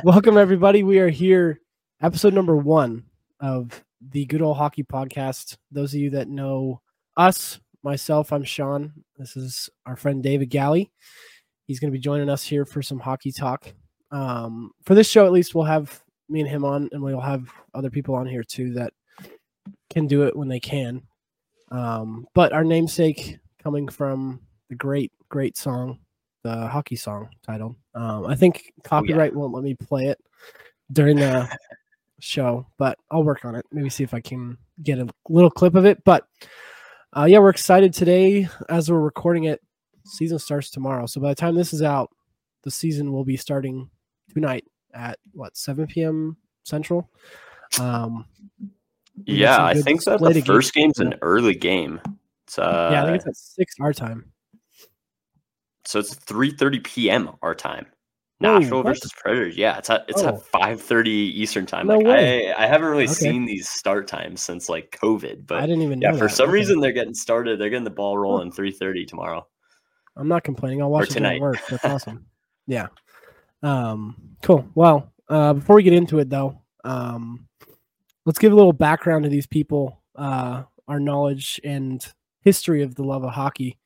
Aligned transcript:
Welcome, 0.00 0.38
everybody. 0.38 0.82
We 0.82 0.98
are 0.98 1.10
here, 1.10 1.60
episode 2.00 2.32
number 2.32 2.56
one 2.56 3.04
of 3.40 3.84
the 4.00 4.24
Good 4.24 4.40
Old 4.40 4.56
Hockey 4.56 4.82
Podcast. 4.82 5.58
Those 5.70 5.92
of 5.92 6.00
you 6.00 6.10
that 6.10 6.28
know 6.28 6.80
us, 7.16 7.60
myself, 7.82 8.32
I'm 8.32 8.42
Sean. 8.42 8.92
This 9.18 9.36
is 9.36 9.68
our 9.84 9.94
friend 9.94 10.22
David 10.22 10.48
Galli. 10.48 10.90
He's 11.66 11.78
going 11.78 11.92
to 11.92 11.96
be 11.96 12.02
joining 12.02 12.30
us 12.30 12.42
here 12.42 12.64
for 12.64 12.82
some 12.82 12.98
hockey 12.98 13.30
talk. 13.30 13.72
Um, 14.10 14.72
for 14.82 14.94
this 14.94 15.08
show, 15.08 15.26
at 15.26 15.32
least, 15.32 15.54
we'll 15.54 15.64
have 15.64 16.02
me 16.28 16.40
and 16.40 16.48
him 16.48 16.64
on, 16.64 16.88
and 16.92 17.02
we'll 17.02 17.20
have 17.20 17.52
other 17.74 17.90
people 17.90 18.14
on 18.14 18.26
here 18.26 18.42
too 18.42 18.72
that 18.72 18.94
can 19.90 20.06
do 20.06 20.22
it 20.22 20.34
when 20.34 20.48
they 20.48 20.60
can. 20.60 21.02
Um, 21.70 22.26
but 22.34 22.52
our 22.52 22.64
namesake 22.64 23.38
coming 23.62 23.88
from 23.88 24.40
the 24.70 24.74
great, 24.74 25.12
great 25.28 25.56
song, 25.56 25.98
the 26.42 26.66
hockey 26.68 26.96
song 26.96 27.28
titled. 27.42 27.76
Um, 27.94 28.26
I 28.26 28.34
think 28.34 28.72
copyright 28.84 29.34
won't 29.34 29.54
let 29.54 29.64
me 29.64 29.74
play 29.74 30.06
it 30.06 30.18
during 30.92 31.16
the 31.16 31.48
show, 32.20 32.66
but 32.78 32.98
I'll 33.10 33.24
work 33.24 33.44
on 33.44 33.54
it. 33.54 33.66
Maybe 33.72 33.88
see 33.90 34.04
if 34.04 34.14
I 34.14 34.20
can 34.20 34.58
get 34.82 34.98
a 34.98 35.08
little 35.28 35.50
clip 35.50 35.74
of 35.74 35.84
it. 35.84 36.02
But 36.04 36.26
uh, 37.12 37.26
yeah, 37.28 37.38
we're 37.38 37.50
excited 37.50 37.92
today 37.92 38.48
as 38.68 38.90
we're 38.90 39.00
recording 39.00 39.44
it. 39.44 39.60
Season 40.04 40.38
starts 40.38 40.70
tomorrow, 40.70 41.06
so 41.06 41.20
by 41.20 41.28
the 41.28 41.34
time 41.34 41.54
this 41.54 41.72
is 41.72 41.82
out, 41.82 42.10
the 42.64 42.70
season 42.70 43.12
will 43.12 43.24
be 43.24 43.36
starting 43.36 43.88
tonight 44.32 44.64
at 44.94 45.18
what 45.32 45.56
7 45.56 45.86
p.m. 45.86 46.36
Central. 46.64 47.08
Um, 47.80 48.26
Yeah, 49.24 49.64
I 49.64 49.74
think 49.74 50.02
that 50.04 50.20
the 50.20 50.40
first 50.40 50.74
game's 50.74 50.98
an 50.98 51.14
early 51.22 51.54
game. 51.54 52.00
It's 52.46 52.58
uh, 52.58 52.88
yeah, 52.92 53.02
I 53.02 53.06
think 53.06 53.16
it's 53.16 53.26
at 53.26 53.36
six 53.36 53.74
our 53.80 53.92
time. 53.92 54.31
So 55.84 55.98
it's 55.98 56.14
3:30 56.14 56.82
p.m. 56.84 57.30
our 57.42 57.54
time. 57.54 57.86
Nashville 58.40 58.78
what? 58.78 58.86
versus 58.86 59.12
Predators. 59.16 59.56
Yeah, 59.56 59.78
it's 59.78 59.88
at 59.88 60.04
it's 60.08 60.22
Oh. 60.22 60.28
at 60.28 60.42
5:30 60.52 61.08
Eastern 61.08 61.64
time. 61.64 61.86
No 61.86 61.98
like 61.98 62.06
way. 62.06 62.52
I 62.52 62.64
I 62.64 62.66
haven't 62.66 62.88
really 62.88 63.04
Okay. 63.04 63.14
seen 63.14 63.44
these 63.44 63.68
start 63.68 64.08
times 64.08 64.40
since 64.42 64.68
like 64.68 64.90
COVID, 65.00 65.46
but 65.46 65.58
I 65.58 65.66
didn't 65.66 65.82
even 65.82 66.00
know. 66.00 66.10
yeah, 66.10 66.18
for 66.18 66.26
that. 66.26 66.34
some 66.34 66.48
Okay. 66.48 66.58
reason 66.58 66.80
they're 66.80 66.92
getting 66.92 67.14
started. 67.14 67.60
They're 67.60 67.70
getting 67.70 67.84
the 67.84 67.90
ball 67.90 68.18
rolling 68.18 68.50
3:30 68.50 69.06
tomorrow. 69.06 69.46
I'm 70.16 70.28
not 70.28 70.42
complaining. 70.44 70.82
I'll 70.82 70.90
watch 70.90 71.10
it 71.10 71.14
tonight. 71.14 71.40
work. 71.40 71.58
That's 71.70 71.84
awesome. 71.84 72.26
Yeah. 72.66 72.88
Um, 73.62 74.16
cool. 74.42 74.68
Well, 74.74 75.12
uh, 75.28 75.54
before 75.54 75.76
we 75.76 75.82
get 75.84 75.92
into 75.94 76.18
it, 76.18 76.28
though, 76.28 76.60
um, 76.84 77.46
let's 78.26 78.38
give 78.38 78.52
a 78.52 78.56
little 78.56 78.72
background 78.72 79.22
to 79.24 79.30
these 79.30 79.46
people, 79.46 80.02
uh, 80.16 80.64
our 80.88 80.98
knowledge 81.00 81.60
and 81.64 82.04
history 82.40 82.82
of 82.82 82.94
the 82.96 83.04
love 83.04 83.24
of 83.24 83.30
hockey. 83.32 83.78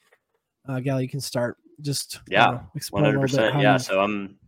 Uh, 0.66 0.80
Gal, 0.80 1.00
you 1.00 1.08
can 1.08 1.20
start. 1.20 1.58
Just 1.80 2.20
Yeah, 2.28 2.60
one 2.90 3.04
hundred 3.04 3.20
percent. 3.20 3.60
Yeah. 3.60 3.76
So 3.76 4.00
I'm 4.00 4.38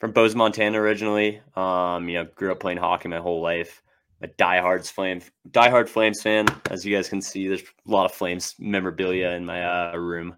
from 0.00 0.12
Bose, 0.12 0.34
Montana 0.34 0.80
originally. 0.80 1.40
Um, 1.54 2.08
you 2.08 2.14
know, 2.14 2.28
grew 2.34 2.52
up 2.52 2.60
playing 2.60 2.78
hockey 2.78 3.08
my 3.08 3.18
whole 3.18 3.42
life. 3.42 3.82
A 4.22 4.28
diehard 4.28 4.90
flame, 4.90 5.20
diehard 5.50 5.90
Flames 5.90 6.22
fan. 6.22 6.46
As 6.70 6.86
you 6.86 6.96
guys 6.96 7.08
can 7.10 7.20
see, 7.20 7.48
there's 7.48 7.62
a 7.62 7.90
lot 7.90 8.06
of 8.06 8.12
Flames 8.12 8.54
memorabilia 8.58 9.28
in 9.32 9.44
my 9.44 9.92
uh, 9.92 9.96
room. 9.96 10.36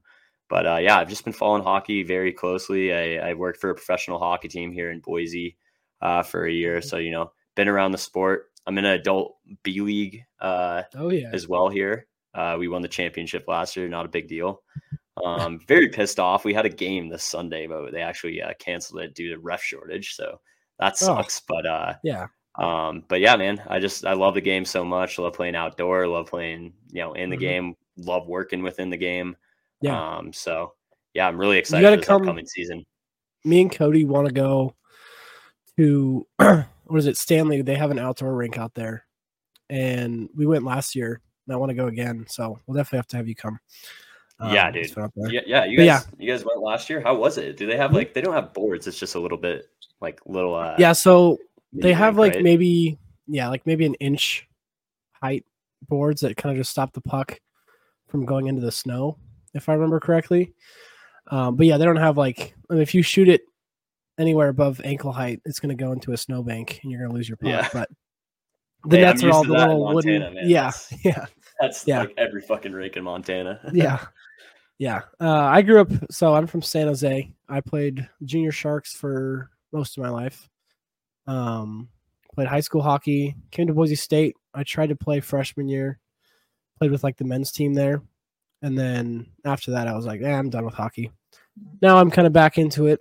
But 0.49 0.67
uh, 0.67 0.77
yeah, 0.79 0.99
I've 0.99 1.09
just 1.09 1.23
been 1.23 1.33
following 1.33 1.63
hockey 1.63 2.03
very 2.03 2.33
closely. 2.33 2.93
I, 2.93 3.31
I 3.31 3.35
worked 3.35 3.61
for 3.61 3.71
a 3.71 3.75
professional 3.75 4.19
hockey 4.19 4.49
team 4.49 4.73
here 4.73 4.91
in 4.91 5.01
Boise 5.01 5.57
uh, 6.03 6.25
for 6.25 6.45
a 6.45 6.53
year, 6.53 6.83
so 6.83 6.97
you 6.97 7.13
know, 7.13 7.31
been 7.55 7.69
around 7.69 7.93
the 7.93 7.99
sport. 7.99 8.47
I'm 8.67 8.77
in 8.79 8.85
an 8.85 8.99
adult 8.99 9.37
B 9.63 9.81
league 9.81 10.25
uh, 10.41 10.83
Oh 10.97 11.11
yeah. 11.11 11.31
as 11.33 11.47
well 11.47 11.69
here. 11.69 12.07
Uh, 12.35 12.57
we 12.59 12.67
won 12.67 12.83
the 12.83 12.89
championship 12.89 13.45
last 13.47 13.77
year, 13.77 13.89
not 13.89 14.07
a 14.07 14.11
big 14.11 14.27
deal. 14.27 14.63
Um, 15.25 15.61
very 15.67 15.89
pissed 15.89 16.19
off. 16.21 16.45
We 16.45 16.55
had 16.55 16.67
a 16.67 16.71
game 16.71 17.09
this 17.09 17.25
Sunday, 17.25 17.67
but 17.67 17.93
they 17.93 18.03
actually 18.03 18.41
uh, 18.43 18.53
canceled 18.59 19.01
it 19.03 19.15
due 19.15 19.31
to 19.35 19.39
ref 19.41 19.63
shortage. 19.63 20.15
So 20.15 20.41
that 20.79 20.95
Oh. 20.95 21.07
sucks. 21.07 21.41
But 21.41 21.67
uh, 21.67 21.95
Yeah. 22.05 22.27
um, 22.59 23.05
but 23.09 23.21
yeah, 23.21 23.37
man, 23.37 23.63
I 23.69 23.79
just 23.79 24.05
I 24.07 24.13
love 24.15 24.35
the 24.35 24.41
game 24.41 24.65
so 24.65 24.85
much. 24.85 25.19
Love 25.19 25.35
playing 25.35 25.57
outdoor. 25.57 26.07
Love 26.07 26.27
playing 26.29 26.73
you 26.91 27.01
know 27.03 27.13
in 27.15 27.31
the 27.31 27.37
Mhm. 27.37 27.41
game. 27.41 27.75
Love 27.97 28.27
working 28.29 28.63
within 28.63 28.91
the 28.91 28.97
game. 28.97 29.37
Yeah. 29.81 30.17
Um, 30.17 30.33
so 30.33 30.75
yeah, 31.15 31.27
I'm 31.27 31.39
really 31.39 31.59
excited 31.59 31.89
for 31.89 31.97
this 31.97 32.07
come- 32.07 32.23
upcoming 32.23 32.47
season. 32.47 32.85
Me 33.45 33.61
and 33.63 33.73
Cody 33.73 34.05
want 34.05 34.27
to 34.27 34.33
go 34.33 34.75
to 35.77 36.27
what 36.37 36.97
is 36.99 37.07
it? 37.07 37.17
Stanley. 37.17 37.63
They 37.63 37.77
have 37.77 37.91
an 37.91 37.99
outdoor 37.99 38.35
rink 38.35 38.59
out 38.59 38.75
there, 38.75 39.07
and 39.71 40.29
we 40.37 40.47
went 40.47 40.65
last 40.65 40.95
year. 40.95 41.21
And 41.47 41.55
I 41.55 41.57
want 41.57 41.71
to 41.71 41.75
go 41.75 41.87
again, 41.87 42.27
so 42.29 42.59
we'll 42.67 42.77
definitely 42.77 42.99
have 42.99 43.07
to 43.09 43.17
have 43.17 43.29
you 43.29 43.35
come. 43.35 43.59
Yeah, 44.41 44.69
Um, 44.69 44.75
it's 44.77 44.89
dude. 44.89 44.95
fun 44.95 45.05
out 45.05 45.13
there. 45.17 45.33
Yeah, 45.33 45.41
yeah. 45.47 45.65
You 45.65 45.77
guys, 45.79 45.87
yeah. 45.87 46.01
you 46.19 46.31
guys 46.31 46.45
went 46.45 46.61
last 46.61 46.89
year. 46.89 47.01
How 47.01 47.15
was 47.17 47.39
it? 47.39 47.57
Do 47.57 47.67
they 47.67 47.77
have 47.77 47.91
Mhm. 47.91 47.95
like 47.95 48.15
they 48.15 48.21
don't 48.21 48.35
have 48.35 48.53
boards? 48.55 48.87
It's 48.87 48.99
just 48.99 49.15
a 49.17 49.21
little 49.21 49.39
bit 49.39 49.69
like 50.01 50.21
little. 50.27 50.55
Uh, 50.55 50.77
yeah 50.79 50.93
so 50.93 51.39
they 51.73 51.93
have 51.93 52.17
like 52.17 52.35
right? 52.35 52.43
maybe 52.43 52.99
yeah 53.27 53.49
like 53.49 53.67
maybe 53.67 53.85
an 53.85 53.95
inch 53.95 54.49
height 55.13 55.45
boards 55.89 56.21
that 56.23 56.37
kind 56.37 56.53
of 56.53 56.59
just 56.61 56.71
stop 56.71 56.93
the 56.93 57.01
puck 57.01 57.39
from 58.07 58.25
going 58.25 58.47
into 58.47 58.63
the 58.63 58.73
snow 58.73 59.19
if 59.55 59.69
i 59.69 59.75
remember 59.75 60.01
correctly 60.01 60.53
um, 61.31 61.57
but 61.57 61.67
yeah 61.67 61.77
they 61.77 61.85
don't 61.85 61.97
have 61.97 62.17
like 62.17 62.55
I 62.71 62.75
mean, 62.75 62.83
if 62.83 62.95
you 62.95 63.03
shoot 63.03 63.29
it 63.29 63.43
anywhere 64.19 64.49
above 64.49 64.81
ankle 64.83 65.13
height 65.13 65.41
it's 65.45 65.61
going 65.61 65.77
to 65.77 65.85
go 65.85 65.93
into 65.93 66.13
a 66.13 66.17
snowbank 66.17 66.81
and 66.83 66.91
you're 66.91 67.01
going 67.01 67.11
to 67.11 67.17
lose 67.17 67.29
your 67.29 67.37
puck 67.37 67.49
Yeah. 67.51 67.69
but 67.73 67.91
the 68.87 68.97
Hey, 68.97 69.03
I'm 69.05 69.09
nets 69.11 69.25
are 69.25 69.31
all 69.31 69.45
the 69.45 69.53
that 69.55 69.71
in 69.71 69.77
little 69.79 69.95
wooden 69.95 70.21
man. 70.35 70.49
yeah 70.49 70.71
That's- 70.71 70.93
yeah 71.05 71.27
That's 71.61 71.87
Yeah. 71.87 71.99
like 72.01 72.15
every 72.17 72.41
fucking 72.41 72.73
rink 72.73 72.97
in 72.97 73.05
Montana. 73.05 73.61
yeah 73.75 74.07
yeah 74.79 75.03
uh, 75.21 75.45
i 75.45 75.61
grew 75.61 75.81
up 75.81 75.91
so 76.11 76.35
i'm 76.35 76.47
from 76.47 76.63
san 76.63 76.87
jose. 76.87 77.33
I 77.49 77.61
played 77.61 78.09
junior 78.25 78.53
sharks 78.53 78.95
for 78.95 79.51
most 79.73 79.97
of 79.97 80.03
my 80.03 80.11
life. 80.11 80.49
Um 81.27 81.89
played 82.35 82.49
high 82.49 82.61
school 82.61 82.83
hockey 82.83 83.35
came 83.51 83.67
to 83.67 83.75
boise 83.75 83.97
state. 83.97 84.37
I 84.55 84.63
tried 84.63 84.91
to 84.91 84.97
play 84.97 85.21
freshman 85.21 85.69
year 85.69 85.99
played 86.79 86.93
with 86.93 87.03
like 87.03 87.17
the 87.17 87.25
men's 87.25 87.51
team 87.51 87.75
there. 87.75 88.03
And 88.63 88.79
then 88.79 89.27
after 89.45 89.73
that 89.73 89.89
i 89.89 89.95
was 89.95 90.07
like 90.07 90.23
eh, 90.23 90.33
i'm 90.33 90.51
done 90.51 90.65
with 90.65 90.75
hockey. 90.75 91.11
Now 91.83 91.99
i'm 91.99 92.11
kind 92.11 92.27
of 92.27 92.33
back 92.33 92.59
into 92.59 92.87
it 92.87 93.01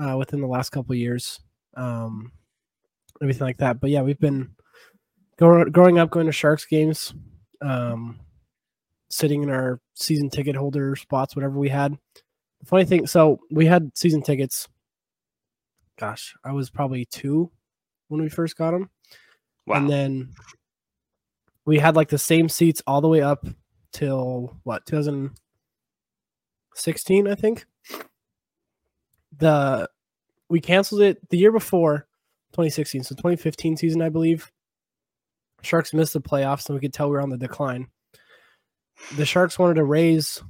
uh, 0.00 0.16
within 0.16 0.40
the 0.40 0.46
last 0.46 0.70
couple 0.70 0.94
years 0.94 1.40
um 1.76 2.32
everything 3.20 3.46
like 3.46 3.58
that. 3.58 3.80
But 3.80 3.90
yeah 3.90 4.02
we've 4.02 4.18
been 4.20 4.50
grow- 5.38 5.68
growing 5.68 5.98
up 5.98 6.10
going 6.10 6.26
to 6.26 6.32
sharks 6.32 6.64
games. 6.64 7.14
Um 7.60 8.20
sitting 9.10 9.42
in 9.42 9.50
our 9.50 9.80
season 9.94 10.30
ticket 10.30 10.56
holder 10.56 10.94
spots, 10.96 11.34
whatever 11.34 11.58
we 11.58 11.68
had. 11.68 11.96
The 12.60 12.66
funny 12.66 12.84
thing, 12.84 13.06
so 13.06 13.40
we 13.50 13.66
had 13.66 13.90
season 13.96 14.22
tickets. 14.22 14.68
Gosh, 15.98 16.34
I 16.44 16.52
was 16.52 16.70
probably 16.70 17.04
two 17.06 17.50
when 18.08 18.22
we 18.22 18.28
first 18.28 18.56
got 18.56 18.72
them, 18.72 18.90
Wow. 19.66 19.76
and 19.76 19.90
then 19.90 20.30
we 21.64 21.78
had 21.78 21.96
like 21.96 22.08
the 22.08 22.18
same 22.18 22.48
seats 22.48 22.82
all 22.86 23.00
the 23.00 23.08
way 23.08 23.20
up 23.20 23.46
till 23.92 24.56
what 24.64 24.86
2016, 24.86 27.28
I 27.28 27.34
think. 27.34 27.66
The 29.38 29.88
we 30.48 30.60
canceled 30.60 31.02
it 31.02 31.28
the 31.28 31.38
year 31.38 31.52
before 31.52 32.06
2016, 32.52 33.04
so 33.04 33.14
2015 33.14 33.76
season, 33.76 34.02
I 34.02 34.08
believe. 34.08 34.50
Sharks 35.62 35.92
missed 35.92 36.12
the 36.14 36.20
playoffs, 36.20 36.68
and 36.68 36.74
we 36.74 36.80
could 36.80 36.92
tell 36.94 37.08
we 37.08 37.12
were 37.14 37.20
on 37.20 37.30
the 37.30 37.36
decline 37.36 37.88
the 39.16 39.26
Sharks 39.26 39.58
wanted 39.58 39.74
to 39.74 39.84
raise 39.84 40.42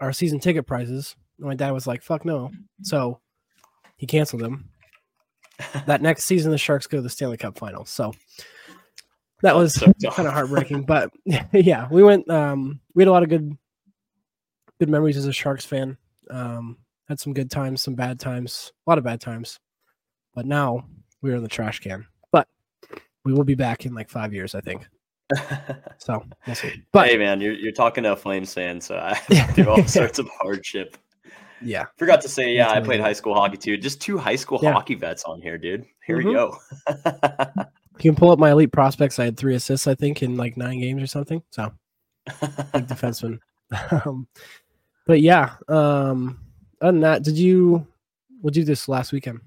our 0.00 0.12
season 0.12 0.40
ticket 0.40 0.66
prices. 0.66 1.16
And 1.38 1.46
my 1.46 1.54
dad 1.54 1.70
was 1.70 1.86
like, 1.86 2.02
fuck 2.02 2.24
no. 2.24 2.50
So 2.82 3.20
he 3.96 4.06
canceled 4.06 4.42
them. 4.42 4.68
That 5.86 6.02
next 6.02 6.24
season, 6.24 6.50
the 6.50 6.58
Sharks 6.58 6.86
go 6.86 6.98
to 6.98 7.02
the 7.02 7.10
Stanley 7.10 7.36
Cup 7.36 7.56
finals. 7.56 7.90
So 7.90 8.12
that 9.42 9.54
was 9.54 9.74
So 9.74 9.92
kind 10.10 10.28
of 10.28 10.34
heartbreaking. 10.34 10.82
But 10.82 11.10
yeah, 11.52 11.88
we 11.90 12.02
went, 12.02 12.28
um, 12.30 12.80
we 12.94 13.02
had 13.02 13.08
a 13.08 13.12
lot 13.12 13.22
of 13.22 13.28
good, 13.28 13.56
good 14.78 14.88
memories 14.88 15.16
as 15.16 15.26
a 15.26 15.32
Sharks 15.32 15.64
fan. 15.64 15.96
Um, 16.30 16.78
had 17.08 17.20
some 17.20 17.34
good 17.34 17.50
times, 17.50 17.82
some 17.82 17.94
bad 17.94 18.18
times, 18.18 18.72
a 18.86 18.90
lot 18.90 18.98
of 18.98 19.04
bad 19.04 19.20
times. 19.20 19.58
But 20.34 20.46
now 20.46 20.86
we're 21.20 21.36
in 21.36 21.42
the 21.42 21.48
trash 21.48 21.80
can. 21.80 22.06
But 22.30 22.48
we 23.24 23.32
will 23.32 23.44
be 23.44 23.54
back 23.54 23.84
in 23.84 23.94
like 23.94 24.08
five 24.08 24.32
years, 24.32 24.54
I 24.54 24.60
think. 24.60 24.86
So 25.98 26.24
we'll 26.46 26.56
see. 26.56 26.82
But 26.92 27.08
hey 27.08 27.16
man, 27.16 27.40
you're 27.40 27.52
you're 27.52 27.70
talking 27.72 28.02
to 28.04 28.12
a 28.12 28.16
Flames 28.16 28.52
fan, 28.52 28.80
so 28.80 28.96
I 28.96 29.18
do 29.54 29.70
all 29.70 29.84
sorts 29.86 30.18
of 30.18 30.28
hardship. 30.40 30.96
yeah, 31.60 31.84
Forgot 31.96 32.20
to 32.22 32.28
say, 32.28 32.52
yeah, 32.54 32.70
I 32.70 32.80
played 32.80 33.00
high 33.00 33.12
school 33.12 33.34
hockey 33.34 33.56
too. 33.56 33.76
Just 33.76 34.00
two 34.00 34.18
high 34.18 34.34
school 34.36 34.58
Yeah. 34.62 34.72
hockey 34.72 34.96
vets 34.96 35.22
on 35.24 35.40
here, 35.40 35.58
dude. 35.58 35.84
Here 36.06 36.18
Mhm. 36.20 36.24
we 36.24 36.32
go. 36.32 36.58
You 37.98 38.10
can 38.10 38.16
pull 38.16 38.32
up 38.32 38.38
my 38.40 38.50
elite 38.50 38.72
prospects. 38.72 39.18
I 39.20 39.24
had 39.26 39.36
three 39.36 39.54
assists, 39.54 39.86
I 39.86 39.94
think, 39.94 40.22
in 40.22 40.36
like 40.36 40.56
nine 40.56 40.80
games 40.80 41.00
or 41.02 41.06
something. 41.06 41.40
So 41.50 41.72
big 42.72 42.86
defenseman. 42.88 43.38
um, 44.04 44.26
but 45.06 45.20
yeah, 45.20 45.54
um, 45.68 46.40
other 46.80 46.92
than 46.92 47.00
that, 47.02 47.22
did 47.22 47.36
you 47.38 47.86
what 48.40 48.54
did 48.54 48.60
you 48.60 48.64
do 48.64 48.72
this 48.72 48.88
last 48.88 49.12
weekend? 49.12 49.40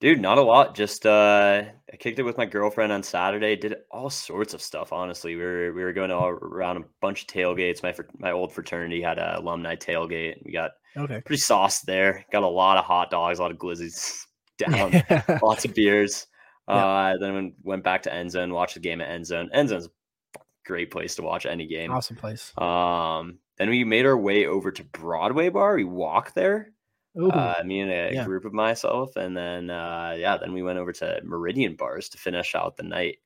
Dude, 0.00 0.20
not 0.20 0.38
a 0.38 0.42
lot. 0.42 0.76
Just 0.76 1.06
uh 1.06 1.64
I 1.92 1.96
kicked 1.96 2.18
it 2.18 2.22
with 2.22 2.36
my 2.36 2.44
girlfriend 2.46 2.92
on 2.92 3.02
Saturday. 3.02 3.56
Did 3.56 3.76
all 3.90 4.10
sorts 4.10 4.52
of 4.54 4.60
stuff. 4.62 4.92
Honestly, 4.92 5.36
we 5.36 5.42
were 5.42 5.72
we 5.72 5.82
were 5.82 5.92
going 5.92 6.10
all 6.10 6.28
around 6.28 6.76
a 6.78 6.84
bunch 7.00 7.22
of 7.22 7.28
tailgates. 7.28 7.82
My 7.82 7.94
my 8.18 8.32
old 8.32 8.52
fraternity 8.52 9.00
had 9.00 9.18
a 9.18 9.38
alumni 9.38 9.74
tailgate. 9.76 10.44
We 10.44 10.52
got 10.52 10.72
Okay. 10.96 11.20
pretty 11.24 11.40
sauced 11.40 11.86
there. 11.86 12.24
Got 12.32 12.42
a 12.42 12.48
lot 12.48 12.76
of 12.76 12.84
hot 12.84 13.10
dogs, 13.10 13.38
a 13.38 13.42
lot 13.42 13.50
of 13.52 13.58
glizzies. 13.58 14.24
down, 14.58 14.92
lots 15.42 15.64
of 15.64 15.72
beers. 15.72 16.26
Yeah. 16.68 16.74
Uh, 16.74 17.16
then 17.18 17.54
went 17.62 17.84
back 17.84 18.02
to 18.02 18.12
end 18.12 18.32
zone, 18.32 18.52
watched 18.52 18.74
the 18.74 18.80
game 18.80 19.00
at 19.00 19.08
end 19.08 19.24
zone. 19.24 19.48
End 19.52 19.68
zone's 19.68 19.86
a 19.86 20.40
great 20.66 20.90
place 20.90 21.14
to 21.14 21.22
watch 21.22 21.46
any 21.46 21.66
game. 21.66 21.92
awesome 21.92 22.16
place. 22.16 22.52
Um, 22.58 23.38
then 23.56 23.70
we 23.70 23.84
made 23.84 24.04
our 24.04 24.16
way 24.18 24.46
over 24.46 24.72
to 24.72 24.82
Broadway 24.84 25.48
Bar. 25.48 25.76
We 25.76 25.84
walked 25.84 26.34
there, 26.34 26.72
uh, 27.16 27.62
me 27.64 27.80
and 27.80 27.90
a 27.90 28.12
yeah. 28.14 28.24
group 28.24 28.44
of 28.44 28.52
myself, 28.52 29.16
and 29.16 29.36
then 29.36 29.70
uh, 29.70 30.14
yeah, 30.18 30.36
then 30.36 30.52
we 30.52 30.62
went 30.62 30.78
over 30.78 30.92
to 30.92 31.20
Meridian 31.24 31.76
Bars 31.76 32.08
to 32.10 32.18
finish 32.18 32.54
out 32.54 32.76
the 32.76 32.82
night, 32.84 33.18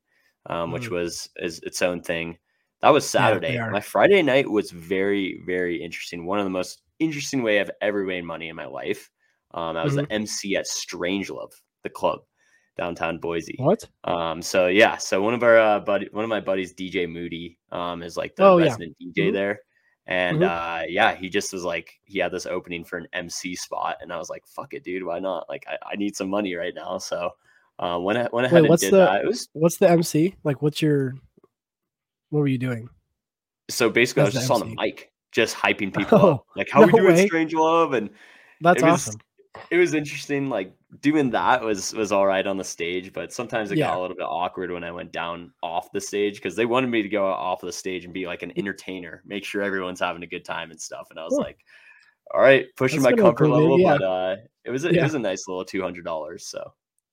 um, 0.47 0.73
which 0.73 0.89
Mm. 0.89 0.93
was 0.93 1.29
is 1.37 1.61
its 1.61 1.83
own 1.83 2.03
thing. 2.03 2.39
That 2.81 2.91
was 2.91 3.09
Saturday. 3.09 3.57
are. 3.59 3.71
My 3.71 3.81
Friday 3.81 4.23
night 4.23 4.51
was 4.51 4.71
very 4.71 5.41
very 5.47 5.83
interesting. 5.83 6.27
One 6.27 6.39
of 6.39 6.45
the 6.45 6.51
most 6.51 6.83
interesting 6.99 7.43
way 7.43 7.61
I've 7.61 7.71
ever 7.81 8.05
made 8.05 8.25
money 8.25 8.49
in 8.49 8.57
my 8.57 8.67
life. 8.67 9.11
Um, 9.55 9.77
I 9.77 9.85
was 9.85 9.95
Mm-hmm. 9.95 10.05
the 10.05 10.13
MC 10.13 10.57
at 10.57 10.67
Strangelove, 10.67 11.53
the 11.83 11.91
club 11.91 12.21
downtown 12.79 13.19
Boise. 13.19 13.57
what? 13.59 13.85
Um, 14.05 14.41
so 14.43 14.67
yeah, 14.69 14.97
so 14.97 15.21
one 15.23 15.35
of 15.35 15.43
our 15.43 15.59
uh, 15.59 15.81
buddy, 15.81 16.09
one 16.13 16.25
of 16.25 16.31
my 16.31 16.41
buddies, 16.41 16.73
DJ 16.75 17.07
Moody, 17.07 17.59
um, 17.71 18.03
is 18.03 18.17
like 18.17 18.35
the 18.35 18.45
Oh, 18.45 18.57
yeah. 18.59 18.65
resident 18.65 18.97
DJ 19.01 19.29
Mhm. 19.29 19.33
there, 19.35 19.61
and 20.07 20.41
Mhm. 20.41 20.49
uh, 20.83 20.87
yeah, 20.89 21.15
he 21.15 21.29
just 21.29 21.53
was 21.53 21.65
like, 21.65 21.99
he 22.05 22.19
had 22.19 22.33
this 22.33 22.47
opening 22.47 22.85
for 22.85 22.97
an 22.99 23.07
MC 23.13 23.55
spot, 23.55 23.99
and 24.01 24.13
I 24.13 24.19
was 24.19 24.29
like, 24.31 24.47
fuck 24.47 24.75
it, 24.75 24.83
dude, 24.85 25.05
why 25.05 25.19
not? 25.21 25.49
Like, 25.49 25.65
I, 25.69 25.77
I 25.93 25.97
need 25.97 26.17
some 26.17 26.29
money 26.31 26.55
right 26.55 26.75
now, 26.75 26.99
so 26.99 27.31
uh, 27.79 27.99
went 28.01 28.19
a- 28.19 28.29
went 28.33 28.47
ahead 28.47 28.61
and 28.61 28.69
what's 28.69 28.83
did 28.83 28.93
the- 28.93 28.99
that. 28.99 29.23
It 29.23 29.27
was 29.27 29.49
What's 29.53 29.77
the 29.79 29.89
MC? 29.91 30.35
Like, 30.45 30.61
what's 30.63 30.81
your? 30.83 31.15
What 32.31 32.41
were 32.41 32.49
you 32.49 32.59
doing? 32.59 32.89
so 33.71 33.89
basically, 33.89 34.23
I 34.23 34.25
was 34.27 34.35
just 34.35 34.51
on 34.51 34.61
the 34.61 34.75
mic, 34.77 35.11
just 35.31 35.55
hyping 35.57 35.95
people 35.97 36.19
Oh, 36.21 36.31
up, 36.33 36.47
like, 36.57 36.69
how 36.71 36.81
we 36.85 36.93
no 36.93 36.99
doing, 36.99 37.15
way. 37.15 37.27
Strange 37.27 37.55
Love, 37.55 37.93
and 37.95 38.11
That's 38.61 38.83
was, 38.83 38.93
awesome. 39.09 39.21
It 39.71 39.77
was 39.77 39.93
interesting. 39.95 40.49
Like 40.49 40.75
doing 41.01 41.31
that 41.31 41.63
was 41.63 41.93
was 41.95 42.11
all 42.13 42.27
right 42.27 42.47
on 42.47 42.57
the 42.57 42.65
stage, 42.65 43.13
but 43.13 43.33
sometimes 43.33 43.71
it 43.71 43.79
Yeah. 43.79 43.89
got 43.89 43.99
a 43.99 44.01
little 44.01 44.17
bit 44.17 44.25
awkward 44.25 44.71
when 44.71 44.85
I 44.85 44.91
went 44.93 45.13
down 45.13 45.53
off 45.63 45.93
the 45.93 46.01
stage 46.01 46.37
because 46.37 46.57
they 46.57 46.65
wanted 46.67 46.89
me 46.89 47.03
to 47.03 47.09
go 47.09 47.27
off 47.27 47.61
the 47.61 47.73
stage 47.73 48.05
and 48.05 48.15
be 48.15 48.27
like 48.27 48.43
an 48.43 48.53
entertainer, 48.57 49.23
make 49.27 49.45
sure 49.45 49.63
everyone's 49.63 50.01
having 50.01 50.23
a 50.23 50.27
good 50.27 50.45
time 50.45 50.71
and 50.71 50.81
stuff. 50.81 51.09
And 51.11 51.19
I 51.19 51.25
was 51.25 51.35
Huh. 51.37 51.45
like, 51.45 51.59
all 52.33 52.41
right, 52.41 52.67
pushing 52.77 53.03
That's 53.03 53.17
my 53.17 53.23
comfort 53.23 53.45
cool, 53.47 53.51
level, 53.61 53.79
yeah. 53.79 53.99
but 53.99 54.03
uh, 54.03 54.37
it 54.65 54.71
was 54.71 54.85
a, 54.87 54.89
it 54.91 55.03
was 55.03 55.15
a 55.15 55.19
nice 55.19 55.47
little 55.47 55.65
two 55.65 55.83
hundred 55.83 56.05
dollars. 56.05 56.47
So 56.47 56.73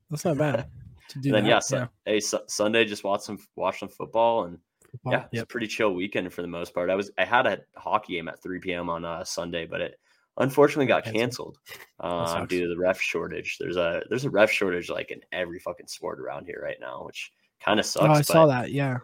That's 0.09 0.23
not 0.23 0.37
bad 0.37 0.67
to 1.09 1.19
do 1.19 1.29
and 1.29 1.35
then 1.37 1.43
that. 1.43 1.49
yeah, 1.49 1.59
so, 1.59 1.89
hey, 2.05 2.19
Su- 2.21 2.39
Sunday 2.47 2.85
just 2.85 3.03
watch 3.03 3.21
some 3.21 3.37
watch 3.57 3.79
some 3.79 3.89
football 3.89 4.45
and 4.45 4.57
Football. 4.91 5.11
yeah, 5.13 5.25
it's 5.31 5.43
a 5.43 5.45
pretty 5.45 5.67
chill 5.67 5.93
weekend 5.93 6.31
for 6.33 6.41
the 6.41 6.47
most 6.47 6.73
part. 6.73 6.89
I 6.89 6.95
was 6.95 7.11
I 7.17 7.25
had 7.25 7.45
a 7.45 7.59
hockey 7.75 8.13
game 8.13 8.27
at 8.29 8.41
3 8.41 8.59
p.m. 8.59 8.89
on 8.89 9.03
uh, 9.05 9.23
Sunday, 9.23 9.65
but 9.65 9.81
it 9.81 9.99
unfortunately 10.39 10.85
got 10.87 11.03
Canceled. 11.03 11.57
uh, 11.99 12.45
due 12.45 12.61
to 12.61 12.67
the 12.67 12.77
ref 12.77 12.99
shortage. 12.99 13.57
There's 13.59 13.77
a 13.77 14.01
there's 14.09 14.25
a 14.25 14.29
ref 14.29 14.51
shortage 14.51 14.89
like 14.89 15.11
in 15.11 15.21
every 15.31 15.59
fucking 15.59 15.87
sport 15.87 16.19
around 16.19 16.45
here 16.45 16.61
right 16.63 16.77
now, 16.79 17.03
which 17.05 17.31
kind 17.59 17.79
of 17.79 17.85
sucks. 17.85 18.05
Oh, 18.05 18.11
I 18.11 18.21
saw 18.21 18.45
that. 18.47 18.71
Yeah. 18.71 18.99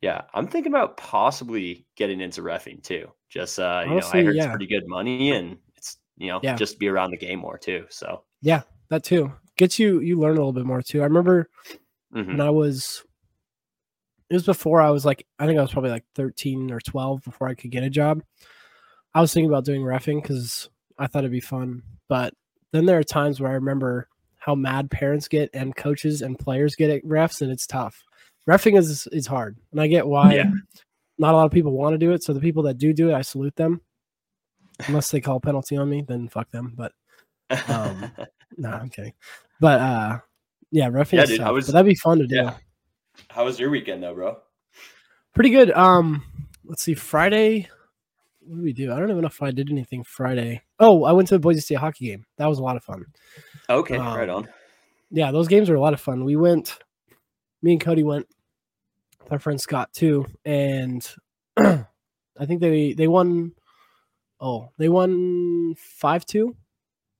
Yeah, 0.00 0.22
I'm 0.34 0.48
thinking 0.48 0.72
about 0.72 0.96
possibly 0.96 1.86
getting 1.94 2.20
into 2.20 2.42
refing 2.42 2.82
too. 2.82 3.08
Just 3.28 3.60
uh, 3.60 3.82
you 3.84 3.92
Honestly, 3.92 4.20
know, 4.20 4.22
I 4.22 4.26
heard 4.26 4.36
yeah. 4.36 4.42
it's 4.44 4.50
pretty 4.50 4.66
good 4.66 4.88
money 4.88 5.32
and 5.32 5.58
it's 5.76 5.98
you 6.16 6.28
know 6.28 6.40
Yeah. 6.42 6.56
just 6.56 6.78
be 6.80 6.88
around 6.88 7.12
the 7.12 7.16
game 7.16 7.38
more 7.38 7.56
too. 7.58 7.86
So 7.88 8.24
yeah, 8.40 8.62
That 8.88 9.04
too 9.04 9.32
gets 9.56 9.78
you. 9.78 10.00
You 10.00 10.18
learn 10.18 10.32
a 10.32 10.40
little 10.40 10.52
bit 10.52 10.66
more 10.66 10.82
too. 10.82 11.00
I 11.00 11.04
remember 11.04 11.48
mhm. 12.14 12.26
when 12.26 12.40
I 12.40 12.50
was. 12.50 13.04
It 14.30 14.34
was 14.34 14.46
before 14.46 14.80
I 14.80 14.88
was 14.88 15.04
like, 15.04 15.26
I 15.38 15.46
think 15.46 15.58
I 15.58 15.62
was 15.62 15.72
probably 15.72 15.90
like 15.90 16.06
13 16.14 16.70
or 16.70 16.80
12 16.80 17.22
before 17.22 17.48
I 17.48 17.54
could 17.54 17.70
get 17.70 17.84
a 17.84 17.90
job. 17.90 18.22
I 19.14 19.20
was 19.20 19.32
thinking 19.32 19.50
about 19.50 19.64
doing 19.64 19.82
refing 19.82 20.22
because 20.22 20.68
I 20.98 21.06
thought 21.06 21.20
it'd 21.20 21.30
be 21.32 21.40
fun. 21.40 21.82
But 22.08 22.34
then 22.72 22.86
there 22.86 22.98
are 22.98 23.04
times 23.04 23.40
where 23.40 23.50
I 23.50 23.54
remember 23.54 24.08
how 24.38 24.54
mad 24.54 24.90
parents 24.90 25.28
get 25.28 25.50
and 25.54 25.74
coaches 25.76 26.22
and 26.22 26.38
players 26.38 26.74
get 26.76 26.90
at 26.90 27.04
refs, 27.04 27.42
and 27.42 27.50
it's 27.52 27.66
tough. 27.66 28.02
Refing 28.48 28.76
is 28.78 29.06
is 29.12 29.26
hard, 29.26 29.56
and 29.70 29.80
I 29.80 29.86
get 29.86 30.06
why 30.06 30.34
Yeah. 30.34 30.50
not 31.18 31.34
a 31.34 31.36
lot 31.36 31.44
of 31.46 31.52
people 31.52 31.72
want 31.72 31.94
to 31.94 31.98
do 31.98 32.12
it. 32.12 32.22
So 32.24 32.32
the 32.32 32.40
people 32.40 32.64
that 32.64 32.78
do 32.78 32.92
do 32.92 33.10
it, 33.10 33.14
I 33.14 33.22
salute 33.22 33.54
them. 33.56 33.80
Unless 34.88 35.10
they 35.10 35.20
call 35.20 35.36
a 35.36 35.40
penalty 35.40 35.76
on 35.76 35.88
me, 35.88 36.02
then 36.06 36.28
fuck 36.28 36.50
them. 36.50 36.72
But 36.76 36.92
um, 37.68 38.10
no, 38.56 38.70
I'm 38.70 38.88
kidding. 38.88 39.12
But 39.60 39.80
uh, 39.80 40.18
yeah, 40.72 40.88
refing. 40.88 41.12
Yeah, 41.18 41.22
is 41.22 41.28
dude, 41.30 41.38
tough, 41.40 41.52
was- 41.52 41.66
but 41.66 41.72
that'd 41.74 41.86
be 41.88 41.94
fun 41.94 42.18
to 42.18 42.26
do. 42.26 42.34
yeah. 42.36 42.54
How 43.28 43.44
was 43.44 43.60
your 43.60 43.70
weekend 43.70 44.02
though, 44.02 44.14
bro? 44.14 44.38
Pretty 45.34 45.50
good. 45.50 45.70
Um, 45.70 46.24
let's 46.64 46.82
see. 46.82 46.94
Friday, 46.94 47.68
what 48.46 48.56
did 48.56 48.64
we 48.64 48.72
do? 48.72 48.92
I 48.92 48.98
don't 48.98 49.10
even 49.10 49.22
know 49.22 49.26
if 49.28 49.42
I 49.42 49.50
did 49.50 49.70
anything 49.70 50.04
Friday. 50.04 50.62
Oh, 50.78 51.04
I 51.04 51.12
went 51.12 51.28
to 51.28 51.34
the 51.34 51.38
Boise 51.40 51.60
State 51.60 51.78
hockey 51.78 52.06
game. 52.06 52.24
That 52.38 52.46
was 52.48 52.58
a 52.58 52.62
lot 52.62 52.76
of 52.76 52.84
fun. 52.84 53.04
Okay, 53.70 53.96
right 53.98 54.28
Um, 54.28 54.36
on. 54.44 54.48
Yeah, 55.10 55.30
those 55.30 55.48
games 55.48 55.68
were 55.68 55.76
a 55.76 55.80
lot 55.80 55.92
of 55.94 56.00
fun. 56.00 56.24
We 56.24 56.36
went. 56.36 56.78
Me 57.62 57.72
and 57.72 57.80
Cody 57.80 58.02
went. 58.02 58.26
With 59.22 59.32
our 59.32 59.38
friend 59.38 59.60
Scott 59.60 59.92
too, 59.92 60.26
and 60.44 61.08
I 61.56 61.86
think 62.46 62.60
they 62.60 62.92
they 62.92 63.06
won. 63.08 63.52
Oh, 64.40 64.70
they 64.78 64.88
won 64.88 65.74
five 65.76 66.26
two, 66.26 66.56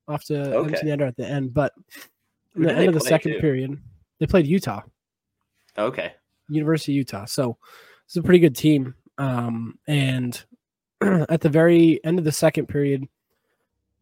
off 0.08 0.24
to 0.24 0.54
Okay. 0.56 0.74
empty 0.74 0.86
netter 0.88 1.06
at 1.06 1.16
the 1.16 1.24
end. 1.26 1.54
But 1.54 1.72
Who 2.54 2.62
in 2.62 2.66
the 2.68 2.74
end 2.74 2.88
of 2.88 2.94
the 2.94 3.00
second 3.00 3.34
too? 3.34 3.40
period, 3.40 3.78
they 4.18 4.26
played 4.26 4.46
Utah. 4.48 4.80
Okay. 5.78 6.14
University 6.48 6.92
of 6.92 6.96
Utah. 6.96 7.24
So 7.26 7.56
it's 8.06 8.16
a 8.16 8.22
pretty 8.22 8.40
good 8.40 8.56
team. 8.56 8.94
Um, 9.18 9.78
and 9.86 10.44
at 11.28 11.40
the 11.40 11.48
very 11.48 12.02
end 12.04 12.18
of 12.18 12.24
the 12.24 12.32
second 12.32 12.66
period, 12.66 13.06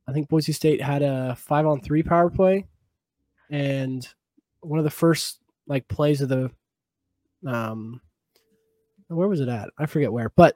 I 0.09 0.13
think 0.13 0.29
Boise 0.29 0.53
State 0.53 0.83
had 0.83 1.03
a 1.03 1.37
five 1.37 1.67
on 1.67 1.81
three 1.81 2.03
power 2.03 2.31
play, 2.31 2.67
and 3.51 4.07
one 4.61 4.79
of 4.79 4.85
the 4.85 4.91
first 4.91 5.41
like 5.67 5.87
plays 5.89 6.21
of 6.21 6.29
the, 6.29 6.51
um, 7.47 8.01
where 9.09 9.29
was 9.29 9.41
it 9.41 9.49
at? 9.49 9.71
I 9.79 9.87
forget 9.87 10.13
where, 10.13 10.31
but 10.31 10.55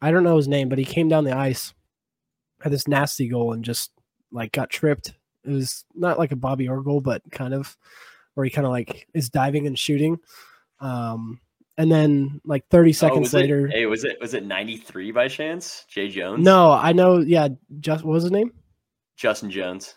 I 0.00 0.10
don't 0.10 0.24
know 0.24 0.36
his 0.36 0.48
name. 0.48 0.68
But 0.68 0.78
he 0.78 0.84
came 0.84 1.08
down 1.08 1.24
the 1.24 1.36
ice, 1.36 1.74
had 2.60 2.72
this 2.72 2.88
nasty 2.88 3.28
goal, 3.28 3.52
and 3.52 3.64
just 3.64 3.90
like 4.30 4.52
got 4.52 4.70
tripped. 4.70 5.14
It 5.44 5.50
was 5.50 5.84
not 5.94 6.18
like 6.18 6.32
a 6.32 6.36
Bobby 6.36 6.68
Orr 6.68 6.82
goal, 6.82 7.00
but 7.00 7.22
kind 7.30 7.54
of 7.54 7.76
where 8.34 8.44
he 8.44 8.50
kind 8.50 8.66
of 8.66 8.72
like 8.72 9.08
is 9.14 9.30
diving 9.30 9.66
and 9.66 9.78
shooting. 9.78 10.18
Um, 10.80 11.40
and 11.78 11.90
then 11.90 12.40
like 12.44 12.66
30 12.68 12.90
Oh, 12.90 12.92
seconds 12.92 13.34
it- 13.34 13.36
later, 13.36 13.66
hey, 13.68 13.86
was 13.86 14.04
it 14.04 14.18
was 14.20 14.34
it 14.34 14.44
93 14.44 15.10
by 15.12 15.28
chance? 15.28 15.84
Jay 15.88 16.08
Jones? 16.08 16.42
no, 16.44 16.70
I 16.72 16.92
know. 16.92 17.18
Yeah, 17.18 17.48
just 17.80 18.04
what 18.04 18.12
was 18.12 18.22
his 18.24 18.32
name? 18.32 18.52
Justin 19.16 19.50
Jones. 19.50 19.94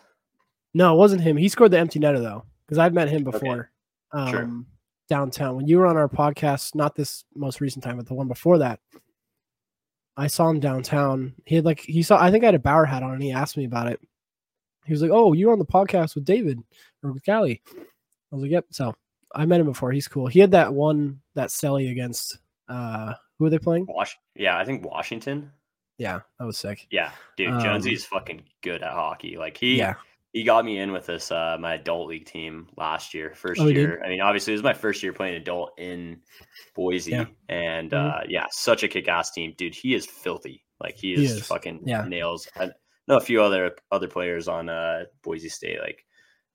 No, 0.74 0.94
it 0.94 0.98
wasn't 0.98 1.22
him. 1.22 1.36
He 1.36 1.48
scored 1.48 1.70
the 1.72 1.78
empty 1.78 1.98
netter 1.98 2.20
though, 2.20 2.44
because 2.66 2.78
I've 2.78 2.94
met 2.94 3.08
him 3.08 3.26
Okay. 3.26 3.30
before. 3.38 3.70
Um, 4.12 4.30
Sure. 4.30 4.50
downtown 5.08 5.56
when 5.56 5.66
you 5.66 5.78
were 5.78 5.86
on 5.86 5.96
our 5.96 6.08
podcast, 6.08 6.74
not 6.74 6.94
this 6.94 7.24
most 7.34 7.60
recent 7.60 7.82
time, 7.84 7.96
but 7.96 8.06
the 8.06 8.14
one 8.14 8.28
before 8.28 8.58
that. 8.58 8.80
I 10.16 10.26
saw 10.26 10.48
him 10.50 10.60
downtown. 10.60 11.34
He 11.46 11.54
had 11.56 11.64
like 11.64 11.80
he 11.80 12.02
saw. 12.02 12.20
I 12.22 12.30
think 12.30 12.44
I 12.44 12.46
had 12.48 12.54
a 12.54 12.58
Bauer 12.60 12.84
hat 12.84 13.02
on, 13.02 13.14
and 13.14 13.22
he 13.22 13.32
asked 13.32 13.56
me 13.56 13.64
about 13.64 13.86
it. 13.88 14.00
He 14.84 14.92
was 14.92 15.00
like, 15.02 15.10
"Oh, 15.12 15.32
you 15.32 15.46
were 15.46 15.52
on 15.52 15.58
the 15.58 15.64
podcast 15.64 16.14
with 16.14 16.24
David 16.24 16.60
or 17.02 17.12
with 17.12 17.24
Callie?" 17.24 17.62
I 17.76 17.80
was 18.34 18.42
like, 18.42 18.50
"Yep." 18.50 18.66
So 18.70 18.94
I 19.34 19.46
met 19.46 19.60
him 19.60 19.66
before. 19.66 19.92
He's 19.92 20.08
cool. 20.08 20.26
He 20.26 20.40
had 20.40 20.50
that 20.52 20.72
one 20.74 21.20
that 21.34 21.50
Selly 21.50 21.90
against. 21.90 22.38
uh 22.68 23.14
Who 23.38 23.46
are 23.46 23.50
they 23.50 23.58
playing? 23.58 23.86
Wash 23.88 24.16
yeah, 24.34 24.56
I 24.58 24.64
think 24.64 24.84
Washington. 24.84 25.52
Yeah, 25.98 26.20
that 26.38 26.44
was 26.46 26.56
sick. 26.56 26.86
Yeah, 26.90 27.12
dude, 27.36 27.50
Um, 27.50 27.60
Jonesy's 27.60 28.04
fucking 28.06 28.42
good 28.62 28.82
at 28.82 28.92
hockey. 28.92 29.36
Like 29.36 29.56
he 29.58 29.76
Yeah, 29.76 29.94
he 30.32 30.44
got 30.44 30.64
me 30.64 30.78
in 30.78 30.92
with 30.92 31.06
this 31.06 31.30
uh 31.30 31.56
my 31.60 31.74
adult 31.74 32.08
league 32.08 32.24
team 32.26 32.68
last 32.76 33.12
year, 33.14 33.34
first 33.34 33.60
Oh, 33.60 33.66
year. 33.66 34.02
I 34.04 34.08
mean, 34.08 34.20
obviously 34.20 34.52
it 34.52 34.56
was 34.56 34.62
my 34.62 34.72
first 34.72 35.02
year 35.02 35.12
playing 35.12 35.34
adult 35.36 35.72
in 35.78 36.22
Boise. 36.74 37.10
Yeah. 37.12 37.26
And 37.48 37.90
Mhm. 37.90 38.14
uh 38.20 38.20
yeah, 38.28 38.46
such 38.50 38.82
a 38.82 38.88
kick 38.88 39.08
ass 39.08 39.30
team. 39.32 39.54
Dude, 39.58 39.74
he 39.74 39.94
is 39.94 40.06
filthy. 40.06 40.64
Like 40.80 40.96
he 40.96 41.14
He 41.14 41.24
is, 41.24 41.32
is. 41.32 41.46
fucking 41.46 41.82
Yeah. 41.84 42.04
nails. 42.06 42.48
I 42.56 42.70
know 43.06 43.16
a 43.16 43.20
few 43.20 43.42
other 43.42 43.76
other 43.92 44.08
players 44.08 44.48
on 44.48 44.68
uh 44.68 45.04
Boise 45.22 45.48
State, 45.50 45.80
like 45.80 46.04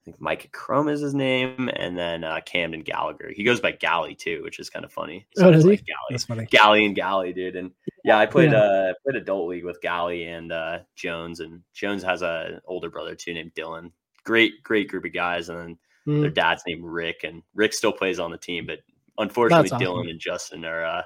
think 0.05 0.21
Mike 0.21 0.49
Crum 0.53 0.87
is 0.87 1.01
his 1.01 1.13
name, 1.13 1.69
and 1.75 1.97
then 1.97 2.23
uh 2.23 2.39
Camden 2.45 2.81
Gallagher. 2.81 3.31
He 3.35 3.43
goes 3.43 3.59
by 3.59 3.71
Galley 3.71 4.15
too, 4.15 4.41
which 4.43 4.59
is 4.59 4.69
kind 4.69 4.85
of 4.85 4.91
funny. 4.93 5.25
Oh, 5.39 5.51
does 5.51 5.63
he? 5.63 5.71
like 5.71 5.85
Galley. 5.85 5.97
that's 6.11 6.25
funny. 6.25 6.45
Galley 6.45 6.85
and 6.85 6.95
Galley, 6.95 7.33
dude. 7.33 7.55
And 7.55 7.71
yeah, 8.03 8.17
I 8.17 8.25
played 8.25 8.51
Yeah. 8.51 8.59
uh 8.59 8.93
played 9.03 9.21
adult 9.21 9.49
league 9.49 9.65
with 9.65 9.81
Galley 9.81 10.23
and 10.25 10.51
uh 10.51 10.79
Jones, 10.95 11.39
and 11.41 11.61
Jones 11.73 12.03
has 12.03 12.21
a 12.21 12.61
older 12.65 12.89
brother 12.89 13.15
too 13.15 13.33
named 13.33 13.53
Dylan. 13.55 13.91
Great, 14.23 14.63
great 14.63 14.87
group 14.89 15.05
of 15.05 15.13
guys, 15.13 15.49
and 15.49 15.57
then 15.59 15.77
Mm, 16.07 16.21
their 16.21 16.29
dad's 16.29 16.61
named 16.67 16.83
Rick, 16.83 17.23
and 17.23 17.41
Rick 17.55 17.73
still 17.73 17.91
plays 17.91 18.19
on 18.19 18.29
the 18.29 18.37
team, 18.37 18.67
but 18.67 18.77
unfortunately, 19.17 19.69
That's 19.69 19.81
Dylan 19.81 20.01
awesome. 20.01 20.09
and 20.09 20.19
Justin 20.19 20.63
are 20.63 20.85
uh, 20.85 21.01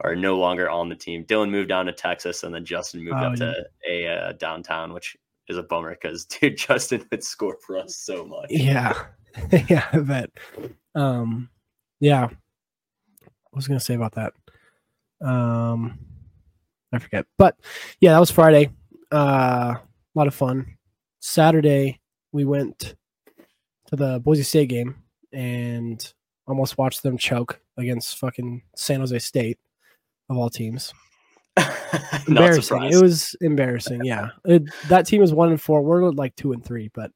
are 0.00 0.16
no 0.16 0.38
longer 0.38 0.70
on 0.70 0.88
the 0.88 0.94
team. 0.94 1.26
Dylan 1.26 1.50
moved 1.50 1.68
down 1.68 1.84
to 1.84 1.92
Texas, 1.92 2.42
and 2.42 2.54
then 2.54 2.64
Justin 2.64 3.04
moved 3.04 3.16
Oh, 3.18 3.26
up 3.26 3.34
to 3.34 3.54
a 3.86 4.06
uh, 4.08 4.32
downtown, 4.32 4.94
which 4.94 5.14
is 5.50 5.58
a 5.58 5.62
bummer 5.62 5.90
because 5.90 6.24
dude, 6.40 6.56
Justin 6.56 7.04
would 7.10 7.22
score 7.22 7.58
for 7.60 7.76
us 7.78 7.96
so 7.96 8.24
much. 8.24 8.46
Yeah, 8.50 8.94
yeah, 9.68 9.86
I 9.92 9.98
bet. 9.98 10.30
Um, 10.94 11.50
yeah. 11.98 12.28
What 13.50 13.56
was 13.56 13.66
I 13.66 13.68
gonna 13.68 13.80
say 13.80 13.94
about 13.94 14.14
that? 14.14 14.32
Um, 15.20 15.98
I 16.92 16.98
forget. 16.98 17.26
But 17.36 17.56
yeah, 18.00 18.12
that 18.12 18.20
was 18.20 18.30
Friday. 18.30 18.70
Uh, 19.12 19.74
a 19.76 19.82
lot 20.14 20.28
of 20.28 20.34
fun. 20.34 20.76
Saturday 21.20 22.00
we 22.32 22.44
went 22.44 22.94
to 23.86 23.96
the 23.96 24.20
Boise 24.20 24.44
State 24.44 24.68
game 24.68 24.94
and 25.32 26.12
almost 26.46 26.78
watched 26.78 27.02
them 27.02 27.18
choke 27.18 27.60
against 27.76 28.18
fucking 28.18 28.62
San 28.76 29.00
Jose 29.00 29.18
State 29.18 29.58
of 30.28 30.36
all 30.36 30.48
teams. 30.48 30.92
Embarrassing. 32.26 32.62
surprised. 32.62 32.94
It 32.94 33.02
was 33.02 33.36
embarrassing. 33.40 34.04
Yeah, 34.04 34.28
it, 34.44 34.62
that 34.88 35.06
team 35.06 35.22
is 35.22 35.34
one 35.34 35.50
and 35.50 35.60
four. 35.60 35.82
We're 35.82 36.10
like 36.10 36.36
two 36.36 36.52
and 36.52 36.64
three, 36.64 36.90
but 36.94 37.10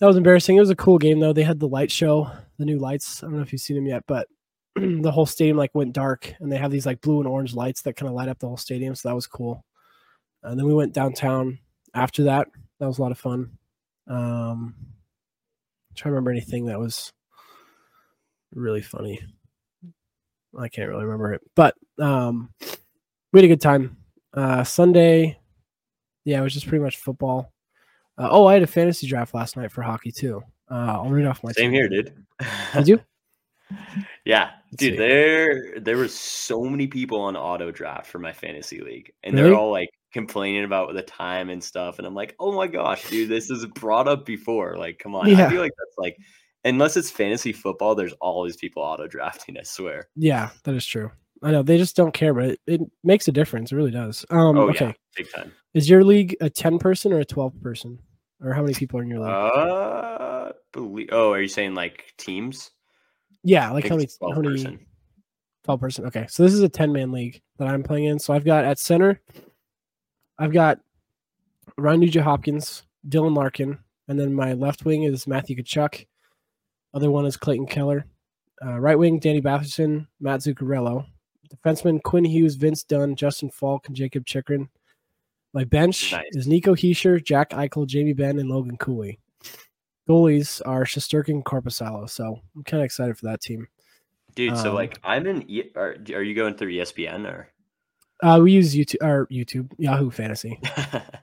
that 0.00 0.06
was 0.06 0.16
embarrassing. 0.16 0.56
It 0.56 0.60
was 0.60 0.70
a 0.70 0.76
cool 0.76 0.98
game 0.98 1.20
though. 1.20 1.32
They 1.32 1.42
had 1.42 1.60
the 1.60 1.68
light 1.68 1.90
show, 1.90 2.30
the 2.58 2.64
new 2.64 2.78
lights. 2.78 3.22
I 3.22 3.26
don't 3.26 3.36
know 3.36 3.42
if 3.42 3.52
you've 3.52 3.62
seen 3.62 3.76
them 3.76 3.86
yet, 3.86 4.04
but 4.06 4.28
the 4.76 5.10
whole 5.10 5.26
stadium 5.26 5.56
like 5.56 5.74
went 5.74 5.92
dark, 5.92 6.34
and 6.40 6.50
they 6.50 6.58
have 6.58 6.70
these 6.70 6.86
like 6.86 7.00
blue 7.00 7.18
and 7.18 7.28
orange 7.28 7.54
lights 7.54 7.82
that 7.82 7.96
kind 7.96 8.08
of 8.08 8.14
light 8.14 8.28
up 8.28 8.38
the 8.38 8.48
whole 8.48 8.56
stadium. 8.56 8.94
So 8.94 9.08
that 9.08 9.14
was 9.14 9.26
cool. 9.26 9.64
And 10.42 10.58
then 10.58 10.66
we 10.66 10.74
went 10.74 10.92
downtown 10.92 11.58
after 11.94 12.24
that. 12.24 12.48
That 12.78 12.86
was 12.86 12.98
a 12.98 13.02
lot 13.02 13.12
of 13.12 13.18
fun. 13.18 13.58
Um, 14.08 14.74
trying 15.94 16.10
to 16.10 16.14
remember 16.14 16.30
anything 16.30 16.66
that 16.66 16.78
was 16.78 17.12
really 18.54 18.82
funny. 18.82 19.20
I 20.58 20.68
can't 20.68 20.88
really 20.88 21.04
remember 21.04 21.32
it, 21.32 21.42
but 21.54 21.74
um, 21.98 22.50
we 23.32 23.40
had 23.40 23.44
a 23.44 23.48
good 23.48 23.60
time. 23.60 23.96
Uh, 24.34 24.64
Sunday, 24.64 25.38
yeah, 26.24 26.40
it 26.40 26.42
was 26.42 26.54
just 26.54 26.68
pretty 26.68 26.82
much 26.84 26.96
football. 26.98 27.52
Uh, 28.18 28.28
oh, 28.30 28.46
I 28.46 28.54
had 28.54 28.62
a 28.62 28.66
fantasy 28.66 29.06
draft 29.06 29.34
last 29.34 29.56
night 29.56 29.70
for 29.72 29.82
hockey 29.82 30.10
too. 30.12 30.42
Uh, 30.70 31.00
I'll 31.02 31.10
read 31.10 31.26
off 31.26 31.42
my 31.44 31.52
Same 31.52 31.70
team. 31.70 31.72
here, 31.72 31.88
dude. 31.88 32.24
Did 32.74 32.88
you? 32.88 33.00
Yeah, 34.24 34.50
Let's 34.70 34.76
dude. 34.76 34.92
see. 34.92 34.96
There, 34.98 35.80
there 35.80 35.96
were 35.96 36.06
so 36.08 36.64
many 36.64 36.86
people 36.86 37.20
on 37.20 37.36
auto 37.36 37.72
draft 37.72 38.06
for 38.06 38.18
my 38.20 38.32
fantasy 38.32 38.80
league, 38.80 39.12
and 39.24 39.34
Really? 39.34 39.50
they're 39.50 39.58
all 39.58 39.72
like 39.72 39.90
complaining 40.12 40.62
about 40.64 40.94
the 40.94 41.02
time 41.02 41.50
and 41.50 41.62
stuff. 41.62 41.98
And 41.98 42.06
I'm 42.06 42.14
like, 42.14 42.36
oh 42.38 42.52
my 42.52 42.68
gosh, 42.68 43.08
dude, 43.10 43.28
this 43.28 43.50
is 43.50 43.66
brought 43.66 44.06
up 44.06 44.24
before. 44.24 44.76
Like, 44.76 44.98
come 45.00 45.14
on. 45.16 45.28
Yeah. 45.28 45.46
I 45.46 45.50
feel 45.50 45.60
like 45.60 45.72
that's 45.78 45.98
like, 45.98 46.16
unless 46.64 46.96
it's 46.96 47.10
fantasy 47.10 47.52
football, 47.52 47.94
there's 47.96 48.12
always 48.14 48.56
people 48.56 48.82
auto 48.82 49.08
drafting. 49.08 49.56
I 49.58 49.62
swear. 49.64 50.08
Yeah, 50.14 50.50
that 50.62 50.74
is 50.76 50.86
true. 50.86 51.10
I 51.42 51.50
know 51.50 51.62
they 51.62 51.78
just 51.78 51.96
don't 51.96 52.14
care, 52.14 52.32
but 52.34 52.44
it, 52.44 52.60
it 52.66 52.80
makes 53.04 53.28
a 53.28 53.32
difference. 53.32 53.72
It 53.72 53.76
really 53.76 53.90
does. 53.90 54.24
Um, 54.30 54.56
Oh 54.56 54.68
okay, 54.70 54.86
yeah, 54.86 54.92
big 55.16 55.30
time. 55.30 55.52
is 55.74 55.88
your 55.88 56.02
league 56.04 56.36
a 56.40 56.48
ten 56.50 56.78
person 56.78 57.12
or 57.12 57.20
a 57.20 57.24
twelve 57.24 57.52
person, 57.60 57.98
or 58.42 58.52
how 58.52 58.62
many 58.62 58.74
people 58.74 58.98
are 58.98 59.02
in 59.02 59.08
your 59.10 59.20
league? 59.20 59.28
Uh, 59.30 60.52
believe. 60.72 61.08
Oh, 61.12 61.32
are 61.32 61.40
you 61.42 61.48
saying 61.48 61.74
like 61.74 62.12
teams? 62.18 62.70
yeah, 63.44 63.70
like 63.70 63.86
how 63.88 63.96
many? 63.96 64.08
12 64.08 64.34
How 64.34 64.40
many? 64.40 64.54
person. 64.56 64.86
12 65.64 65.80
person. 65.80 66.06
Okay. 66.06 66.26
So 66.28 66.42
this 66.42 66.52
is 66.52 66.62
a 66.62 66.68
10 66.68 66.92
man 66.92 67.12
league 67.12 67.40
that 67.58 67.68
I'm 67.68 67.82
playing 67.82 68.04
in. 68.04 68.18
So 68.18 68.32
I've 68.34 68.44
got 68.44 68.64
at 68.64 68.78
center, 68.78 69.20
I've 70.38 70.52
got 70.52 70.78
Ryan 71.76 72.00
Nugent 72.00 72.24
Hopkins, 72.24 72.82
Dylan 73.08 73.36
Larkin, 73.36 73.78
and 74.08 74.18
then 74.18 74.32
my 74.32 74.52
left 74.54 74.84
wing 74.84 75.02
is 75.04 75.26
Matthew 75.26 75.56
Tkachuk. 75.56 76.06
Other 76.94 77.10
one 77.10 77.26
is 77.26 77.36
Clayton 77.36 77.66
Keller. 77.66 78.06
Uh, 78.64 78.78
right 78.80 78.98
wing, 78.98 79.18
Danny 79.18 79.42
Batherson, 79.42 80.06
Matt 80.20 80.40
Zuccarello. 80.40 81.04
Defenseman, 81.48 82.02
Quinn 82.02 82.24
Hughes, 82.24 82.54
Vince 82.56 82.82
Dunn, 82.84 83.14
Justin 83.16 83.50
Falk, 83.50 83.86
and 83.86 83.96
Jacob 83.96 84.24
Chychrun. 84.26 84.68
My 85.52 85.64
bench 85.64 86.12
Nice. 86.12 86.24
is 86.32 86.46
Nico 86.46 86.74
Hischier, 86.74 87.22
Jack 87.24 87.50
Eichel, 87.50 87.86
Jamie 87.86 88.12
Benn, 88.12 88.38
and 88.38 88.48
Logan 88.48 88.76
Cooley. 88.76 89.18
Goalies 90.08 90.60
are 90.66 90.84
Shesterkin, 90.84 91.42
Korpisalo. 91.42 92.08
So 92.08 92.40
I'm 92.54 92.64
kind 92.64 92.80
of 92.80 92.84
excited 92.84 93.16
for 93.18 93.26
that 93.26 93.40
team. 93.40 93.66
Dude, 94.34 94.56
so 94.58 94.68
Um, 94.70 94.74
like 94.74 94.98
I'm 95.02 95.26
in. 95.26 95.48
E- 95.50 95.70
Are, 95.74 95.96
are 96.14 96.22
you 96.22 96.34
going 96.34 96.54
through 96.54 96.72
ESPN 96.72 97.26
or? 97.26 97.48
Uh, 98.22 98.38
we 98.42 98.52
use 98.52 98.74
YouTube 98.74 99.02
or 99.02 99.26
YouTube 99.28 99.70
Yahoo 99.78 100.10
Fantasy. 100.10 100.60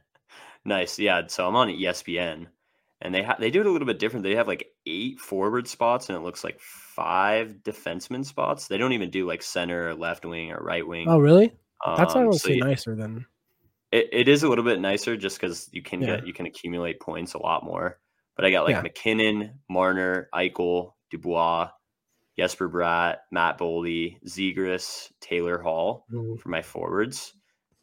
nice. 0.65 0.98
Yeah. 1.00 1.22
So 1.27 1.48
I'm 1.48 1.56
on 1.56 1.70
ESPN 1.70 2.48
and 3.03 3.13
they 3.13 3.22
ha- 3.22 3.36
they 3.38 3.51
do 3.51 3.60
it 3.60 3.67
a 3.67 3.69
little 3.72 3.86
bit 3.86 4.00
different. 4.00 4.24
They 4.24 4.36
have 4.36 4.48
like 4.48 4.67
eight 4.88 5.19
forward 5.19 5.67
spots 5.67 6.10
and 6.10 6.17
it 6.17 6.22
looks 6.22 6.43
like 6.43 6.60
five 6.60 7.57
defenseman 7.63 8.25
spots. 8.25 8.67
They 8.67 8.77
don't 8.79 8.93
even 8.93 9.12
do 9.12 9.27
like 9.27 9.43
center 9.43 9.89
or 9.89 9.93
left 9.95 10.25
wing 10.25 10.51
or 10.51 10.57
right 10.63 10.88
wing. 10.88 11.07
Oh, 11.07 11.19
really? 11.19 11.53
That's 11.86 12.15
Um, 12.15 12.27
honestly 12.27 12.60
so 12.60 12.65
nicer 12.65 12.95
than. 12.95 13.25
it, 13.91 14.10
it 14.12 14.27
is 14.27 14.41
a 14.43 14.50
little 14.50 14.63
bit 14.63 14.79
nicer 14.79 15.15
just 15.17 15.39
because 15.39 15.69
you 15.74 15.81
can 15.83 16.01
Yeah. 16.01 16.15
get 16.17 16.27
you 16.27 16.33
can 16.33 16.45
accumulate 16.48 17.00
points 17.00 17.33
a 17.36 17.39
lot 17.39 17.63
more. 17.63 18.00
But 18.36 18.45
I 18.45 18.51
got 18.51 18.63
like 18.65 18.75
Yeah. 18.75 18.81
MacKinnon, 18.81 19.60
Marner, 19.69 20.29
Eichel, 20.33 20.93
Dubois, 21.12 21.69
Jesper 22.39 22.67
Bratt, 22.69 23.17
Matt 23.31 23.60
Boldy, 23.60 24.17
Zegras, 24.25 25.12
Taylor 25.19 25.62
Hall 25.62 26.05
for 26.39 26.50
my 26.50 26.62
forwards. 26.63 27.33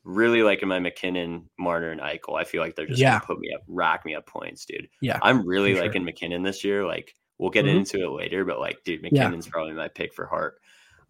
Really 0.05 0.43
liking 0.43 0.69
my 0.69 0.79
MacKinnon, 0.79 1.51
Marner, 1.59 1.91
and 1.91 2.01
Eichel. 2.01 2.41
I 2.41 2.45
feel 2.45 2.63
like 2.63 2.75
they're 2.75 2.87
just 2.87 3.01
Yeah. 3.01 3.11
gonna 3.13 3.25
put 3.27 3.39
me 3.39 3.53
up, 3.55 3.63
rack 3.69 4.05
me 4.07 4.15
up 4.15 4.27
points, 4.27 4.65
dude. 4.65 4.89
Yeah, 5.03 5.19
I'm 5.23 5.47
really 5.47 5.75
sure. 5.75 5.83
liking 5.85 6.05
MacKinnon 6.05 6.43
this 6.43 6.65
year. 6.65 6.87
Like 6.87 7.15
we'll 7.39 7.51
get 7.51 7.67
Mhm. 7.67 7.77
into 7.77 8.03
it 8.05 8.09
later, 8.11 8.45
but 8.47 8.59
like, 8.61 8.83
dude, 8.85 9.01
Yeah. 9.03 9.25
MacKinnon's 9.25 9.49
probably 9.49 9.75
my 9.75 9.89
pick 9.89 10.15
for 10.15 10.27
heart. 10.27 10.59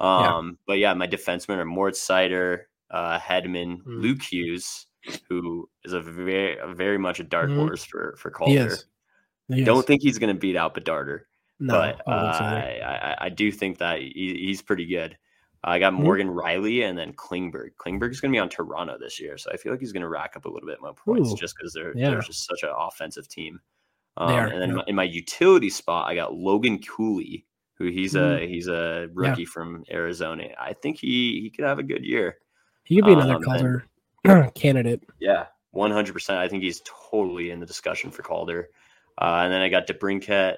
Yeah. 0.01 0.37
Um, 0.37 0.59
but 0.67 0.79
yeah, 0.79 0.95
my 0.95 1.07
defensemen 1.07 1.59
are 1.59 1.65
Moritz 1.65 2.01
Seider, 2.07 2.63
uh, 2.91 3.19
Hedman, 3.21 3.79
Mm. 3.85 4.03
Luke 4.03 4.23
Hughes, 4.23 4.87
who 5.29 5.69
is 5.85 5.93
a 5.93 6.01
very, 6.01 6.57
very 6.75 6.99
much 6.99 7.21
a 7.21 7.25
dark 7.25 7.51
Mhm. 7.51 7.57
horse 7.57 7.85
for 7.85 8.17
for 8.19 8.31
Calder. 8.31 8.77
Don't 9.65 9.87
think 9.87 10.03
he's 10.03 10.19
gonna 10.19 10.35
beat 10.35 10.57
out 10.57 10.75
Bedarder 10.75 11.21
No, 11.61 11.75
but 11.75 12.03
I 12.09 12.13
uh, 12.13 12.43
I. 12.43 13.13
I, 13.13 13.17
I 13.27 13.29
do 13.29 13.53
think 13.53 13.79
that 13.79 14.01
he, 14.01 14.37
he's 14.47 14.63
pretty 14.63 14.87
good. 14.87 15.17
I 15.63 15.79
got 15.79 15.93
Mhm. 15.93 16.03
Morgan 16.05 16.29
Rielly 16.29 16.89
and 16.89 16.97
then 16.97 17.13
Klingberg. 17.13 17.71
Klingberg's 17.79 18.21
going 18.21 18.33
to 18.33 18.37
be 18.37 18.39
on 18.39 18.49
Toronto 18.49 18.97
this 18.99 19.21
year, 19.21 19.37
so 19.37 19.51
I 19.53 19.57
feel 19.59 19.73
like 19.73 19.81
he's 19.81 19.93
going 19.93 20.03
to 20.03 20.09
rack 20.09 20.35
up 20.37 20.47
a 20.47 20.49
little 20.49 20.67
bit 20.69 20.81
more 20.81 20.95
points 20.95 21.31
Ooh, 21.33 21.37
just 21.37 21.55
because 21.57 21.73
they're 21.75 21.97
yeah. 21.97 22.11
they're 22.11 22.21
just 22.21 22.47
such 22.47 22.63
an 22.63 22.71
offensive 22.77 23.29
team. 23.29 23.61
Um, 24.17 24.31
are, 24.33 24.47
and 24.49 24.61
then 24.63 24.69
yeah. 24.71 24.75
my- 24.77 24.85
in 24.87 24.95
my 24.97 25.03
utility 25.05 25.69
spot, 25.71 26.09
I 26.09 26.15
got 26.15 26.35
Logan 26.35 26.81
Cooley, 26.83 27.47
who 27.75 27.87
he's 27.91 28.15
Mm. 28.15 28.43
a 28.43 28.47
he's 28.47 28.69
a 28.69 29.09
rookie 29.13 29.45
from 29.45 29.85
Arizona. 29.91 30.49
I 30.59 30.73
think 30.73 30.99
he 30.99 31.41
he 31.43 31.51
could 31.51 31.65
have 31.67 31.79
a 31.79 31.83
good 31.85 32.05
year. 32.05 32.39
he 32.85 32.97
could 32.97 33.05
be 33.07 33.13
another 33.13 33.35
um, 33.35 33.43
and- 33.43 33.45
Calder 33.45 33.85
candidate. 34.55 35.03
Yeah, 35.21 35.47
one 35.73 35.91
hundred 35.91 36.15
percent. 36.15 36.39
I 36.39 36.49
think 36.49 36.63
he's 36.63 36.83
totally 37.11 37.51
in 37.51 37.61
the 37.61 37.67
discussion 37.67 38.11
for 38.11 38.23
Calder. 38.23 38.71
Uh, 39.21 39.43
and 39.45 39.53
then 39.53 39.61
I 39.61 39.69
got 39.69 39.87
DeBrincat, 39.87 40.57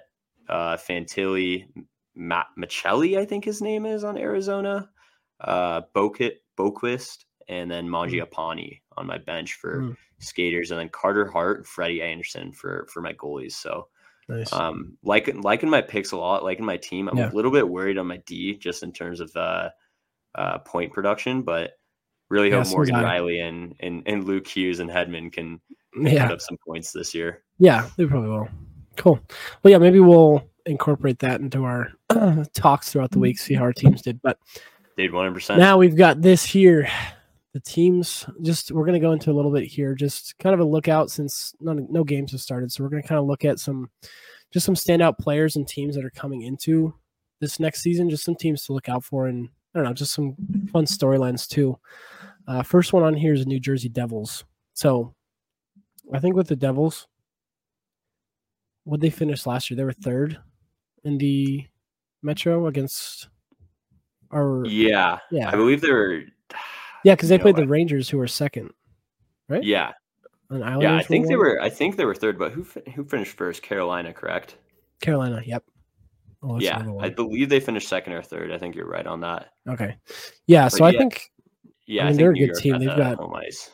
uh, 0.48 0.76
Fantilli, 0.76 1.66
Matt 2.14 2.46
Maccelli, 2.56 3.18
I 3.18 3.24
think 3.24 3.44
his 3.44 3.60
name 3.60 3.84
is 3.86 4.04
on 4.04 4.16
Arizona, 4.16 4.88
uh, 5.42 5.82
Bokit, 5.94 6.36
Boqvist, 6.58 7.24
and 7.48 7.70
then 7.70 7.88
Mangiapane 7.88 8.80
on 8.96 9.06
my 9.06 9.18
bench 9.18 9.54
for 9.54 9.80
Mm. 9.82 9.96
skaters, 10.18 10.70
and 10.70 10.78
then 10.80 10.88
Carter 10.88 11.26
Hart, 11.30 11.58
and 11.58 11.66
Freddie 11.66 12.02
Andersen 12.02 12.52
for 12.52 12.86
for 12.92 13.00
my 13.02 13.12
goalies. 13.14 13.52
So 13.52 13.88
Nice. 14.28 14.52
um, 14.52 14.96
liking 15.02 15.40
liking 15.42 15.68
my 15.68 15.80
picks 15.82 16.12
a 16.12 16.16
lot, 16.16 16.44
liking 16.44 16.64
my 16.64 16.76
team. 16.76 17.08
I'm 17.08 17.18
Yeah. 17.18 17.30
a 17.30 17.34
little 17.34 17.50
bit 17.50 17.68
worried 17.68 17.98
on 17.98 18.06
my 18.06 18.18
D 18.26 18.56
just 18.56 18.82
in 18.82 18.92
terms 18.92 19.20
of 19.20 19.34
uh, 19.36 19.70
uh, 20.34 20.58
point 20.58 20.92
production, 20.92 21.42
but 21.42 21.72
really 22.30 22.50
Yeah, 22.50 22.62
hope 22.62 22.68
Morgan. 22.68 22.94
Rielly 22.94 23.42
and, 23.46 23.74
and 23.80 24.02
and 24.06 24.24
Luke 24.24 24.46
Hughes 24.46 24.78
and 24.80 24.88
Hedman 24.88 25.32
can 25.32 25.60
yeah, 26.00 26.26
put 26.26 26.34
up 26.34 26.40
some 26.40 26.56
points 26.66 26.92
this 26.92 27.14
year. 27.14 27.42
yeah, 27.58 27.88
they 27.96 28.06
probably 28.06 28.30
will. 28.30 28.48
Cool. 28.96 29.20
Well, 29.62 29.70
yeah, 29.70 29.78
maybe 29.78 30.00
we'll 30.00 30.42
incorporate 30.66 31.18
that 31.18 31.40
into 31.40 31.64
our 31.64 31.92
talks 32.54 32.92
throughout 32.92 33.10
the 33.10 33.18
week, 33.18 33.38
see 33.38 33.54
how 33.54 33.62
our 33.64 33.72
teams 33.72 34.00
did. 34.02 34.22
But 34.22 34.38
Dude, 34.96 35.12
one 35.12 35.24
hundred 35.24 35.34
percent. 35.34 35.58
now 35.58 35.78
we've 35.78 35.96
got 35.96 36.20
this 36.20 36.44
here. 36.44 36.88
The 37.54 37.60
teams, 37.60 38.24
just 38.40 38.72
we're 38.72 38.86
going 38.86 38.98
to 38.98 39.06
go 39.06 39.12
into 39.12 39.30
a 39.30 39.34
little 39.34 39.52
bit 39.52 39.64
here, 39.64 39.94
just 39.94 40.38
kind 40.38 40.54
of 40.54 40.60
a 40.60 40.64
lookout 40.64 41.10
since 41.10 41.54
none, 41.60 41.86
no 41.90 42.02
games 42.02 42.32
have 42.32 42.40
started. 42.40 42.72
So 42.72 42.82
we're 42.82 42.88
going 42.88 43.02
to 43.02 43.08
kind 43.08 43.18
of 43.18 43.26
look 43.26 43.44
at 43.44 43.58
some, 43.58 43.90
just 44.52 44.64
some 44.64 44.74
standout 44.74 45.18
players 45.18 45.56
and 45.56 45.68
teams 45.68 45.94
that 45.94 46.04
are 46.04 46.10
coming 46.10 46.42
into 46.42 46.94
this 47.40 47.60
next 47.60 47.82
season, 47.82 48.08
just 48.08 48.24
some 48.24 48.36
teams 48.36 48.64
to 48.64 48.72
look 48.72 48.88
out 48.88 49.04
for, 49.04 49.26
and 49.26 49.50
I 49.74 49.78
don't 49.78 49.84
know, 49.84 49.92
just 49.92 50.14
some 50.14 50.34
fun 50.72 50.86
storylines 50.86 51.46
too. 51.46 51.78
Uh, 52.48 52.62
first 52.62 52.94
one 52.94 53.02
on 53.02 53.12
here 53.14 53.34
is 53.34 53.40
the 53.40 53.46
New 53.46 53.60
Jersey 53.60 53.90
Devils. 53.90 54.44
So 54.72 55.14
I 56.14 56.18
think 56.18 56.34
with 56.34 56.48
the 56.48 56.56
Devils, 56.56 57.06
what 58.84 59.00
they 59.00 59.10
finished 59.10 59.46
last 59.46 59.70
year, 59.70 59.76
they 59.76 59.84
were 59.84 59.92
third 59.92 60.38
in 61.04 61.18
the 61.18 61.66
Metro 62.22 62.66
against 62.66 63.28
our 64.32 64.64
Yeah, 64.66 65.18
yeah 65.30 65.48
I 65.48 65.56
believe 65.56 65.80
they're 65.80 66.20
yeah 67.04 67.14
because 67.14 67.28
they 67.28 67.36
know 67.38 67.42
played 67.42 67.56
the? 67.56 67.66
Rangers 67.66 68.08
who 68.08 68.18
were 68.18 68.26
second 68.28 68.70
right 69.48 69.62
Yeah, 69.62 69.92
yeah. 70.50 70.96
I 70.96 71.02
think 71.02 71.28
they 71.28 71.36
were. 71.36 71.60
I 71.60 71.70
think 71.70 71.96
they 71.96 72.04
were 72.04 72.14
third, 72.14 72.38
but 72.38 72.52
who 72.52 72.66
who 72.94 73.04
finished 73.04 73.36
first? 73.36 73.62
Carolina, 73.62 74.12
correct? 74.12 74.56
Carolina 75.00 75.42
yep 75.44 75.64
oh, 76.42 76.58
yeah. 76.60 76.84
I 77.00 77.08
believe 77.08 77.48
they 77.48 77.60
finished 77.60 77.88
second 77.88 78.12
or 78.12 78.22
third. 78.22 78.52
I 78.52 78.58
think 78.58 78.74
you're 78.74 78.86
right 78.88 79.06
on 79.06 79.20
that. 79.20 79.50
okay 79.68 79.96
yeah 80.46 80.68
so 80.68 80.78
But 80.80 80.94
I 80.94 80.98
think 80.98 81.20
Yeah, 81.86 82.02
I 82.02 82.04
I, 82.06 82.08
mean, 82.08 82.16
think 82.16 82.18
they're 82.20 82.30
a 82.30 82.34
New 82.34 82.40
good 82.40 82.46
York 82.46 82.58
team. 82.60 82.78
They've 82.78 82.96
got- 82.96 83.16
home 83.18 83.34
ice. 83.34 83.70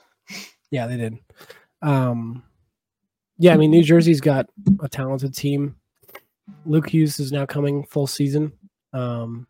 yeah 0.71 0.87
they 0.87 0.97
did 0.97 1.19
um 1.83 2.43
yeah 3.39 3.55
I 3.55 3.57
mean 3.57 3.71
New 3.71 3.83
Jersey's 3.85 4.21
got 4.21 4.47
a 4.81 4.89
talented 4.89 5.35
team 5.35 5.77
Luke 6.65 6.89
Hughes 6.89 7.21
is 7.21 7.31
now 7.33 7.45
coming 7.47 7.85
full 7.85 8.07
season 8.07 8.53
um 8.93 9.47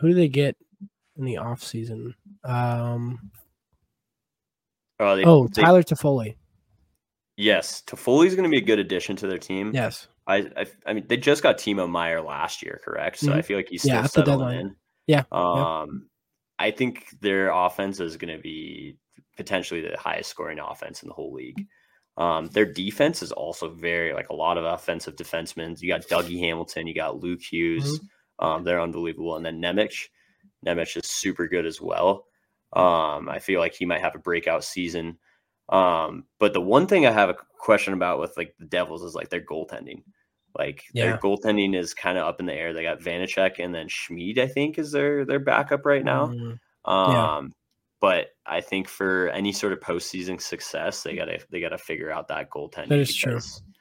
who 0.00 0.08
do 0.08 0.14
they 0.14 0.28
get 0.28 0.56
in 1.16 1.24
the 1.24 1.36
off 1.36 1.62
season 1.62 2.14
um 2.44 3.30
Oh, 4.98 5.16
they, 5.16 5.24
oh 5.24 5.48
they- 5.48 5.62
Tyler 5.62 5.82
Toffoli 5.82 6.36
Yes, 7.36 7.82
Toffoli's 7.86 8.34
going 8.34 8.44
to 8.44 8.50
be 8.50 8.58
a 8.58 8.66
good 8.66 8.78
addition 8.78 9.16
to 9.16 9.26
their 9.26 9.38
team. 9.38 9.70
Yes. 9.72 10.08
I, 10.26 10.46
I, 10.58 10.66
I 10.84 10.92
mean, 10.92 11.06
they 11.08 11.16
just 11.16 11.42
got 11.42 11.56
Timo 11.56 11.88
Meier 11.88 12.20
last 12.20 12.62
year, 12.62 12.78
correct? 12.84 13.18
So 13.18 13.32
I 13.32 13.38
Mhm. 13.38 13.44
feel 13.46 13.56
like 13.56 13.68
he's 13.70 13.82
Yeah, 13.82 14.02
still 14.04 14.24
the 14.24 14.30
settling 14.32 14.60
in. 14.60 14.76
Yeah, 15.06 15.22
Um, 15.32 16.10
I 16.58 16.70
think 16.70 17.06
their 17.22 17.48
offense 17.48 17.98
is 17.98 18.18
going 18.18 18.36
to 18.36 18.42
be 18.42 18.98
potentially 19.38 19.80
the 19.80 19.96
highest 19.96 20.28
scoring 20.28 20.58
offense 20.58 21.02
in 21.02 21.08
the 21.08 21.14
whole 21.14 21.32
league. 21.32 21.66
Um, 22.18 22.48
their 22.48 22.66
defense 22.66 23.22
is 23.22 23.32
also 23.32 23.70
very 23.70 24.12
like 24.12 24.28
a 24.28 24.34
lot 24.34 24.58
of 24.58 24.64
offensive 24.66 25.16
defensemen. 25.16 25.80
You 25.80 25.88
got 25.88 26.02
Dougie 26.08 26.40
Hamilton, 26.40 26.86
you 26.86 26.94
got 26.94 27.20
Luke 27.20 27.40
Hughes. 27.40 27.84
Mm-hmm. 27.84 28.06
Um, 28.40 28.64
they're 28.64 28.80
unbelievable, 28.80 29.36
and 29.36 29.44
then 29.46 29.60
Nemec. 29.60 30.08
Nemec 30.66 30.96
is 30.96 31.06
super 31.08 31.46
good 31.46 31.64
as 31.66 31.80
well. 31.80 32.26
Um, 32.72 33.28
I 33.28 33.38
feel 33.38 33.60
like 33.60 33.74
he 33.74 33.84
might 33.86 34.00
have 34.00 34.14
a 34.14 34.18
breakout 34.18 34.64
season. 34.64 35.18
Um, 35.68 36.24
but 36.38 36.52
the 36.52 36.60
one 36.60 36.86
thing 36.86 37.06
I 37.06 37.12
have 37.12 37.28
a 37.30 37.36
question 37.58 37.94
about 37.94 38.18
with 38.20 38.36
like 38.36 38.54
the 38.58 38.66
Devils 38.66 39.02
is 39.04 39.14
like 39.14 39.28
their 39.30 39.40
goaltending. 39.40 40.02
Like 40.58 40.84
Yeah. 40.92 41.04
their 41.06 41.18
goaltending 41.18 41.76
is 41.76 41.94
kind 41.94 42.18
of 42.18 42.26
up 42.26 42.40
in 42.40 42.46
the 42.46 42.54
air. 42.54 42.72
They 42.72 42.82
got 42.82 42.98
Vanecek 43.00 43.58
and 43.58 43.74
then 43.74 43.88
Schmid, 43.88 44.38
I 44.38 44.46
think, 44.48 44.78
is 44.78 44.90
their 44.92 45.24
their 45.24 45.38
backup 45.38 45.86
right 45.86 46.04
now. 46.04 46.26
Mm, 46.28 46.58
Um, 46.84 47.52
but 48.00 48.28
I 48.46 48.60
think 48.60 48.88
for 48.88 49.28
any 49.28 49.52
sort 49.52 49.72
of 49.72 49.80
postseason 49.80 50.40
success, 50.40 51.02
they 51.02 51.14
gotta 51.14 51.38
they 51.50 51.60
gotta 51.60 51.78
figure 51.78 52.10
out 52.10 52.28
that 52.28 52.50
goaltending. 52.50 52.88
That 52.88 52.98
is 52.98 53.14
true. 53.14 53.38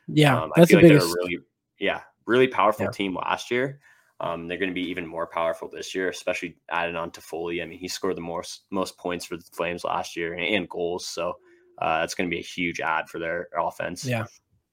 yeah, 0.08 0.42
um, 0.42 0.52
I 0.56 0.60
that's 0.62 0.70
the 0.72 0.78
like 0.78 0.84
biggest. 0.84 1.06
they're 1.08 1.14
a 1.14 1.16
really 1.28 1.38
yeah 1.80 2.02
really 2.28 2.48
powerful 2.48 2.86
Yeah. 2.86 2.92
team 2.92 3.16
last 3.16 3.50
year. 3.52 3.80
Um, 4.22 4.48
they're 4.48 4.58
going 4.58 4.70
to 4.70 4.76
be 4.76 4.90
even 4.90 5.06
more 5.08 5.28
powerful 5.28 5.70
this 5.70 5.96
year, 5.96 6.10
especially 6.10 6.58
adding 6.70 6.96
on 6.96 7.12
to 7.12 7.22
Foley. 7.22 7.62
I 7.62 7.66
mean, 7.66 7.80
he 7.80 7.88
scored 7.88 8.18
the 8.18 8.22
most 8.22 8.64
most 8.70 8.98
points 8.98 9.26
for 9.26 9.38
the 9.38 9.44
Flames 9.54 9.84
last 9.84 10.16
year 10.16 10.34
and, 10.34 10.44
and 10.44 10.70
goals, 10.70 11.08
so 11.08 11.38
uh, 11.80 12.00
that's 12.00 12.16
going 12.16 12.30
to 12.30 12.34
be 12.34 12.40
a 12.40 12.44
huge 12.44 12.82
add 12.82 13.08
for 13.10 13.20
their 13.20 13.48
offense. 13.58 14.06
Yeah, 14.06 14.26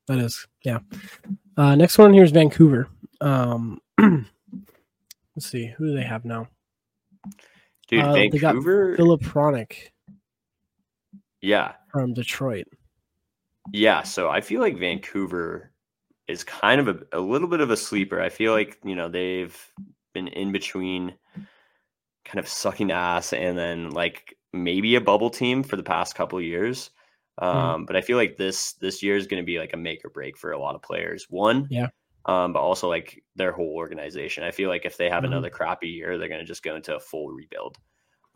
that 0.08 0.18
is. 0.18 0.46
Yeah. 0.64 0.78
Uh, 1.56 1.74
next 1.76 1.96
one 1.98 2.12
here 2.12 2.24
is 2.24 2.32
Vancouver. 2.32 2.88
Um, 3.20 3.80
let's 4.00 4.26
see 5.40 5.66
who 5.66 5.86
do 5.86 5.94
they 5.94 6.02
have 6.02 6.24
now. 6.24 6.48
dude, 7.88 8.02
Uh, 8.02 8.12
they 8.12 8.28
got 8.28 8.54
Vancouver. 8.54 8.96
Philip 8.96 9.22
Hronek 9.22 9.90
yeah, 11.40 11.74
from 11.92 12.12
Detroit. 12.12 12.66
Yeah, 13.72 14.02
so 14.02 14.28
I 14.28 14.40
feel 14.40 14.60
like 14.60 14.78
Vancouver 14.78 15.70
is 16.28 16.44
kind 16.44 16.80
of 16.80 16.88
a, 16.88 17.18
a 17.18 17.20
little 17.20 17.48
bit 17.48 17.60
of 17.60 17.70
a 17.70 17.76
sleeper. 17.76 18.20
I 18.20 18.28
feel 18.28 18.52
like, 18.52 18.78
you 18.84 18.96
know, 18.96 19.08
they've 19.08 19.56
been 20.14 20.28
in 20.28 20.52
between 20.52 21.14
kind 22.24 22.38
of 22.38 22.48
sucking 22.48 22.90
ass 22.90 23.32
and 23.32 23.56
then 23.56 23.90
like 23.90 24.36
maybe 24.52 24.96
a 24.96 25.00
bubble 25.00 25.30
team 25.30 25.62
for 25.62 25.76
the 25.76 25.82
past 25.82 26.14
couple 26.14 26.38
of 26.38 26.44
years. 26.44 26.90
Mm-hmm. 27.40 27.58
Um, 27.58 27.86
but 27.86 27.96
I 27.96 28.00
feel 28.00 28.16
like 28.16 28.36
this 28.36 28.72
this 28.74 29.02
year 29.02 29.16
is 29.16 29.26
going 29.26 29.42
to 29.42 29.46
be 29.46 29.58
like 29.58 29.74
a 29.74 29.76
make 29.76 30.04
or 30.04 30.10
break 30.10 30.36
for 30.36 30.52
a 30.52 30.58
lot 30.58 30.74
of 30.74 30.82
players. 30.82 31.26
One, 31.28 31.68
Yeah. 31.70 31.88
um, 32.24 32.52
but 32.54 32.60
also 32.60 32.88
like 32.88 33.22
their 33.36 33.52
whole 33.52 33.74
organization. 33.76 34.42
I 34.42 34.50
feel 34.50 34.68
like 34.70 34.84
if 34.86 34.96
they 34.96 35.10
have 35.10 35.22
Mhm. 35.22 35.26
another 35.28 35.50
crappy 35.50 35.88
year, 35.88 36.16
they're 36.18 36.28
going 36.28 36.40
to 36.40 36.46
just 36.46 36.62
go 36.62 36.74
into 36.74 36.96
a 36.96 37.00
full 37.00 37.28
rebuild. 37.28 37.76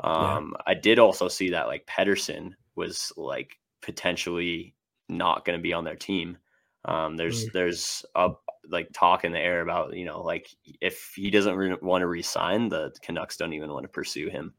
Yeah. 0.04 0.36
Um, 0.36 0.54
I 0.66 0.74
did 0.74 0.98
also 0.98 1.28
see 1.28 1.50
that 1.50 1.66
like 1.66 1.86
Pettersson 1.86 2.52
was 2.76 3.12
like 3.16 3.58
potentially 3.82 4.74
not 5.08 5.44
going 5.44 5.58
to 5.58 5.62
be 5.62 5.72
on 5.72 5.84
their 5.84 5.96
team. 5.96 6.36
Um, 6.84 7.16
there's 7.16 7.46
Mm. 7.46 7.50
there's 7.52 8.04
a 8.14 8.30
like 8.68 8.90
talk 8.92 9.24
in 9.24 9.32
the 9.32 9.38
air 9.40 9.60
about 9.62 9.94
you 9.96 10.04
know 10.04 10.22
like 10.22 10.50
if 10.80 11.12
he 11.16 11.30
doesn't 11.30 11.56
re- 11.56 11.76
want 11.82 12.02
to 12.02 12.06
resign, 12.06 12.68
the 12.68 12.92
Canucks 13.02 13.36
don't 13.36 13.52
even 13.52 13.72
want 13.72 13.84
to 13.84 13.88
pursue 13.88 14.28
him. 14.28 14.54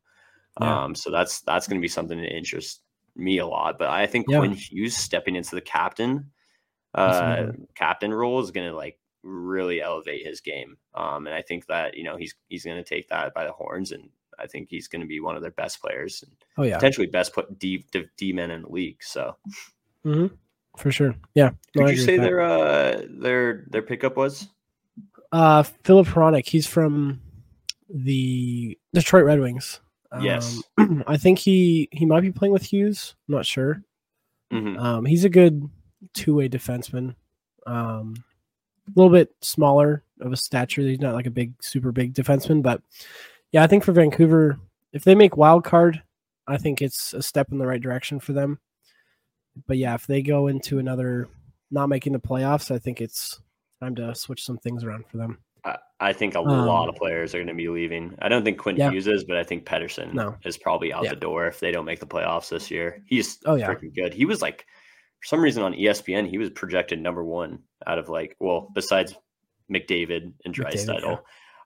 Yeah. 0.58 0.82
Um, 0.84 0.96
so 0.96 1.12
that's 1.12 1.42
that's 1.42 1.68
going 1.68 1.80
to 1.80 1.86
be 1.86 1.90
something 1.90 2.20
that 2.20 2.36
interests 2.36 2.82
me 3.16 3.40
a 3.40 3.48
lot. 3.48 3.80
But 3.80 3.90
I 3.90 4.08
think 4.08 4.28
Yeah. 4.28 4.38
Quinn 4.38 4.54
Hughes 4.54 4.98
stepping 4.98 5.36
into 5.36 5.56
the 5.56 5.62
captain 5.62 6.32
uh, 6.96 7.48
captain 7.76 8.14
role 8.14 8.40
is 8.40 8.52
going 8.52 8.70
to 8.70 8.76
like 8.76 9.00
really 9.24 9.82
elevate 9.82 10.26
his 10.26 10.42
game. 10.42 10.78
Um, 10.94 11.28
and 11.28 11.36
I 11.36 11.42
think 11.42 11.68
that 11.68 11.96
you 11.96 12.04
know 12.04 12.18
he's 12.18 12.36
he's 12.50 12.66
going 12.66 12.78
to 12.78 12.84
take 12.90 13.08
that 13.10 13.34
by 13.34 13.46
the 13.46 13.52
horns, 13.54 13.92
and 13.92 14.10
I 14.40 14.48
think 14.48 14.70
he's 14.70 14.88
going 14.88 15.02
to 15.02 15.08
be 15.08 15.20
one 15.20 15.36
of 15.36 15.42
their 15.42 15.52
best 15.52 15.82
players, 15.82 16.24
and 16.24 16.36
Oh 16.58 16.64
yeah, 16.64 16.80
potentially 16.80 17.08
best 17.08 17.34
put 17.34 17.58
D 17.60 17.86
D, 17.92 18.06
D 18.18 18.34
men 18.34 18.52
in 18.52 18.64
the 18.64 18.70
league. 18.70 19.04
So 19.04 19.38
hmm 20.04 20.42
for 20.78 20.92
sure. 20.92 21.16
Yeah. 21.36 21.52
No, 21.76 21.86
could 21.86 21.98
you 21.98 22.04
say 22.04 22.18
their 22.18 22.42
uh 22.42 23.02
their 23.10 23.66
their 23.70 23.82
pickup 23.82 24.18
was? 24.18 24.48
Uh, 25.32 25.64
Philip 25.64 26.08
Hronek. 26.08 26.46
He's 26.46 26.68
from 26.68 27.22
the 27.90 28.78
Detroit 28.94 29.26
Red 29.26 29.40
Wings. 29.40 29.80
Yes. 30.20 30.62
Um, 30.78 31.04
I 31.08 31.18
think 31.18 31.40
he 31.40 31.88
he 31.92 32.06
might 32.06 32.22
be 32.22 32.32
playing 32.32 32.52
with 32.52 32.64
Hughes. 32.64 33.16
I'm 33.28 33.36
not 33.36 33.46
sure. 33.46 33.82
Mhm. 34.52 34.78
Um, 34.78 35.06
he's 35.06 35.24
a 35.24 35.30
good 35.30 35.70
two 36.14 36.36
way 36.36 36.50
defenseman. 36.50 37.16
Um, 37.66 38.16
a 38.88 39.00
little 39.00 39.12
bit 39.12 39.34
smaller 39.42 40.04
of 40.20 40.34
a 40.34 40.38
stature. 40.38 40.82
He's 40.82 41.00
not 41.00 41.14
like 41.14 41.28
a 41.28 41.32
big, 41.32 41.54
super 41.62 41.92
big 41.92 42.14
defenseman, 42.14 42.62
but 42.62 42.82
yeah, 43.52 43.64
I 43.64 43.68
think 43.68 43.84
for 43.84 43.92
Vancouver, 43.94 44.60
if 44.92 45.04
they 45.04 45.16
make 45.16 45.38
wild 45.38 45.64
card, 45.64 46.02
I 46.48 46.58
think 46.58 46.82
it's 46.82 47.14
a 47.14 47.22
step 47.22 47.52
in 47.52 47.58
the 47.58 47.68
right 47.68 47.82
direction 47.82 48.20
for 48.20 48.34
them. 48.34 48.60
But 49.68 49.78
yeah, 49.78 49.96
if 49.96 50.08
they 50.08 50.22
go 50.22 50.48
into 50.48 50.80
another 50.80 51.28
not 51.70 51.90
making 51.90 52.14
the 52.14 52.20
playoffs, 52.20 52.72
I 52.72 52.80
think 52.80 53.02
it's 53.02 53.42
time 53.82 53.96
to 53.96 54.14
switch 54.16 54.44
some 54.44 54.58
things 54.58 54.84
around 54.84 55.06
for 55.08 55.18
them. 55.18 55.40
I, 55.64 55.78
I 56.00 56.14
think 56.14 56.36
a 56.36 56.40
Um, 56.40 56.66
lot 56.66 56.90
of 56.90 56.96
players 56.96 57.34
are 57.36 57.38
going 57.40 57.48
to 57.48 57.54
be 57.54 57.68
leaving. 57.70 58.16
I 58.22 58.30
don't 58.30 58.44
think 58.44 58.58
Quinn 58.58 58.76
Yeah. 58.78 58.90
Hughes 58.92 59.08
is, 59.08 59.24
but 59.24 59.38
I 59.38 59.44
think 59.44 59.66
Pettersson 59.66 60.14
No. 60.14 60.36
is 60.46 60.58
probably 60.58 60.92
out 60.94 61.04
Yeah. 61.04 61.12
the 61.12 61.16
door 61.18 61.48
if 61.48 61.60
they 61.60 61.72
don't 61.72 61.86
make 61.86 62.00
the 62.00 62.08
playoffs 62.08 62.50
this 62.50 62.72
year. 62.72 63.04
He's 63.06 63.40
Oh, 63.46 63.56
yeah. 63.56 63.68
freaking 63.68 63.94
good. 63.96 64.14
He 64.14 64.26
was 64.26 64.42
like, 64.42 64.66
for 65.20 65.26
some 65.28 65.42
reason 65.42 65.62
on 65.64 65.74
ESPN, 65.74 66.28
he 66.28 66.38
was 66.40 66.50
projected 66.50 67.00
number 67.00 67.24
one 67.24 67.60
out 67.86 68.00
of 68.00 68.10
like, 68.10 68.36
well, 68.40 68.70
besides 68.74 69.16
McDavid 69.72 70.34
and 70.46 70.54
Draisaitl. 70.54 71.22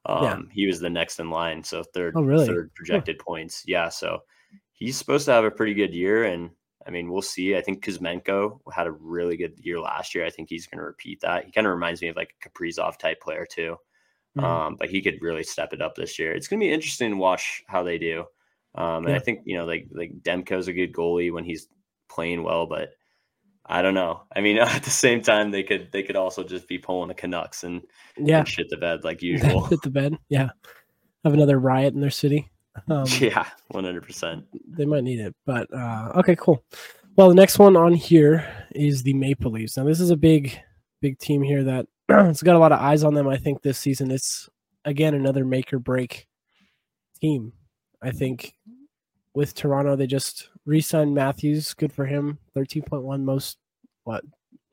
yeah. 0.08 0.34
Um, 0.34 0.50
he 0.52 0.68
was 0.68 0.80
the 0.80 0.90
next 0.90 1.20
in 1.20 1.30
line. 1.30 1.64
So 1.64 1.82
third, 1.84 2.14
Oh, 2.16 2.22
really? 2.24 2.46
third 2.46 2.74
projected 2.76 3.18
points. 3.20 3.64
Yeah. 3.66 3.90
So 3.90 4.20
he's 4.74 4.98
supposed 4.98 5.26
to 5.26 5.32
have 5.32 5.46
a 5.46 5.52
pretty 5.52 5.74
good 5.74 5.94
year. 5.96 6.26
And 6.26 6.52
I 6.88 6.92
mean, 6.92 7.10
we'll 7.12 7.22
see. 7.22 7.56
I 7.56 7.62
think 7.62 7.84
Kuzmenko 7.84 8.60
had 8.74 8.86
a 8.88 8.92
really 8.92 9.38
good 9.38 9.54
year 9.58 9.80
last 9.80 10.14
year. 10.14 10.26
I 10.26 10.30
think 10.30 10.50
he's 10.50 10.68
going 10.68 10.78
to 10.80 10.86
repeat 10.86 11.22
that. 11.22 11.46
He 11.46 11.52
kind 11.52 11.66
of 11.66 11.74
reminds 11.74 12.02
me 12.02 12.10
of 12.10 12.16
like 12.16 12.36
a 12.44 12.50
Kaprizov 12.50 12.98
type 12.98 13.20
player 13.22 13.46
too. 13.50 13.78
Mhm. 14.38 14.44
Um, 14.44 14.76
but 14.78 14.90
he 14.90 15.02
could 15.02 15.22
really 15.22 15.44
step 15.44 15.74
it 15.74 15.82
up 15.82 15.96
this 15.96 16.20
year. 16.20 16.34
It's 16.34 16.48
going 16.48 16.60
to 16.60 16.66
be 16.66 16.72
interesting 16.74 17.12
to 17.12 17.18
watch 17.18 17.64
how 17.68 17.84
they 17.84 17.98
do. 17.98 18.26
Um, 18.76 19.06
and 19.06 19.10
Yeah. 19.10 19.16
I 19.16 19.20
think 19.20 19.40
you 19.46 19.58
know, 19.58 19.66
like 19.66 19.88
like 19.94 20.12
Demko's 20.22 20.68
a 20.68 20.74
good 20.74 20.94
goalie 20.94 21.32
when 21.32 21.46
he's 21.46 21.68
playing 22.10 22.44
well, 22.44 22.66
but 22.68 22.90
I 23.66 23.82
don't 23.82 23.94
know. 23.96 24.24
I 24.36 24.42
mean, 24.42 24.58
at 24.60 24.84
the 24.84 24.90
same 24.92 25.22
time, 25.22 25.50
they 25.52 25.64
could 25.64 25.90
they 25.92 26.04
could 26.04 26.16
also 26.18 26.44
just 26.44 26.68
be 26.68 26.78
pulling 26.78 27.08
the 27.08 27.14
Canucks 27.16 27.64
and, 27.64 27.82
Yeah, 28.18 28.40
and 28.40 28.48
shit 28.48 28.70
the 28.70 28.78
bed 28.78 29.04
like 29.04 29.22
usual. 29.24 29.64
hit 29.66 29.82
the 29.82 29.90
bed. 29.90 30.18
Yeah, 30.30 30.50
have 31.24 31.34
another 31.34 31.58
riot 31.60 31.94
in 31.94 32.02
their 32.02 32.10
city. 32.12 32.52
Um, 32.90 33.06
yeah, 33.20 33.48
one 33.70 33.86
hundred 33.86 34.04
percent. 34.04 34.46
they 34.68 34.86
might 34.86 35.04
need 35.06 35.20
it. 35.22 35.34
But 35.46 35.74
uh, 35.74 36.12
okay, 36.18 36.36
cool. 36.36 36.64
Well, 37.16 37.30
the 37.30 37.36
next 37.36 37.58
one 37.58 37.78
on 37.78 37.94
here 37.94 38.46
is 38.72 39.02
the 39.02 39.14
Maple 39.14 39.50
Leafs. 39.52 39.78
Now, 39.78 39.86
this 39.86 40.02
is 40.02 40.10
a 40.10 40.18
big, 40.18 40.60
big 41.02 41.18
team 41.18 41.42
here 41.42 41.64
that 41.64 41.88
it's 42.10 42.44
got 42.44 42.58
a 42.58 42.60
lot 42.60 42.74
of 42.74 42.82
eyes 42.82 43.04
on 43.06 43.14
them. 43.14 43.28
I 43.30 43.38
think 43.38 43.62
this 43.62 43.78
season 43.78 44.12
it's 44.12 44.50
again 44.84 45.14
another 45.14 45.46
make 45.46 45.72
or 45.74 45.80
break 45.80 46.28
team. 47.22 47.54
I 48.02 48.12
think 48.12 48.54
with 49.34 49.54
Toronto, 49.56 49.96
they 49.96 50.06
just 50.08 50.50
re-signed 50.66 51.16
Matthews. 51.16 51.74
Good 51.74 51.94
for 51.94 52.06
him. 52.06 52.40
Thirteen 52.54 52.84
point 52.84 53.04
one 53.04 53.24
most 53.24 53.58
what 54.04 54.24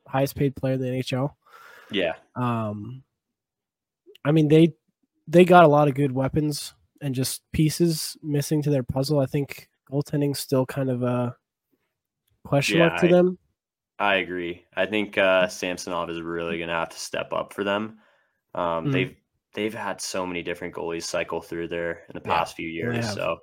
highest 0.09 0.35
paid 0.35 0.57
player 0.57 0.75
in 0.75 0.81
the 0.81 0.89
NHL. 0.89 1.31
Yeah, 1.93 2.15
Um, 2.35 3.05
I 4.25 4.33
mean 4.33 4.49
they 4.49 4.75
they 5.29 5.45
got 5.45 5.65
a 5.65 5.69
lot 5.69 5.87
of 5.89 5.95
good 5.95 6.11
weapons 6.13 6.75
and 7.03 7.15
just 7.15 7.43
pieces 7.53 8.17
missing 8.23 8.63
to 8.63 8.71
their 8.71 8.83
puzzle. 8.85 9.19
I 9.19 9.27
think 9.27 9.69
goaltending's 9.91 10.39
still 10.39 10.65
kind 10.65 10.89
of 10.89 11.03
a 11.03 11.37
question 12.45 12.79
Yeah, 12.79 12.89
mark 12.89 13.01
to 13.01 13.07
I- 13.09 13.11
them. 13.11 13.39
I 13.99 14.15
agree. 14.17 14.65
I 14.75 14.87
think 14.87 15.17
uh, 15.19 15.47
Samsonov 15.49 16.11
is 16.11 16.21
really 16.23 16.57
going 16.59 16.69
to 16.71 16.75
have 16.75 16.89
to 16.89 16.99
step 16.99 17.33
up 17.33 17.53
for 17.53 17.63
them. 17.63 17.99
Um, 18.55 18.87
Mhm. 18.87 18.93
They've 18.93 19.17
they've 19.55 19.75
had 19.75 20.01
so 20.01 20.25
many 20.27 20.43
different 20.43 20.75
goalies 20.75 21.03
cycle 21.03 21.43
through 21.43 21.69
there 21.69 22.05
in 22.09 22.15
the 22.15 22.23
Yeah, 22.25 22.39
past 22.39 22.57
few 22.57 22.69
years, 22.69 23.13
so 23.13 23.37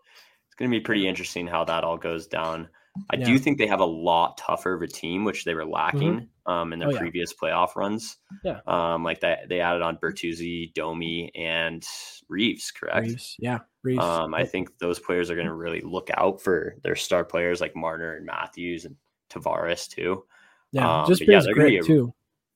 it's 0.47 0.55
going 0.57 0.69
to 0.71 0.75
be 0.75 0.81
pretty 0.83 1.07
interesting 1.07 1.45
how 1.45 1.63
that 1.65 1.83
all 1.83 1.97
goes 1.97 2.25
down. 2.27 2.67
I 3.09 3.17
Yeah. 3.17 3.25
do 3.25 3.37
think 3.39 3.57
they 3.57 3.67
have 3.67 3.79
a 3.79 3.85
lot 3.85 4.37
tougher 4.37 4.73
of 4.73 4.81
a 4.81 4.87
team, 4.87 5.23
which 5.25 5.43
they 5.45 5.53
were 5.53 5.65
lacking 5.65 6.29
um, 6.45 6.73
in 6.73 6.79
their 6.79 6.87
Oh, 6.89 6.91
yeah. 6.93 6.99
previous 6.99 7.33
playoff 7.33 7.75
runs. 7.75 8.17
Yeah. 8.43 8.61
um, 8.67 9.03
like 9.03 9.19
that 9.21 9.49
they 9.49 9.59
added 9.61 9.81
on 9.81 9.97
Bertuzzi, 9.97 10.73
Domi, 10.73 11.31
and 11.35 11.85
Reaves. 12.27 12.71
Correct. 12.71 13.07
Reaves, 13.07 13.35
yeah, 13.39 13.59
Reaves. 13.83 14.03
Um, 14.03 14.33
I 14.33 14.45
think 14.45 14.77
those 14.79 14.99
players 14.99 15.29
are 15.29 15.35
going 15.35 15.47
to 15.47 15.53
really 15.53 15.81
look 15.81 16.09
out 16.15 16.41
for 16.41 16.75
their 16.83 16.95
star 16.95 17.23
players 17.23 17.61
like 17.61 17.75
Marner 17.75 18.15
and 18.15 18.25
Matthews 18.25 18.85
and 18.85 18.95
Tavares 19.29 19.87
too. 19.87 20.23
yeah, 20.71 21.01
um, 21.01 21.07
just 21.07 21.21
yeah, 21.27 21.39
they're 21.41 21.53
gonna 21.53 21.67
be 21.69 21.77
a- 21.77 21.83
too. 21.83 22.13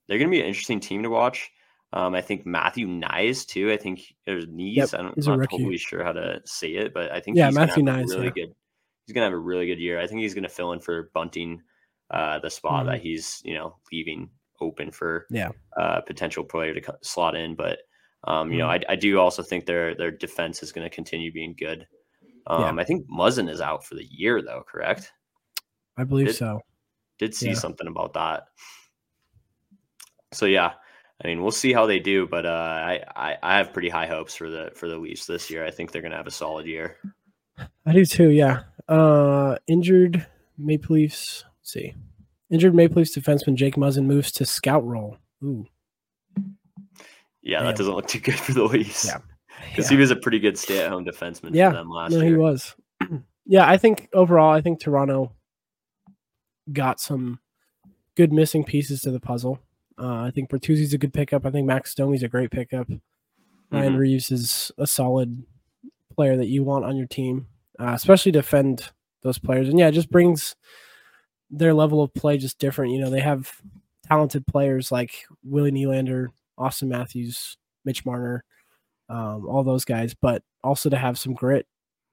They're 0.08 0.18
going 0.18 0.30
to 0.30 0.34
be 0.36 0.40
an 0.40 0.46
interesting 0.46 0.80
team 0.80 1.02
to 1.04 1.08
watch. 1.10 1.50
Um, 1.92 2.14
I 2.14 2.20
think 2.20 2.44
Matthew 2.44 2.86
Knies 2.88 3.46
too. 3.46 3.70
I 3.72 3.76
think 3.76 4.14
there's 4.26 4.46
Knies. 4.46 4.74
Yep, 4.76 4.88
I 4.94 4.98
I'm 4.98 5.38
not 5.38 5.48
totally 5.50 5.78
sure 5.78 6.02
how 6.04 6.12
to 6.12 6.40
say 6.44 6.70
it, 6.74 6.92
but 6.92 7.12
I 7.12 7.20
think 7.20 7.36
Yeah, 7.36 7.46
he's 7.46 7.54
Matthew 7.54 7.86
have 7.86 7.96
a 7.96 8.02
Knies, 8.02 8.10
really 8.10 8.24
yeah. 8.26 8.30
good. 8.34 8.54
He's 9.06 9.12
going 9.14 9.22
to 9.22 9.26
have 9.26 9.32
a 9.34 9.38
really 9.38 9.66
good 9.66 9.78
year. 9.78 10.00
I 10.00 10.06
think 10.06 10.20
he's 10.20 10.34
going 10.34 10.44
to 10.44 10.48
fill 10.48 10.72
in 10.72 10.80
for 10.80 11.10
Bunting 11.14 11.62
uh, 12.10 12.38
the 12.38 12.50
spot 12.50 12.84
Mhm. 12.84 12.92
that 12.92 13.00
he's 13.00 13.40
you 13.44 13.54
know 13.54 13.76
leaving 13.90 14.28
open 14.60 14.90
for 14.90 15.26
Yeah. 15.30 15.50
uh, 15.76 16.00
potential 16.02 16.44
player 16.44 16.72
to 16.74 16.80
co- 16.80 16.96
slot 17.02 17.34
in. 17.34 17.54
But 17.54 17.78
um, 18.24 18.52
you 18.52 18.58
know, 18.58 18.66
Mhm. 18.68 18.84
I, 18.88 18.92
I 18.92 18.96
do 18.96 19.18
also 19.18 19.42
think 19.42 19.66
their 19.66 19.94
their 19.94 20.10
defense 20.10 20.62
is 20.62 20.70
going 20.72 20.88
to 20.88 20.94
continue 20.94 21.32
being 21.32 21.54
good. 21.58 21.86
Um, 22.46 22.78
I 22.78 22.84
think 22.84 23.06
Muzzin 23.08 23.48
is 23.50 23.60
out 23.62 23.84
for 23.84 23.94
the 23.94 24.04
year 24.04 24.42
though, 24.42 24.64
correct? 24.66 25.12
I 25.96 26.04
believe 26.04 26.26
Did- 26.28 26.36
so. 26.36 26.60
Did 27.18 27.34
see 27.34 27.48
Yeah. 27.48 27.54
something 27.54 27.86
about 27.86 28.12
that. 28.14 28.48
So 30.32 30.46
yeah, 30.46 30.72
I 31.22 31.26
mean, 31.28 31.42
we'll 31.42 31.52
see 31.52 31.72
how 31.72 31.86
they 31.86 32.00
do, 32.00 32.26
but 32.26 32.44
uh, 32.44 32.48
I, 32.50 33.02
I 33.14 33.36
I 33.42 33.56
have 33.56 33.72
pretty 33.72 33.88
high 33.88 34.06
hopes 34.06 34.34
for 34.34 34.50
the 34.50 34.72
for 34.74 34.88
the 34.88 34.98
Leafs 34.98 35.26
this 35.26 35.48
year. 35.50 35.64
I 35.64 35.70
think 35.70 35.90
they're 35.92 36.02
going 36.02 36.10
to 36.12 36.16
have 36.18 36.26
a 36.26 36.30
solid 36.32 36.66
year. 36.66 36.96
I 37.86 37.92
do 37.92 38.04
too. 38.04 38.30
Yeah. 38.30 38.64
Uh, 38.88 39.56
injured 39.66 40.26
Maple 40.58 40.96
Leafs. 40.96 41.44
Let's 41.60 41.72
see. 41.72 41.94
Injured 42.50 42.74
Maple 42.74 42.96
Leafs 42.98 43.16
defenseman 43.16 43.54
Jake 43.54 43.76
Muzzin 43.76 44.04
moves 44.04 44.30
to 44.32 44.44
scout 44.44 44.84
role. 44.86 45.16
Ooh. 45.42 45.66
Yeah, 47.42 47.58
Damn. 47.58 47.66
that 47.66 47.76
doesn't 47.76 47.94
look 47.94 48.06
too 48.08 48.20
good 48.20 48.34
for 48.38 48.52
the 48.52 48.64
Leafs. 48.64 49.06
Yeah. 49.06 49.18
because 49.70 49.90
Yeah. 49.90 49.96
he 49.96 50.00
was 50.00 50.10
a 50.10 50.16
pretty 50.16 50.38
good 50.38 50.58
stay-at-home 50.58 51.04
defenseman 51.04 51.54
Yeah. 51.54 51.70
for 51.70 51.76
them 51.76 51.88
last 51.90 52.12
No, 52.12 52.18
year. 52.20 52.26
he 52.30 52.34
was. 52.36 52.74
yeah, 53.46 53.68
I 53.68 53.76
think 53.76 54.08
overall, 54.12 54.52
I 54.52 54.60
think 54.60 54.80
Toronto 54.80 55.32
got 56.72 57.00
some 57.00 57.38
good 58.16 58.32
missing 58.32 58.64
pieces 58.64 59.00
to 59.02 59.10
the 59.10 59.20
puzzle. 59.20 59.58
Uh, 59.98 60.22
I 60.22 60.30
think 60.32 60.50
Bertuzzi's 60.50 60.92
a 60.94 60.98
good 60.98 61.12
pickup. 61.14 61.46
I 61.46 61.50
think 61.50 61.66
Max 61.66 61.94
Domi's 61.94 62.22
a 62.22 62.28
great 62.28 62.50
pickup. 62.50 62.88
Ryan 63.70 63.94
Mhm. 63.94 63.98
Reaves 63.98 64.30
is 64.30 64.70
a 64.78 64.86
solid 64.86 65.44
player 66.14 66.36
that 66.36 66.48
you 66.48 66.62
want 66.64 66.84
on 66.84 66.96
your 66.96 67.06
team, 67.06 67.46
uh, 67.78 67.92
especially 67.94 68.32
defend 68.32 68.90
those 69.22 69.38
players. 69.38 69.68
And 69.68 69.78
yeah, 69.78 69.88
it 69.88 69.92
just 69.92 70.10
brings 70.10 70.56
their 71.50 71.74
level 71.74 72.02
of 72.02 72.14
play 72.14 72.38
just 72.38 72.58
different. 72.58 72.92
You 72.92 73.00
know, 73.00 73.10
they 73.10 73.20
have 73.20 73.50
talented 74.06 74.46
players 74.46 74.92
like 74.92 75.24
Willie 75.42 75.72
Nylander, 75.72 76.28
Auston 76.58 76.88
Matthews, 76.88 77.56
Mitch 77.84 78.04
Marner, 78.04 78.44
um, 79.08 79.46
all 79.46 79.64
those 79.64 79.84
guys, 79.84 80.14
but 80.14 80.42
also 80.62 80.88
to 80.90 80.96
have 80.96 81.18
some 81.18 81.34
grit 81.34 81.66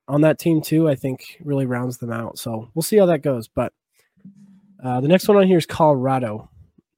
on 0.08 0.22
that 0.22 0.40
team 0.40 0.62
too, 0.62 0.90
I 0.90 0.96
think 0.96 1.38
really 1.44 1.66
rounds 1.66 1.98
them 1.98 2.12
out. 2.12 2.38
So 2.38 2.70
we'll 2.74 2.84
see 2.84 2.98
how 2.98 3.06
that 3.08 3.24
goes. 3.24 3.48
But 3.48 3.72
uh, 4.84 5.00
the 5.02 5.08
next 5.08 5.28
one 5.28 5.38
on 5.38 5.48
here 5.48 5.58
is 5.58 5.66
Colorado. 5.66 6.50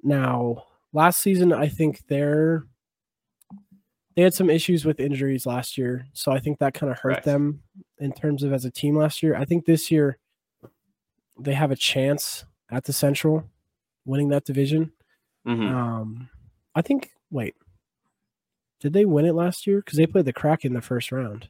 Now, 0.02 0.63
last 0.93 1.21
season, 1.21 1.54
I 1.54 1.67
think 1.67 2.02
they're 2.08 2.65
they 4.15 4.21
had 4.21 4.34
some 4.34 4.49
issues 4.49 4.86
with 4.86 4.99
injuries 4.99 5.45
last 5.47 5.76
year, 5.78 6.06
so 6.13 6.32
I 6.32 6.39
think 6.39 6.60
that 6.60 6.76
kind 6.76 6.91
of 6.91 6.99
hurt 6.99 7.13
Correct. 7.13 7.26
them 7.26 7.63
in 8.04 8.12
terms 8.12 8.44
of 8.44 8.52
as 8.52 8.66
a 8.66 8.72
team 8.72 8.98
last 8.98 9.24
year. 9.24 9.34
I 9.36 9.46
think 9.46 9.66
this 9.66 9.89
year 9.89 10.18
they 11.39 11.54
have 11.54 11.72
a 11.72 11.76
chance 11.76 12.44
at 12.70 12.84
the 12.84 12.94
Central 12.94 13.46
winning 14.06 14.28
that 14.30 14.44
division. 14.44 14.92
Mhm. 15.48 15.72
Um, 15.72 16.30
I 16.76 16.82
think. 16.82 17.12
Wait, 17.32 17.56
did 18.80 18.94
they 18.94 19.06
win 19.06 19.26
it 19.26 19.34
last 19.34 19.66
year? 19.66 19.78
Because 19.78 19.98
they 19.98 20.06
played 20.06 20.26
the 20.26 20.34
Kraken 20.34 20.74
the 20.74 20.82
first 20.82 21.12
round. 21.12 21.50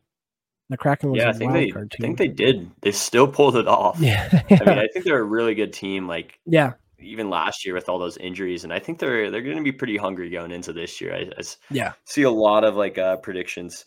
The 0.70 0.78
Kraken 0.78 1.10
was 1.12 1.18
yeah, 1.18 1.28
a 1.28 1.30
I 1.30 1.34
think 1.34 1.52
wild 1.52 1.74
they, 1.74 1.82
I 1.82 2.02
think 2.02 2.18
they 2.18 2.28
did. 2.28 2.72
They 2.82 2.92
still 2.92 3.28
pulled 3.28 3.58
it 3.58 3.68
off. 3.68 4.00
Yeah, 4.00 4.30
I 4.32 4.54
mean, 4.54 4.70
I 4.80 4.88
think 4.88 5.04
they're 5.04 5.20
a 5.20 5.24
really 5.24 5.56
good 5.56 5.74
team. 5.74 6.08
Like 6.08 6.40
yeah, 6.46 6.74
even 7.00 7.30
last 7.30 7.66
year 7.66 7.74
with 7.74 7.90
all 7.90 8.00
those 8.00 8.18
injuries, 8.18 8.64
and 8.64 8.72
I 8.72 8.80
think 8.80 9.00
they're 9.00 9.30
they're 9.30 9.42
going 9.42 9.58
to 9.58 9.64
be 9.64 9.72
pretty 9.72 9.98
hungry 9.98 10.30
going 10.30 10.52
into 10.52 10.72
this 10.72 11.02
year. 11.02 11.16
I 11.16 11.30
yeah, 11.70 11.94
see 12.06 12.24
a 12.24 12.32
lot 12.32 12.64
of 12.64 12.76
like 12.76 12.98
uh, 12.98 13.18
predictions 13.18 13.86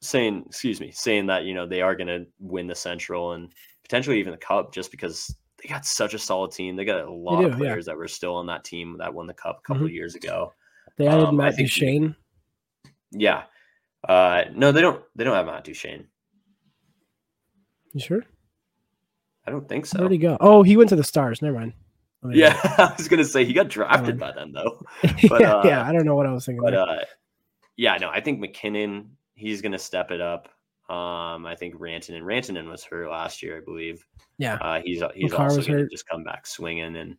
saying, 0.00 0.44
excuse 0.46 0.80
me, 0.80 0.90
saying 0.92 1.26
that 1.26 1.44
you 1.44 1.54
know 1.54 1.66
they 1.66 1.82
are 1.82 1.94
going 1.94 2.08
to 2.08 2.26
win 2.38 2.66
the 2.66 2.74
Central 2.74 3.32
and 3.32 3.52
potentially 3.82 4.18
even 4.18 4.32
the 4.32 4.38
Cup, 4.38 4.72
just 4.72 4.90
because 4.90 5.34
they 5.62 5.68
got 5.68 5.84
such 5.84 6.14
a 6.14 6.18
solid 6.18 6.52
team. 6.52 6.76
They 6.76 6.84
got 6.84 7.00
a 7.00 7.10
lot 7.10 7.40
do, 7.40 7.46
of 7.46 7.52
yeah. 7.52 7.58
players 7.58 7.86
that 7.86 7.96
were 7.96 8.08
still 8.08 8.34
on 8.36 8.46
that 8.46 8.64
team 8.64 8.96
that 8.98 9.12
won 9.12 9.26
the 9.26 9.34
Cup 9.34 9.60
a 9.64 9.66
couple 9.66 9.86
of 9.86 9.92
years 9.92 10.14
ago. 10.14 10.52
They 10.96 11.06
added 11.06 11.26
Um, 11.26 11.36
Matt 11.36 11.54
think- 11.54 11.68
Duchene. 11.68 12.16
Yeah. 13.10 13.44
Uh, 14.08 14.44
no, 14.54 14.70
they 14.72 14.80
don't. 14.80 15.02
They 15.16 15.24
don't 15.24 15.34
have 15.34 15.46
Matt 15.46 15.64
Duchene. 15.64 16.06
You 17.92 18.00
sure? 18.00 18.24
I 19.46 19.50
don't 19.50 19.68
think 19.68 19.86
so. 19.86 19.98
Where'd 19.98 20.12
he 20.12 20.18
go? 20.18 20.36
Oh, 20.40 20.62
he 20.62 20.76
went 20.76 20.90
to 20.90 20.96
the 20.96 21.02
Stars. 21.02 21.40
Never 21.40 21.58
mind. 21.58 21.72
Oh, 22.22 22.30
Yeah, 22.30 22.58
I 22.78 22.94
was 22.96 23.08
gonna 23.08 23.24
say 23.24 23.44
he 23.44 23.52
got 23.52 23.68
drafted 23.68 24.18
by 24.18 24.32
them 24.32 24.52
though. 24.52 24.82
yeah, 25.02 25.32
uh, 25.32 25.62
yeah. 25.64 25.84
I 25.88 25.92
don't 25.92 26.04
know 26.04 26.14
what 26.14 26.26
I 26.26 26.32
was 26.32 26.44
thinking. 26.46 26.62
But 26.62 26.74
uh, 26.74 26.98
yeah, 27.76 27.96
no, 27.96 28.10
I 28.10 28.20
think 28.20 28.40
MacKinnon 28.40 29.16
he's 29.38 29.62
gonna 29.62 29.78
step 29.78 30.10
it 30.10 30.20
up. 30.20 30.48
Um, 30.90 31.46
I 31.46 31.54
think 31.54 31.74
Rantanen 31.76 32.22
Rantanen 32.22 32.68
was 32.68 32.82
hurt 32.84 33.10
last 33.10 33.42
year, 33.42 33.58
I 33.58 33.60
believe. 33.64 34.04
yeah, 34.38 34.58
Uh, 34.60 34.80
he's 34.84 35.02
he's 35.14 35.30
Makar 35.32 35.44
also 35.44 35.62
gonna 35.62 35.88
just 35.88 36.08
come 36.08 36.24
back 36.24 36.46
swinging, 36.46 36.96
and 36.96 37.16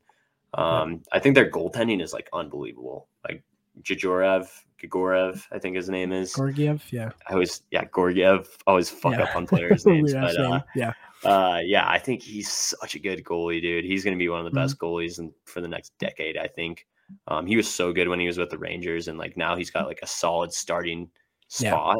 um, 0.55 1.01
I 1.11 1.19
think 1.19 1.35
their 1.35 1.49
goaltending 1.49 2.01
is 2.01 2.13
like 2.13 2.29
unbelievable. 2.33 3.07
Like 3.27 3.43
Jajorev, 3.83 4.49
Gigorev, 4.81 5.43
I 5.51 5.59
think 5.59 5.75
his 5.75 5.89
name 5.89 6.11
is. 6.11 6.33
Georgiev. 6.33 6.83
Yeah, 6.91 7.11
I 7.27 7.33
always 7.33 7.61
yeah 7.71 7.85
Georgiev. 7.95 8.49
I 8.67 8.71
always 8.71 8.89
fuck 8.89 9.13
Yeah. 9.13 9.23
up 9.23 9.35
on 9.35 9.45
players' 9.47 9.85
names, 9.85 10.13
but 10.13 10.35
uh, 10.39 10.61
yeah, 10.75 10.93
uh, 11.23 11.59
yeah, 11.63 11.87
I 11.87 11.99
think 11.99 12.23
he's 12.23 12.51
such 12.51 12.95
a 12.95 12.99
good 12.99 13.23
goalie, 13.23 13.61
dude. 13.61 13.85
He's 13.85 14.03
going 14.03 14.17
to 14.17 14.21
be 14.21 14.29
one 14.29 14.39
of 14.45 14.51
the 14.51 14.57
Mhm. 14.57 14.63
best 14.63 14.79
goalies 14.79 15.19
in, 15.19 15.31
for 15.45 15.61
the 15.61 15.67
next 15.67 15.93
decade, 15.99 16.37
I 16.37 16.47
think. 16.47 16.87
Um, 17.27 17.45
he 17.45 17.55
was 17.55 17.71
so 17.71 17.91
good 17.93 18.07
when 18.07 18.19
he 18.19 18.27
was 18.27 18.37
with 18.37 18.49
the 18.49 18.57
Rangers, 18.57 19.07
and 19.07 19.17
like 19.19 19.37
now 19.37 19.55
he's 19.55 19.69
got 19.71 19.85
like 19.87 19.99
a 20.01 20.07
solid 20.07 20.51
starting 20.53 21.09
Yeah. 21.59 21.71
spot. 21.71 21.97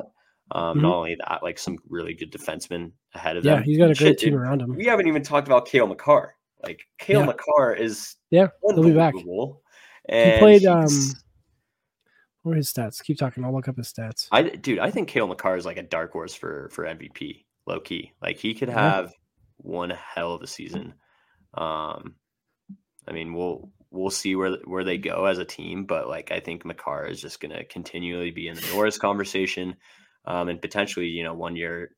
Um, 0.52 0.80
Mhm. 0.80 0.82
Not 0.82 0.96
only 0.96 1.16
that, 1.28 1.44
like 1.44 1.60
some 1.60 1.78
really 1.90 2.14
good 2.16 2.32
defensemen 2.32 2.92
ahead 3.14 3.38
of 3.38 3.46
yeah. 3.46 3.56
them. 3.56 3.60
Yeah, 3.62 3.66
he's 3.66 3.78
got 3.78 3.84
a 3.86 3.88
great 3.94 3.98
Shit, 3.98 4.18
team 4.20 4.32
dude, 4.32 4.40
around 4.42 4.62
him. 4.62 4.76
We 4.76 4.86
haven't 4.86 5.08
even 5.08 5.22
talked 5.24 5.48
about 5.48 5.68
Cale 5.68 5.86
Makar. 5.88 6.36
Like 6.64 6.82
Cale 6.98 7.20
Yeah. 7.22 7.26
Makar 7.28 7.74
is 7.74 8.16
Yeah, 8.32 8.48
he'll 8.64 8.82
be 8.84 8.92
back. 8.94 9.14
unbelievable. 9.14 9.62
He 10.10 10.38
played. 10.40 10.66
Um, 10.66 10.88
what 12.44 12.54
are 12.54 12.58
his 12.58 12.72
stats? 12.74 13.04
Keep 13.04 13.18
talking. 13.20 13.44
I'll 13.46 13.54
look 13.54 13.68
up 13.68 13.78
his 13.78 13.92
stats. 13.94 14.28
I 14.32 14.44
dude, 14.44 14.80
I 14.80 14.90
think 14.92 15.08
Cale 15.08 15.28
Makar 15.28 15.56
is 15.58 15.66
like 15.66 15.78
a 15.78 15.84
dark 15.84 16.12
horse 16.14 16.34
for 16.34 16.70
for 16.72 16.86
MVP, 16.86 17.46
low 17.68 17.80
key. 17.80 18.14
Like 18.22 18.38
he 18.38 18.54
could 18.56 18.70
Yeah. 18.70 18.80
have 18.94 19.14
one 19.58 19.90
hell 19.92 20.34
of 20.34 20.42
a 20.42 20.48
season. 20.48 20.94
Um, 21.54 22.16
I 23.08 23.12
mean, 23.12 23.34
we'll 23.34 23.72
we'll 23.92 24.10
see 24.10 24.36
where 24.36 24.58
where 24.66 24.84
they 24.84 24.98
go 24.98 25.26
as 25.26 25.38
a 25.38 25.46
team, 25.46 25.86
but 25.86 26.08
like 26.08 26.32
I 26.32 26.40
think 26.40 26.66
Makar 26.66 27.06
is 27.06 27.22
just 27.22 27.40
going 27.40 27.52
to 27.52 27.64
continually 27.66 28.32
be 28.32 28.48
in 28.48 28.56
the 28.56 28.68
Norris 28.74 28.98
conversation, 28.98 29.76
um, 30.26 30.50
and 30.50 30.62
potentially 30.62 31.08
you 31.08 31.24
know 31.24 31.34
one 31.34 31.56
year 31.56 31.92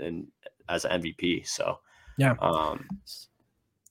and 0.00 0.26
as 0.68 0.84
an 0.84 1.02
MVP. 1.02 1.46
So 1.46 1.78
Yeah. 2.16 2.34
um, 2.40 2.86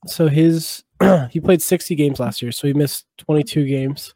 So 0.06 0.28
his 0.28 0.84
he 1.32 1.40
played 1.40 1.62
60 1.62 1.96
games 1.96 2.20
last 2.20 2.42
year, 2.42 2.52
so 2.52 2.68
he 2.68 2.74
missed 2.74 3.06
22 3.18 3.66
games. 3.66 4.14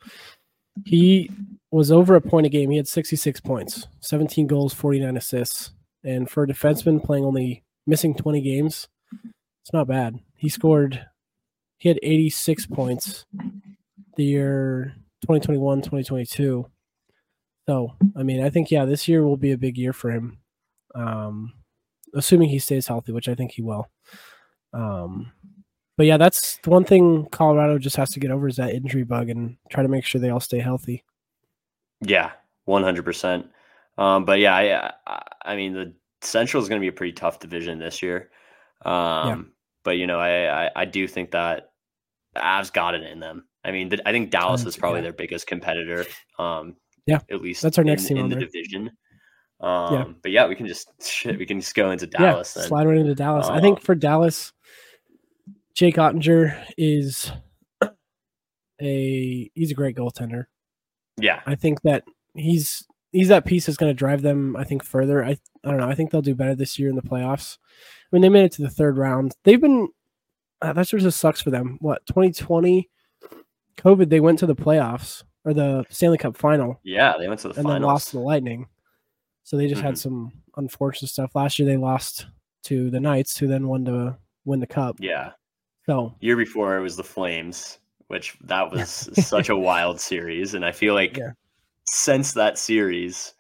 He 0.86 1.30
was 1.72 1.92
over 1.92 2.16
a 2.16 2.22
point 2.22 2.46
a 2.46 2.50
game. 2.50 2.70
He 2.70 2.78
had 2.78 2.88
66 2.88 3.40
points, 3.42 3.88
17 4.02 4.48
goals, 4.48 4.74
49 4.74 5.18
assists. 5.18 5.72
And 6.04 6.30
for 6.30 6.44
a 6.44 6.48
defenseman 6.48 7.04
playing 7.04 7.26
only 7.26 7.64
missing 7.86 8.16
20 8.16 8.42
games, 8.42 8.88
it's 9.64 9.74
not 9.74 9.88
bad. 9.88 10.20
He 10.36 10.50
scored 10.50 11.06
he 11.82 11.90
had 11.90 11.98
86 12.04 12.68
points 12.68 13.26
the 14.16 14.24
year 14.24 14.94
2021, 15.24 15.80
2022. 15.80 16.70
So, 17.68 17.96
I 18.16 18.22
mean, 18.22 18.44
I 18.44 18.52
think 18.52 18.70
yeah, 18.70 18.86
this 18.86 19.08
year 19.08 19.24
will 19.24 19.36
be 19.36 19.52
a 19.52 19.58
big 19.58 19.80
year 19.80 19.92
for 19.92 20.12
him. 20.12 20.38
Um 20.94 21.54
assuming 22.14 22.50
he 22.50 22.60
stays 22.60 22.86
healthy, 22.86 23.14
which 23.14 23.28
I 23.28 23.34
think 23.34 23.54
he 23.54 23.64
will. 23.64 23.90
Um 24.74 25.32
but 25.98 26.06
yeah, 26.06 26.18
that's 26.18 26.58
the 26.58 26.70
one 26.70 26.84
thing 26.84 27.26
Colorado 27.32 27.80
just 27.80 27.96
has 27.96 28.12
to 28.12 28.20
get 28.20 28.30
over 28.30 28.48
is 28.48 28.58
that 28.58 28.76
injury 28.76 29.04
bug 29.04 29.30
and 29.30 29.58
try 29.72 29.82
to 29.82 29.90
make 29.90 30.06
sure 30.06 30.22
they 30.22 30.30
all 30.30 30.40
stay 30.40 30.60
healthy. 30.60 31.04
yeah, 32.02 32.34
one 32.66 32.84
hundred 32.84 33.06
percent. 33.06 33.48
Um, 33.98 34.24
but 34.24 34.38
yeah, 34.40 34.56
I, 34.56 34.92
I, 35.08 35.22
I 35.46 35.56
mean 35.56 35.74
the 35.74 35.96
Central 36.22 36.62
is 36.62 36.70
going 36.70 36.80
to 36.80 36.84
be 36.84 36.90
a 36.90 36.94
pretty 36.94 37.14
tough 37.14 37.40
division 37.40 37.80
this 37.80 38.04
year. 38.04 38.30
Um, 38.86 39.54
but 39.84 39.98
you 39.98 40.06
know, 40.06 40.20
I, 40.20 40.66
I, 40.66 40.72
I 40.76 40.86
do 40.86 41.08
think 41.08 41.32
that 41.32 41.71
the 42.34 42.40
Avs 42.40 42.72
got 42.72 42.96
it 42.96 43.04
in 43.04 43.20
them. 43.20 43.46
I 43.64 43.72
mean, 43.72 43.90
th- 43.90 44.02
I 44.06 44.12
think 44.12 44.32
Dallas 44.32 44.66
is 44.66 44.76
probably 44.78 45.00
Yeah. 45.00 45.04
their 45.04 45.14
biggest 45.14 45.48
competitor. 45.48 46.06
Um, 46.40 46.76
Yeah, 47.06 47.20
at 47.30 47.42
least 47.42 47.62
that's 47.62 47.78
our 47.78 47.84
next 47.84 48.04
in, 48.10 48.16
team 48.18 48.26
in 48.26 48.30
the 48.30 48.36
there. 48.38 48.46
division. 48.46 48.92
Um, 49.60 49.94
yeah. 49.94 50.06
but 50.24 50.32
yeah, 50.32 50.48
we 50.48 50.56
can 50.56 50.66
just 50.68 50.90
shit. 51.04 51.38
We 51.38 51.46
can 51.46 51.60
just 51.60 51.76
go 51.76 51.92
into 51.92 52.06
Yeah, 52.14 52.32
Dallas 52.32 52.54
then. 52.54 52.68
slide 52.68 52.88
right 52.88 52.98
into 52.98 53.14
Dallas. 53.16 53.48
I 53.48 53.60
think 53.62 53.78
Um, 53.80 53.84
for 53.84 53.96
Dallas, 53.96 54.54
Jake 55.76 55.96
Oettinger 55.96 56.58
is 56.78 57.32
a 58.82 59.52
he's 59.54 59.72
a 59.72 59.76
great 59.76 59.96
goaltender. 59.96 60.46
Yeah, 61.20 61.42
I 61.46 61.56
think 61.56 61.82
that 61.82 62.04
he's 62.36 62.86
he's 63.12 63.28
that 63.28 63.46
piece 63.46 63.66
that's 63.66 63.78
going 63.78 63.90
to 63.90 63.94
drive 63.98 64.22
them. 64.22 64.56
I 64.56 64.64
think 64.64 64.84
further. 64.84 65.24
I 65.24 65.32
I 65.64 65.70
don't 65.70 65.78
know. 65.78 65.90
I 65.90 65.96
think 65.96 66.12
they'll 66.12 66.22
do 66.22 66.36
better 66.36 66.56
this 66.56 66.80
year 66.80 66.90
in 66.90 66.96
the 66.96 67.02
playoffs. 67.02 67.58
I 67.62 68.16
mean, 68.16 68.22
they 68.22 68.30
made 68.30 68.46
it 68.46 68.52
to 68.54 68.62
the 68.64 68.70
third 68.70 68.98
round. 68.98 69.34
They've 69.44 69.62
been 69.62 69.90
uh, 70.62 70.74
that 70.74 70.88
sort 70.88 71.04
of 71.04 71.14
sucks 71.14 71.42
for 71.42 71.50
them. 71.52 71.78
What 71.82 72.06
2020, 72.08 72.90
COVID, 73.78 74.10
they 74.10 74.20
went 74.20 74.40
to 74.40 74.46
the 74.46 74.56
playoffs 74.56 75.24
or 75.46 75.54
the 75.54 75.86
Stanley 75.90 76.18
Cup 76.18 76.38
final 76.38 76.80
yeah, 76.84 77.14
they 77.18 77.28
went 77.28 77.40
to 77.42 77.48
the 77.48 77.54
final. 77.56 77.72
and 77.72 77.82
then 77.84 77.88
lost 77.88 78.10
to 78.10 78.18
the 78.18 78.22
Lightning. 78.22 78.68
So 79.44 79.58
they 79.58 79.68
just 79.68 79.82
had 79.82 79.96
Mhm. 79.96 79.98
some 79.98 80.32
unfortunate 80.56 81.08
stuff. 81.10 81.34
Last 81.36 81.58
year 81.58 81.66
they 81.68 81.78
lost 81.78 82.28
to 82.64 82.90
the 82.92 83.00
Knights, 83.00 83.38
who 83.38 83.48
then 83.48 83.68
won 83.68 83.86
to 83.86 84.18
win 84.46 84.60
the 84.60 84.68
cup. 84.68 84.98
Yeah, 85.00 85.32
So 85.88 86.14
year 86.20 86.38
before 86.38 86.78
it 86.78 86.82
was 86.82 86.96
the 86.96 87.04
Flames, 87.04 87.80
which 88.08 88.38
that 88.42 88.70
was 88.72 89.10
such 89.26 89.50
a 89.50 89.56
wild 89.58 90.00
series, 90.00 90.54
and 90.54 90.64
I 90.64 90.72
feel 90.72 90.94
like 90.94 91.18
Yeah. 91.18 91.32
since 91.88 92.34
that 92.34 92.60
series, 92.60 93.34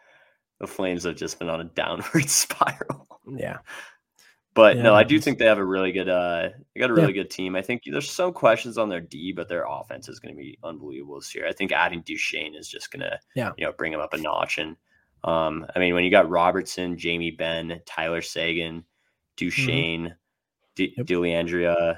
the 0.60 0.66
Flames 0.68 1.04
have 1.04 1.16
just 1.18 1.38
been 1.38 1.50
on 1.50 1.62
a 1.62 1.66
downward 1.66 2.28
spiral. 2.30 3.08
yeah, 3.38 3.60
But 4.54 4.76
Yeah, 4.76 4.84
no, 4.84 4.94
I 4.96 5.04
do 5.04 5.18
think 5.20 5.38
they 5.40 5.46
have 5.46 5.58
a 5.60 5.64
really 5.66 5.92
good 5.94 6.10
uh 6.10 6.50
they 6.74 6.80
got 6.82 6.92
a 6.92 6.94
Yeah. 6.94 7.02
really 7.02 7.14
good 7.14 7.30
team. 7.30 7.56
I 7.56 7.62
think 7.62 7.84
there's 7.86 8.10
some 8.12 8.34
questions 8.34 8.78
on 8.78 8.90
their 8.90 9.00
D, 9.00 9.32
but 9.32 9.48
their 9.48 9.66
offense 9.68 10.10
is 10.10 10.20
gonna 10.20 10.36
be 10.36 10.58
unbelievable 10.64 11.16
this 11.20 11.34
year. 11.34 11.48
I 11.48 11.54
think 11.54 11.72
adding 11.72 12.02
Duchene 12.06 12.56
is 12.56 12.68
just 12.68 12.92
gonna 12.92 13.18
Yeah. 13.36 13.52
you 13.58 13.66
know 13.66 13.72
bring 13.72 13.92
them 13.94 14.02
up 14.02 14.14
a 14.14 14.18
notch. 14.18 14.58
And 14.58 14.76
um 15.24 15.66
I 15.76 15.80
mean 15.80 15.94
when 15.94 16.04
you 16.04 16.12
got 16.12 16.30
Robertson, 16.30 16.98
Jamie 16.98 17.32
Benn, 17.32 17.82
Tyler 17.86 18.22
Seguin, 18.22 18.84
Duchene, 19.38 20.16
D- 20.76 20.94
Yep. 20.98 21.08
DeLeandria, 21.08 21.98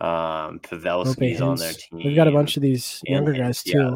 um 0.00 0.60
Pavelski's 0.60 1.40
on 1.42 1.56
their 1.58 1.72
team. 1.74 2.00
We've 2.04 2.16
got 2.16 2.26
a 2.28 2.32
bunch 2.32 2.56
of 2.56 2.62
these 2.62 3.00
younger 3.04 3.32
Haynes, 3.34 3.44
guys 3.46 3.62
too. 3.64 3.78
yeah. 3.78 3.94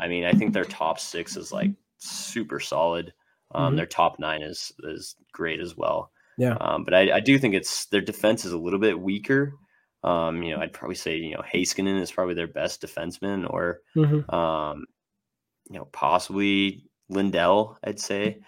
I 0.00 0.08
mean, 0.08 0.24
I 0.24 0.32
think 0.32 0.52
their 0.52 0.64
top 0.64 1.00
six 1.00 1.36
is 1.36 1.52
like 1.52 1.70
super 1.98 2.60
solid. 2.60 3.12
Um, 3.52 3.72
Mhm. 3.72 3.76
Their 3.78 3.86
top 3.86 4.18
nine 4.20 4.42
is 4.42 4.72
is 4.84 5.16
great 5.32 5.58
as 5.58 5.76
well. 5.76 6.12
Yeah. 6.40 6.56
Um, 6.60 6.84
but 6.84 6.94
I, 6.94 7.16
I 7.16 7.20
do 7.20 7.38
think 7.38 7.54
it's 7.54 7.84
their 7.86 8.00
defense 8.00 8.44
is 8.46 8.52
a 8.52 8.58
little 8.58 8.78
bit 8.78 8.98
weaker. 8.98 9.52
Um, 10.02 10.42
you 10.42 10.54
know, 10.54 10.62
I'd 10.62 10.72
probably 10.72 10.94
say 10.96 11.16
you 11.16 11.34
know 11.34 11.42
Heiskanen 11.42 12.00
is 12.00 12.10
probably 12.10 12.32
their 12.34 12.46
best 12.46 12.80
defenseman, 12.80 13.48
or 13.48 13.80
Mhm. 13.94 14.32
um, 14.32 14.86
you 15.68 15.78
know 15.78 15.84
possibly 15.92 16.84
Lindell. 17.10 17.76
I'd 17.84 18.00
say. 18.00 18.38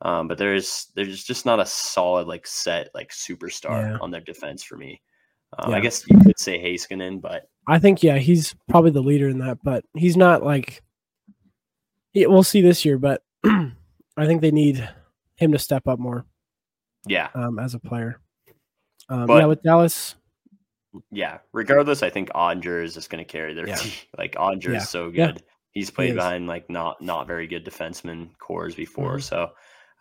Um, 0.00 0.26
but 0.28 0.38
there's 0.38 0.86
there's 0.96 1.22
just 1.22 1.44
not 1.46 1.60
a 1.60 1.66
solid 1.66 2.26
like 2.26 2.46
set 2.46 2.88
like 2.94 3.10
superstar 3.10 3.82
Yeah. 3.92 3.98
on 4.00 4.10
their 4.10 4.22
defense 4.22 4.62
for 4.64 4.76
me. 4.76 5.02
Um, 5.58 5.70
Yeah. 5.72 5.76
I 5.76 5.80
guess 5.80 6.08
you 6.08 6.18
could 6.20 6.38
say 6.40 6.58
Heiskanen, 6.58 7.20
but 7.20 7.50
I 7.68 7.78
think 7.78 8.02
yeah, 8.02 8.16
he's 8.18 8.54
probably 8.70 8.90
the 8.92 9.02
leader 9.02 9.28
in 9.28 9.38
that, 9.40 9.58
but 9.62 9.84
he's 9.94 10.16
not 10.16 10.42
like. 10.42 10.82
Yeah, 12.14 12.26
we'll 12.26 12.42
see 12.42 12.60
this 12.62 12.84
year, 12.84 12.98
but 12.98 13.22
I 13.44 14.26
think 14.26 14.40
they 14.42 14.50
need 14.50 14.88
him 15.36 15.52
to 15.52 15.58
step 15.58 15.86
up 15.88 15.98
more 15.98 16.24
yeah, 17.06 17.28
um, 17.34 17.58
as 17.58 17.74
a 17.74 17.78
player. 17.78 18.20
Um, 19.08 19.26
But- 19.26 19.38
yeah, 19.38 19.46
with 19.46 19.62
Dallas, 19.62 20.14
yeah. 21.10 21.38
Regardless, 21.52 22.02
I 22.02 22.10
think 22.10 22.28
Onger 22.30 22.82
is 22.84 22.94
just 22.94 23.08
going 23.10 23.24
to 23.24 23.30
carry 23.30 23.54
their 23.54 23.66
Yeah. 23.68 23.76
team. 23.76 23.92
Like 24.18 24.32
Onger 24.34 24.72
Yeah. 24.72 24.76
is 24.76 24.88
so 24.88 25.08
Yeah. 25.08 25.28
good. 25.32 25.42
He's 25.72 25.90
played 25.90 26.10
is. 26.10 26.16
behind 26.16 26.46
like 26.46 26.68
not 26.68 27.00
not 27.00 27.26
very 27.26 27.46
good 27.46 27.64
defenseman 27.64 28.36
cores 28.38 28.74
before, 28.74 29.16
Mhm. 29.16 29.22
so 29.22 29.52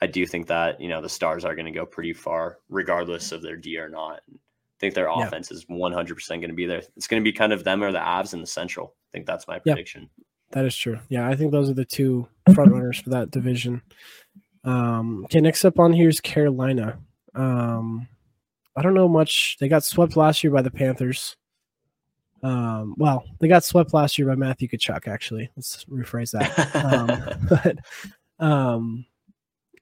I 0.01 0.07
do 0.07 0.25
think 0.25 0.47
that 0.47 0.81
you 0.81 0.89
know 0.89 1.01
the 1.01 1.07
Stars 1.09 1.45
are 1.45 1.55
going 1.55 1.65
to 1.65 1.71
go 1.71 1.85
pretty 1.85 2.13
far, 2.13 2.59
regardless 2.69 3.31
of 3.31 3.41
their 3.41 3.55
D 3.55 3.77
or 3.77 3.87
not. 3.89 4.21
I 4.29 4.33
think 4.79 4.95
their 4.95 5.07
Yeah. 5.09 5.27
offense 5.27 5.49
is 5.51 5.63
100 5.69 6.15
percent 6.15 6.41
going 6.41 6.49
to 6.49 6.55
be 6.55 6.65
there. 6.65 6.81
It's 6.97 7.07
going 7.07 7.21
to 7.21 7.23
be 7.23 7.31
kind 7.31 7.53
of 7.53 7.63
them 7.63 7.83
or 7.83 7.91
the 7.91 7.99
Avs 7.99 8.33
in 8.33 8.41
the 8.41 8.47
Central. 8.47 8.95
I 9.07 9.09
think 9.13 9.25
that's 9.27 9.47
my 9.47 9.55
Yeah. 9.63 9.73
prediction. 9.73 10.09
that 10.53 10.65
is 10.65 10.75
true. 10.75 10.99
Yeah, 11.07 11.29
I 11.29 11.35
think 11.37 11.53
those 11.53 11.69
are 11.69 11.73
the 11.73 11.85
two 11.85 12.27
front 12.53 12.73
runners 12.73 12.99
for 12.99 13.09
that 13.11 13.31
division. 13.31 13.81
Um, 14.63 15.25
okay, 15.25 15.41
next 15.41 15.65
up 15.65 15.79
on 15.79 15.93
here 15.93 16.09
is 16.09 16.21
Carolina. 16.21 16.99
Um, 17.33 18.07
I 18.75 18.81
don't 18.81 18.93
know 18.93 19.07
much. 19.07 19.57
They 19.59 19.67
got 19.67 19.83
swept 19.83 20.15
last 20.15 20.43
year 20.43 20.51
by 20.51 20.61
the 20.61 20.71
Panthers. 20.71 21.35
Um, 22.43 22.95
well, 22.97 23.23
they 23.39 23.47
got 23.47 23.63
swept 23.63 23.93
last 23.93 24.17
year 24.17 24.27
by 24.27 24.35
Matthew 24.35 24.67
Tkachuk. 24.67 25.07
Actually, 25.07 25.49
let's 25.55 25.85
rephrase 25.85 26.31
that. 26.31 26.75
um, 26.85 27.47
but 28.39 28.45
um, 28.45 29.05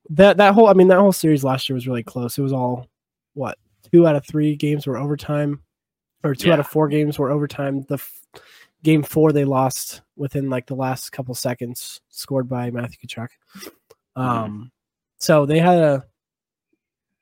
that 0.09 0.37
that 0.37 0.53
whole 0.53 0.67
I 0.67 0.73
mean 0.73 0.87
that 0.89 0.99
whole 0.99 1.11
series 1.11 1.43
last 1.43 1.69
year 1.69 1.75
was 1.75 1.87
really 1.87 2.03
close. 2.03 2.37
It 2.37 2.41
was 2.41 2.53
all 2.53 2.87
what 3.33 3.57
two 3.91 4.07
out 4.07 4.15
of 4.15 4.25
three 4.25 4.55
games 4.55 4.87
were 4.87 4.97
overtime, 4.97 5.61
or 6.23 6.35
two 6.35 6.51
out 6.51 6.59
of 6.59 6.67
four 6.67 6.87
games 6.89 7.17
were 7.19 7.31
overtime. 7.31 7.83
The 7.87 7.95
f- 7.95 8.21
game 8.83 9.03
four 9.03 9.31
they 9.31 9.45
lost 9.45 10.01
within 10.15 10.49
like 10.49 10.65
the 10.65 10.75
last 10.75 11.11
couple 11.11 11.35
seconds, 11.35 12.01
scored 12.09 12.49
by 12.49 12.71
Matthew 12.71 12.97
Tkachuk. 13.07 13.29
Um, 14.19 14.71
so 15.17 15.45
they 15.45 15.59
had 15.59 15.77
a 15.79 16.05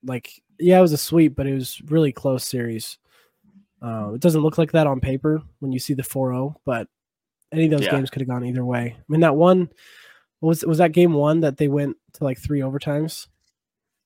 like 0.04 0.32
yeah, 0.60 0.80
it 0.80 0.82
was 0.82 0.94
a 0.94 0.98
sweep, 0.98 1.36
but 1.36 1.46
it 1.48 1.54
was 1.54 1.82
really 1.86 2.12
close 2.12 2.44
series. 2.48 2.98
Uh, 3.82 4.14
it 4.16 4.22
doesn't 4.22 4.42
look 4.42 4.58
like 4.58 4.72
that 4.72 4.88
on 4.88 5.00
paper 5.00 5.42
when 5.60 5.72
you 5.72 5.78
see 5.78 5.94
the 5.94 6.02
4-0, 6.02 6.56
but 6.66 6.88
any 7.52 7.66
of 7.66 7.72
those 7.72 7.82
Yeah. 7.84 7.92
games 7.92 8.10
could 8.10 8.22
have 8.24 8.28
gone 8.30 8.44
either 8.44 8.66
way. 8.66 8.96
I 8.98 9.04
mean, 9.08 9.22
that 9.22 9.36
one 9.36 9.70
was 10.42 10.66
was 10.66 10.80
that 10.80 10.94
game 10.94 11.14
one 11.14 11.42
that 11.42 11.58
they 11.58 11.68
went 11.68 11.96
to 12.14 12.24
like 12.24 12.40
three 12.40 12.62
overtimes. 12.62 13.28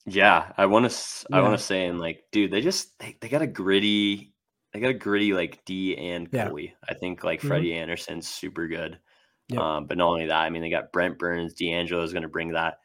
Yeah, 0.06 0.52
I 0.58 0.66
want 0.66 0.90
to. 0.92 1.28
I 1.32 1.42
want 1.42 1.58
to 1.58 1.64
say, 1.64 1.86
and 1.86 2.00
like, 2.00 2.24
dude, 2.32 2.52
they 2.52 2.62
just 2.62 2.98
they, 3.00 3.16
they 3.22 3.30
got 3.30 3.44
a 3.44 3.48
gritty, 3.48 4.34
they 4.74 4.80
got 4.80 4.90
a 4.90 4.94
gritty 4.96 5.32
like 5.34 5.64
D 5.64 5.96
and 5.96 6.28
Yeah. 6.34 6.50
goalie. 6.50 6.74
I 6.90 6.94
think 6.96 7.24
like 7.24 7.42
Mhm. 7.42 7.48
Freddie 7.48 7.76
Andersen's 7.76 8.28
super 8.28 8.68
good. 8.68 9.00
Yep. 9.50 9.62
Um, 9.62 9.86
but 9.86 9.98
not 9.98 10.08
only 10.10 10.26
that, 10.28 10.42
I 10.42 10.50
mean, 10.50 10.62
they 10.62 10.70
got 10.70 10.92
Brent 10.92 11.18
Burns, 11.20 11.54
DeAngelo 11.54 12.04
is 12.04 12.14
going 12.14 12.24
to 12.24 12.30
bring 12.30 12.52
that 12.54 12.80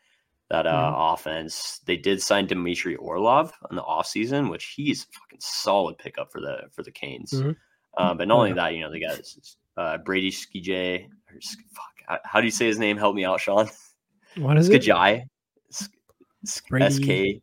that 0.51 0.67
uh, 0.67 0.93
Mhm. 0.93 1.15
offense. 1.15 1.81
They 1.87 1.97
did 1.97 2.23
sign 2.23 2.47
Dmitry 2.47 2.95
Orlov 2.97 3.53
in 3.71 3.77
the 3.77 3.83
offseason, 3.83 4.49
which 4.51 4.67
he's 4.77 5.03
a 5.05 5.07
fucking 5.19 5.41
solid 5.41 5.99
pickup 5.99 6.31
for 6.31 6.41
the 6.41 6.69
for 6.73 6.83
the 6.83 6.93
Canes. 6.93 7.33
Mhm. 7.33 7.57
Um, 7.99 8.19
but 8.19 8.29
not 8.29 8.37
Oh, 8.37 8.39
only 8.41 8.53
that, 8.53 8.75
you 8.75 8.81
know, 8.81 8.91
they 8.91 9.01
got 9.01 9.19
uh, 9.79 9.99
Brady 9.99 10.31
Skjei. 10.31 11.07
Or, 11.07 11.41
fuck, 11.75 12.21
how- 12.25 12.41
do 12.41 12.47
you 12.47 12.51
say 12.51 12.67
his 12.67 12.79
name? 12.79 12.97
Help 12.97 13.15
me 13.17 13.25
out, 13.25 13.41
Sean. 13.41 13.69
What 14.37 14.57
is 14.59 14.69
it? 14.69 14.83
Skajai. 14.83 15.29
S 16.45 16.99
K 17.01 17.41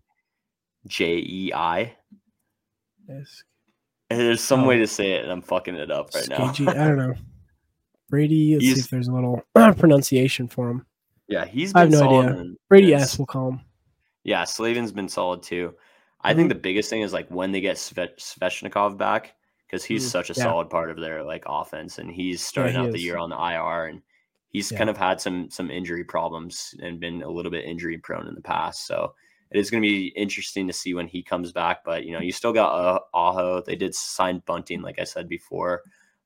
J 0.87 1.17
E 1.17 1.51
I. 1.53 1.95
There's 4.09 4.41
some 4.41 4.63
Oh. 4.63 4.67
way 4.67 4.77
to 4.77 4.87
say 4.87 5.13
it, 5.13 5.23
and 5.23 5.31
I'm 5.31 5.41
fucking 5.41 5.75
it 5.75 5.91
up 5.91 6.13
right 6.13 6.29
now. 6.29 6.45
I 6.45 6.53
don't 6.53 6.97
know. 6.97 7.13
Brady. 8.09 8.53
Let's 8.53 8.65
see 8.65 8.79
if 8.79 8.89
there's 8.89 9.07
a 9.07 9.11
little 9.13 9.41
pronunciation 9.55 10.47
for 10.47 10.69
him. 10.69 10.85
Yeah, 11.33 11.45
he's 11.45 11.73
I 11.75 11.81
have 11.81 11.91
no 11.91 11.97
solid. 11.99 12.29
idea. 12.29 12.53
Brady 12.69 12.93
S. 12.93 13.17
We'll 13.17 13.25
call 13.25 13.51
him. 13.51 13.61
Yeah, 14.23 14.43
Slavin's 14.45 14.91
been 14.91 15.09
solid 15.09 15.43
too. 15.43 15.73
I 16.21 16.29
Mm-hmm. 16.29 16.37
think 16.37 16.49
the 16.49 16.55
biggest 16.55 16.89
thing 16.89 17.01
is 17.01 17.11
like 17.13 17.27
when 17.29 17.51
they 17.51 17.59
get 17.61 17.75
Sve- 17.77 18.15
Svechnikov 18.17 18.97
back 18.97 19.33
because 19.67 19.83
he's 19.83 20.05
Mm, 20.07 20.11
such 20.11 20.29
a 20.29 20.33
yeah. 20.33 20.43
solid 20.43 20.69
part 20.69 20.89
of 20.91 20.97
their 20.99 21.23
like 21.23 21.43
offense, 21.45 21.97
and 21.99 22.09
he's 22.09 22.41
starting 22.43 22.75
he 22.75 22.79
out 22.81 22.91
the 22.91 22.99
year 23.01 23.17
on 23.17 23.29
the 23.29 23.35
IR, 23.37 23.87
and 23.87 24.01
he's 24.49 24.71
Yeah. 24.71 24.77
kind 24.77 24.89
of 24.89 24.97
had 24.97 25.19
some 25.19 25.49
some 25.49 25.69
injury 25.71 26.03
problems 26.05 26.73
and 26.81 26.99
been 26.99 27.21
a 27.23 27.29
little 27.29 27.51
bit 27.51 27.65
injury 27.65 27.97
prone 27.97 28.27
in 28.27 28.35
the 28.35 28.41
past. 28.41 28.87
So 28.87 29.13
it 29.51 29.59
is 29.59 29.69
going 29.69 29.83
to 29.83 29.87
be 29.87 30.07
interesting 30.15 30.65
to 30.67 30.73
see 30.73 30.93
when 30.93 31.07
he 31.07 31.21
comes 31.21 31.51
back. 31.51 31.83
But 31.83 32.05
you 32.05 32.13
know, 32.13 32.21
you 32.21 32.31
still 32.31 32.53
got 32.53 32.71
uh, 32.73 32.99
Aho. 33.13 33.61
They 33.65 33.75
did 33.75 33.93
sign 33.93 34.41
Bunting, 34.45 34.81
like 34.81 34.99
I 34.99 35.03
said 35.03 35.27
before. 35.27 35.81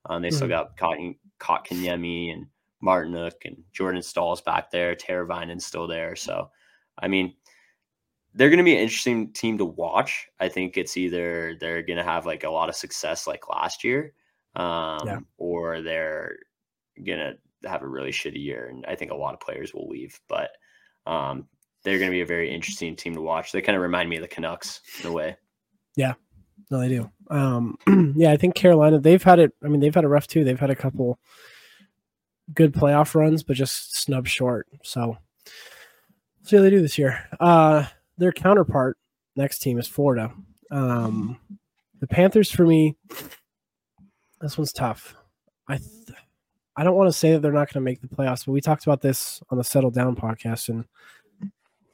Um, 0.06 0.22
they 0.22 0.30
still 0.30 0.46
Mhm. 0.46 0.50
got 0.50 0.76
Cotton 0.76 1.16
Kotkaniemi 1.40 2.32
and 2.32 2.46
Martinook 2.82 3.44
and 3.44 3.56
Jordan 3.72 4.02
Staal's 4.02 4.40
back 4.40 4.70
there. 4.70 4.94
Teravainen's 4.94 5.66
still 5.66 5.86
there. 5.86 6.16
So 6.16 6.50
I 6.98 7.08
mean 7.08 7.34
they're 8.34 8.50
going 8.50 8.58
to 8.58 8.64
be 8.64 8.74
an 8.74 8.82
interesting 8.82 9.32
team 9.32 9.58
to 9.58 9.64
watch. 9.64 10.28
I 10.38 10.48
think 10.48 10.76
it's 10.76 10.96
either 10.96 11.56
they're 11.58 11.82
going 11.82 11.96
to 11.96 12.04
have 12.04 12.26
like 12.26 12.44
a 12.44 12.50
lot 12.50 12.68
of 12.68 12.76
success 12.76 13.26
like 13.26 13.48
last 13.48 13.82
year, 13.82 14.12
um, 14.54 15.26
or 15.38 15.82
they're 15.82 16.36
going 17.04 17.18
to 17.18 17.68
have 17.68 17.82
a 17.82 17.88
really 17.88 18.12
shitty 18.12 18.42
year. 18.42 18.68
And 18.68 18.84
I 18.86 18.94
think 18.94 19.10
a 19.10 19.16
lot 19.16 19.34
of 19.34 19.40
players 19.40 19.74
will 19.74 19.88
leave, 19.88 20.20
but 20.28 20.50
um, 21.06 21.46
they're 21.82 21.98
going 21.98 22.10
to 22.10 22.14
be 22.14 22.20
a 22.20 22.26
very 22.26 22.52
interesting 22.54 22.94
team 22.94 23.14
to 23.14 23.20
watch. 23.20 23.50
They 23.50 23.62
kind 23.62 23.76
of 23.76 23.82
remind 23.82 24.08
me 24.08 24.16
of 24.16 24.22
the 24.22 24.28
Canucks 24.28 24.82
in 25.00 25.08
a 25.08 25.12
way. 25.12 25.36
Yeah. 25.96 26.14
No, 26.70 26.80
they 26.80 26.88
do. 26.88 27.10
Um, 27.30 27.76
yeah, 28.16 28.30
I 28.30 28.36
think 28.36 28.54
Carolina. 28.54 29.00
They've 29.00 29.22
had 29.22 29.38
it. 29.38 29.52
I 29.64 29.68
mean, 29.68 29.80
they've 29.80 29.94
had 29.94 30.04
a 30.04 30.08
rough 30.08 30.26
too. 30.26 30.44
They've 30.44 30.58
had 30.58 30.70
a 30.70 30.76
couple 30.76 31.18
good 32.54 32.72
playoff 32.72 33.14
runs, 33.14 33.42
but 33.42 33.56
just 33.56 33.96
snub 33.96 34.26
short. 34.26 34.66
So 34.82 35.18
see 36.42 36.56
how 36.56 36.62
they 36.62 36.70
do 36.70 36.82
this 36.82 36.98
year. 36.98 37.26
Uh, 37.38 37.86
their 38.16 38.32
counterpart 38.32 38.96
next 39.36 39.60
team 39.60 39.78
is 39.78 39.86
Florida. 39.86 40.32
Um, 40.70 41.38
the 42.00 42.06
Panthers 42.06 42.50
for 42.50 42.66
me. 42.66 42.96
This 44.40 44.56
one's 44.56 44.72
tough. 44.72 45.14
I 45.68 45.78
th- 45.78 46.18
I 46.76 46.84
don't 46.84 46.94
want 46.94 47.08
to 47.08 47.18
say 47.18 47.32
that 47.32 47.42
they're 47.42 47.50
not 47.50 47.72
going 47.72 47.82
to 47.82 47.90
make 47.90 48.00
the 48.00 48.06
playoffs, 48.06 48.46
but 48.46 48.52
we 48.52 48.60
talked 48.60 48.84
about 48.84 49.00
this 49.00 49.42
on 49.50 49.58
the 49.58 49.64
Settle 49.64 49.90
Down 49.90 50.14
podcast 50.14 50.68
and 50.68 50.84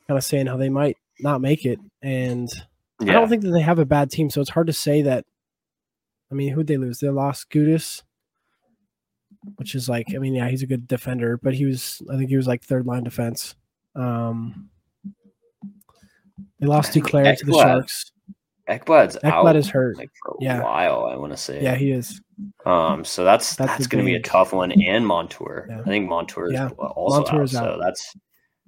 kind 0.06 0.18
of 0.18 0.22
saying 0.22 0.46
how 0.46 0.58
they 0.58 0.68
might 0.68 0.98
not 1.20 1.40
make 1.40 1.64
it. 1.64 1.78
And 2.02 2.52
I 3.00 3.06
don't 3.06 3.30
think 3.30 3.42
that 3.42 3.50
they 3.50 3.62
have 3.62 3.78
a 3.78 3.86
bad 3.86 4.10
team, 4.10 4.28
so 4.28 4.42
it's 4.42 4.50
hard 4.50 4.66
to 4.66 4.74
say 4.74 5.00
that. 5.02 5.24
I 6.30 6.34
mean, 6.34 6.52
who'd 6.52 6.66
they 6.66 6.76
lose? 6.76 7.00
They 7.00 7.08
lost 7.08 7.48
Gudas, 7.48 8.02
which 9.56 9.74
is 9.74 9.88
like, 9.88 10.06
I 10.14 10.18
mean, 10.18 10.34
yeah, 10.34 10.48
he's 10.48 10.62
a 10.62 10.66
good 10.66 10.86
defender, 10.88 11.36
but 11.36 11.54
he 11.54 11.64
was, 11.64 12.00
I 12.12 12.16
think 12.16 12.30
he 12.30 12.36
was 12.36 12.46
like 12.46 12.62
third 12.62 12.86
line 12.86 13.04
defense. 13.04 13.54
Um, 13.94 14.68
they 16.60 16.66
lost 16.66 16.92
Duclair 16.92 17.36
to 17.38 17.44
the 17.46 17.52
Sharks. 17.52 18.12
Ekblad's 18.68 19.18
Ekblad 19.22 19.48
out 19.50 19.56
is 19.56 19.68
hurt. 19.68 19.98
like 19.98 20.10
for 20.22 20.32
a 20.32 20.36
Yeah. 20.40 20.62
while. 20.62 21.04
I 21.04 21.16
want 21.16 21.32
to 21.32 21.36
say. 21.36 21.62
Yeah, 21.62 21.74
he 21.74 21.90
is. 21.90 22.20
Um, 22.64 23.04
so 23.04 23.22
that's 23.22 23.54
That's 23.56 23.72
that's, 23.72 23.86
going 23.86 24.02
to 24.02 24.10
be 24.10 24.16
a 24.16 24.22
tough 24.22 24.52
one. 24.54 24.72
And 24.72 25.06
Montour, 25.06 25.66
Yeah. 25.68 25.80
I 25.80 25.84
think 25.84 26.08
Montour 26.08 26.46
is 26.46 26.52
Yeah. 26.54 26.68
also 26.70 27.18
Montour 27.18 27.40
out. 27.40 27.44
is 27.44 27.54
out. 27.54 27.64
So 27.74 27.80
that's 27.82 28.16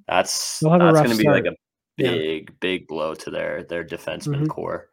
that's 0.07 0.61
They'll 0.61 0.73
have 0.73 0.81
a 0.83 0.85
that's 0.93 0.99
going 0.99 1.17
to 1.17 1.23
be 1.23 1.29
like 1.31 1.47
a 1.47 1.57
big 1.97 2.61
big 2.61 2.87
blow 2.87 3.15
to 3.15 3.31
their 3.31 3.63
their 3.65 3.85
defenseman 3.85 4.43
Mhm. 4.45 4.49
core. 4.49 4.91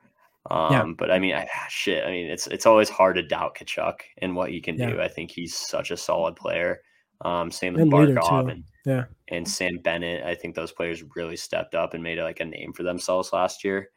Um, 0.50 0.72
Yeah. 0.72 0.86
but 0.98 1.12
I 1.12 1.20
mean, 1.20 1.36
I, 1.36 1.48
shit. 1.70 2.04
I 2.06 2.12
mean, 2.12 2.28
it's 2.30 2.48
it's 2.48 2.66
always 2.66 2.90
hard 2.90 3.16
to 3.16 3.24
doubt 3.24 3.56
Tkachuk 3.56 3.96
and 4.18 4.36
what 4.36 4.50
he 4.52 4.60
can 4.62 4.78
Yeah. 4.78 4.90
do. 4.92 5.02
I 5.02 5.08
think 5.08 5.32
he's 5.32 5.56
such 5.56 5.92
a 5.92 5.98
solid 5.98 6.36
player. 6.36 6.82
Um, 7.22 7.50
same 7.52 7.74
with 7.74 7.84
And 7.84 7.92
Barkov 7.92 8.52
and 8.52 8.64
Yeah. 8.86 9.06
and 9.30 9.48
Sam 9.48 9.78
Bennett. 9.78 10.26
I 10.26 10.36
think 10.36 10.56
those 10.56 10.74
players 10.74 11.04
really 11.16 11.38
stepped 11.38 11.76
up 11.76 11.94
and 11.94 12.04
made 12.04 12.20
like 12.20 12.42
a 12.42 12.46
name 12.46 12.74
for 12.74 12.84
themselves 12.84 13.32
last 13.32 13.64
year. 13.64 13.92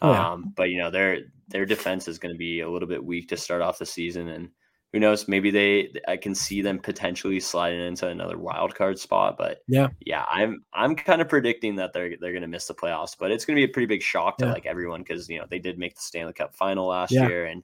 Oh, 0.00 0.10
yeah. 0.12 0.30
Um, 0.32 0.52
but 0.56 0.70
you 0.70 0.78
know 0.78 0.90
their 0.90 1.20
their 1.48 1.64
defense 1.66 2.08
is 2.08 2.18
going 2.18 2.34
to 2.34 2.38
be 2.38 2.60
a 2.60 2.68
little 2.68 2.88
bit 2.88 3.04
weak 3.04 3.28
to 3.28 3.36
start 3.36 3.62
off 3.62 3.78
the 3.78 3.86
season, 3.86 4.28
and 4.28 4.48
who 4.92 5.00
knows? 5.00 5.26
Maybe 5.28 5.50
they 5.50 5.92
I 6.06 6.16
can 6.16 6.34
see 6.34 6.60
them 6.62 6.78
potentially 6.78 7.40
sliding 7.40 7.80
into 7.80 8.06
another 8.08 8.36
wild 8.38 8.74
card 8.74 8.98
spot. 8.98 9.36
But 9.38 9.62
Yeah. 9.68 9.88
yeah, 10.00 10.24
I'm 10.30 10.64
I'm 10.72 10.94
kind 10.94 11.20
of 11.22 11.28
predicting 11.28 11.76
that 11.76 11.92
they're 11.92 12.16
they're 12.20 12.32
going 12.32 12.42
to 12.42 12.48
miss 12.48 12.66
the 12.66 12.74
playoffs. 12.74 13.16
But 13.18 13.30
it's 13.30 13.44
going 13.44 13.56
to 13.56 13.60
be 13.66 13.70
a 13.70 13.72
pretty 13.72 13.86
big 13.86 14.02
shock 14.02 14.38
to 14.38 14.46
Yeah. 14.46 14.52
like 14.52 14.66
everyone 14.66 15.02
because 15.02 15.28
you 15.28 15.38
know 15.38 15.46
they 15.48 15.58
did 15.58 15.78
make 15.78 15.94
the 15.94 16.02
Stanley 16.02 16.32
Cup 16.34 16.54
final 16.54 16.86
last 16.88 17.10
Yeah. 17.12 17.26
year, 17.28 17.46
and 17.46 17.62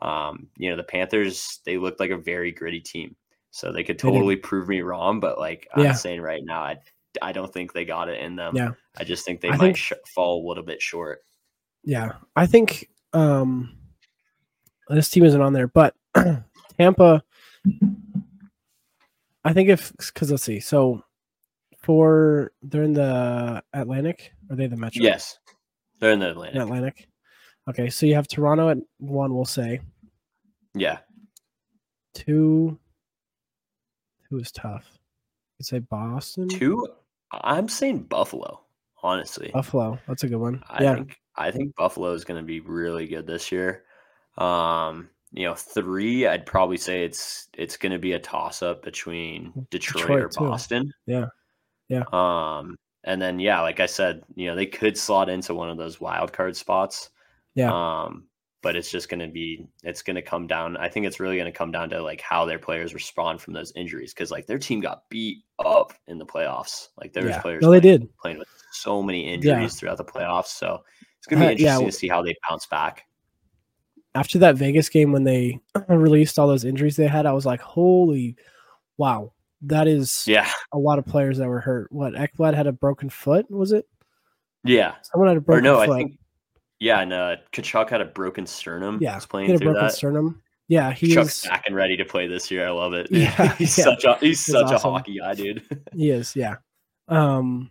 um, 0.00 0.46
you 0.56 0.70
know 0.70 0.76
the 0.76 0.84
Panthers 0.84 1.60
they 1.64 1.78
looked 1.78 1.98
like 2.00 2.10
a 2.10 2.16
very 2.16 2.52
gritty 2.52 2.80
team. 2.80 3.16
So 3.50 3.72
they 3.72 3.82
could 3.82 3.98
They 3.98 4.08
totally 4.10 4.36
prove 4.36 4.68
me 4.68 4.82
wrong, 4.82 5.20
but 5.20 5.38
like 5.38 5.66
Yeah. 5.76 5.84
I'm 5.90 5.94
saying 5.94 6.20
right 6.20 6.42
now, 6.44 6.60
I 6.60 6.76
I 7.22 7.32
don't 7.32 7.52
think 7.52 7.72
they 7.72 7.84
got 7.84 8.08
it 8.08 8.20
in 8.20 8.36
them. 8.36 8.54
Yeah. 8.54 8.70
I 8.96 9.02
just 9.04 9.24
think 9.24 9.40
they 9.40 9.48
I 9.48 9.52
might 9.56 9.58
think- 9.58 9.76
sh- 9.78 9.92
fall 10.14 10.44
a 10.44 10.48
little 10.48 10.62
bit 10.62 10.80
short. 10.80 11.24
Yeah, 11.82 12.12
I 12.36 12.46
think 12.46 12.90
um, 13.14 13.76
this 14.88 15.08
team 15.10 15.24
isn't 15.24 15.40
on 15.40 15.52
there, 15.54 15.66
but 15.66 15.94
Tampa. 16.78 17.22
I 19.44 19.52
think 19.52 19.68
if 19.68 19.92
because 19.96 20.30
let's 20.30 20.42
see, 20.44 20.60
so 20.60 21.02
for 21.78 22.52
they're 22.62 22.82
in 22.82 22.92
the 22.92 23.62
Atlantic, 23.72 24.32
are 24.50 24.56
they 24.56 24.66
the 24.66 24.76
Metro? 24.76 25.02
Yes, 25.02 25.38
they're 26.00 26.12
in 26.12 26.20
the 26.20 26.30
Atlantic. 26.30 26.56
In 26.56 26.62
Atlantic. 26.62 27.08
Okay, 27.68 27.88
so 27.90 28.06
you 28.06 28.14
have 28.14 28.28
Toronto 28.28 28.68
at 28.70 28.78
one. 28.98 29.34
We'll 29.34 29.44
say 29.44 29.80
Yeah, 30.74 30.98
two. 32.14 32.78
Two 34.28 34.38
is 34.38 34.52
tough. 34.52 34.98
You'd 35.58 35.66
say 35.66 35.78
Boston, 35.78 36.48
two. 36.48 36.86
I'm 37.32 37.68
saying 37.68 38.00
Buffalo. 38.04 38.64
Honestly, 39.02 39.50
Buffalo. 39.52 39.98
That's 40.08 40.24
a 40.24 40.28
good 40.28 40.38
one. 40.38 40.62
I 40.68 40.82
yeah, 40.82 40.94
think 40.94 41.16
I 41.36 41.50
think 41.50 41.74
Buffalo 41.76 42.12
is 42.12 42.24
going 42.24 42.40
to 42.40 42.46
be 42.46 42.60
really 42.60 43.06
good 43.06 43.26
this 43.26 43.52
year. 43.52 43.84
Um, 44.36 45.08
you 45.32 45.44
know, 45.46 45.54
three. 45.54 46.26
I'd 46.26 46.46
probably 46.46 46.76
say 46.78 47.04
it's 47.04 47.48
it's 47.54 47.76
going 47.76 47.92
to 47.92 47.98
be 47.98 48.12
a 48.12 48.18
toss 48.18 48.62
up 48.62 48.82
between 48.82 49.52
Detroit, 49.70 50.02
Detroit, 50.02 50.22
or 50.24 50.28
too. 50.28 50.40
Boston. 50.40 50.92
Yeah. 51.06 51.26
Yeah. 51.88 52.04
Um, 52.12 52.76
and 53.04 53.20
then 53.20 53.38
yeah, 53.38 53.60
like 53.62 53.80
I 53.80 53.86
said, 53.86 54.22
you 54.34 54.46
know, 54.46 54.56
they 54.56 54.66
could 54.66 54.96
slot 54.98 55.28
into 55.28 55.54
one 55.54 55.70
of 55.70 55.76
those 55.78 56.00
wild 56.00 56.32
card 56.32 56.56
spots. 56.56 57.10
Yeah. 57.54 57.72
Um, 57.72 58.24
but 58.60 58.74
it's 58.74 58.90
just 58.90 59.08
going 59.08 59.20
to 59.20 59.28
be 59.28 59.66
it's 59.84 60.02
going 60.02 60.16
to 60.16 60.22
come 60.22 60.46
down. 60.46 60.76
I 60.76 60.88
think 60.88 61.06
it's 61.06 61.20
really 61.20 61.36
going 61.36 61.50
to 61.50 61.56
come 61.56 61.70
down 61.70 61.88
to 61.90 62.02
like 62.02 62.20
how 62.20 62.44
their 62.44 62.58
players 62.58 62.92
respond 62.92 63.40
from 63.40 63.54
those 63.54 63.72
injuries 63.76 64.12
because 64.12 64.30
like 64.30 64.46
their 64.46 64.58
team 64.58 64.80
got 64.80 65.08
beat 65.10 65.44
up 65.64 65.92
in 66.08 66.18
the 66.18 66.26
playoffs. 66.26 66.88
Like 66.96 67.12
there 67.12 67.22
was 67.24 67.36
yeah. 67.36 67.40
players 67.42 67.62
No, 67.62 67.70
they 67.70 67.80
playing, 67.80 67.98
did. 68.00 68.16
playing 68.18 68.38
with 68.38 68.48
so 68.72 69.02
many 69.02 69.32
injuries 69.32 69.76
throughout 69.76 69.96
the 69.96 70.04
playoffs. 70.04 70.48
So 70.48 70.82
it's 71.18 71.26
going 71.28 71.40
Uh, 71.42 71.50
to 71.50 71.56
be 71.56 71.62
yeah, 71.62 71.78
interesting 71.78 71.84
w- 71.84 71.90
to 71.92 71.96
see 71.96 72.08
how 72.08 72.22
they 72.22 72.34
bounce 72.50 72.66
back. 72.66 73.04
After 74.14 74.38
that 74.40 74.56
Vegas 74.56 74.88
game 74.88 75.12
when 75.12 75.24
they 75.24 75.60
released 75.88 76.38
all 76.38 76.48
those 76.48 76.64
injuries 76.64 76.96
they 76.96 77.06
had, 77.06 77.26
I 77.26 77.32
was 77.32 77.46
like, 77.46 77.60
holy 77.60 78.36
wow, 78.96 79.32
that 79.62 79.86
is 79.86 80.24
Yeah, 80.26 80.50
a 80.72 80.78
lot 80.78 80.98
of 80.98 81.06
players 81.06 81.38
that 81.38 81.48
were 81.48 81.60
hurt. 81.60 81.92
What 81.92 82.14
Ekblad 82.14 82.54
had 82.54 82.66
a 82.66 82.72
broken 82.72 83.10
foot, 83.10 83.48
was 83.50 83.72
it? 83.72 83.86
yeah. 84.64 84.94
Someone 85.02 85.28
had 85.28 85.36
a 85.36 85.38
Or 85.38 85.42
broken 85.42 85.64
no, 85.64 85.76
foot. 85.76 85.90
I 85.90 85.96
think 85.98 86.18
yeah, 86.80 87.00
and 87.00 87.12
uh, 87.12 87.36
Tkachuk 87.52 87.90
had 87.90 88.00
a 88.00 88.04
broken 88.04 88.46
sternum. 88.46 88.98
yeah, 89.00 89.16
was 89.16 89.24
he 89.24 89.28
playing 89.28 89.50
had 89.50 89.60
a 89.60 89.64
broken 89.64 89.82
that. 89.84 89.92
sternum. 89.94 90.42
Yeah, 90.68 90.92
he 90.92 91.12
Chuck's 91.14 91.46
back 91.46 91.64
and 91.66 91.74
ready 91.74 91.96
to 91.96 92.04
play 92.04 92.26
this 92.28 92.50
year. 92.50 92.66
I 92.66 92.70
love 92.70 92.92
it. 92.92 93.08
Yeah, 93.10 93.54
he's 93.58 93.76
yeah. 93.78 93.84
such 93.84 94.04
a 94.04 94.14
he's 94.18 94.44
He's 94.44 94.46
such 94.54 94.66
awesome. 94.66 94.90
a 94.90 94.92
hockey 94.92 95.18
guy, 95.18 95.34
dude. 95.34 95.62
He 95.92 96.10
is. 96.10 96.36
Yeah. 96.36 96.56
Um, 97.08 97.70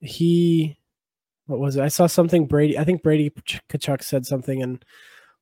he. 0.00 0.78
What 1.46 1.58
was 1.60 1.76
it? 1.76 1.82
I 1.82 1.88
saw 1.88 2.06
something 2.06 2.46
Brady. 2.46 2.78
I 2.78 2.84
think 2.84 3.02
Brady 3.02 3.30
Tkachuk 3.30 4.02
said 4.02 4.24
something 4.26 4.62
and 4.62 4.84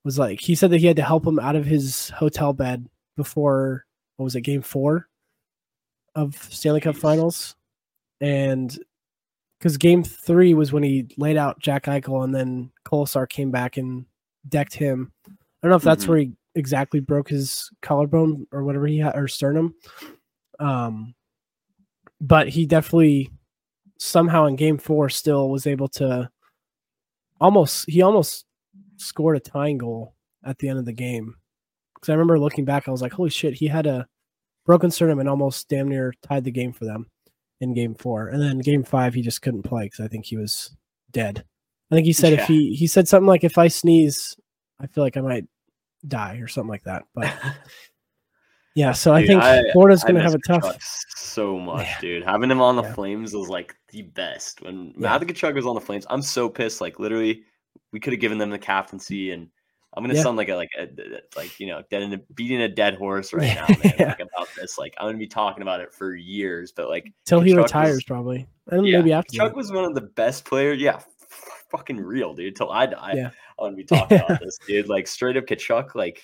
was 0.04 0.18
like 0.18 0.40
he 0.40 0.54
said 0.54 0.70
that 0.70 0.80
he 0.80 0.86
had 0.86 0.96
to 0.96 1.02
help 1.02 1.26
him 1.26 1.38
out 1.38 1.56
of 1.56 1.64
his 1.64 2.10
hotel 2.10 2.52
bed 2.52 2.86
before 3.16 3.84
what 4.16 4.24
was 4.24 4.34
it 4.36 4.40
game 4.42 4.62
four 4.62 5.08
of 6.14 6.34
Stanley 6.50 6.80
Cup 6.80 6.96
Finals, 6.96 7.56
and 8.20 8.78
because 9.58 9.76
game 9.76 10.02
three 10.02 10.54
was 10.54 10.72
when 10.72 10.82
he 10.82 11.06
laid 11.16 11.36
out 11.36 11.58
Jack 11.60 11.84
Eichel 11.84 12.24
and 12.24 12.34
then 12.34 12.70
Kolesar 12.84 13.28
came 13.28 13.50
back 13.50 13.76
and 13.76 14.04
decked 14.48 14.74
him. 14.74 15.12
I 15.26 15.30
don't 15.62 15.70
know 15.70 15.76
if 15.76 15.82
that's 15.82 16.04
Mhm. 16.04 16.08
where 16.08 16.18
he 16.18 16.32
exactly 16.56 17.00
broke 17.00 17.28
his 17.28 17.70
collarbone 17.80 18.46
or 18.52 18.64
whatever 18.64 18.86
he 18.86 18.98
had 18.98 19.16
or 19.16 19.28
sternum. 19.28 19.74
Um, 20.58 21.14
but 22.20 22.48
he 22.48 22.66
definitely 22.66 23.30
somehow 23.98 24.46
in 24.46 24.56
game 24.56 24.78
four 24.78 25.08
still 25.08 25.48
was 25.48 25.66
able 25.66 25.88
to 25.88 26.28
almost 27.40 27.88
he 27.88 28.02
almost 28.02 28.44
scored 29.02 29.36
a 29.36 29.40
tying 29.40 29.78
goal 29.78 30.14
at 30.44 30.58
the 30.58 30.68
end 30.68 30.78
of 30.78 30.84
the 30.84 30.92
game 30.92 31.36
because 31.94 32.08
I 32.08 32.14
remember 32.14 32.38
looking 32.38 32.64
back, 32.64 32.88
I 32.88 32.90
was 32.90 33.02
like, 33.02 33.12
holy 33.12 33.30
shit, 33.30 33.54
he 33.54 33.66
had 33.68 33.86
a 33.86 34.06
broken 34.66 34.90
sternum 34.90 35.18
and 35.20 35.28
almost 35.28 35.68
damn 35.68 35.88
near 35.88 36.12
tied 36.22 36.44
the 36.44 36.50
game 36.50 36.72
for 36.72 36.84
them 36.84 37.06
in 37.60 37.74
game 37.74 37.94
four. 37.94 38.28
And 38.28 38.40
then 38.42 38.58
game 38.58 38.82
five, 38.84 39.14
he 39.14 39.22
just 39.22 39.42
couldn't 39.42 39.62
play 39.62 39.84
because 39.84 40.00
I 40.04 40.08
think 40.08 40.24
he 40.26 40.36
was 40.36 40.74
dead. 41.12 41.44
I 41.90 41.94
think 41.94 42.06
he 42.06 42.12
said 42.12 42.32
Yeah. 42.32 42.40
if 42.42 42.46
he 42.48 42.74
he 42.74 42.86
said 42.86 43.06
something 43.06 43.26
like 43.26 43.44
if 43.44 43.58
I 43.58 43.68
sneeze, 43.68 44.36
I 44.80 44.86
feel 44.86 45.04
like 45.04 45.16
I 45.16 45.20
might 45.20 45.44
die 46.08 46.36
or 46.36 46.48
something 46.48 46.70
like 46.70 46.84
that. 46.84 47.04
But 47.14 47.32
yeah, 48.74 48.92
so 48.92 49.12
I 49.12 49.26
think 49.26 49.42
I- 49.42 49.70
Florida's 49.72 50.02
going 50.02 50.14
to 50.16 50.22
have 50.22 50.34
a 50.34 50.38
tough. 50.38 50.76
So 51.14 51.58
much, 51.58 51.86
Yeah. 51.86 52.00
dude. 52.00 52.24
Having 52.24 52.50
him 52.50 52.60
on 52.60 52.76
the 52.76 52.82
Yeah. 52.82 52.94
Flames 52.94 53.32
was 53.34 53.48
like 53.48 53.76
the 53.90 54.02
best. 54.02 54.62
When 54.62 54.86
Yeah. 54.88 54.92
Matthew 54.98 55.28
Tkachuk 55.28 55.54
was 55.54 55.66
on 55.66 55.74
the 55.74 55.80
Flames, 55.80 56.06
I'm 56.10 56.22
so 56.22 56.48
pissed. 56.48 56.80
Like 56.80 56.98
literally, 56.98 57.42
we 57.92 58.00
could 58.00 58.12
have 58.12 58.20
given 58.20 58.38
them 58.38 58.50
the 58.50 58.58
captaincy, 58.58 59.30
and 59.30 59.48
I'm 59.94 60.02
gonna 60.02 60.14
Yeah. 60.14 60.22
sound 60.22 60.36
like 60.38 60.48
a 60.48 60.54
like 60.56 60.70
a 60.78 60.88
like 61.36 61.60
you 61.60 61.66
know 61.66 61.82
dead 61.90 62.02
in 62.02 62.14
a, 62.14 62.18
beating 62.34 62.62
a 62.62 62.68
dead 62.68 62.94
horse 62.96 63.32
right 63.32 63.54
now, 63.54 63.66
man. 63.84 63.94
Yeah. 63.98 64.06
Like 64.08 64.20
about 64.20 64.48
this, 64.56 64.78
like 64.78 64.94
I'm 64.98 65.08
gonna 65.08 65.18
be 65.18 65.26
talking 65.26 65.62
about 65.62 65.80
it 65.80 65.92
for 65.94 66.14
years. 66.14 66.72
But 66.72 66.88
like 66.88 67.12
Till 67.26 67.40
he 67.40 67.54
was- 67.54 67.64
retires, 67.64 68.02
probably, 68.04 68.46
and 68.68 68.86
yeah, 68.86 68.98
maybe 68.98 69.12
after 69.12 69.36
Chuck 69.36 69.54
was 69.54 69.70
one 69.70 69.84
of 69.84 69.94
the 69.94 70.00
best 70.00 70.44
players. 70.44 70.80
Yeah, 70.80 70.96
f- 70.96 71.66
fucking 71.70 71.98
real, 72.00 72.34
dude. 72.34 72.56
Till 72.56 72.70
I 72.70 72.86
die, 72.86 73.12
Yeah. 73.16 73.30
I 73.58 73.62
want 73.62 73.72
to 73.72 73.76
be 73.76 73.84
talking 73.96 74.18
about 74.18 74.40
this, 74.40 74.58
dude. 74.66 74.88
Like 74.88 75.06
straight 75.06 75.36
up 75.36 75.44
Tkachuk, 75.44 75.94
like 75.94 76.22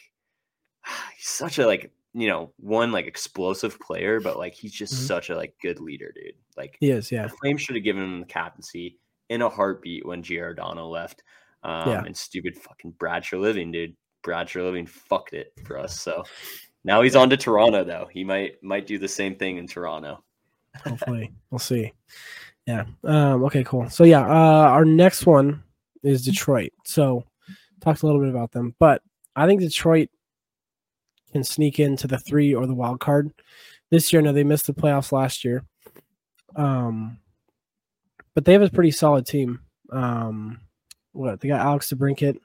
he's 1.16 1.28
such 1.28 1.58
a 1.58 1.66
like 1.66 1.92
you 2.14 2.26
know 2.28 2.52
one 2.56 2.90
like 2.90 3.06
explosive 3.06 3.78
player, 3.80 4.18
but 4.18 4.38
like 4.38 4.54
he's 4.54 4.72
just 4.72 4.94
Mhm. 4.94 5.06
such 5.06 5.28
a 5.30 5.36
like 5.36 5.54
good 5.60 5.78
leader, 5.78 6.10
dude. 6.14 6.34
Like 6.56 6.76
He 6.80 6.90
is, 6.90 7.12
yeah, 7.12 7.24
the 7.26 7.34
Flames 7.42 7.60
should 7.60 7.76
have 7.76 7.84
given 7.84 8.02
him 8.02 8.20
the 8.20 8.26
captaincy 8.26 8.96
in 9.28 9.42
a 9.42 9.48
heartbeat 9.50 10.06
when 10.06 10.22
Giordano 10.22 10.88
left. 10.88 11.22
Um, 11.62 11.88
Yeah. 11.88 12.04
and 12.04 12.16
stupid 12.16 12.56
fucking 12.56 12.92
Brad 12.92 13.22
Treliving, 13.24 13.72
dude. 13.72 13.96
Brad 14.22 14.46
Treliving 14.48 14.88
fucked 14.88 15.32
it 15.34 15.52
for 15.64 15.78
us. 15.78 16.00
So 16.00 16.24
now 16.84 17.02
he's 17.02 17.16
on 17.16 17.30
to 17.30 17.36
Toronto, 17.36 17.84
though. 17.84 18.08
He 18.10 18.24
might 18.24 18.62
might 18.62 18.86
do 18.86 18.98
the 18.98 19.08
same 19.08 19.34
thing 19.36 19.58
in 19.58 19.66
Toronto. 19.66 20.22
hopefully 20.84 21.32
we'll 21.50 21.58
see. 21.58 21.92
Yeah. 22.66 22.84
Um, 23.04 23.44
okay, 23.44 23.64
cool. 23.64 23.88
So 23.90 24.04
yeah, 24.04 24.20
uh, 24.20 24.68
our 24.68 24.84
next 24.84 25.26
one 25.26 25.62
is 26.02 26.24
Detroit. 26.24 26.72
So 26.84 27.24
talked 27.80 28.02
a 28.02 28.06
little 28.06 28.20
bit 28.20 28.30
about 28.30 28.52
them, 28.52 28.74
but 28.78 29.02
I 29.34 29.46
think 29.46 29.60
Detroit 29.60 30.10
can 31.32 31.42
sneak 31.44 31.78
into 31.80 32.06
the 32.06 32.18
three 32.18 32.54
or 32.54 32.66
the 32.66 32.74
wild 32.74 33.00
card 33.00 33.30
this 33.90 34.12
year. 34.12 34.22
No, 34.22 34.32
they 34.32 34.44
missed 34.44 34.66
the 34.66 34.74
playoffs 34.74 35.12
last 35.12 35.44
year. 35.44 35.64
Um, 36.56 37.18
but 38.34 38.44
they 38.44 38.52
have 38.52 38.62
a 38.62 38.70
pretty 38.70 38.90
solid 38.90 39.26
team. 39.26 39.60
Um, 39.90 40.60
what 41.12 41.40
they 41.40 41.48
got 41.48 41.60
Alex 41.60 41.92
DeBrincat. 41.92 42.38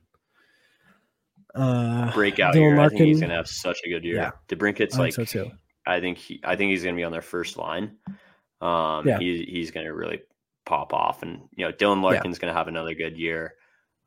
Uh, 1.56 2.12
Breakout 2.14 2.56
Dylan 2.56 2.62
year. 2.62 2.80
I 2.80 2.90
think 2.90 3.02
he's 3.02 3.22
gonna 3.22 3.36
have 3.36 3.48
such 3.48 3.82
a 3.86 3.90
good 3.90 4.04
year. 4.04 4.16
Yeah. 4.16 4.32
DeBrincat's 4.48 4.96
I 4.96 5.00
like 5.00 5.14
so 5.14 5.24
too. 5.24 5.52
I 5.86 6.00
think 6.00 6.18
he 6.18 6.42
I 6.44 6.56
think 6.56 6.72
he's 6.72 6.84
gonna 6.84 6.96
be 6.96 7.04
on 7.04 7.12
their 7.12 7.22
first 7.22 7.58
line. 7.58 7.98
Um 8.62 9.08
Yeah. 9.08 9.20
he, 9.20 9.46
he's 9.48 9.72
gonna 9.72 9.94
really 9.94 10.22
pop 10.66 10.94
off 10.94 11.22
and 11.22 11.42
you 11.56 11.66
know 11.66 11.72
Dylan 11.72 12.02
Larkin's 12.02 12.40
gonna 12.40 12.54
have 12.54 12.68
another 12.68 12.96
good 12.96 13.18
year. 13.18 13.56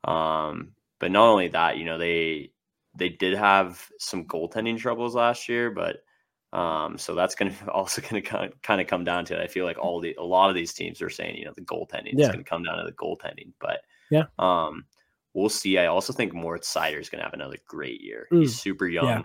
Um 0.03 0.73
but 0.99 1.11
not 1.11 1.27
only 1.27 1.49
that, 1.49 1.77
you 1.77 1.85
know, 1.85 1.97
they 1.97 2.51
they 2.95 3.09
did 3.09 3.37
have 3.37 3.87
some 3.99 4.25
goaltending 4.25 4.77
troubles 4.77 5.15
last 5.15 5.47
year, 5.47 5.71
but 5.71 6.03
um 6.51 6.97
so 6.97 7.15
that's 7.15 7.35
gonna 7.35 7.53
also 7.71 8.01
gonna 8.01 8.21
kind 8.21 8.81
of, 8.81 8.87
come 8.87 9.05
down 9.05 9.23
to 9.25 9.39
it. 9.39 9.41
I 9.41 9.47
feel 9.47 9.63
like 9.63 9.77
all 9.77 10.01
the 10.01 10.15
a 10.19 10.23
lot 10.23 10.49
of 10.49 10.55
these 10.55 10.73
teams 10.73 11.01
are 11.01 11.09
saying, 11.09 11.37
you 11.37 11.45
know, 11.45 11.53
the 11.55 11.61
goaltending 11.61 12.19
is 12.19 12.27
gonna 12.27 12.43
come 12.43 12.63
down 12.63 12.79
to 12.79 12.83
the 12.83 12.91
goaltending. 12.91 13.53
But 13.59 13.81
Yeah. 14.11 14.23
um 14.39 14.85
we'll 15.33 15.49
see. 15.49 15.77
I 15.77 15.85
also 15.87 16.13
think 16.13 16.33
Moritz 16.33 16.73
Seider 16.73 16.99
is 16.99 17.09
gonna 17.09 17.23
have 17.23 17.33
another 17.33 17.57
great 17.67 18.01
year. 18.01 18.27
Mm. 18.31 18.39
He's 18.41 18.59
super 18.59 18.87
young. 18.87 19.23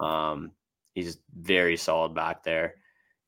Um 0.00 0.52
He's 0.94 1.18
very 1.38 1.76
solid 1.76 2.12
back 2.14 2.42
there. 2.42 2.74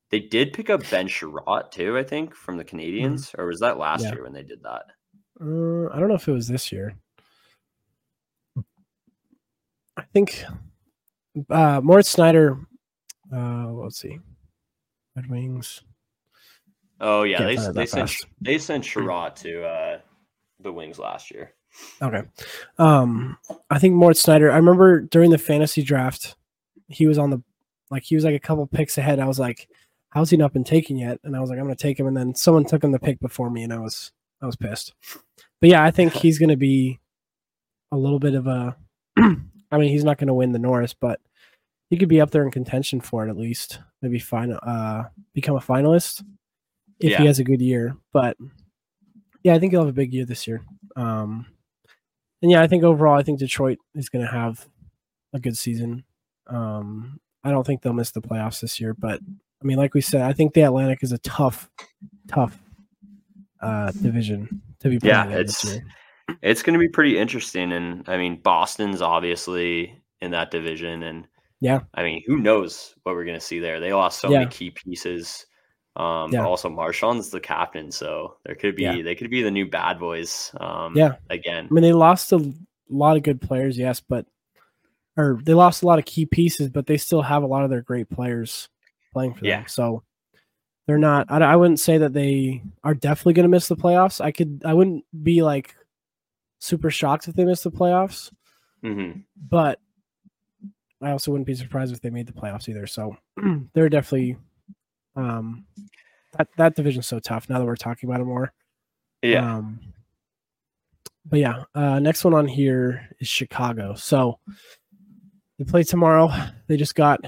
They 0.09 0.19
did 0.19 0.51
pick 0.51 0.69
up 0.69 0.81
Ben 0.89 1.07
Chiarot 1.07 1.71
too, 1.71 1.97
I 1.97 2.03
think, 2.03 2.35
from 2.35 2.57
the 2.57 2.65
Canadiens, 2.65 3.33
or 3.39 3.45
was 3.45 3.61
that 3.61 3.77
last 3.77 4.01
Mm-hmm. 4.01 4.07
Yeah. 4.09 4.13
year 4.15 4.23
when 4.23 4.33
they 4.33 4.43
did 4.43 4.61
that? 4.63 4.83
Uh, 5.39 5.87
I 5.93 5.99
don't 5.99 6.09
know 6.09 6.15
if 6.15 6.27
it 6.27 6.33
was 6.33 6.49
this 6.49 6.69
year. 6.71 6.97
I 9.97 10.03
think 10.13 10.43
uh, 11.49 11.79
Moritz 11.81 12.13
Seider. 12.13 12.65
Uh, 13.33 13.71
let's 13.71 13.99
see, 13.99 14.19
Red 15.15 15.29
Wings. 15.29 15.81
Oh 16.99 17.23
yeah, 17.23 17.37
Can't 17.37 17.57
they 17.57 17.71
they 17.81 17.85
sent 17.85 18.09
fast. 18.09 18.25
they 18.41 18.57
sent 18.57 18.83
Chiarot 18.83 19.35
to 19.37 19.63
uh, 19.63 19.99
the 20.61 20.71
Wings 20.71 20.99
last 20.99 21.31
year. 21.31 21.53
Okay. 22.01 22.23
Um, 22.77 23.37
I 23.69 23.79
think 23.79 23.95
Moritz 23.95 24.23
Seider. 24.23 24.51
I 24.51 24.57
remember 24.57 25.01
during 25.01 25.31
the 25.31 25.37
fantasy 25.37 25.81
draft, 25.83 26.35
he 26.87 27.07
was 27.07 27.17
on 27.17 27.29
the 27.29 27.41
like 27.89 28.03
he 28.03 28.15
was 28.15 28.25
like 28.25 28.35
a 28.35 28.39
couple 28.39 28.65
picks 28.67 28.97
ahead. 28.97 29.19
I 29.19 29.27
was 29.27 29.39
like, 29.39 29.67
"How's 30.09 30.29
he 30.29 30.37
not 30.37 30.53
been 30.53 30.63
taken 30.63 30.97
yet?" 30.97 31.19
And 31.23 31.35
I 31.35 31.39
was 31.39 31.49
like, 31.49 31.59
"I'm 31.59 31.65
going 31.65 31.75
to 31.75 31.81
take 31.81 31.99
him." 31.99 32.07
And 32.07 32.15
then 32.17 32.35
someone 32.35 32.65
took 32.65 32.83
him 32.83 32.91
the 32.91 32.99
pick 32.99 33.19
before 33.19 33.49
me, 33.49 33.63
and 33.63 33.73
I 33.73 33.79
was 33.79 34.11
I 34.41 34.45
was 34.45 34.55
pissed. 34.55 34.93
But 35.59 35.69
yeah, 35.69 35.83
I 35.83 35.91
think 35.91 36.13
he's 36.21 36.39
going 36.39 36.49
to 36.49 36.57
be 36.57 36.99
a 37.91 37.97
little 37.97 38.19
bit 38.19 38.35
of 38.35 38.47
a. 38.47 38.75
I 39.17 39.77
mean, 39.77 39.89
he's 39.89 40.03
not 40.03 40.17
going 40.17 40.27
to 40.27 40.33
win 40.33 40.51
the 40.51 40.59
Norris, 40.59 40.93
but 40.93 41.21
he 41.89 41.97
could 41.97 42.09
be 42.09 42.19
up 42.19 42.31
there 42.31 42.43
in 42.43 42.51
contention 42.51 42.99
for 42.99 43.25
it 43.25 43.29
at 43.29 43.37
least. 43.37 43.79
Maybe 44.01 44.19
final, 44.19 44.59
uh, 44.63 45.03
become 45.33 45.55
a 45.55 45.59
finalist 45.61 46.23
if 46.99 47.11
Yeah. 47.11 47.19
he 47.19 47.25
has 47.27 47.39
a 47.39 47.43
good 47.45 47.61
year. 47.61 47.95
But 48.11 48.35
yeah, 49.43 49.53
I 49.53 49.59
think 49.59 49.71
he'll 49.71 49.81
have 49.81 49.89
a 49.89 49.93
big 49.93 50.13
year 50.13 50.25
this 50.25 50.47
year. 50.47 50.61
Um, 50.95 51.45
and 52.41 52.51
yeah, 52.51 52.61
I 52.61 52.67
think 52.67 52.83
overall, 52.83 53.17
I 53.17 53.23
think 53.23 53.39
Detroit 53.39 53.77
is 53.95 54.09
going 54.09 54.25
to 54.25 54.31
have 54.31 54.67
a 55.33 55.39
good 55.39 55.57
season. 55.57 56.03
Um, 56.47 57.19
I 57.43 57.51
don't 57.51 57.65
think 57.65 57.81
they'll 57.81 57.93
miss 57.93 58.11
the 58.11 58.21
playoffs 58.21 58.61
this 58.61 58.79
year, 58.79 58.93
but 58.93 59.19
I 59.61 59.65
mean, 59.65 59.77
like 59.77 59.93
we 59.93 60.01
said, 60.01 60.21
I 60.21 60.33
think 60.33 60.53
the 60.53 60.61
Atlantic 60.61 60.99
is 61.01 61.11
a 61.11 61.17
tough, 61.19 61.69
tough 62.27 62.57
uh, 63.61 63.91
division 63.91 64.61
to 64.79 64.89
be 64.89 64.99
playing 64.99 65.31
Yeah, 65.31 65.37
it's 65.37 65.79
it's 66.41 66.63
going 66.63 66.73
to 66.73 66.79
be 66.79 66.89
pretty 66.89 67.17
interesting, 67.17 67.71
and 67.73 68.07
I 68.09 68.17
mean 68.17 68.37
Boston's 68.41 69.01
obviously 69.01 70.01
in 70.21 70.31
that 70.31 70.49
division, 70.51 71.03
and 71.03 71.27
Yeah. 71.59 71.81
I 71.93 72.03
mean 72.03 72.23
who 72.25 72.37
knows 72.37 72.95
what 73.03 73.15
we're 73.15 73.25
going 73.25 73.39
to 73.39 73.45
see 73.45 73.59
there? 73.59 73.79
They 73.79 73.93
lost 73.93 74.19
so 74.19 74.29
Yeah. 74.31 74.39
many 74.39 74.51
key 74.51 74.71
pieces. 74.71 75.45
Um, 75.95 76.31
Yeah. 76.31 76.41
but 76.43 76.47
also 76.49 76.69
Marchand's 76.69 77.29
the 77.29 77.39
captain, 77.41 77.91
so 77.91 78.37
there 78.45 78.55
could 78.55 78.75
be 78.75 78.83
Yeah. 78.83 79.01
they 79.01 79.15
could 79.15 79.29
be 79.29 79.41
the 79.41 79.51
new 79.51 79.69
bad 79.69 79.99
boys. 79.99 80.51
Um, 80.59 80.95
Yeah. 80.95 81.15
again, 81.29 81.67
I 81.69 81.73
mean, 81.73 81.81
they 81.81 81.93
lost 81.93 82.31
a 82.31 82.53
lot 82.89 83.17
of 83.17 83.23
good 83.23 83.41
players, 83.41 83.77
yes, 83.77 83.99
but 83.99 84.25
or 85.17 85.39
they 85.43 85.53
lost 85.53 85.83
a 85.83 85.85
lot 85.85 85.99
of 85.99 86.05
key 86.05 86.25
pieces, 86.25 86.69
but 86.69 86.85
they 86.87 86.97
still 86.97 87.21
have 87.21 87.43
a 87.43 87.47
lot 87.47 87.65
of 87.65 87.69
their 87.69 87.81
great 87.81 88.09
players 88.09 88.69
playing 89.11 89.33
for 89.33 89.45
Yeah. 89.45 89.57
them. 89.59 89.67
So 89.67 90.03
they're 90.87 90.97
not. 90.97 91.29
I, 91.29 91.39
I 91.39 91.55
wouldn't 91.57 91.81
say 91.81 91.97
that 91.97 92.13
they 92.13 92.63
are 92.83 92.93
definitely 92.93 93.33
going 93.33 93.43
to 93.43 93.49
miss 93.49 93.67
the 93.67 93.75
playoffs. 93.75 94.21
I 94.21 94.31
could. 94.31 94.63
I 94.65 94.73
wouldn't 94.73 95.03
be 95.21 95.43
like 95.43 95.75
super 96.59 96.89
shocked 96.89 97.27
if 97.27 97.35
they 97.35 97.43
miss 97.45 97.63
the 97.63 97.71
playoffs, 97.71 98.31
hmm 98.81 99.11
but 99.35 99.79
I 101.01 101.11
also 101.11 101.31
wouldn't 101.31 101.47
be 101.47 101.55
surprised 101.55 101.91
if 101.93 101.99
they 102.01 102.11
made 102.11 102.27
the 102.27 102.33
playoffs 102.33 102.69
either. 102.69 102.87
So 102.87 103.17
they're 103.73 103.89
definitely. 103.89 104.37
Um, 105.15 105.65
that 106.37 106.47
that 106.57 106.75
division's 106.75 107.07
so 107.07 107.19
tough. 107.19 107.49
Now 107.49 107.59
that 107.59 107.65
we're 107.65 107.75
talking 107.75 108.09
about 108.09 108.21
it 108.21 108.25
more. 108.25 108.53
yeah, 109.21 109.57
Um, 109.57 109.79
but 111.25 111.39
yeah, 111.39 111.63
uh, 111.75 111.99
next 111.99 112.23
one 112.23 112.33
on 112.33 112.47
here 112.47 113.09
is 113.19 113.27
Chicago. 113.27 113.93
So 113.95 114.39
they 115.59 115.65
play 115.65 115.83
tomorrow. 115.83 116.31
They 116.67 116.77
just 116.77 116.95
got 116.95 117.19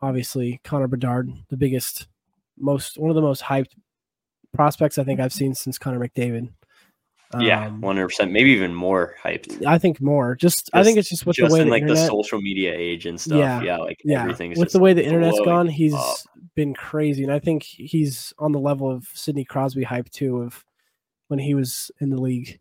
obviously 0.00 0.60
Connor 0.64 0.88
Bedard, 0.88 1.30
the 1.48 1.56
biggest, 1.56 2.06
most 2.58 2.98
one 2.98 3.10
of 3.10 3.16
the 3.16 3.22
most 3.22 3.42
hyped 3.42 3.72
prospects 4.54 4.98
I 4.98 5.04
think 5.04 5.20
I've 5.20 5.32
seen 5.32 5.54
since 5.54 5.78
Connor 5.78 6.00
McDavid. 6.00 6.48
Yeah, 7.40 7.66
Um, 7.66 7.80
one 7.80 7.96
hundred 7.96 8.08
percent, 8.08 8.32
maybe 8.32 8.50
even 8.50 8.74
more 8.74 9.14
hyped. 9.22 9.64
I 9.66 9.78
think 9.78 10.00
more. 10.00 10.34
Just, 10.34 10.70
I 10.72 10.82
think 10.82 10.96
it's 10.98 11.08
just 11.10 11.26
with 11.26 11.36
Just 11.36 11.48
the 11.50 11.54
way 11.54 11.60
in 11.60 11.66
the 11.68 11.72
like 11.72 11.86
the 11.86 11.96
social 11.96 12.40
media 12.40 12.74
age 12.74 13.04
and 13.06 13.20
stuff. 13.20 13.38
Yeah, 13.38 13.60
Yeah, 13.62 13.76
like 13.78 14.00
yeah, 14.04 14.22
everything's 14.22 14.58
with 14.58 14.66
just 14.66 14.72
the 14.72 14.80
way 14.80 14.92
the 14.94 15.04
internet's 15.04 15.40
gone, 15.44 15.68
he's 15.68 15.94
up. 15.94 16.16
been 16.54 16.72
crazy, 16.74 17.22
and 17.24 17.32
I 17.32 17.38
think 17.38 17.62
he's 17.64 18.32
on 18.38 18.52
the 18.52 18.58
level 18.60 18.90
of 18.90 19.06
Sidney 19.12 19.44
Crosby 19.44 19.82
hype 19.84 20.08
too 20.10 20.42
of 20.42 20.64
when 21.28 21.38
he 21.38 21.54
was 21.54 21.90
in 22.00 22.08
the 22.10 22.20
league. 22.20 22.58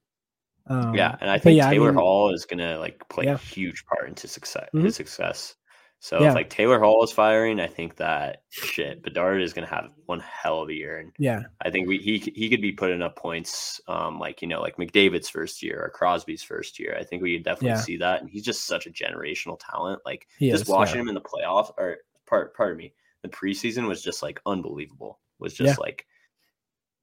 Um, 0.69 0.93
Yeah, 0.93 1.15
and 1.21 1.29
I 1.29 1.39
think 1.39 1.55
yeah, 1.57 1.69
I 1.69 1.71
Taylor 1.73 1.93
mean- 1.93 1.99
Hall 2.01 2.33
is 2.33 2.45
gonna 2.45 2.77
like 2.77 3.07
play 3.07 3.23
Yeah. 3.25 3.35
a 3.35 3.37
huge 3.37 3.85
part 3.85 4.09
into 4.09 4.27
success. 4.27 4.67
Mhm. 4.73 4.83
His 4.83 4.95
success. 4.97 5.55
So 5.99 6.21
Yeah. 6.21 6.29
if 6.29 6.35
like 6.35 6.49
Taylor 6.49 6.79
Hall 6.79 7.03
is 7.03 7.11
firing, 7.11 7.59
I 7.59 7.65
think 7.67 7.95
that 7.95 8.43
shit 8.49 9.01
Bedard 9.01 9.41
is 9.41 9.51
gonna 9.53 9.67
have 9.67 9.91
one 10.05 10.19
hell 10.19 10.61
of 10.61 10.69
a 10.69 10.73
year, 10.73 10.99
and 10.99 11.11
yeah, 11.17 11.43
I 11.61 11.71
think 11.71 11.87
we 11.87 11.97
he 11.97 12.19
he 12.19 12.49
could 12.49 12.61
be 12.61 12.71
putting 12.71 13.01
up 13.01 13.15
points, 13.15 13.81
um, 13.87 14.19
like 14.19 14.41
you 14.41 14.47
know, 14.47 14.61
like 14.61 14.77
McDavid's 14.77 15.27
first 15.27 15.63
year 15.63 15.81
or 15.83 15.89
Crosby's 15.89 16.43
first 16.43 16.77
year. 16.79 16.95
I 16.99 17.03
think 17.03 17.23
we 17.23 17.35
could 17.35 17.43
definitely 17.45 17.69
Yeah. 17.69 17.81
see 17.81 17.97
that, 17.97 18.21
and 18.21 18.29
he's 18.29 18.45
just 18.45 18.65
such 18.65 18.85
a 18.85 18.91
generational 18.91 19.59
talent. 19.59 20.01
Like 20.05 20.27
He 20.37 20.51
just 20.51 20.63
is, 20.63 20.69
watching 20.69 20.95
yeah. 20.97 21.01
him 21.01 21.09
in 21.09 21.15
the 21.15 21.21
playoffs 21.21 21.73
or 21.77 21.97
part 22.27 22.55
pardon 22.55 22.77
me, 22.77 22.93
the 23.23 23.29
preseason 23.29 23.87
was 23.87 24.03
just 24.03 24.21
like 24.21 24.39
unbelievable. 24.45 25.19
Was 25.39 25.55
just 25.55 25.79
like 25.79 26.05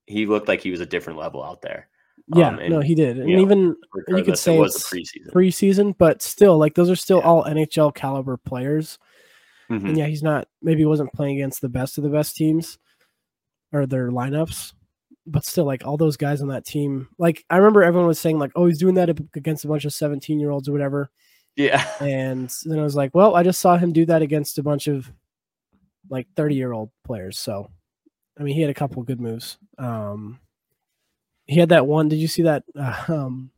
he 0.06 0.26
looked 0.26 0.48
like 0.48 0.60
he 0.60 0.70
was 0.70 0.80
a 0.80 0.86
different 0.86 1.18
level 1.18 1.42
out 1.42 1.62
there. 1.62 1.88
Yeah. 2.28 2.48
Um, 2.48 2.58
and, 2.58 2.70
no, 2.70 2.80
he 2.80 2.94
did, 2.94 3.18
and 3.18 3.28
even 3.30 3.58
you 3.58 3.76
Regardless, 4.08 4.40
say 4.40 4.56
it 4.56 4.60
was 4.60 4.76
preseason. 4.84 5.30
preseason, 5.32 5.94
but 5.98 6.22
still, 6.22 6.56
like 6.58 6.74
those 6.74 6.90
are 6.90 6.96
still 6.96 7.18
Yeah. 7.18 7.24
all 7.24 7.44
NHL 7.44 7.94
caliber 7.94 8.36
players. 8.36 8.98
Mhm. 9.70 9.88
And 9.88 9.96
yeah, 9.98 10.06
he's 10.06 10.22
not 10.22 10.46
maybe 10.62 10.80
he 10.80 10.86
wasn't 10.86 11.12
playing 11.12 11.36
against 11.36 11.60
the 11.60 11.68
best 11.68 11.98
of 11.98 12.04
the 12.04 12.10
best 12.10 12.36
teams 12.36 12.78
or 13.72 13.86
their 13.86 14.10
lineups, 14.10 14.72
but 15.26 15.44
still, 15.44 15.64
like 15.64 15.86
all 15.86 15.96
those 15.96 16.16
guys 16.16 16.40
on 16.42 16.48
that 16.48 16.64
team. 16.66 17.08
Like 17.18 17.44
I 17.50 17.56
remember 17.56 17.82
everyone 17.82 18.06
was 18.08 18.18
saying 18.18 18.38
like, 18.38 18.52
"Oh, 18.54 18.66
he's 18.66 18.78
doing 18.78 18.94
that 18.96 19.08
against 19.34 19.64
a 19.64 19.68
bunch 19.68 19.84
of 19.84 19.92
seventeen 19.92 20.38
year 20.40 20.50
olds 20.50 20.68
or 20.68 20.72
whatever," 20.72 21.10
Yeah. 21.56 21.84
and 22.00 22.50
then 22.64 22.78
I 22.78 22.82
was 22.82 22.94
like, 22.96 23.14
"Well, 23.14 23.34
I 23.34 23.42
just 23.42 23.60
saw 23.60 23.76
him 23.78 23.92
do 23.92 24.04
that 24.06 24.22
against 24.22 24.58
a 24.58 24.62
bunch 24.62 24.86
of 24.86 25.10
like 26.10 26.26
thirty 26.36 26.54
year 26.54 26.72
old 26.72 26.90
players." 27.04 27.38
So, 27.38 27.70
I 28.38 28.42
mean, 28.42 28.54
he 28.54 28.60
had 28.60 28.70
a 28.70 28.74
couple 28.74 29.02
good 29.02 29.20
moves. 29.20 29.56
Um, 29.78 30.38
he 31.46 31.60
had 31.60 31.68
that 31.70 31.86
one. 31.86 32.08
Did 32.08 32.16
you 32.16 32.28
see 32.28 32.42
that? 32.42 32.64
Uh, 32.78 33.04
um, 33.08 33.50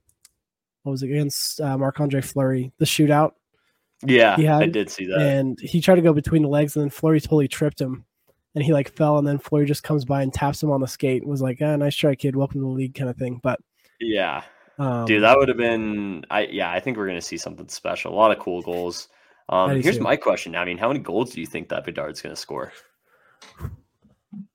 what 0.82 0.92
was 0.92 1.02
it 1.02 1.10
against 1.10 1.60
uh, 1.60 1.76
Marc 1.76 2.00
Andre 2.00 2.20
Fleury? 2.20 2.72
The 2.78 2.84
shootout. 2.84 3.32
Yeah, 4.04 4.36
He 4.36 4.46
I 4.46 4.66
did 4.66 4.90
see 4.90 5.06
that. 5.06 5.18
and 5.20 5.58
he 5.58 5.80
tried 5.80 5.94
to 5.96 6.02
go 6.02 6.12
between 6.12 6.42
the 6.42 6.48
legs, 6.48 6.76
and 6.76 6.82
then 6.82 6.90
Fleury 6.90 7.20
totally 7.20 7.48
tripped 7.48 7.80
him, 7.80 8.04
and 8.54 8.62
he 8.62 8.72
like 8.72 8.90
fell, 8.92 9.18
and 9.18 9.26
then 9.26 9.38
Fleury 9.38 9.64
just 9.66 9.82
comes 9.82 10.04
by 10.04 10.22
and 10.22 10.32
taps 10.32 10.62
him 10.62 10.70
on 10.70 10.80
the 10.82 10.86
skate. 10.86 11.22
and 11.22 11.30
Was 11.30 11.40
like, 11.40 11.58
ah, 11.62 11.76
nice 11.76 11.96
try, 11.96 12.14
kid. 12.14 12.36
Welcome 12.36 12.60
to 12.60 12.66
the 12.66 12.72
league, 12.72 12.94
kind 12.94 13.08
of 13.08 13.16
thing. 13.16 13.40
But 13.42 13.58
yeah. 13.98 14.42
um, 14.78 15.06
Dude, 15.06 15.22
that 15.22 15.36
would 15.38 15.48
have 15.48 15.56
been 15.56 16.24
I 16.30 16.42
yeah, 16.42 16.70
I 16.70 16.78
think 16.78 16.98
we're 16.98 17.06
gonna 17.06 17.20
see 17.22 17.38
something 17.38 17.68
special. 17.68 18.12
A 18.12 18.16
lot 18.16 18.30
of 18.32 18.38
cool 18.38 18.60
goals. 18.62 19.08
Um 19.48 19.80
here's 19.80 19.96
too. 19.96 20.02
my 20.02 20.16
question. 20.16 20.54
I 20.54 20.64
mean, 20.66 20.76
how 20.76 20.88
many 20.88 21.00
goals 21.00 21.32
do 21.32 21.40
you 21.40 21.46
think 21.46 21.68
that 21.70 21.84
Bedard's 21.86 22.20
gonna 22.20 22.36
score? 22.36 22.72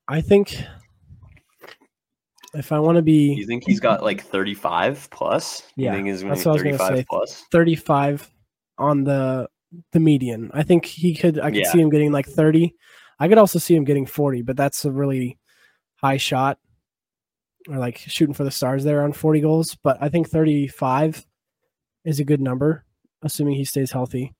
I 0.06 0.20
think 0.20 0.62
if 2.54 2.72
I 2.72 2.78
want 2.78 2.96
to 2.96 3.02
be, 3.02 3.34
you 3.34 3.46
think 3.46 3.64
he's 3.66 3.80
got 3.80 4.02
like 4.02 4.22
35 4.22 5.08
plus? 5.10 5.62
Yeah, 5.76 5.90
you 5.92 5.96
think 5.96 6.08
he's 6.08 6.22
gonna 6.22 6.34
that's 6.34 6.44
what 6.46 6.52
I 6.60 6.62
was 6.70 6.78
gonna 6.78 6.96
say. 6.96 7.04
plus? 7.08 7.44
35 7.52 8.30
on 8.78 9.04
the 9.04 9.48
the 9.92 10.00
median, 10.00 10.50
I 10.52 10.62
think 10.62 10.84
he 10.84 11.14
could. 11.14 11.38
I 11.40 11.50
could 11.50 11.60
Yeah. 11.60 11.70
see 11.72 11.80
him 11.80 11.88
getting 11.90 12.12
like 12.12 12.26
30. 12.26 12.74
I 13.18 13.28
could 13.28 13.38
also 13.38 13.58
see 13.58 13.74
him 13.74 13.84
getting 13.84 14.04
40, 14.06 14.42
but 14.42 14.56
that's 14.56 14.84
a 14.84 14.90
really 14.92 15.38
high 15.96 16.16
shot 16.18 16.58
or 17.68 17.76
like 17.78 17.98
shooting 17.98 18.34
for 18.34 18.44
the 18.44 18.50
stars 18.50 18.82
there 18.84 19.02
on 19.02 19.12
40 19.12 19.40
goals. 19.40 19.76
But 19.82 19.96
I 20.00 20.08
think 20.08 20.28
35 20.28 21.24
is 22.04 22.18
a 22.20 22.24
good 22.24 22.40
number, 22.40 22.84
assuming 23.22 23.54
he 23.54 23.64
stays 23.64 23.92
healthy. 23.92 24.34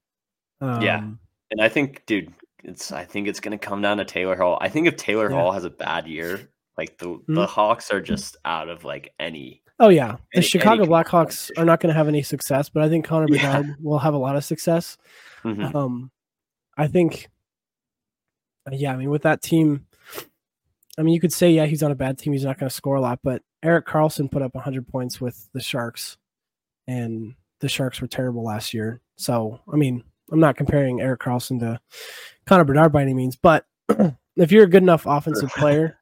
Um, 0.60 0.82
Yeah. 0.82 1.08
And 1.50 1.60
I 1.60 1.68
think, 1.68 2.04
dude, 2.06 2.32
it's 2.64 2.92
I 2.92 3.04
think 3.04 3.28
it's 3.28 3.40
gonna 3.40 3.58
come 3.58 3.80
down 3.82 3.98
to 3.98 4.04
Taylor 4.04 4.36
Hall. 4.36 4.58
I 4.60 4.68
think 4.68 4.86
if 4.86 4.96
Taylor 4.96 5.30
Yeah. 5.30 5.36
Hall 5.36 5.52
has 5.52 5.64
a 5.64 5.70
bad 5.70 6.06
year, 6.08 6.50
like 6.78 6.98
the 6.98 7.06
Mhm. 7.06 7.34
the 7.34 7.46
Hawks 7.46 7.90
are 7.90 8.00
just 8.00 8.36
out 8.44 8.68
of 8.68 8.84
like 8.84 9.12
any 9.20 9.62
Oh 9.78 9.88
yeah, 9.88 10.12
the 10.32 10.38
Any- 10.38 10.46
Chicago 10.46 10.82
any 10.84 10.92
Blackhawks 10.92 11.50
are 11.58 11.64
not 11.64 11.80
going 11.80 11.88
to 11.92 11.96
have 11.96 12.06
any 12.08 12.22
success, 12.22 12.68
but 12.68 12.82
I 12.82 12.88
think 12.88 13.04
Connor 13.04 13.26
Yeah. 13.28 13.58
Bedard 13.62 13.76
will 13.82 13.98
have 13.98 14.14
a 14.14 14.18
lot 14.18 14.36
of 14.36 14.44
success. 14.44 14.96
Mhm. 15.44 15.74
Um, 15.74 16.10
I 16.76 16.86
think, 16.86 17.28
yeah, 18.70 18.92
I 18.92 18.96
mean, 18.96 19.10
with 19.10 19.22
that 19.22 19.42
team, 19.42 19.86
I 20.98 21.02
mean, 21.02 21.14
you 21.14 21.20
could 21.20 21.32
say, 21.32 21.50
yeah, 21.50 21.66
he's 21.66 21.82
on 21.82 21.90
a 21.90 21.94
bad 21.96 22.18
team. 22.18 22.32
He's 22.32 22.44
not 22.44 22.58
going 22.58 22.68
to 22.68 22.74
score 22.74 22.96
a 22.96 23.00
lot, 23.00 23.18
but 23.24 23.42
Erik 23.62 23.86
Karlsson 23.86 24.30
put 24.30 24.42
up 24.42 24.54
100 24.54 24.86
points 24.86 25.20
with 25.20 25.48
the 25.52 25.60
Sharks, 25.60 26.16
and 26.86 27.34
the 27.60 27.68
Sharks 27.68 28.00
were 28.00 28.06
terrible 28.06 28.44
last 28.44 28.72
year. 28.74 29.00
So, 29.16 29.60
I 29.72 29.76
mean, 29.76 30.04
I'm 30.30 30.40
not 30.40 30.56
comparing 30.56 31.00
Erik 31.00 31.20
Karlsson 31.20 31.58
to 31.60 31.80
Connor 32.46 32.64
Bedard 32.64 32.92
by 32.92 33.02
any 33.02 33.14
means, 33.14 33.36
but 33.36 33.66
if 34.36 34.52
you're 34.52 34.64
a 34.64 34.68
good 34.70 34.82
enough 34.82 35.06
offensive 35.06 35.50
player 35.50 35.98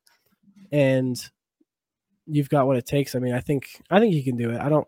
and 0.71 1.17
you've 2.27 2.49
got 2.49 2.67
what 2.67 2.77
it 2.77 2.87
takes, 2.87 3.15
I 3.15 3.19
mean, 3.19 3.35
I 3.35 3.41
think 3.41 3.83
I 3.91 3.99
think 4.01 4.13
he 4.15 4.23
can 4.23 4.37
do 4.37 4.51
it. 4.51 4.61
I 4.61 4.69
don't. 4.69 4.87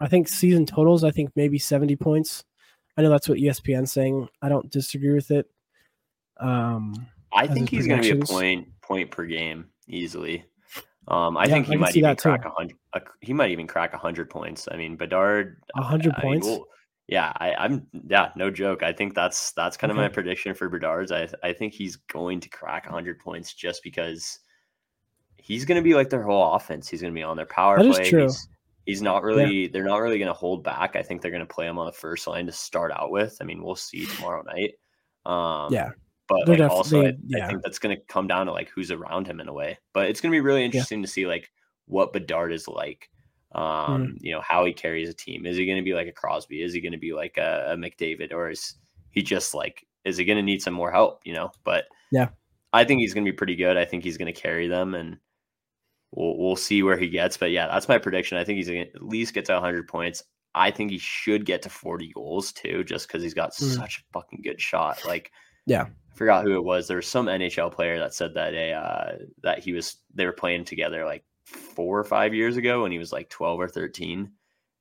I 0.00 0.06
think 0.08 0.28
season 0.28 0.64
totals. 0.64 1.02
I 1.02 1.10
think 1.10 1.32
maybe 1.34 1.58
70 1.58 1.96
points. 1.96 2.44
I 2.96 3.02
know 3.02 3.10
that's 3.10 3.28
what 3.28 3.38
ESPN's 3.38 3.92
saying. 3.92 4.28
I 4.40 4.48
don't 4.48 4.70
disagree 4.70 5.12
with 5.12 5.30
it. 5.32 5.46
Um, 6.40 7.06
I 7.32 7.46
think 7.46 7.70
he's 7.70 7.86
going 7.86 8.02
to 8.02 8.14
be 8.14 8.20
a 8.20 8.24
point 8.24 8.68
point 8.80 9.10
per 9.10 9.24
game 9.26 9.66
easily. 9.88 10.44
Um, 11.08 11.36
I 11.36 11.44
Yeah, 11.46 11.54
think 11.54 11.66
he 11.66 11.72
can 11.72 11.80
might 11.80 11.96
even 11.96 12.16
crack 12.16 12.44
a 12.44 12.50
hundred. 12.50 12.76
He 13.20 13.32
might 13.32 13.50
even 13.50 13.66
crack 13.66 13.92
a 13.94 13.98
hundred 13.98 14.30
points. 14.30 14.68
I 14.70 14.76
mean, 14.76 14.96
Bedard. 14.96 15.56
hundred 15.76 16.14
I 16.16 16.22
mean, 16.22 16.32
points. 16.32 16.46
we'll- 16.46 16.66
Yeah, 17.08 17.32
I, 17.36 17.54
I'm 17.54 17.86
yeah, 18.08 18.30
no 18.36 18.50
joke. 18.50 18.82
I 18.82 18.92
think 18.92 19.14
that's 19.14 19.52
that's 19.52 19.76
kind 19.78 19.90
of 19.90 19.96
my 19.96 20.08
prediction 20.08 20.54
for 20.54 20.68
Bedard's. 20.68 21.10
I 21.10 21.28
I 21.42 21.52
think 21.54 21.72
he's 21.72 21.96
going 21.96 22.38
to 22.40 22.48
crack 22.50 22.84
100 22.84 23.18
points 23.18 23.54
just 23.54 23.82
because 23.82 24.38
he's 25.38 25.64
going 25.64 25.76
to 25.76 25.82
be 25.82 25.94
like 25.94 26.10
their 26.10 26.22
whole 26.22 26.54
offense. 26.54 26.88
He's 26.88 27.00
going 27.00 27.12
to 27.14 27.18
be 27.18 27.22
on 27.22 27.36
their 27.36 27.46
power 27.46 27.78
That 27.78 27.86
is 27.86 27.96
play. 27.96 28.10
true. 28.10 28.22
He's, 28.24 28.48
he's 28.86 29.02
not 29.02 29.22
really. 29.22 29.68
They're 29.68 29.84
not 29.84 29.98
really 30.02 30.18
going 30.18 30.28
to 30.28 30.34
hold 30.34 30.62
back. 30.64 30.96
I 30.96 31.02
think 31.02 31.22
they're 31.22 31.30
going 31.30 31.46
to 31.46 31.54
play 31.54 31.66
him 31.66 31.78
on 31.78 31.86
the 31.86 31.92
first 31.92 32.26
line 32.26 32.46
to 32.46 32.52
start 32.52 32.92
out 32.92 33.10
with. 33.10 33.36
I 33.40 33.44
mean, 33.44 33.62
we'll 33.62 33.76
see 33.76 34.04
tomorrow 34.06 34.42
night. 34.42 34.74
Um, 35.26 35.72
Yeah. 35.72 35.90
but 36.28 36.48
like 36.48 36.60
also, 36.60 37.06
I, 37.06 37.12
yeah. 37.26 37.44
I 37.44 37.48
think 37.48 37.62
that's 37.62 37.78
going 37.78 37.96
to 37.96 38.02
come 38.08 38.26
down 38.26 38.46
to 38.46 38.52
like 38.52 38.68
who's 38.70 38.90
around 38.90 39.26
him 39.26 39.40
in 39.40 39.48
a 39.48 39.52
way. 39.52 39.78
But 39.94 40.08
it's 40.08 40.20
going 40.20 40.30
to 40.32 40.36
be 40.36 40.40
really 40.40 40.64
interesting 40.64 41.02
to 41.02 41.08
see 41.08 41.26
like 41.26 41.50
what 41.86 42.12
Bedard 42.12 42.52
is 42.52 42.68
like. 42.68 43.08
Um, 43.52 43.64
Mm-hmm. 43.64 44.16
you 44.20 44.32
know 44.32 44.42
how 44.42 44.66
he 44.66 44.74
carries 44.74 45.08
a 45.08 45.14
team. 45.14 45.46
Is 45.46 45.56
he 45.56 45.64
going 45.64 45.78
to 45.78 45.82
be 45.84 45.94
like 45.94 46.06
a 46.06 46.12
Crosby? 46.12 46.62
Is 46.62 46.74
he 46.74 46.82
going 46.82 46.92
to 46.92 46.98
be 46.98 47.14
like 47.14 47.38
a, 47.38 47.68
a 47.72 47.76
McDavid, 47.76 48.32
or 48.34 48.50
is 48.50 48.74
he 49.10 49.22
just 49.22 49.54
like 49.54 49.86
is 50.04 50.18
he 50.18 50.24
going 50.26 50.36
to 50.36 50.42
need 50.42 50.60
some 50.62 50.74
more 50.74 50.90
help? 50.92 51.22
You 51.24 51.32
know, 51.34 51.50
but 51.64 51.84
Yeah. 52.12 52.28
I 52.74 52.84
think 52.84 53.00
he's 53.00 53.14
going 53.14 53.24
to 53.24 53.32
be 53.32 53.36
pretty 53.36 53.56
good. 53.56 53.78
I 53.78 53.86
think 53.86 54.04
he's 54.04 54.18
going 54.18 54.32
to 54.32 54.38
carry 54.38 54.68
them, 54.68 54.94
and 54.94 55.16
we'll 56.12 56.36
we'll 56.38 56.56
see 56.56 56.82
where 56.82 56.96
he 56.98 57.08
gets. 57.08 57.36
But 57.36 57.50
yeah, 57.50 57.66
that's 57.68 57.88
my 57.88 57.98
prediction. 57.98 58.38
I 58.38 58.44
think 58.44 58.56
he's 58.56 58.68
to 58.68 58.78
at 58.80 59.02
least 59.02 59.34
get 59.34 59.44
to 59.46 59.52
100 59.54 59.88
points. 59.88 60.22
I 60.54 60.70
think 60.70 60.90
he 60.90 60.98
should 60.98 61.44
get 61.44 61.62
to 61.62 61.68
40 61.70 62.12
goals 62.14 62.52
too, 62.52 62.82
just 62.84 63.06
because 63.06 63.22
he's 63.22 63.34
got 63.34 63.52
Mm. 63.52 63.76
such 63.76 63.98
a 63.98 64.12
fucking 64.12 64.40
good 64.42 64.60
shot. 64.60 65.04
Like, 65.04 65.30
Yeah. 65.66 65.82
I 66.12 66.14
forgot 66.16 66.44
who 66.44 66.54
it 66.56 66.64
was. 66.64 66.88
There 66.88 66.96
was 66.96 67.06
some 67.06 67.26
NHL 67.28 67.70
player 67.70 67.98
that 67.98 68.14
said 68.14 68.34
that 68.34 68.54
a 68.54 68.72
uh, 68.72 69.18
that 69.42 69.60
he 69.60 69.72
was 69.72 69.98
they 70.14 70.26
were 70.26 70.32
playing 70.32 70.64
together 70.64 71.04
like 71.04 71.24
four 71.44 71.98
or 71.98 72.04
five 72.04 72.34
years 72.34 72.56
ago 72.56 72.82
when 72.82 72.92
he 72.92 72.98
was 72.98 73.12
like 73.12 73.28
12 73.30 73.60
or 73.60 73.68
13 73.68 74.30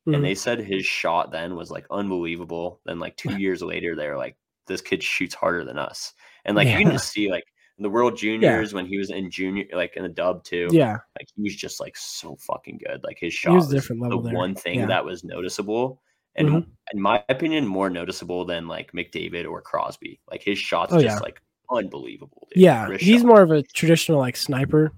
Mhm. 0.08 0.16
and 0.16 0.24
they 0.24 0.34
said 0.36 0.60
his 0.60 0.86
shot 0.86 1.32
then 1.32 1.56
was 1.56 1.70
like 1.70 1.86
unbelievable. 1.92 2.82
Then 2.86 3.00
like 3.00 3.18
two 3.18 3.38
years 3.38 3.62
later, 3.62 3.96
they 3.96 4.08
were 4.08 4.18
like, 4.18 4.36
"This 4.66 4.82
kid 4.82 5.04
shoots 5.04 5.36
harder 5.36 5.64
than 5.66 5.78
us," 5.78 6.14
and 6.46 6.56
like 6.56 6.68
you 6.70 6.78
can 6.78 6.92
just 6.92 7.12
see 7.12 7.30
like 7.30 7.44
the 7.80 7.90
World 7.90 8.18
Juniors 8.18 8.74
when 8.74 8.86
he 8.88 8.98
was 8.98 9.12
in 9.12 9.30
junior, 9.30 9.66
like 9.74 9.96
in 9.96 10.04
the 10.04 10.10
Dub 10.10 10.44
too. 10.44 10.68
yeah, 10.72 10.98
like 11.20 11.28
he 11.36 11.42
was 11.44 11.56
just 11.56 11.80
like 11.80 11.96
so 11.98 12.36
fucking 12.38 12.80
good. 12.86 13.04
Like 13.04 13.18
his 13.20 13.34
he 13.34 13.38
shot 13.38 13.54
was 13.54 13.66
was 13.66 13.74
different 13.74 14.02
level 14.02 14.22
the 14.22 14.30
there. 14.30 14.38
one 14.38 14.56
thing 14.56 14.80
Yeah. 14.80 14.86
that 14.88 15.06
was 15.06 15.24
noticeable, 15.24 16.02
and 16.36 16.50
Mhm. 16.50 16.68
in 16.94 17.02
my 17.02 17.24
opinion, 17.30 17.68
more 17.68 17.90
noticeable 17.90 18.46
than 18.46 18.68
like 18.68 18.92
McDavid 18.94 19.50
or 19.50 19.62
Crosby. 19.62 20.20
Like 20.30 20.42
his 20.42 20.58
shots 20.58 20.92
Oh, 20.94 21.02
just 21.02 21.18
yeah. 21.18 21.20
like 21.20 21.42
unbelievable. 21.70 22.48
Dude. 22.54 22.64
Yeah, 22.64 22.90
he's 22.98 23.22
shot. 23.22 23.28
more 23.28 23.42
of 23.42 23.52
a 23.52 23.62
traditional 23.62 24.20
like 24.20 24.38
sniper. 24.38 24.92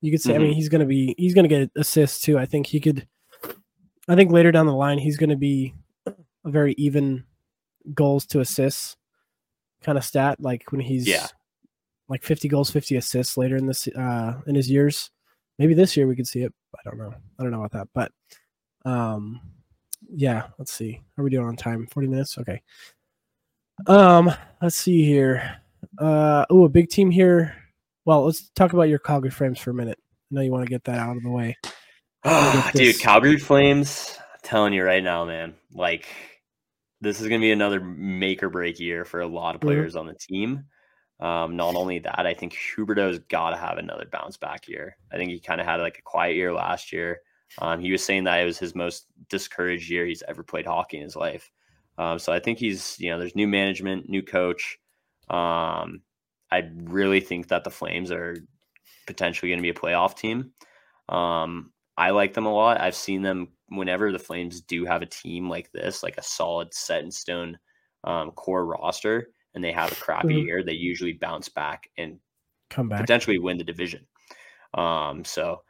You 0.00 0.10
could 0.10 0.20
say. 0.20 0.34
I 0.34 0.38
mean, 0.38 0.50
Mhm. 0.52 0.54
he's 0.56 0.68
gonna 0.68 0.86
be. 0.86 1.14
He's 1.16 1.34
gonna 1.34 1.48
get 1.48 1.70
assists 1.76 2.20
too. 2.20 2.36
I 2.38 2.46
think 2.46 2.66
he 2.66 2.80
could. 2.80 3.06
I 4.08 4.14
think 4.16 4.30
later 4.32 4.50
down 4.52 4.66
the 4.66 4.74
line, 4.74 4.98
he's 4.98 5.16
gonna 5.16 5.36
be 5.36 5.72
a 6.06 6.12
very 6.50 6.74
even 6.76 7.24
goals 7.94 8.26
to 8.26 8.40
assists 8.40 8.96
kind 9.82 9.96
of 9.96 10.04
stat. 10.04 10.40
Like 10.40 10.70
when 10.72 10.80
he's 10.80 11.06
Yeah. 11.08 11.26
Like 12.08 12.22
fifty 12.22 12.48
goals, 12.48 12.70
fifty 12.70 12.96
assists 12.96 13.36
later 13.36 13.56
in 13.56 13.66
this 13.66 13.88
uh 13.88 14.40
in 14.46 14.54
his 14.54 14.70
years. 14.70 15.10
Maybe 15.58 15.74
this 15.74 15.96
year 15.96 16.06
we 16.06 16.16
could 16.16 16.26
see 16.26 16.42
it. 16.42 16.52
I 16.76 16.88
don't 16.88 16.98
know. 16.98 17.14
I 17.38 17.42
don't 17.42 17.52
know 17.52 17.62
about 17.62 17.72
that, 17.72 17.88
but 17.94 18.12
um, 18.90 19.40
yeah. 20.12 20.48
Let's 20.58 20.72
see. 20.72 21.00
How 21.16 21.22
are 21.22 21.24
we 21.24 21.30
doing 21.30 21.46
on 21.46 21.56
time? 21.56 21.86
Forty 21.86 22.08
minutes. 22.08 22.36
Okay. 22.38 22.60
Um, 23.86 24.30
let's 24.62 24.76
see 24.76 25.04
here. 25.04 25.60
Uh, 25.98 26.44
oh, 26.50 26.64
a 26.64 26.68
big 26.68 26.88
team 26.88 27.10
here. 27.10 27.54
Well, 28.04 28.24
let's 28.24 28.50
talk 28.50 28.72
about 28.72 28.88
your 28.88 28.98
Calgary 28.98 29.30
Frames 29.30 29.58
for 29.58 29.70
a 29.70 29.74
minute. 29.74 29.98
I 30.00 30.34
know 30.34 30.40
you 30.42 30.50
want 30.50 30.64
to 30.64 30.70
get 30.70 30.84
that 30.84 30.98
out 30.98 31.16
of 31.16 31.22
the 31.22 31.30
way. 31.30 31.56
Ah, 32.26 32.70
dude. 32.74 32.98
Calgary 32.98 33.36
Flames. 33.38 34.16
I'm 34.32 34.40
telling 34.42 34.72
you 34.72 34.82
right 34.82 35.04
now, 35.04 35.26
man. 35.26 35.54
Like, 35.74 36.06
this 37.02 37.20
is 37.20 37.28
going 37.28 37.38
to 37.38 37.44
be 37.44 37.52
another 37.52 37.80
make 37.80 38.42
or 38.42 38.48
break 38.48 38.80
year 38.80 39.04
for 39.04 39.20
a 39.20 39.26
lot 39.26 39.54
of 39.54 39.60
Mhm. 39.60 39.64
players 39.64 39.94
on 39.94 40.06
the 40.06 40.14
team. 40.14 40.64
Um, 41.24 41.56
not 41.56 41.74
only 41.74 42.00
that, 42.00 42.26
I 42.26 42.34
think 42.34 42.52
Huberdeau's 42.52 43.18
got 43.30 43.50
to 43.50 43.56
have 43.56 43.78
another 43.78 44.06
bounce 44.12 44.36
back 44.36 44.68
year. 44.68 44.98
I 45.10 45.16
think 45.16 45.30
he 45.30 45.40
kind 45.40 45.58
of 45.58 45.66
had 45.66 45.80
like 45.80 45.98
a 45.98 46.02
quiet 46.02 46.36
year 46.36 46.52
last 46.52 46.92
year. 46.92 47.22
Um, 47.60 47.80
he 47.80 47.90
was 47.90 48.04
saying 48.04 48.24
that 48.24 48.40
it 48.40 48.44
was 48.44 48.58
his 48.58 48.74
most 48.74 49.06
discouraged 49.30 49.88
year 49.88 50.04
he's 50.04 50.22
ever 50.28 50.42
played 50.42 50.66
hockey 50.66 50.98
in 50.98 51.02
his 51.02 51.16
life. 51.16 51.50
Um, 51.96 52.18
so 52.18 52.30
I 52.30 52.40
think 52.40 52.58
he's, 52.58 53.00
you 53.00 53.10
know, 53.10 53.18
there's 53.18 53.34
new 53.34 53.48
management, 53.48 54.06
new 54.06 54.22
coach. 54.22 54.78
Um, 55.30 56.02
I 56.50 56.70
really 56.74 57.20
think 57.20 57.48
that 57.48 57.64
the 57.64 57.70
Flames 57.70 58.10
are 58.10 58.36
potentially 59.06 59.50
going 59.50 59.60
to 59.60 59.62
be 59.62 59.70
a 59.70 59.74
playoff 59.74 60.18
team. 60.18 60.52
Um, 61.08 61.72
I 61.96 62.10
like 62.10 62.34
them 62.34 62.44
a 62.44 62.52
lot. 62.52 62.82
I've 62.82 62.94
seen 62.94 63.22
them 63.22 63.48
whenever 63.68 64.12
the 64.12 64.18
Flames 64.18 64.60
do 64.60 64.84
have 64.84 65.00
a 65.00 65.06
team 65.06 65.48
like 65.48 65.72
this, 65.72 66.02
like 66.02 66.18
a 66.18 66.22
solid 66.22 66.74
set 66.74 67.02
in 67.02 67.10
stone 67.10 67.58
um, 68.02 68.30
core 68.32 68.66
roster, 68.66 69.30
and 69.54 69.62
they 69.64 69.72
have 69.72 69.92
a 69.92 69.96
crappy 69.96 70.34
Mhm. 70.34 70.44
year, 70.46 70.62
they 70.62 70.72
usually 70.72 71.12
bounce 71.12 71.48
back 71.48 71.90
and 71.96 72.18
Come 72.70 72.88
back. 72.88 73.00
potentially 73.00 73.38
win 73.38 73.58
the 73.58 73.64
division. 73.64 74.06
Um, 74.74 75.24
so 75.24 75.62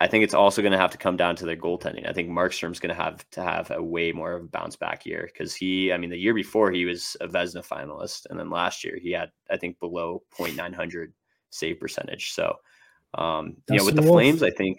I 0.00 0.06
think 0.06 0.22
it's 0.22 0.34
also 0.34 0.62
going 0.62 0.72
to 0.72 0.78
have 0.78 0.92
to 0.92 0.98
come 0.98 1.16
down 1.16 1.34
to 1.36 1.44
their 1.46 1.56
goaltending. 1.56 2.08
I 2.08 2.12
think 2.12 2.28
Markstrom's 2.28 2.78
going 2.78 2.94
to 2.94 3.02
have 3.02 3.28
to 3.30 3.42
have 3.42 3.70
a 3.72 3.82
way 3.82 4.12
more 4.12 4.32
of 4.34 4.44
a 4.44 4.48
bounce 4.48 4.76
back 4.76 5.04
year 5.04 5.28
because 5.32 5.56
he, 5.56 5.92
I 5.92 5.96
mean, 5.96 6.10
the 6.10 6.16
year 6.18 6.34
before 6.34 6.70
he 6.70 6.84
was 6.84 7.16
a 7.20 7.26
Vezina 7.26 7.66
finalist, 7.66 8.26
and 8.30 8.38
then 8.38 8.48
last 8.50 8.84
year 8.84 8.96
he 9.00 9.10
had, 9.10 9.32
I 9.50 9.56
think, 9.56 9.80
below 9.80 10.22
0.900 10.30 11.12
save 11.50 11.80
percentage. 11.80 12.30
So, 12.32 12.56
um, 13.14 13.56
you 13.68 13.76
know, 13.78 13.84
with 13.84 13.96
the 13.96 14.02
Wolf. 14.02 14.12
Flames, 14.14 14.42
I 14.42 14.50
think 14.50 14.78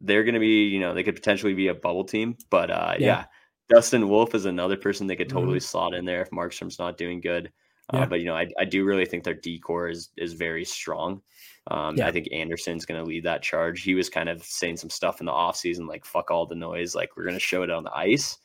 they're 0.00 0.22
going 0.24 0.34
to 0.34 0.40
be, 0.40 0.64
you 0.68 0.78
know, 0.78 0.94
they 0.94 1.02
could 1.02 1.16
potentially 1.16 1.54
be 1.54 1.68
a 1.68 1.74
bubble 1.74 2.04
team, 2.04 2.36
but 2.50 2.70
uh, 2.70 2.94
Yeah. 2.98 3.06
yeah. 3.06 3.24
Dustin 3.70 4.08
Wolf 4.08 4.34
is 4.34 4.44
another 4.46 4.76
person 4.76 5.06
they 5.06 5.16
could 5.16 5.28
totally 5.28 5.60
slot 5.60 5.94
in 5.94 6.04
there 6.04 6.22
if 6.22 6.30
Markstrom's 6.30 6.78
not 6.78 6.96
doing 6.96 7.20
good. 7.20 7.52
Uh, 7.92 8.06
but 8.06 8.20
you 8.20 8.26
know, 8.26 8.36
I, 8.36 8.48
I 8.58 8.64
do 8.64 8.84
really 8.84 9.04
think 9.06 9.24
their 9.24 9.34
decor 9.34 9.88
is 9.88 10.10
is 10.16 10.32
very 10.34 10.64
strong. 10.64 11.22
Um, 11.70 11.96
Yeah. 11.96 12.06
I 12.06 12.12
think 12.12 12.28
Andersson's 12.32 12.86
going 12.86 13.00
to 13.00 13.06
lead 13.06 13.24
that 13.24 13.42
charge. 13.42 13.82
He 13.82 13.94
was 13.94 14.08
kind 14.08 14.28
of 14.28 14.42
saying 14.42 14.76
some 14.78 14.90
stuff 14.90 15.20
in 15.20 15.26
the 15.26 15.32
offseason, 15.32 15.86
like 15.88 16.04
"fuck 16.04 16.30
all 16.30 16.46
the 16.46 16.54
noise," 16.54 16.94
like 16.94 17.16
we're 17.16 17.24
going 17.24 17.34
to 17.34 17.40
show 17.40 17.62
it 17.62 17.70
on 17.70 17.84
the 17.84 17.92
ice. 17.94 18.38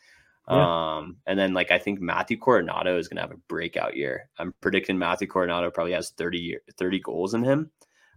Yeah. 0.49 0.97
Um, 0.97 1.17
and 1.25 1.39
then 1.39 1.53
like 1.53 1.71
I 1.71 1.79
think 1.79 1.99
Matthew 2.01 2.37
Coronato 2.37 2.99
is 2.99 3.07
going 3.07 3.17
to 3.17 3.21
have 3.23 3.31
a 3.31 3.37
breakout 3.47 3.95
year. 3.95 4.29
I'm 4.37 4.53
predicting 4.61 4.97
Matthew 4.97 5.27
Coronato 5.27 5.73
probably 5.73 5.93
has 5.93 6.11
30 6.11 6.37
year, 6.39 6.61
30 6.77 6.99
goals 6.99 7.33
in 7.33 7.43
him. 7.43 7.71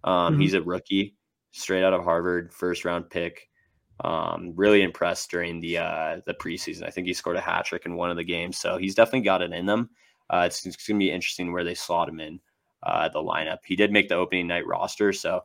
Um, 0.04 0.36
Mhm. 0.36 0.42
He's 0.42 0.54
a 0.54 0.62
rookie, 0.62 1.16
straight 1.52 1.84
out 1.84 1.94
of 1.94 2.04
Harvard, 2.04 2.52
first 2.52 2.84
round 2.84 3.08
pick. 3.10 3.48
Um, 4.04 4.52
really 4.54 4.82
impressed 4.82 5.28
during 5.30 5.58
the 5.60 5.78
uh, 5.78 6.20
the 6.26 6.34
preseason. 6.34 6.84
I 6.84 6.90
think 6.90 7.06
he 7.08 7.14
scored 7.14 7.36
a 7.36 7.40
hat 7.40 7.64
trick 7.64 7.84
in 7.84 7.96
one 7.96 8.10
of 8.10 8.16
the 8.16 8.24
games, 8.24 8.56
so 8.58 8.76
he's 8.76 8.94
definitely 8.94 9.22
got 9.22 9.42
it 9.42 9.52
in 9.52 9.66
them. 9.66 9.90
Uh, 10.30 10.44
it's, 10.46 10.64
it's 10.66 10.86
going 10.86 10.98
to 10.98 11.04
be 11.04 11.10
interesting 11.10 11.52
where 11.52 11.64
they 11.64 11.74
slot 11.74 12.08
him 12.08 12.20
in 12.20 12.40
uh, 12.82 13.08
the 13.08 13.18
lineup. 13.18 13.58
He 13.64 13.76
did 13.76 13.92
make 13.92 14.08
the 14.08 14.14
opening 14.16 14.46
night 14.46 14.66
roster, 14.66 15.12
so 15.12 15.42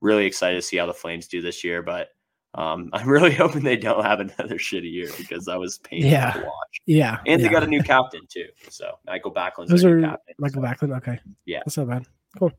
really 0.00 0.26
excited 0.26 0.56
to 0.56 0.62
see 0.62 0.76
how 0.76 0.86
the 0.86 0.94
Flames 0.94 1.26
do 1.26 1.40
this 1.40 1.64
year. 1.64 1.82
But 1.82 2.08
um, 2.54 2.90
I'm 2.94 3.08
really 3.08 3.32
hoping 3.34 3.62
they 3.64 3.76
don't 3.76 4.04
have 4.04 4.20
another 4.20 4.56
shitty 4.58 4.92
year 4.92 5.08
because 5.16 5.44
that 5.46 5.58
was 5.58 5.78
painful 5.78 6.10
Yeah. 6.10 6.32
to 6.32 6.40
watch. 6.40 6.80
Yeah. 6.86 7.18
And 7.26 7.42
they 7.42 7.48
got 7.48 7.62
a 7.64 7.66
new 7.66 7.82
captain 7.82 8.22
too, 8.28 8.46
so 8.68 8.98
Mikael 9.06 9.32
Backlund's 9.32 9.70
Those 9.70 9.84
are 9.84 10.00
new 10.00 10.06
captain. 10.06 10.34
Mikael 10.38 10.62
so- 10.62 10.68
Backlund. 10.68 10.96
Okay. 10.98 11.18
Yeah. 11.46 11.60
That's 11.64 11.76
not 11.76 11.88
bad. 11.88 12.06
Cool. 12.38 12.52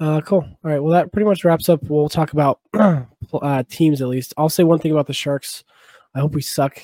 Uh, 0.00 0.22
cool. 0.22 0.38
All 0.40 0.70
right. 0.70 0.82
Well, 0.82 0.92
that 0.94 1.12
pretty 1.12 1.26
much 1.26 1.44
wraps 1.44 1.68
up. 1.68 1.82
We'll 1.82 2.08
talk 2.08 2.32
about 2.32 2.60
uh, 2.74 3.62
teams 3.68 4.00
at 4.00 4.08
least. 4.08 4.32
I'll 4.38 4.48
say 4.48 4.64
one 4.64 4.78
thing 4.78 4.90
about 4.92 5.06
the 5.06 5.12
Sharks. 5.12 5.64
I 6.14 6.20
hope 6.20 6.32
we 6.34 6.40
suck 6.40 6.80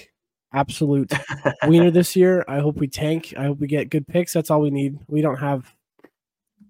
absolute 0.52 1.12
wiener 1.66 1.90
this 1.90 2.16
year. 2.16 2.44
I 2.48 2.58
hope 2.58 2.76
we 2.76 2.88
tank. 2.88 3.34
I 3.36 3.44
hope 3.44 3.58
we 3.58 3.66
get 3.66 3.90
good 3.90 4.06
picks. 4.06 4.32
That's 4.32 4.50
all 4.50 4.60
we 4.60 4.70
need. 4.70 4.98
We 5.08 5.20
don't 5.20 5.38
have. 5.38 5.72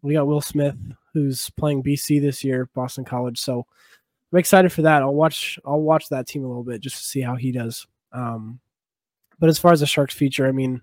We 0.02 0.14
got 0.14 0.26
Will 0.26 0.40
Smith, 0.40 0.76
who's 1.12 1.50
playing 1.50 1.82
BC 1.82 2.20
this 2.20 2.44
year, 2.44 2.68
Boston 2.74 3.04
College. 3.04 3.38
So 3.38 3.66
I'm 4.32 4.38
excited 4.38 4.72
for 4.72 4.82
that. 4.82 5.02
I'll 5.02 5.14
watch. 5.14 5.58
I'll 5.64 5.80
watch 5.80 6.08
that 6.08 6.26
team 6.26 6.44
a 6.44 6.48
little 6.48 6.64
bit 6.64 6.80
just 6.80 6.96
to 6.96 7.02
see 7.02 7.20
how 7.20 7.34
he 7.34 7.52
does. 7.52 7.86
Um, 8.12 8.60
but 9.38 9.48
as 9.48 9.58
far 9.58 9.72
as 9.72 9.80
the 9.80 9.86
Sharks 9.86 10.14
feature, 10.14 10.46
I 10.46 10.52
mean, 10.52 10.80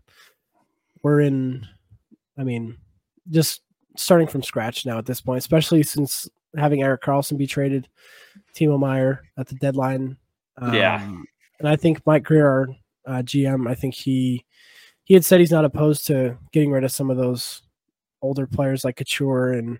we're 1.04 1.22
in. 1.22 1.66
I 2.38 2.44
mean, 2.44 2.78
just 3.30 3.62
starting 3.98 4.28
from 4.28 4.44
scratch 4.44 4.86
now 4.86 4.98
at 4.98 5.06
this 5.06 5.22
point, 5.22 5.38
especially 5.38 5.84
since 5.84 6.28
having 6.58 6.84
Erik 6.84 7.02
Karlsson 7.02 7.38
be 7.38 7.48
traded, 7.48 7.88
Timo 8.54 8.80
Meier 8.80 9.24
at 9.38 9.48
the 9.48 9.56
deadline. 9.56 10.18
Yeah. 10.62 11.02
Um, 11.02 11.26
and 11.60 11.68
I 11.70 11.76
think 11.76 12.06
Mike 12.06 12.24
Grier, 12.24 12.48
our 12.48 12.68
uh, 13.08 13.22
GM, 13.24 13.70
I 13.70 13.76
think 13.76 13.94
he 13.94 14.46
he 15.04 15.14
had 15.14 15.24
said 15.26 15.40
he's 15.40 15.52
not 15.52 15.66
opposed 15.66 16.08
to 16.08 16.38
getting 16.52 16.72
rid 16.72 16.84
of 16.84 16.92
some 16.92 17.10
of 17.12 17.18
those 17.18 17.62
older 18.22 18.48
players 18.48 18.84
like 18.84 18.96
Couture 18.98 19.54
and 19.54 19.80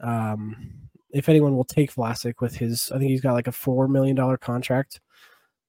um, 0.00 0.72
if 1.10 1.28
anyone 1.28 1.56
will 1.56 1.64
take 1.64 1.92
Vlasic 1.94 2.34
with 2.40 2.54
his, 2.56 2.90
I 2.94 2.98
think 2.98 3.10
he's 3.10 3.20
got 3.20 3.34
like 3.34 3.48
a 3.48 3.52
four 3.52 3.88
million 3.88 4.16
dollar 4.16 4.36
contract, 4.36 5.00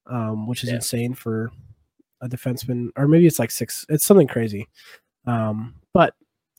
um, 0.08 0.48
which 0.48 0.64
is 0.64 0.70
Yeah. 0.70 0.76
insane 0.76 1.14
for 1.14 1.52
a 2.22 2.30
defenseman, 2.30 2.90
or 2.96 3.08
maybe 3.08 3.28
it's 3.28 3.40
like 3.40 3.52
six. 3.52 3.86
It's 3.90 4.06
something 4.06 4.28
crazy. 4.28 4.68
Um, 5.26 5.76
but 5.94 6.14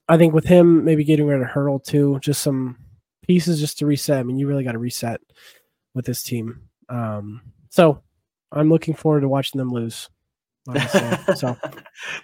I 0.08 0.18
think 0.18 0.34
with 0.34 0.44
him, 0.44 0.84
maybe 0.84 1.04
getting 1.04 1.26
rid 1.26 1.40
of 1.40 1.48
Hertl 1.48 1.82
too, 1.82 2.18
just 2.20 2.42
some 2.42 2.76
pieces 3.26 3.58
just 3.60 3.78
to 3.78 3.86
reset. 3.86 4.18
I 4.18 4.22
mean, 4.22 4.36
you 4.36 4.46
really 4.46 4.64
got 4.64 4.72
to 4.72 4.78
reset 4.78 5.20
with 5.94 6.04
this 6.04 6.22
team. 6.22 6.60
Um, 6.90 7.40
so 7.70 8.02
I'm 8.52 8.68
looking 8.68 8.94
forward 8.94 9.22
to 9.22 9.28
watching 9.28 9.58
them 9.58 9.70
lose. 9.70 10.10
Honestly. 10.68 11.34
so 11.36 11.56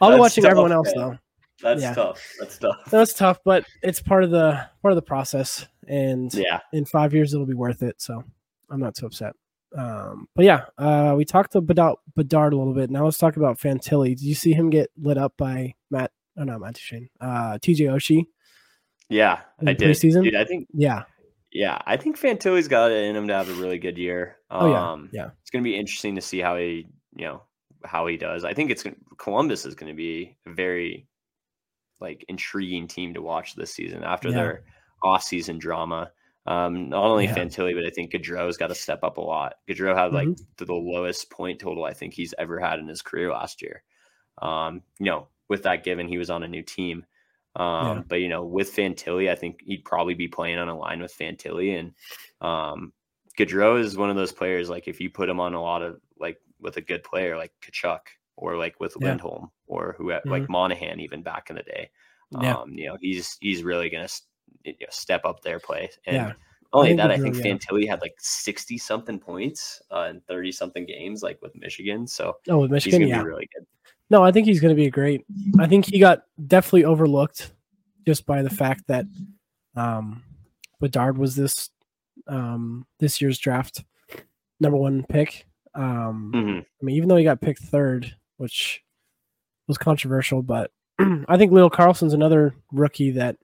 I'll 0.00 0.10
be 0.10 0.18
watching 0.18 0.42
tough, 0.42 0.50
everyone 0.50 0.72
else 0.72 0.92
though. 0.94 1.18
That's 1.62 1.82
yeah. 1.82 1.94
tough. 1.94 2.22
That's 2.38 2.58
tough. 2.58 2.76
That's 2.90 3.14
tough, 3.14 3.38
but 3.44 3.64
it's 3.82 4.00
part 4.00 4.24
of 4.24 4.30
the 4.30 4.66
part 4.82 4.92
of 4.92 4.96
the 4.96 5.02
process. 5.02 5.66
And 5.88 6.32
yeah, 6.34 6.60
in 6.72 6.84
five 6.84 7.12
years 7.12 7.34
it'll 7.34 7.46
be 7.46 7.54
worth 7.54 7.82
it. 7.82 8.00
So 8.00 8.24
I'm 8.70 8.80
not 8.80 8.96
so 8.96 9.06
upset. 9.06 9.34
Um, 9.76 10.26
but 10.34 10.44
yeah, 10.44 10.64
uh, 10.78 11.14
we 11.16 11.24
talked 11.24 11.54
about 11.54 12.00
Bedard 12.16 12.52
a 12.52 12.56
little 12.56 12.74
bit. 12.74 12.90
Now 12.90 13.04
let's 13.04 13.18
talk 13.18 13.36
about 13.36 13.58
Fantilli. 13.58 14.10
Did 14.10 14.22
you 14.22 14.34
see 14.34 14.52
him 14.52 14.70
get 14.70 14.90
lit 15.00 15.18
up 15.18 15.34
by 15.36 15.74
Matt? 15.90 16.10
Oh 16.38 16.44
no, 16.44 16.58
Matt 16.58 16.74
Duchene. 16.74 17.08
Uh, 17.20 17.58
TJ 17.58 17.90
Oshie. 17.90 18.24
Yeah, 19.08 19.40
I 19.66 19.72
did. 19.72 19.96
Season. 19.96 20.22
Dude, 20.22 20.36
I 20.36 20.44
think. 20.44 20.68
Yeah. 20.72 21.04
Yeah, 21.52 21.78
I 21.84 21.96
think 21.96 22.16
Fantilli's 22.16 22.68
got 22.68 22.92
it 22.92 23.04
in 23.04 23.16
him 23.16 23.26
to 23.26 23.34
have 23.34 23.48
a 23.48 23.54
really 23.54 23.78
good 23.78 23.98
year. 23.98 24.36
Um, 24.50 24.62
oh 24.62 24.70
yeah. 24.70 24.90
Um, 24.92 25.10
yeah. 25.12 25.30
It's 25.42 25.50
going 25.50 25.64
to 25.64 25.68
be 25.68 25.76
interesting 25.76 26.14
to 26.14 26.20
see 26.20 26.38
how 26.38 26.56
he, 26.56 26.86
you 27.16 27.24
know, 27.24 27.42
how 27.84 28.06
he 28.06 28.16
does. 28.16 28.44
I 28.44 28.54
think 28.54 28.70
it's 28.70 28.84
Columbus 29.18 29.64
is 29.64 29.74
going 29.74 29.90
to 29.90 29.96
be 29.96 30.36
a 30.46 30.52
very 30.52 31.06
like 32.00 32.24
intriguing 32.28 32.88
team 32.88 33.14
to 33.14 33.22
watch 33.22 33.54
this 33.54 33.74
season 33.74 34.02
after 34.02 34.28
yeah. 34.28 34.34
their 34.34 34.64
off 35.02 35.22
season 35.22 35.58
drama. 35.58 36.10
Um, 36.46 36.88
not 36.88 37.04
only 37.04 37.26
yeah. 37.26 37.34
Fantilli, 37.34 37.74
but 37.74 37.84
I 37.84 37.90
think 37.90 38.12
Gaudreau's 38.12 38.56
got 38.56 38.68
to 38.68 38.74
step 38.74 39.04
up 39.04 39.18
a 39.18 39.20
lot. 39.20 39.54
Gaudreau 39.68 39.96
had 39.96 40.12
like 40.12 40.28
mm-hmm. 40.28 40.42
the, 40.56 40.64
the, 40.64 40.74
lowest 40.74 41.30
point 41.30 41.60
total 41.60 41.84
I 41.84 41.92
think 41.92 42.14
he's 42.14 42.34
ever 42.38 42.58
had 42.58 42.78
in 42.78 42.88
his 42.88 43.02
career 43.02 43.30
last 43.30 43.60
year. 43.60 43.82
Um, 44.40 44.82
you 44.98 45.06
know, 45.06 45.28
with 45.48 45.64
that 45.64 45.84
given, 45.84 46.08
he 46.08 46.16
was 46.16 46.30
on 46.30 46.42
a 46.42 46.48
new 46.48 46.62
team. 46.62 47.04
Um, 47.56 47.98
yeah. 47.98 48.02
but 48.08 48.20
you 48.20 48.28
know, 48.28 48.44
with 48.44 48.74
Fantilli, 48.74 49.30
I 49.30 49.34
think 49.34 49.60
he'd 49.62 49.84
probably 49.84 50.14
be 50.14 50.28
playing 50.28 50.58
on 50.58 50.68
a 50.68 50.78
line 50.78 51.00
with 51.00 51.16
Fantilli 51.16 51.78
and 51.78 51.92
um 52.40 52.92
Gaudreau 53.38 53.78
is 53.80 53.96
one 53.96 54.10
of 54.10 54.16
those 54.16 54.32
players 54.32 54.68
like 54.68 54.88
if 54.88 55.00
you 55.00 55.10
put 55.10 55.28
him 55.28 55.40
on 55.40 55.54
a 55.54 55.62
lot 55.62 55.82
of 55.82 56.00
like 56.18 56.38
with 56.60 56.76
a 56.76 56.80
good 56.80 57.02
player 57.02 57.36
like 57.36 57.52
Tkachuk 57.62 58.00
or 58.36 58.56
like 58.56 58.78
with 58.80 58.94
yeah. 59.00 59.08
Lindholm 59.08 59.50
or 59.66 59.94
who 59.98 60.06
mm-hmm. 60.06 60.30
like 60.30 60.48
Monahan 60.48 61.00
even 61.00 61.22
back 61.22 61.50
in 61.50 61.56
the 61.56 61.62
day. 61.62 61.90
Yeah. 62.40 62.56
Um, 62.56 62.74
you 62.74 62.86
know, 62.86 62.96
he's 63.00 63.36
he's 63.40 63.62
really 63.62 63.90
gonna 63.90 64.08
you 64.64 64.74
know, 64.80 64.86
step 64.90 65.24
up 65.24 65.42
their 65.42 65.58
play. 65.58 65.90
And 66.06 66.16
yeah. 66.16 66.32
only 66.72 66.94
that, 66.94 67.10
I 67.10 67.18
think 67.18 67.36
yeah. 67.36 67.42
Fantilli 67.42 67.88
had 67.88 68.00
like 68.00 68.14
sixty 68.18 68.78
something 68.78 69.18
points 69.18 69.82
uh, 69.90 70.08
in 70.10 70.20
thirty 70.22 70.52
something 70.52 70.86
games, 70.86 71.22
like 71.22 71.40
with 71.42 71.54
Michigan. 71.56 72.06
So 72.06 72.36
oh, 72.48 72.58
with 72.58 72.70
Michigan, 72.70 73.06
yeah, 73.06 73.22
really 73.22 73.48
good. 73.54 73.66
No, 74.10 74.24
I 74.24 74.32
think 74.32 74.46
he's 74.46 74.60
to 74.60 74.74
be 74.74 74.86
a 74.86 74.90
great. 74.90 75.24
I 75.58 75.66
think 75.66 75.86
he 75.86 75.98
got 75.98 76.24
definitely 76.46 76.84
overlooked 76.84 77.52
just 78.06 78.26
by 78.26 78.42
the 78.42 78.50
fact 78.50 78.88
that 78.88 79.06
um, 79.76 80.22
Bedard 80.80 81.16
was 81.16 81.36
this 81.36 81.70
um, 82.26 82.86
this 82.98 83.20
year's 83.20 83.38
draft 83.38 83.84
number 84.58 84.76
one 84.76 85.04
pick. 85.08 85.46
Um, 85.74 86.32
mm-hmm. 86.34 86.58
I 86.58 86.84
mean, 86.84 86.96
even 86.96 87.08
though 87.08 87.16
he 87.16 87.24
got 87.24 87.40
picked 87.40 87.62
third, 87.62 88.14
which 88.36 88.82
was 89.68 89.78
controversial, 89.78 90.42
but 90.42 90.70
I 90.98 91.36
think 91.36 91.52
Leo 91.52 91.70
Carlsson's 91.70 92.14
another 92.14 92.54
rookie 92.72 93.12
that 93.12 93.36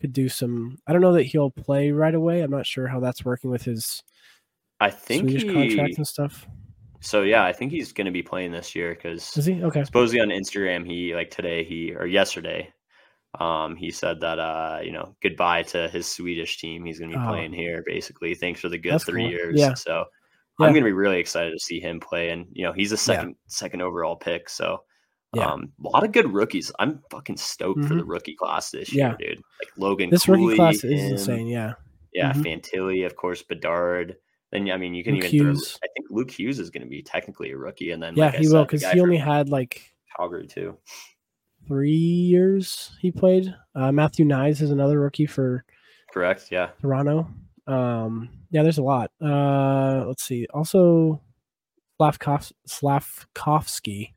could 0.00 0.12
do 0.12 0.28
some. 0.28 0.78
I 0.86 0.92
don't 0.92 1.02
know 1.02 1.14
that 1.14 1.24
he'll 1.24 1.50
play 1.50 1.90
right 1.90 2.14
away. 2.14 2.42
I'm 2.42 2.50
not 2.50 2.66
sure 2.66 2.86
how 2.86 3.00
that's 3.00 3.24
working 3.24 3.50
with 3.50 3.62
his. 3.62 4.02
I 4.80 4.90
think 4.90 5.22
Swedish 5.22 5.44
he, 5.44 5.52
contract 5.52 5.96
and 5.96 6.06
stuff. 6.06 6.46
So 7.00 7.22
yeah, 7.22 7.44
I 7.44 7.52
think 7.52 7.72
he's 7.72 7.92
going 7.92 8.06
to 8.06 8.10
be 8.10 8.22
playing 8.22 8.52
this 8.52 8.74
year 8.74 8.94
because 8.94 9.36
is 9.36 9.46
he 9.46 9.62
okay? 9.62 9.84
Supposedly 9.84 10.20
on 10.20 10.28
Instagram, 10.28 10.86
he 10.86 11.14
like 11.14 11.30
today 11.30 11.64
he 11.64 11.94
or 11.94 12.06
yesterday, 12.06 12.72
um, 13.40 13.76
he 13.76 13.90
said 13.90 14.20
that 14.20 14.38
uh, 14.38 14.80
you 14.82 14.92
know 14.92 15.14
goodbye 15.22 15.62
to 15.64 15.88
his 15.88 16.06
Swedish 16.06 16.58
team. 16.58 16.84
He's 16.84 16.98
going 16.98 17.10
to 17.10 17.16
be 17.16 17.24
oh. 17.24 17.28
playing 17.28 17.52
here 17.52 17.82
basically. 17.86 18.34
Thanks 18.34 18.60
for 18.60 18.68
the 18.68 18.78
good 18.78 18.92
That's 18.92 19.04
three 19.04 19.22
cool. 19.22 19.30
years. 19.30 19.58
Yeah. 19.58 19.74
So 19.74 20.04
yeah. 20.58 20.66
I'm 20.66 20.72
going 20.72 20.84
to 20.84 20.88
be 20.88 20.92
really 20.92 21.18
excited 21.18 21.52
to 21.52 21.58
see 21.58 21.80
him 21.80 22.00
play, 22.00 22.30
and 22.30 22.46
you 22.52 22.64
know 22.64 22.72
he's 22.72 22.92
a 22.92 22.96
second 22.96 23.30
yeah. 23.30 23.34
second 23.48 23.82
overall 23.82 24.16
pick. 24.16 24.48
So 24.48 24.82
yeah. 25.34 25.50
Um, 25.50 25.72
a 25.84 25.88
lot 25.88 26.04
of 26.04 26.12
good 26.12 26.32
rookies. 26.32 26.72
I'm 26.78 27.02
fucking 27.10 27.36
stoked 27.36 27.80
mm-hmm. 27.80 27.88
for 27.88 27.94
the 27.94 28.00
mm-hmm. 28.00 28.10
rookie 28.10 28.36
class 28.36 28.70
this 28.70 28.92
yeah. 28.92 29.14
year, 29.18 29.34
dude. 29.34 29.42
Like 29.60 29.70
Logan. 29.76 30.10
This 30.10 30.24
Cooley, 30.24 30.44
rookie 30.44 30.56
class 30.56 30.84
is 30.84 31.10
insane. 31.10 31.46
Yeah. 31.46 31.74
Yeah. 32.12 32.32
Mm-hmm. 32.32 32.42
Fantilli, 32.42 33.04
of 33.04 33.16
course, 33.16 33.42
Bedard. 33.42 34.16
Then 34.52 34.70
I 34.70 34.76
mean, 34.76 34.94
you 34.94 35.04
can 35.04 35.16
Luke 35.16 35.34
even. 35.34 35.56
Throw, 35.56 35.76
I 35.82 35.88
think 35.94 36.06
Luke 36.10 36.30
Hughes 36.30 36.58
is 36.58 36.70
going 36.70 36.84
to 36.84 36.88
be 36.88 37.02
technically 37.02 37.50
a 37.50 37.56
rookie, 37.56 37.90
and 37.90 38.02
then 38.02 38.14
yeah, 38.16 38.26
like 38.26 38.36
he 38.36 38.44
said, 38.44 38.52
will 38.52 38.64
because 38.64 38.84
he 38.84 39.00
only 39.00 39.18
had 39.18 39.50
like 39.50 39.82
Calgary 40.16 40.46
too. 40.46 40.78
Three 41.66 41.90
years 41.90 42.92
he 43.00 43.10
played. 43.10 43.54
Uh, 43.74 43.90
Matthew 43.92 44.24
Knies 44.24 44.62
is 44.62 44.70
another 44.70 45.00
rookie 45.00 45.26
for. 45.26 45.64
Correct. 46.12 46.46
Yeah. 46.50 46.70
Toronto. 46.80 47.28
Um, 47.66 48.30
yeah, 48.50 48.62
there's 48.62 48.78
a 48.78 48.82
lot. 48.82 49.10
Uh, 49.20 50.04
let's 50.06 50.24
see. 50.24 50.46
Also, 50.52 51.20
Slavkov- 52.00 52.52
Slavkovsky. 52.66 54.14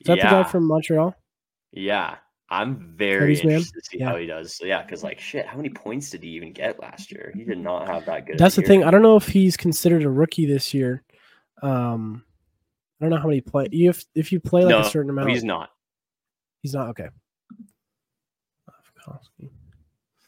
Is 0.00 0.06
that 0.06 0.18
yeah. 0.18 0.30
the 0.30 0.42
guy 0.42 0.48
from 0.48 0.66
Montreal? 0.66 1.14
Yeah. 1.72 2.16
I'm 2.50 2.94
very 2.96 3.34
interested 3.34 3.48
man? 3.48 3.60
to 3.60 3.80
see 3.82 3.98
yeah. 3.98 4.08
how 4.08 4.16
he 4.16 4.26
does. 4.26 4.56
So 4.56 4.64
yeah, 4.64 4.82
because 4.82 5.02
like 5.04 5.20
shit, 5.20 5.46
how 5.46 5.56
many 5.58 5.68
points 5.68 6.08
did 6.10 6.22
he 6.22 6.30
even 6.30 6.52
get 6.52 6.80
last 6.80 7.12
year? 7.12 7.30
He 7.34 7.44
did 7.44 7.58
not 7.58 7.86
have 7.86 8.06
that 8.06 8.26
good. 8.26 8.38
That's 8.38 8.54
the 8.54 8.62
year. 8.62 8.68
thing. 8.68 8.84
I 8.84 8.90
don't 8.90 9.02
know 9.02 9.16
if 9.16 9.28
he's 9.28 9.56
considered 9.56 10.02
a 10.02 10.08
rookie 10.08 10.46
this 10.46 10.72
year. 10.72 11.02
Um, 11.62 12.24
I 12.98 13.04
don't 13.04 13.10
know 13.10 13.18
how 13.18 13.28
many 13.28 13.42
play. 13.42 13.68
If 13.70 14.06
if 14.14 14.32
you 14.32 14.40
play 14.40 14.62
like 14.62 14.70
no, 14.70 14.80
a 14.80 14.84
certain 14.84 15.10
amount, 15.10 15.28
he's 15.28 15.44
not. 15.44 15.70
He's 16.62 16.72
not 16.72 16.88
okay. 16.88 17.08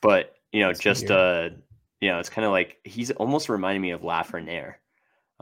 But 0.02 0.34
you 0.52 0.61
know, 0.61 0.72
just 0.72 1.11
uh, 1.11 1.50
you 2.01 2.09
know, 2.11 2.18
it's 2.18 2.30
kind 2.30 2.44
of 2.44 2.53
like 2.53 2.78
he's 2.84 3.11
almost 3.12 3.48
reminding 3.48 3.82
me 3.82 3.90
of 3.90 4.03
Lafreniere. 4.03 4.74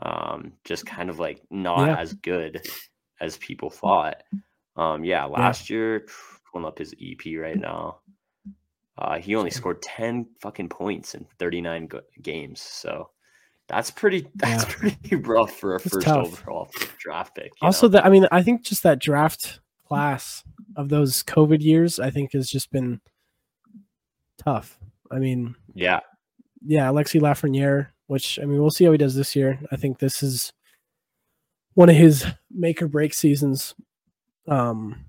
Um, 0.01 0.53
just 0.63 0.85
kind 0.85 1.09
of 1.09 1.19
like 1.19 1.41
not 1.49 1.87
yeah. 1.87 1.97
as 1.97 2.13
good 2.13 2.65
as 3.19 3.37
people 3.37 3.69
thought. 3.69 4.23
Um, 4.75 5.03
yeah, 5.03 5.25
last 5.25 5.69
yeah. 5.69 5.75
year 5.75 6.05
pulling 6.51 6.65
up 6.65 6.77
his 6.77 6.93
EP 7.01 7.37
right 7.37 7.59
now. 7.59 7.99
Uh, 8.97 9.17
he 9.17 9.35
only 9.35 9.49
scored 9.49 9.81
10 9.81 10.27
fucking 10.41 10.67
points 10.69 11.15
in 11.15 11.25
39 11.37 11.87
go- 11.87 12.01
games. 12.21 12.61
So 12.61 13.09
that's 13.67 13.91
pretty 13.91 14.27
that's 14.35 14.63
yeah. 14.63 14.75
pretty 14.75 15.15
rough 15.15 15.51
for 15.51 15.75
a 15.75 15.79
first 15.79 16.05
tough. 16.05 16.27
overall 16.27 16.69
draft 16.97 17.35
pick. 17.35 17.53
Also 17.61 17.87
that 17.89 18.05
I 18.05 18.09
mean 18.09 18.27
I 18.31 18.43
think 18.43 18.63
just 18.63 18.83
that 18.83 18.99
draft 18.99 19.61
class 19.87 20.43
of 20.75 20.89
those 20.89 21.23
COVID 21.23 21.61
years 21.61 21.99
I 21.99 22.09
think 22.09 22.33
has 22.33 22.49
just 22.49 22.71
been 22.71 22.99
tough. 24.37 24.77
I 25.11 25.19
mean 25.19 25.55
Yeah. 25.73 26.01
Yeah, 26.65 26.89
Alexis 26.89 27.21
Lafreniere, 27.21 27.87
which 28.07 28.39
I 28.39 28.45
mean 28.45 28.61
we'll 28.61 28.71
see 28.71 28.85
how 28.85 28.91
he 28.91 28.97
does 28.97 29.15
this 29.15 29.35
year. 29.35 29.59
I 29.71 29.75
think 29.75 29.99
this 29.99 30.23
is 30.23 30.53
one 31.73 31.89
of 31.89 31.95
his 31.95 32.25
make 32.51 32.81
or 32.81 32.87
break 32.87 33.13
seasons. 33.13 33.75
Um 34.47 35.05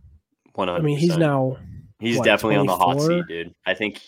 100%. 0.56 0.68
I 0.68 0.80
mean, 0.80 0.98
he's 0.98 1.16
now 1.16 1.56
he's 1.98 2.18
what, 2.18 2.24
definitely 2.24 2.56
24? 2.56 2.72
on 2.72 2.78
the 2.78 2.84
hot 2.84 3.00
seat, 3.06 3.26
dude. 3.26 3.54
I 3.66 3.74
think 3.74 4.00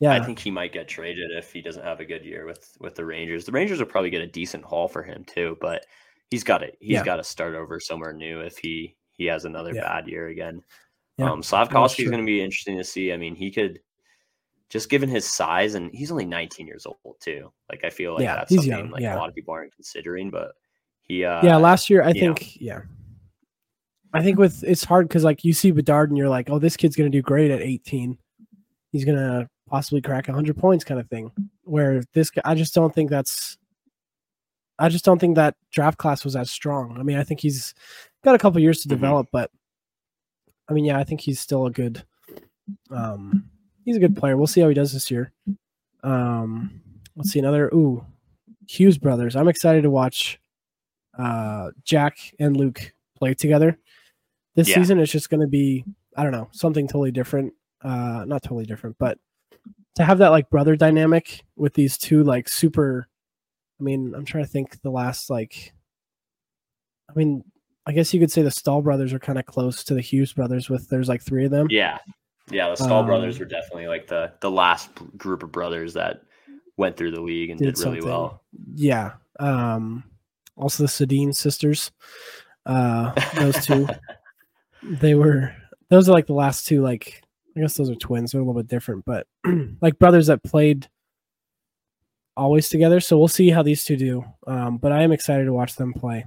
yeah, 0.00 0.12
I 0.12 0.20
think 0.20 0.38
he 0.38 0.50
might 0.50 0.72
get 0.72 0.88
traded 0.88 1.30
if 1.30 1.52
he 1.52 1.62
doesn't 1.62 1.84
have 1.84 2.00
a 2.00 2.04
good 2.04 2.24
year 2.24 2.46
with 2.46 2.76
with 2.80 2.94
the 2.94 3.04
Rangers. 3.04 3.44
The 3.44 3.52
Rangers 3.52 3.78
will 3.78 3.86
probably 3.86 4.10
get 4.10 4.20
a 4.20 4.26
decent 4.26 4.64
haul 4.64 4.88
for 4.88 5.02
him 5.02 5.24
too, 5.24 5.56
but 5.60 5.86
he's 6.30 6.44
got 6.44 6.58
to 6.58 6.72
he's 6.80 6.94
yeah. 6.94 7.04
got 7.04 7.16
to 7.16 7.24
start 7.24 7.54
over 7.54 7.78
somewhere 7.80 8.12
new 8.12 8.40
if 8.40 8.58
he 8.58 8.96
he 9.12 9.26
has 9.26 9.44
another 9.44 9.72
yeah. 9.72 9.82
bad 9.82 10.08
year 10.08 10.28
again. 10.28 10.62
Yeah, 11.16 11.30
um, 11.30 11.42
Slavkovsky 11.42 12.02
is 12.02 12.10
going 12.10 12.22
to 12.22 12.26
be 12.26 12.42
interesting 12.42 12.76
to 12.76 12.84
see. 12.84 13.12
I 13.12 13.16
mean, 13.16 13.36
he 13.36 13.50
could 13.52 13.78
just 14.70 14.88
given 14.88 15.08
his 15.08 15.24
size 15.24 15.74
and 15.74 15.90
he's 15.92 16.10
only 16.10 16.26
19 16.26 16.66
years 16.66 16.86
old 16.86 17.16
too. 17.20 17.52
Like 17.70 17.84
I 17.84 17.90
feel 17.90 18.14
like 18.14 18.22
yeah, 18.22 18.36
that's 18.36 18.54
something 18.54 18.70
young. 18.70 18.90
like 18.90 19.02
yeah. 19.02 19.16
a 19.16 19.18
lot 19.18 19.28
of 19.28 19.34
people 19.34 19.54
aren't 19.54 19.74
considering, 19.74 20.30
but 20.30 20.52
he 21.02 21.24
uh 21.24 21.44
Yeah, 21.44 21.56
last 21.56 21.90
year 21.90 22.02
I 22.02 22.12
think 22.12 22.40
know, 22.40 22.46
yeah. 22.60 22.80
I 24.12 24.22
think 24.22 24.38
with 24.38 24.62
it's 24.64 24.84
hard 24.84 25.08
because 25.08 25.24
like 25.24 25.44
you 25.44 25.52
see 25.52 25.70
Bedard 25.70 26.10
and 26.10 26.18
you're 26.18 26.28
like, 26.28 26.48
oh, 26.48 26.58
this 26.58 26.76
kid's 26.76 26.96
gonna 26.96 27.10
do 27.10 27.22
great 27.22 27.50
at 27.50 27.60
18. 27.60 28.16
He's 28.92 29.04
gonna 29.04 29.48
possibly 29.68 30.00
crack 30.00 30.28
100 30.28 30.56
points, 30.56 30.84
kind 30.84 31.00
of 31.00 31.08
thing. 31.08 31.32
Where 31.64 32.02
this, 32.12 32.30
I 32.44 32.54
just 32.54 32.74
don't 32.74 32.94
think 32.94 33.10
that's. 33.10 33.58
I 34.78 34.88
just 34.88 35.04
don't 35.04 35.20
think 35.20 35.36
that 35.36 35.54
draft 35.72 35.98
class 35.98 36.24
was 36.24 36.34
as 36.34 36.50
strong. 36.50 36.96
I 36.98 37.04
mean, 37.04 37.16
I 37.16 37.22
think 37.22 37.40
he's 37.40 37.74
got 38.24 38.34
a 38.34 38.38
couple 38.38 38.60
years 38.60 38.80
to 38.80 38.88
mm-hmm. 38.88 38.96
develop, 38.96 39.28
but 39.32 39.50
I 40.68 40.72
mean, 40.72 40.84
yeah, 40.84 40.98
I 40.98 41.04
think 41.04 41.20
he's 41.20 41.40
still 41.40 41.66
a 41.66 41.70
good. 41.70 42.04
Um, 42.90 43.50
he's 43.84 43.96
a 43.96 44.00
good 44.00 44.16
player. 44.16 44.36
We'll 44.36 44.46
see 44.46 44.60
how 44.60 44.68
he 44.68 44.74
does 44.74 44.92
this 44.92 45.10
year. 45.10 45.32
Um, 46.02 46.80
let's 47.16 47.30
see 47.30 47.38
another. 47.38 47.68
Ooh, 47.68 48.04
Hughes 48.68 48.98
brothers. 48.98 49.36
I'm 49.36 49.48
excited 49.48 49.82
to 49.82 49.90
watch 49.90 50.38
uh, 51.18 51.70
Jack 51.84 52.18
and 52.38 52.56
Luke 52.56 52.92
play 53.16 53.34
together 53.34 53.78
this 54.54 54.68
yeah. 54.68 54.76
season. 54.76 54.98
It's 54.98 55.12
just 55.12 55.30
going 55.30 55.40
to 55.40 55.46
be 55.46 55.84
I 56.16 56.22
don't 56.22 56.32
know 56.32 56.48
something 56.52 56.86
totally 56.86 57.10
different. 57.10 57.52
Uh, 57.82 58.24
not 58.26 58.42
totally 58.42 58.64
different, 58.64 58.96
but 58.98 59.18
to 59.96 60.04
have 60.04 60.18
that 60.18 60.30
like 60.30 60.50
brother 60.50 60.76
dynamic 60.76 61.44
with 61.56 61.74
these 61.74 61.98
two 61.98 62.24
like 62.24 62.48
super. 62.48 63.08
I 63.80 63.82
mean, 63.82 64.14
I'm 64.14 64.24
trying 64.24 64.44
to 64.44 64.50
think 64.50 64.80
the 64.82 64.90
last 64.90 65.30
like. 65.30 65.72
I 67.10 67.12
mean, 67.14 67.44
I 67.86 67.92
guess 67.92 68.14
you 68.14 68.20
could 68.20 68.32
say 68.32 68.42
the 68.42 68.50
Staal 68.50 68.82
brothers 68.82 69.12
are 69.12 69.18
kind 69.18 69.38
of 69.38 69.46
close 69.46 69.84
to 69.84 69.94
the 69.94 70.00
Hughes 70.00 70.32
brothers. 70.32 70.70
With 70.70 70.88
there's 70.88 71.08
like 71.08 71.22
three 71.22 71.44
of 71.44 71.50
them. 71.50 71.66
Yeah, 71.70 71.98
yeah. 72.50 72.68
The 72.70 72.76
Staal 72.76 73.00
um, 73.00 73.06
brothers 73.06 73.38
were 73.38 73.44
definitely 73.44 73.88
like 73.88 74.06
the 74.06 74.32
the 74.40 74.50
last 74.50 74.90
group 75.16 75.42
of 75.42 75.52
brothers 75.52 75.94
that 75.94 76.22
went 76.76 76.96
through 76.96 77.12
the 77.12 77.20
league 77.20 77.50
and 77.50 77.58
did, 77.58 77.74
did 77.74 77.84
really 77.84 78.02
well. 78.02 78.42
Yeah. 78.74 79.12
Um, 79.38 80.04
also 80.56 80.84
the 80.84 80.88
Sedin 80.88 81.34
sisters. 81.34 81.90
Uh, 82.66 83.12
those 83.34 83.64
two, 83.64 83.86
they 84.82 85.14
were 85.14 85.54
those 85.90 86.08
are 86.08 86.12
like 86.12 86.26
the 86.26 86.34
last 86.34 86.66
two. 86.66 86.82
Like 86.82 87.22
I 87.56 87.60
guess 87.60 87.74
those 87.74 87.90
are 87.90 87.94
twins. 87.94 88.32
They're 88.32 88.40
a 88.40 88.44
little 88.44 88.60
bit 88.60 88.68
different, 88.68 89.04
but 89.04 89.26
like 89.80 89.98
brothers 89.98 90.26
that 90.26 90.42
played 90.42 90.88
always 92.36 92.68
together. 92.68 93.00
So 93.00 93.18
we'll 93.18 93.28
see 93.28 93.50
how 93.50 93.62
these 93.62 93.84
two 93.84 93.96
do. 93.96 94.24
Um, 94.46 94.78
but 94.78 94.92
I 94.92 95.02
am 95.02 95.12
excited 95.12 95.44
to 95.44 95.52
watch 95.52 95.76
them 95.76 95.92
play. 95.92 96.26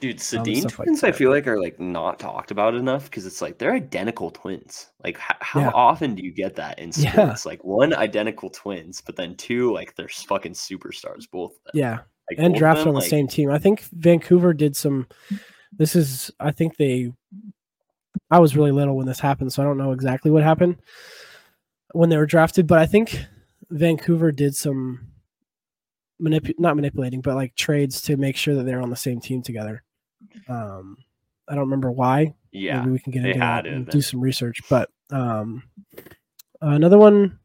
Dude, 0.00 0.18
Sedin 0.18 0.64
um, 0.64 0.70
twins, 0.70 1.02
like 1.02 1.14
I 1.14 1.16
feel 1.16 1.30
like 1.30 1.46
are 1.46 1.60
like 1.60 1.80
not 1.80 2.18
talked 2.18 2.50
about 2.50 2.74
enough 2.74 3.04
because 3.04 3.24
it's 3.24 3.40
like 3.40 3.58
they're 3.58 3.72
identical 3.72 4.30
twins. 4.30 4.88
Like, 5.02 5.16
h- 5.16 5.36
how 5.40 5.60
yeah. 5.60 5.70
often 5.74 6.14
do 6.14 6.22
you 6.22 6.32
get 6.32 6.54
that 6.56 6.78
in 6.78 6.92
sports? 6.92 7.46
Yeah. 7.46 7.50
Like 7.50 7.64
one 7.64 7.94
identical 7.94 8.50
twins, 8.50 9.00
but 9.00 9.16
then 9.16 9.36
two 9.36 9.72
like 9.72 9.94
they're 9.94 10.08
fucking 10.08 10.52
superstars, 10.52 11.30
both. 11.30 11.54
Yeah, 11.72 12.00
like, 12.30 12.38
and 12.38 12.54
drafted 12.54 12.88
on 12.88 12.94
the 12.94 13.00
like, 13.00 13.08
same 13.08 13.26
team. 13.26 13.50
I 13.50 13.58
think 13.58 13.82
Vancouver 13.92 14.52
did 14.52 14.76
some. 14.76 15.06
This 15.72 15.96
is, 15.96 16.30
I 16.40 16.50
think 16.52 16.76
they. 16.76 17.12
I 18.30 18.38
was 18.38 18.56
really 18.56 18.72
little 18.72 18.96
when 18.96 19.06
this 19.06 19.20
happened, 19.20 19.52
so 19.52 19.62
I 19.62 19.66
don't 19.66 19.78
know 19.78 19.92
exactly 19.92 20.30
what 20.30 20.42
happened 20.42 20.76
when 21.92 22.10
they 22.10 22.16
were 22.16 22.26
drafted, 22.26 22.66
but 22.66 22.78
I 22.78 22.86
think 22.86 23.24
Vancouver 23.70 24.32
did 24.32 24.54
some 24.54 25.08
manip- 26.20 26.58
not 26.58 26.76
manipulating, 26.76 27.20
but 27.20 27.34
like 27.34 27.54
trades 27.54 28.00
to 28.02 28.16
make 28.16 28.36
sure 28.36 28.54
that 28.54 28.64
they're 28.64 28.82
on 28.82 28.90
the 28.90 28.96
same 28.96 29.20
team 29.20 29.42
together. 29.42 29.82
Um, 30.48 30.96
I 31.48 31.54
don't 31.54 31.64
remember 31.64 31.90
why. 31.90 32.34
Yeah, 32.52 32.80
maybe 32.80 32.92
we 32.92 32.98
can 32.98 33.12
get 33.12 33.24
into 33.24 33.38
that 33.38 33.66
and 33.66 33.86
do 33.86 34.00
some 34.00 34.20
research. 34.20 34.60
But 34.68 34.90
um, 35.10 35.62
another 36.60 36.98
one 36.98 37.38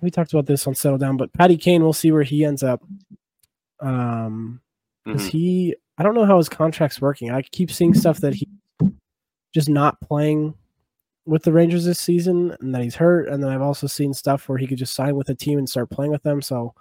we 0.00 0.10
talked 0.10 0.32
about 0.32 0.46
this 0.46 0.66
on 0.66 0.74
Settle 0.74 0.98
Down, 0.98 1.16
but 1.16 1.32
Patty 1.32 1.56
Kane, 1.56 1.82
we'll 1.82 1.92
see 1.92 2.12
where 2.12 2.22
he 2.22 2.44
ends 2.44 2.62
up. 2.62 2.82
Um, 3.80 4.60
because 5.04 5.22
mm-hmm. 5.22 5.30
he, 5.30 5.76
I 5.98 6.02
don't 6.02 6.14
know 6.14 6.24
how 6.24 6.36
his 6.36 6.48
contract's 6.48 7.00
working. 7.00 7.30
I 7.30 7.42
keep 7.42 7.70
seeing 7.70 7.94
stuff 7.94 8.18
that 8.20 8.34
he 8.34 8.48
just 9.54 9.68
not 9.68 10.00
playing 10.00 10.54
with 11.24 11.42
the 11.42 11.52
Rangers 11.52 11.84
this 11.84 11.98
season, 11.98 12.56
and 12.60 12.74
that 12.74 12.82
he's 12.82 12.96
hurt. 12.96 13.28
And 13.28 13.42
then 13.42 13.50
I've 13.50 13.62
also 13.62 13.86
seen 13.86 14.12
stuff 14.12 14.48
where 14.48 14.58
he 14.58 14.66
could 14.66 14.78
just 14.78 14.94
sign 14.94 15.16
with 15.16 15.28
a 15.28 15.34
team 15.34 15.58
and 15.58 15.68
start 15.68 15.90
playing 15.90 16.12
with 16.12 16.22
them. 16.22 16.42
So 16.42 16.74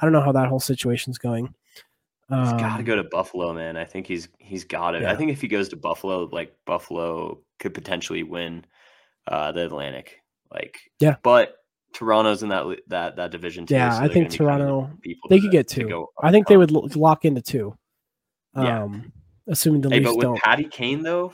I 0.00 0.06
don't 0.06 0.12
know 0.12 0.22
how 0.22 0.32
that 0.32 0.48
whole 0.48 0.60
situation's 0.60 1.18
going. 1.18 1.54
Um, 2.30 2.44
he's 2.44 2.60
got 2.60 2.76
to 2.76 2.82
go 2.82 2.96
to 2.96 3.04
Buffalo, 3.04 3.52
man. 3.52 3.76
I 3.76 3.84
think 3.84 4.06
he's 4.06 4.28
he's 4.38 4.64
got 4.64 4.94
it. 4.94 5.02
Yeah. 5.02 5.12
I 5.12 5.16
think 5.16 5.32
if 5.32 5.40
he 5.40 5.48
goes 5.48 5.68
to 5.70 5.76
Buffalo, 5.76 6.28
like 6.30 6.54
Buffalo 6.64 7.40
could 7.58 7.74
potentially 7.74 8.22
win 8.22 8.64
uh, 9.26 9.52
the 9.52 9.66
Atlantic. 9.66 10.20
Like, 10.52 10.78
yeah, 11.00 11.16
but 11.22 11.56
Toronto's 11.92 12.42
in 12.42 12.48
that 12.50 12.64
that 12.88 13.16
that 13.16 13.30
division 13.30 13.66
too. 13.66 13.74
Yeah, 13.74 13.98
so 13.98 14.04
I 14.04 14.08
think 14.08 14.30
Toronto 14.30 14.82
kind 14.82 14.92
of 14.92 15.00
they 15.28 15.36
to, 15.36 15.42
could 15.42 15.50
get 15.50 15.68
two. 15.68 16.06
I 16.22 16.30
think 16.30 16.46
they 16.46 16.56
would 16.56 16.70
lock 16.70 17.24
into 17.24 17.42
two. 17.42 17.76
Yeah. 18.56 18.84
Um, 18.84 19.12
assuming 19.48 19.80
the 19.80 19.90
hey, 19.90 19.96
Leafs 19.96 20.10
but 20.10 20.16
with 20.16 20.24
don't. 20.24 20.40
Patty 20.40 20.64
Kane 20.64 21.02
though, 21.02 21.32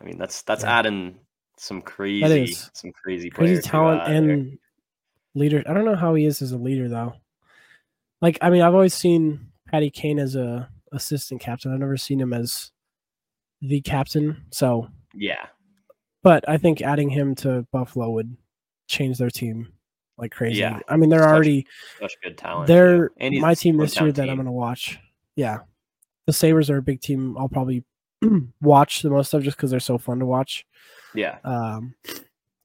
I 0.00 0.04
mean 0.04 0.18
that's 0.18 0.42
that's 0.42 0.64
yeah. 0.64 0.78
adding 0.78 1.18
some 1.56 1.82
crazy 1.82 2.56
some 2.72 2.92
crazy 2.92 3.30
crazy 3.30 3.62
talent 3.62 4.02
and 4.12 4.58
leader. 5.34 5.62
I 5.66 5.72
don't 5.72 5.84
know 5.84 5.96
how 5.96 6.14
he 6.14 6.24
is 6.24 6.42
as 6.42 6.52
a 6.52 6.58
leader 6.58 6.88
though. 6.88 7.14
Like, 8.20 8.38
I 8.40 8.50
mean, 8.50 8.62
I've 8.62 8.74
always 8.74 8.94
seen 8.94 9.48
Patty 9.70 9.90
Kane 9.90 10.18
as 10.18 10.36
a 10.36 10.68
assistant 10.92 11.40
captain. 11.40 11.72
I've 11.72 11.80
never 11.80 11.96
seen 11.96 12.20
him 12.20 12.32
as 12.32 12.70
the 13.60 13.80
captain. 13.80 14.44
So 14.50 14.88
yeah, 15.14 15.46
but 16.22 16.48
I 16.48 16.56
think 16.56 16.82
adding 16.82 17.10
him 17.10 17.34
to 17.36 17.66
Buffalo 17.72 18.10
would 18.10 18.36
change 18.88 19.18
their 19.18 19.30
team 19.30 19.72
like 20.18 20.32
crazy. 20.32 20.60
Yeah, 20.60 20.80
I 20.88 20.96
mean, 20.96 21.10
they're 21.10 21.20
such, 21.20 21.28
already 21.28 21.66
such 22.00 22.14
good 22.22 22.38
talent. 22.38 22.68
They're 22.68 23.10
my 23.20 23.54
team 23.54 23.76
this 23.76 23.96
year 23.96 24.06
team. 24.06 24.14
that 24.14 24.30
I'm 24.30 24.36
going 24.36 24.46
to 24.46 24.52
watch. 24.52 24.98
Yeah, 25.34 25.58
the 26.26 26.32
Sabres 26.32 26.70
are 26.70 26.78
a 26.78 26.82
big 26.82 27.00
team. 27.00 27.36
I'll 27.38 27.48
probably 27.48 27.84
watch 28.60 29.02
the 29.02 29.10
most 29.10 29.34
of 29.34 29.42
just 29.42 29.56
because 29.56 29.70
they're 29.70 29.80
so 29.80 29.98
fun 29.98 30.18
to 30.20 30.26
watch. 30.26 30.66
Yeah. 31.14 31.38
Um, 31.44 31.94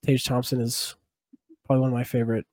Tage 0.04 0.24
Thompson 0.24 0.60
is 0.60 0.96
probably 1.64 1.82
one 1.82 1.90
of 1.90 1.94
my 1.94 2.04
favorite 2.04 2.46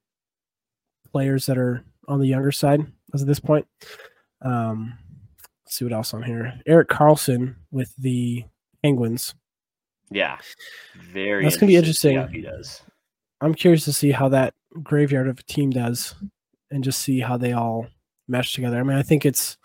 players 1.11 1.45
that 1.47 1.57
are 1.57 1.83
on 2.09 2.19
the 2.19 2.27
younger 2.27 2.51
side 2.51 2.85
as 3.13 3.21
of 3.21 3.27
this 3.27 3.39
point. 3.39 3.65
Um, 4.41 4.97
let's 5.65 5.77
see 5.77 5.85
what 5.85 5.93
else 5.93 6.13
on 6.13 6.23
here. 6.23 6.59
Erik 6.65 6.89
Karlsson 6.89 7.55
with 7.71 7.93
the 7.97 8.43
Penguins. 8.83 9.35
Yeah, 10.11 10.37
very. 11.13 11.43
That's 11.43 11.55
gonna 11.57 11.67
be 11.67 11.75
interesting. 11.75 12.27
he 12.29 12.41
does. 12.41 12.81
I'm 13.41 13.53
curious 13.53 13.85
to 13.85 13.93
see 13.93 14.11
how 14.11 14.27
that 14.29 14.53
graveyard 14.83 15.27
of 15.27 15.39
a 15.39 15.43
team 15.43 15.69
does, 15.69 16.15
and 16.71 16.83
just 16.83 16.99
see 16.99 17.19
how 17.19 17.37
they 17.37 17.53
all 17.53 17.87
mesh 18.27 18.53
together. 18.53 18.79
I 18.79 18.83
mean, 18.83 18.97
I 18.97 19.03
think 19.03 19.25
it's 19.25 19.57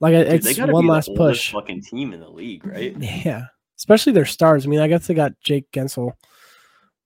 like 0.00 0.12
Dude, 0.14 0.46
it's 0.46 0.58
one 0.58 0.86
last 0.86 1.10
push. 1.16 1.52
Fucking 1.52 1.82
team 1.82 2.12
in 2.12 2.20
the 2.20 2.28
league, 2.30 2.66
right? 2.66 2.96
Yeah, 3.00 3.46
especially 3.76 4.12
their 4.12 4.26
stars. 4.26 4.64
I 4.64 4.68
mean, 4.68 4.80
I 4.80 4.88
guess 4.88 5.06
they 5.06 5.14
got 5.14 5.32
Jake 5.40 5.70
Guentzel. 5.72 6.12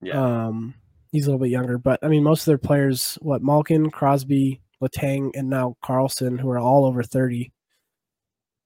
Yeah. 0.03 0.47
Um, 0.47 0.75
he's 1.11 1.27
a 1.27 1.31
little 1.31 1.45
bit 1.45 1.51
younger, 1.51 1.79
but 1.79 1.99
I 2.03 2.09
mean, 2.09 2.23
most 2.23 2.43
of 2.43 2.47
their 2.47 2.59
players, 2.59 3.19
what 3.21 3.43
Malkin, 3.43 3.91
Crosby, 3.91 4.61
Letang, 4.83 5.31
and 5.35 5.49
now 5.49 5.77
Karlsson, 5.85 6.39
who 6.39 6.49
are 6.51 6.59
all 6.59 6.85
over 6.85 7.03
30 7.03 7.53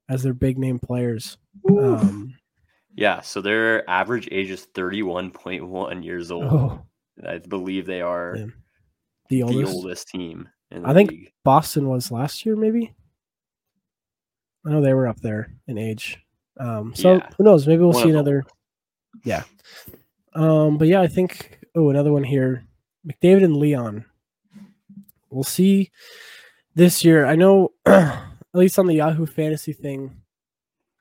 as 0.08 0.22
their 0.22 0.34
big 0.34 0.58
name 0.58 0.78
players. 0.78 1.38
Um, 1.70 2.34
yeah, 2.94 3.20
so 3.20 3.40
their 3.40 3.88
average 3.88 4.28
age 4.30 4.50
is 4.50 4.66
31.1 4.74 6.04
years 6.04 6.30
old. 6.30 6.44
Oh, 6.44 6.82
I 7.26 7.38
believe 7.38 7.86
they 7.86 8.02
are 8.02 8.36
the 9.28 9.42
oldest, 9.42 9.72
the 9.72 9.76
oldest 9.76 10.08
team. 10.08 10.48
I 10.84 10.94
think 10.94 11.10
league. 11.10 11.32
Boston 11.44 11.88
was 11.88 12.10
last 12.10 12.44
year, 12.44 12.56
maybe. 12.56 12.94
I 14.66 14.70
know 14.70 14.80
they 14.80 14.94
were 14.94 15.08
up 15.08 15.20
there 15.20 15.52
in 15.66 15.78
age. 15.78 16.18
Um, 16.58 16.94
so 16.94 17.14
yeah. 17.14 17.28
who 17.36 17.44
knows? 17.44 17.66
Maybe 17.66 17.80
we'll 17.80 17.92
One 17.92 18.02
see 18.02 18.10
another. 18.10 18.44
Yeah. 19.24 19.42
Um, 20.34 20.78
but 20.78 20.88
yeah, 20.88 21.00
I 21.00 21.08
think 21.08 21.58
oh, 21.74 21.90
another 21.90 22.12
one 22.12 22.24
here. 22.24 22.64
McDavid 23.06 23.44
and 23.44 23.56
Leon. 23.56 24.04
We'll 25.30 25.44
see 25.44 25.90
this 26.74 27.04
year. 27.04 27.26
I 27.26 27.36
know, 27.36 27.72
at 27.86 28.22
least 28.52 28.78
on 28.78 28.86
the 28.86 28.94
Yahoo 28.94 29.26
Fantasy 29.26 29.72
thing, 29.72 30.22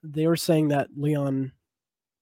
they 0.03 0.27
were 0.27 0.37
saying 0.37 0.69
that 0.69 0.89
Leon, 0.95 1.51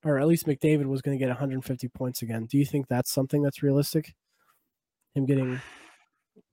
or 0.04 0.20
at 0.20 0.28
least 0.28 0.48
McDavid, 0.48 0.86
was 0.86 1.02
going 1.02 1.18
to 1.18 1.24
get 1.24 1.30
150 1.30 1.88
points 1.90 2.22
again. 2.22 2.46
Do 2.46 2.58
you 2.58 2.66
think 2.66 2.88
that's 2.88 3.12
something 3.12 3.42
that's 3.42 3.64
realistic? 3.64 4.14
Him 5.14 5.26
getting 5.26 5.60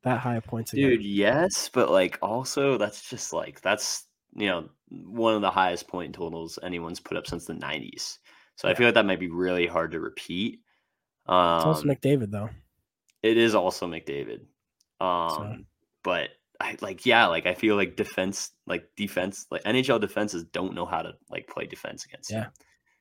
that 0.03 0.20
high 0.20 0.36
of 0.36 0.44
points 0.44 0.72
again? 0.72 0.90
Dude, 0.90 1.03
yes, 1.03 1.68
but 1.68 1.90
like 1.90 2.18
also 2.22 2.78
that's 2.78 3.09
just 3.09 3.32
like 3.32 3.61
that's 3.61 4.05
you 4.34 4.47
know 4.47 4.68
one 4.88 5.34
of 5.34 5.42
the 5.42 5.51
highest 5.51 5.88
point 5.88 6.14
totals 6.14 6.59
anyone's 6.62 7.01
put 7.01 7.16
up 7.16 7.26
since 7.26 7.44
the 7.44 7.55
90s. 7.55 8.18
So 8.57 8.68
yeah. 8.68 8.72
I 8.72 8.74
feel 8.76 8.86
like 8.86 8.94
that 8.94 9.07
might 9.07 9.20
be 9.20 9.28
really 9.28 9.66
hard 9.66 9.92
to 9.92 10.01
repeat. 10.01 10.61
Um, 11.29 11.57
it's 11.57 11.66
also 11.66 11.83
um, 11.83 11.89
McDavid, 11.89 12.31
though. 12.31 12.51
It 13.22 13.37
is 13.37 13.55
also 13.55 13.87
McDavid. 13.87 14.41
Um, 15.01 15.31
so. 15.31 15.57
but 16.03 16.31
I 16.61 16.77
like, 16.81 17.05
yeah, 17.05 17.27
like 17.27 17.47
I 17.47 17.55
feel 17.55 17.77
like 17.77 17.97
defense, 17.97 18.51
like 18.66 18.89
defense, 18.97 19.47
like 19.51 19.64
NHL 19.64 20.01
defenses 20.01 20.45
don't 20.45 20.74
know 20.74 20.87
how 20.87 21.03
to 21.03 21.14
like 21.31 21.49
play 21.49 21.66
defense 21.66 22.05
against 22.05 22.31
yeah. 22.31 22.45
him, 22.45 22.51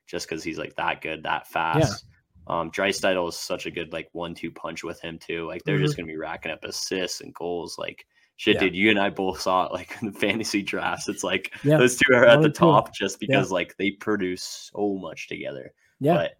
just 0.06 0.28
because 0.28 0.42
he's 0.42 0.58
like 0.58 0.74
that 0.76 1.00
good, 1.00 1.22
that 1.22 1.46
fast. 1.46 2.04
Yeah. 2.04 2.12
Um, 2.48 2.70
Draisaitl 2.70 3.28
is 3.28 3.36
such 3.36 3.66
a 3.66 3.70
good 3.70 3.92
like 3.92 4.08
one-two 4.12 4.52
punch 4.52 4.84
with 4.84 5.00
him 5.00 5.18
too. 5.18 5.46
Like 5.46 5.64
they're 5.64 5.76
mm-hmm. 5.76 5.84
just 5.84 5.96
gonna 5.96 6.06
be 6.06 6.16
racking 6.16 6.52
up 6.52 6.64
assists 6.64 7.20
and 7.20 7.34
goals. 7.34 7.76
Like 7.78 8.06
shit, 8.36 8.54
yeah. 8.54 8.60
dude. 8.60 8.76
You 8.76 8.90
and 8.90 9.00
I 9.00 9.10
both 9.10 9.40
saw 9.40 9.66
it 9.66 9.72
like 9.72 9.96
in 10.02 10.12
the 10.12 10.18
fantasy 10.18 10.62
drafts. 10.62 11.08
It's 11.08 11.24
like 11.24 11.52
yeah. 11.64 11.78
those 11.78 11.96
two 11.96 12.14
are 12.14 12.26
at 12.26 12.42
the 12.42 12.50
top 12.50 12.94
just 12.94 13.18
because 13.20 13.50
like 13.50 13.76
they 13.78 13.92
produce 13.92 14.70
so 14.72 14.94
much 14.94 15.28
together. 15.28 15.72
Yeah. 15.98 16.14
But 16.14 16.32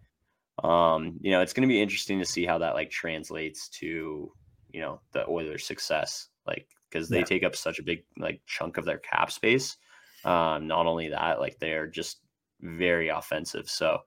um, 0.63 1.17
you 1.21 1.31
know, 1.31 1.41
it's 1.41 1.53
going 1.53 1.67
to 1.67 1.71
be 1.71 1.81
interesting 1.81 2.19
to 2.19 2.25
see 2.25 2.45
how 2.45 2.57
that 2.57 2.73
like 2.73 2.89
translates 2.89 3.69
to, 3.69 4.31
you 4.71 4.81
know, 4.81 5.01
the 5.11 5.27
Oilers' 5.27 5.65
success, 5.65 6.29
like 6.45 6.67
because 6.89 7.09
they 7.09 7.19
yeah. 7.19 7.25
take 7.25 7.43
up 7.43 7.55
such 7.55 7.79
a 7.79 7.83
big 7.83 8.03
like 8.17 8.41
chunk 8.45 8.77
of 8.77 8.85
their 8.85 8.99
cap 8.99 9.31
space. 9.31 9.77
Um, 10.25 10.67
not 10.67 10.87
only 10.87 11.09
that, 11.09 11.39
like 11.39 11.59
they're 11.59 11.87
just 11.87 12.19
very 12.61 13.09
offensive. 13.09 13.69
So 13.69 13.99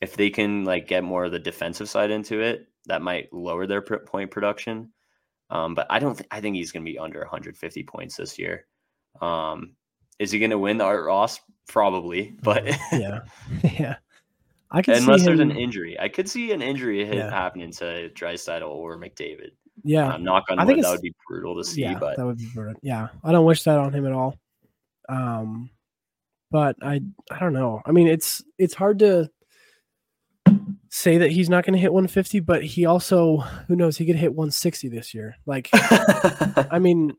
if 0.00 0.16
they 0.16 0.30
can 0.30 0.64
like 0.64 0.88
get 0.88 1.04
more 1.04 1.24
of 1.24 1.32
the 1.32 1.38
defensive 1.38 1.88
side 1.88 2.10
into 2.10 2.40
it, 2.40 2.66
that 2.86 3.02
might 3.02 3.32
lower 3.32 3.66
their 3.66 3.82
point 3.82 4.30
production. 4.30 4.92
Um, 5.50 5.74
but 5.74 5.86
I 5.90 5.98
don't 5.98 6.14
think 6.14 6.28
I 6.30 6.40
think 6.40 6.56
he's 6.56 6.72
going 6.72 6.84
to 6.84 6.90
be 6.90 6.98
under 6.98 7.20
150 7.20 7.82
points 7.84 8.16
this 8.16 8.38
year. 8.38 8.66
Um, 9.20 9.74
is 10.18 10.30
he 10.30 10.38
going 10.38 10.50
to 10.50 10.58
win 10.58 10.78
the 10.78 10.84
Art 10.84 11.04
Ross? 11.04 11.40
Probably, 11.68 12.34
but 12.42 12.66
yeah, 12.92 13.20
yeah. 13.62 13.96
I 14.72 14.82
can 14.82 14.94
unless 14.94 15.24
there's 15.24 15.40
an 15.40 15.50
injury. 15.50 15.98
I 16.00 16.08
could 16.08 16.28
see 16.28 16.52
an 16.52 16.62
injury 16.62 17.04
hit 17.04 17.16
yeah. 17.16 17.30
happening 17.30 17.70
to 17.72 18.10
Draisaitl 18.10 18.68
or 18.68 18.96
McDavid. 18.96 19.50
Yeah, 19.84 20.14
um, 20.14 20.24
knock 20.24 20.44
on 20.50 20.58
I 20.58 20.64
wood, 20.64 20.74
think 20.74 20.84
that 20.84 20.90
would 20.90 21.02
be 21.02 21.14
brutal 21.28 21.56
to 21.56 21.64
see. 21.64 21.82
Yeah, 21.82 21.98
but 21.98 22.16
that 22.16 22.24
would 22.24 22.38
be 22.38 22.48
brutal. 22.54 22.74
Yeah, 22.82 23.08
I 23.22 23.32
don't 23.32 23.44
wish 23.44 23.62
that 23.64 23.78
on 23.78 23.92
him 23.92 24.06
at 24.06 24.12
all. 24.12 24.36
Um, 25.08 25.70
but 26.50 26.76
I 26.82 27.02
I 27.30 27.38
don't 27.38 27.52
know. 27.52 27.82
I 27.84 27.92
mean, 27.92 28.06
it's 28.06 28.42
it's 28.58 28.74
hard 28.74 28.98
to 29.00 29.30
say 30.88 31.18
that 31.18 31.30
he's 31.30 31.48
not 31.48 31.64
going 31.64 31.72
to 31.72 31.80
hit 31.80 31.92
150, 31.92 32.40
but 32.40 32.62
he 32.62 32.84
also 32.84 33.38
who 33.66 33.76
knows 33.76 33.96
he 33.96 34.06
could 34.06 34.16
hit 34.16 34.34
160 34.34 34.88
this 34.88 35.14
year. 35.14 35.36
Like, 35.46 35.70
I 35.72 36.78
mean, 36.80 37.14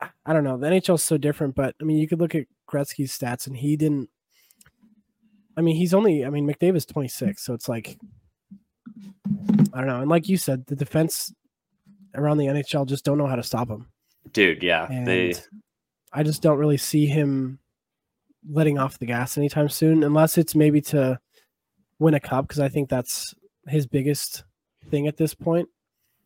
I 0.00 0.32
don't 0.32 0.44
know. 0.44 0.58
The 0.58 0.68
NHL 0.68 0.96
is 0.96 1.02
so 1.02 1.16
different, 1.18 1.54
but 1.54 1.74
I 1.80 1.84
mean, 1.84 1.98
you 1.98 2.06
could 2.06 2.20
look 2.20 2.34
at 2.34 2.46
Gretzky's 2.70 3.16
stats, 3.16 3.46
and 3.46 3.56
he 3.56 3.76
didn't 3.76 4.10
I 5.56 5.60
mean, 5.60 5.76
he's 5.76 5.94
only. 5.94 6.24
I 6.24 6.30
mean, 6.30 6.46
McDavid's 6.46 6.86
26, 6.86 7.42
so 7.44 7.54
it's 7.54 7.68
like 7.68 7.98
I 9.72 9.78
don't 9.78 9.86
know. 9.86 10.00
And 10.00 10.10
like 10.10 10.28
you 10.28 10.36
said, 10.36 10.66
the 10.66 10.76
defense 10.76 11.32
around 12.14 12.38
the 12.38 12.46
NHL 12.46 12.86
just 12.86 13.04
don't 13.04 13.18
know 13.18 13.26
how 13.26 13.36
to 13.36 13.42
stop 13.42 13.68
him. 13.68 13.88
Dude, 14.32 14.62
yeah, 14.62 14.86
And 14.90 15.06
they 15.06 15.34
I 16.12 16.22
just 16.22 16.42
don't 16.42 16.58
really 16.58 16.76
see 16.76 17.06
him 17.06 17.58
letting 18.48 18.78
off 18.78 18.98
the 18.98 19.06
gas 19.06 19.36
anytime 19.36 19.68
soon, 19.68 20.04
unless 20.04 20.38
it's 20.38 20.54
maybe 20.54 20.80
to 20.80 21.18
win 21.98 22.14
a 22.14 22.20
cup, 22.20 22.46
because 22.46 22.60
I 22.60 22.68
think 22.68 22.88
that's 22.88 23.34
his 23.66 23.86
biggest 23.86 24.44
thing 24.90 25.06
at 25.08 25.16
this 25.16 25.34
point. 25.34 25.68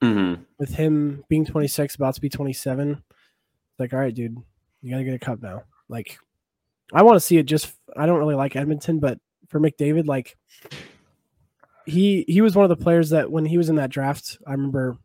mhm. 0.02 0.44
With 0.58 0.74
him 0.74 1.24
being 1.28 1.44
26, 1.44 1.94
about 1.94 2.14
to 2.14 2.20
be 2.20 2.28
27, 2.28 2.90
it's 2.90 3.00
like, 3.78 3.92
all 3.92 4.00
right, 4.00 4.14
dude, 4.14 4.36
you 4.82 4.90
got 4.90 4.98
to 4.98 5.04
get 5.04 5.14
a 5.14 5.18
cup 5.18 5.40
now. 5.40 5.62
Like, 5.88 6.18
I 6.92 7.02
want 7.02 7.16
to 7.16 7.20
see 7.20 7.36
it 7.36 7.44
just, 7.44 7.72
I 7.96 8.06
don't 8.06 8.18
really 8.18 8.34
like 8.34 8.56
Edmonton, 8.56 8.98
but 8.98 9.18
for 9.48 9.60
McDavid, 9.60 10.06
like, 10.06 10.36
he 11.86 12.24
he 12.28 12.42
was 12.42 12.54
one 12.54 12.64
of 12.64 12.68
the 12.68 12.82
players 12.84 13.10
that 13.10 13.30
when 13.30 13.46
he 13.46 13.56
was 13.56 13.70
in 13.70 13.76
that 13.76 13.88
draft, 13.90 14.36
I 14.46 14.52
remember 14.52 14.98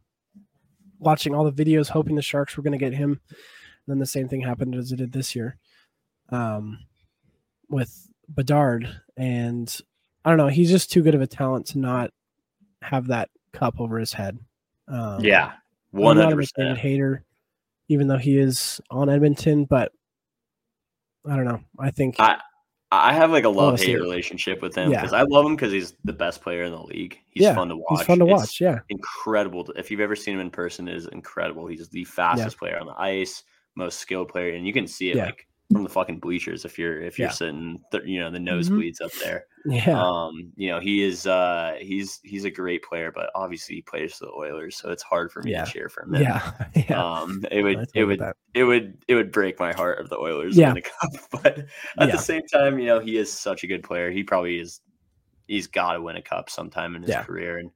watching 0.99 1.33
all 1.33 1.49
the 1.49 1.63
videos, 1.63 1.87
hoping 1.87 2.15
the 2.15 2.21
Sharks 2.21 2.57
were 2.57 2.63
going 2.63 2.77
to 2.77 2.77
get 2.77 2.93
him. 2.93 3.21
And 3.31 3.87
then 3.87 3.99
the 3.99 4.05
same 4.05 4.27
thing 4.27 4.41
happened 4.41 4.75
as 4.75 4.91
it 4.91 4.97
did 4.97 5.13
this 5.13 5.33
year, 5.33 5.57
um, 6.29 6.79
with 7.69 8.09
Bedard, 8.27 9.01
and 9.15 9.73
I 10.25 10.29
don't 10.29 10.37
know. 10.37 10.47
He's 10.47 10.69
just 10.69 10.91
too 10.91 11.01
good 11.01 11.15
of 11.15 11.21
a 11.21 11.27
talent 11.27 11.67
to 11.67 11.79
not 11.79 12.11
have 12.81 13.07
that 13.07 13.29
cup 13.53 13.79
over 13.79 13.97
his 13.97 14.11
head. 14.11 14.37
Um, 14.89 15.21
yeah, 15.23 15.53
one 15.91 16.17
hundred 16.17 16.35
percent. 16.35 16.77
hater, 16.77 17.23
even 17.87 18.07
though 18.07 18.17
he 18.17 18.37
is 18.37 18.81
on 18.89 19.09
Edmonton, 19.09 19.65
but 19.65 19.93
I 21.25 21.35
don't 21.35 21.45
know. 21.45 21.61
I 21.79 21.91
think 21.91 22.15
I- 22.19 22.39
I 22.91 23.11
have 23.13 23.31
like 23.31 23.43
a 23.43 23.49
love 23.49 23.79
hate 23.79 23.95
relationship 23.95 24.61
with 24.61 24.75
him 24.75 24.91
Yeah. 24.91 25.01
because 25.01 25.13
I 25.13 25.23
love 25.23 25.45
him 25.47 25.55
because 25.55 25.71
he's 25.71 25.93
the 26.03 26.13
best 26.13 26.43
player 26.43 26.63
in 26.63 26.71
the 26.71 26.83
league. 26.83 27.17
He's 27.31 27.41
Yeah, 27.43 27.55
fun 27.55 27.69
to 27.69 27.75
watch. 27.77 27.85
he's 27.89 28.03
fun 28.03 28.19
to 28.19 28.25
It's 28.25 28.31
watch. 28.31 28.61
Yeah, 28.61 28.79
incredible. 28.89 29.67
If 29.75 29.89
you've 29.89 29.99
ever 29.99 30.15
seen 30.15 30.35
him 30.35 30.41
in 30.41 30.51
person, 30.51 30.87
it 30.87 30.95
is 30.95 31.07
incredible. 31.07 31.65
He's 31.65 31.89
the 31.89 32.03
fastest 32.03 32.59
player 32.59 32.77
on 32.79 32.85
the 32.85 32.93
ice, 33.01 33.43
most 33.75 33.97
skilled 33.97 34.29
player, 34.29 34.53
and 34.53 34.67
you 34.67 34.73
can 34.73 34.85
see 34.85 35.09
it 35.09 35.15
Yeah. 35.15 35.25
like 35.25 35.47
from 35.73 35.83
the 35.83 35.89
fucking 35.89 36.19
bleachers 36.19 36.63
if 36.65 36.77
you're 36.79 37.01
if 37.01 37.17
you're 37.19 37.27
Yeah. 37.29 37.33
sitting, 37.33 37.81
th- 37.91 38.03
you 38.05 38.19
know, 38.19 38.29
the 38.31 38.37
Mhm. 38.39 38.47
nosebleeds 38.49 39.01
up 39.01 39.11
there. 39.23 39.45
yeah, 39.65 39.99
Um, 40.01 40.51
you 40.55 40.69
know, 40.69 40.79
he 40.79 41.03
is 41.03 41.25
uh 41.27 41.75
he's 41.81 42.19
he's 42.23 42.45
a 42.45 42.51
great 42.51 42.83
player, 42.83 43.11
but 43.11 43.29
obviously 43.35 43.75
he 43.75 43.81
plays 43.81 44.13
for 44.15 44.25
the 44.25 44.31
Oilers, 44.31 44.77
so 44.77 44.89
it's 44.91 45.03
hard 45.03 45.31
for 45.31 45.41
me 45.41 45.51
Yeah. 45.51 45.65
to 45.65 45.71
cheer 45.71 45.89
for 45.89 46.03
him. 46.03 46.15
yeah, 46.15 46.51
yeah. 46.75 47.03
Um, 47.03 47.43
it 47.51 47.61
would 47.63 47.87
it 47.93 48.05
would 48.05 48.19
that. 48.19 48.35
it 48.53 48.63
would 48.63 48.97
it 49.07 49.15
would 49.15 49.31
break 49.31 49.59
my 49.59 49.73
heart 49.73 49.99
if 50.01 50.09
the 50.09 50.17
Oilers 50.17 50.55
Yeah. 50.57 50.73
win 50.73 50.75
the 50.75 50.81
cup. 50.81 51.11
But 51.43 51.65
at 51.97 52.11
the 52.11 52.17
same 52.17 52.43
time, 52.53 52.77
you 52.79 52.85
know, 52.85 52.99
he 52.99 53.17
is 53.17 53.31
such 53.31 53.63
a 53.63 53.67
good 53.67 53.83
player. 53.83 54.11
He 54.11 54.23
probably 54.23 54.59
is 54.59 54.79
he's 55.47 55.67
got 55.67 55.93
to 55.93 56.01
win 56.01 56.15
a 56.17 56.21
cup 56.21 56.49
sometime 56.49 56.95
in 56.95 57.01
his 57.03 57.15
career, 57.17 57.57
and 57.57 57.71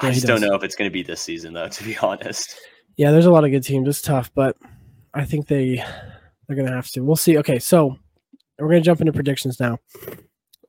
I 0.00 0.12
just 0.12 0.26
don't 0.26 0.40
know 0.40 0.54
if 0.54 0.62
it's 0.62 0.74
going 0.76 0.88
to 0.90 0.92
be 0.92 1.02
this 1.02 1.20
season, 1.20 1.52
though. 1.54 1.68
To 1.78 1.84
be 1.84 1.96
honest, 1.98 2.56
Yeah, 2.96 3.10
there's 3.12 3.26
a 3.26 3.30
lot 3.30 3.44
of 3.44 3.50
good 3.50 3.62
teams. 3.64 3.88
It's 3.88 4.02
tough, 4.02 4.32
but 4.34 4.56
I 5.14 5.24
think 5.24 5.46
they 5.48 5.82
they're 6.48 6.56
gonna 6.56 6.74
have 6.74 6.90
to. 6.92 7.00
We'll 7.00 7.16
see. 7.16 7.38
Okay, 7.38 7.58
so 7.58 7.98
we're 8.58 8.68
gonna 8.68 8.80
jump 8.80 9.00
into 9.00 9.12
predictions 9.12 9.60
now. 9.60 9.78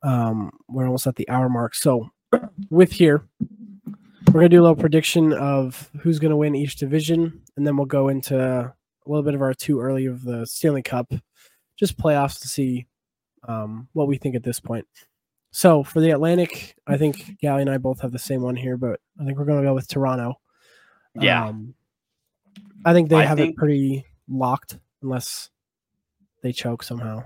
Um, 0.04 0.52
we're 0.68 0.86
almost 0.86 1.08
at 1.08 1.16
the 1.16 1.28
hour 1.30 1.50
mark. 1.50 1.74
So 1.74 2.10
with 2.70 2.92
here, 2.92 3.24
we're 4.28 4.42
gonna 4.42 4.50
do 4.50 4.62
a 4.62 4.64
little 4.64 4.76
prediction 4.76 5.34
of 5.34 5.90
who's 6.02 6.20
gonna 6.20 6.38
win 6.38 6.56
each 6.56 6.76
division, 6.76 7.42
and 7.58 7.66
then 7.66 7.78
we'll 7.78 7.86
go 7.86 8.10
into 8.10 8.38
a 8.38 8.74
little 9.06 9.24
bit 9.24 9.36
of 9.36 9.42
our 9.42 9.54
too 9.54 9.80
early 9.80 10.06
of 10.06 10.24
the 10.24 10.46
Stanley 10.46 10.84
Cup, 10.84 11.12
just 11.78 11.98
playoffs 11.98 12.40
to 12.42 12.48
see 12.48 12.86
um, 13.48 13.88
what 13.94 14.08
we 14.08 14.18
think 14.18 14.36
at 14.36 14.44
this 14.44 14.60
point. 14.60 14.86
So 15.52 15.84
for 15.84 16.00
the 16.00 16.12
Atlantic, 16.12 16.76
I 16.86 16.98
think 16.98 17.40
Galli 17.40 17.62
and 17.62 17.72
I 17.72 17.78
both 17.78 18.02
have 18.02 18.12
the 18.12 18.20
same 18.20 18.42
one 18.42 18.56
here, 18.56 18.78
but 18.78 19.00
I 19.20 19.26
think 19.26 19.38
we're 19.38 19.46
gonna 19.46 19.64
go 19.64 19.74
with 19.74 19.88
Toronto. 19.88 20.40
Yeah. 21.16 21.48
Um, 21.48 21.74
I 22.86 22.94
think 22.94 23.10
they 23.10 23.16
I 23.16 23.26
have 23.26 23.40
it 23.40 23.56
pretty 23.56 24.06
locked 24.28 24.78
unless 25.02 25.50
they 26.42 26.52
choke 26.52 26.84
somehow. 26.84 27.24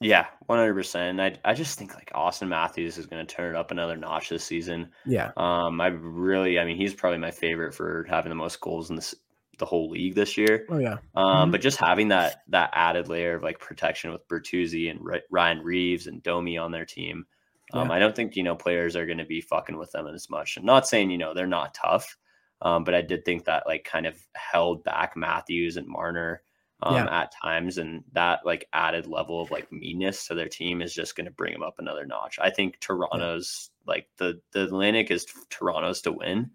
yeah, 0.00 0.26
one 0.46 0.58
hundred 0.58 0.74
percent. 0.74 1.20
I 1.20 1.36
I 1.44 1.54
just 1.54 1.78
think 1.78 1.94
like 1.94 2.10
Auston 2.14 2.48
Matthews 2.48 2.98
is 2.98 3.06
going 3.06 3.24
to 3.26 3.34
turn 3.34 3.54
it 3.54 3.58
up 3.58 3.70
another 3.70 3.96
notch 3.96 4.28
this 4.28 4.44
season. 4.44 4.90
Yeah. 5.04 5.32
Um, 5.36 5.80
I 5.80 5.86
really, 5.88 6.58
I 6.58 6.64
mean, 6.64 6.76
he's 6.76 6.94
probably 6.94 7.18
my 7.18 7.30
favorite 7.30 7.74
for 7.74 8.04
having 8.08 8.30
the 8.30 8.36
most 8.36 8.60
goals 8.60 8.90
in 8.90 8.96
this 8.96 9.14
the 9.58 9.64
whole 9.64 9.88
league 9.88 10.14
this 10.14 10.36
year. 10.36 10.66
Oh 10.68 10.76
yeah. 10.78 10.98
Um, 11.14 11.48
Mhm. 11.48 11.52
but 11.52 11.62
just 11.62 11.78
having 11.78 12.08
that 12.08 12.42
that 12.48 12.70
added 12.74 13.08
layer 13.08 13.36
of 13.36 13.42
like 13.42 13.58
protection 13.58 14.12
with 14.12 14.28
Bertuzzi 14.28 14.90
and 14.90 14.98
Ry- 15.02 15.22
Ryan 15.30 15.60
Reaves 15.60 16.06
and 16.08 16.22
Domi 16.22 16.58
on 16.58 16.72
their 16.72 16.84
team, 16.84 17.24
um, 17.72 17.88
Yeah. 17.88 17.94
I 17.94 17.98
don't 17.98 18.14
think 18.14 18.36
you 18.36 18.42
know 18.42 18.54
players 18.54 18.96
are 18.96 19.06
going 19.06 19.16
to 19.16 19.24
be 19.24 19.40
fucking 19.40 19.78
with 19.78 19.90
them 19.92 20.06
as 20.08 20.28
much. 20.28 20.58
I'm 20.58 20.66
not 20.66 20.86
saying 20.86 21.10
you 21.10 21.16
know 21.16 21.32
they're 21.32 21.46
not 21.46 21.72
tough, 21.72 22.18
um, 22.60 22.84
but 22.84 22.94
I 22.94 23.00
did 23.00 23.24
think 23.24 23.46
that 23.46 23.66
like 23.66 23.84
kind 23.84 24.04
of 24.04 24.18
held 24.34 24.84
back 24.84 25.16
Matthews 25.16 25.78
and 25.78 25.88
Marner 25.88 26.42
um, 26.82 26.94
Yeah. 26.94 27.22
at 27.22 27.32
times, 27.42 27.78
and 27.78 28.04
that 28.12 28.40
like 28.44 28.68
added 28.72 29.06
level 29.06 29.40
of 29.40 29.50
like 29.50 29.70
meanness 29.72 30.26
to 30.26 30.34
their 30.34 30.48
team 30.48 30.82
is 30.82 30.94
just 30.94 31.16
going 31.16 31.24
to 31.26 31.30
bring 31.30 31.52
them 31.52 31.62
up 31.62 31.76
another 31.78 32.06
notch. 32.06 32.38
I 32.40 32.50
think 32.50 32.78
Toronto's 32.80 33.70
like 33.86 34.08
the 34.18 34.40
the 34.52 34.64
Atlantic 34.64 35.10
is 35.10 35.26
Toronto's 35.50 36.02
to 36.02 36.12
win. 36.12 36.50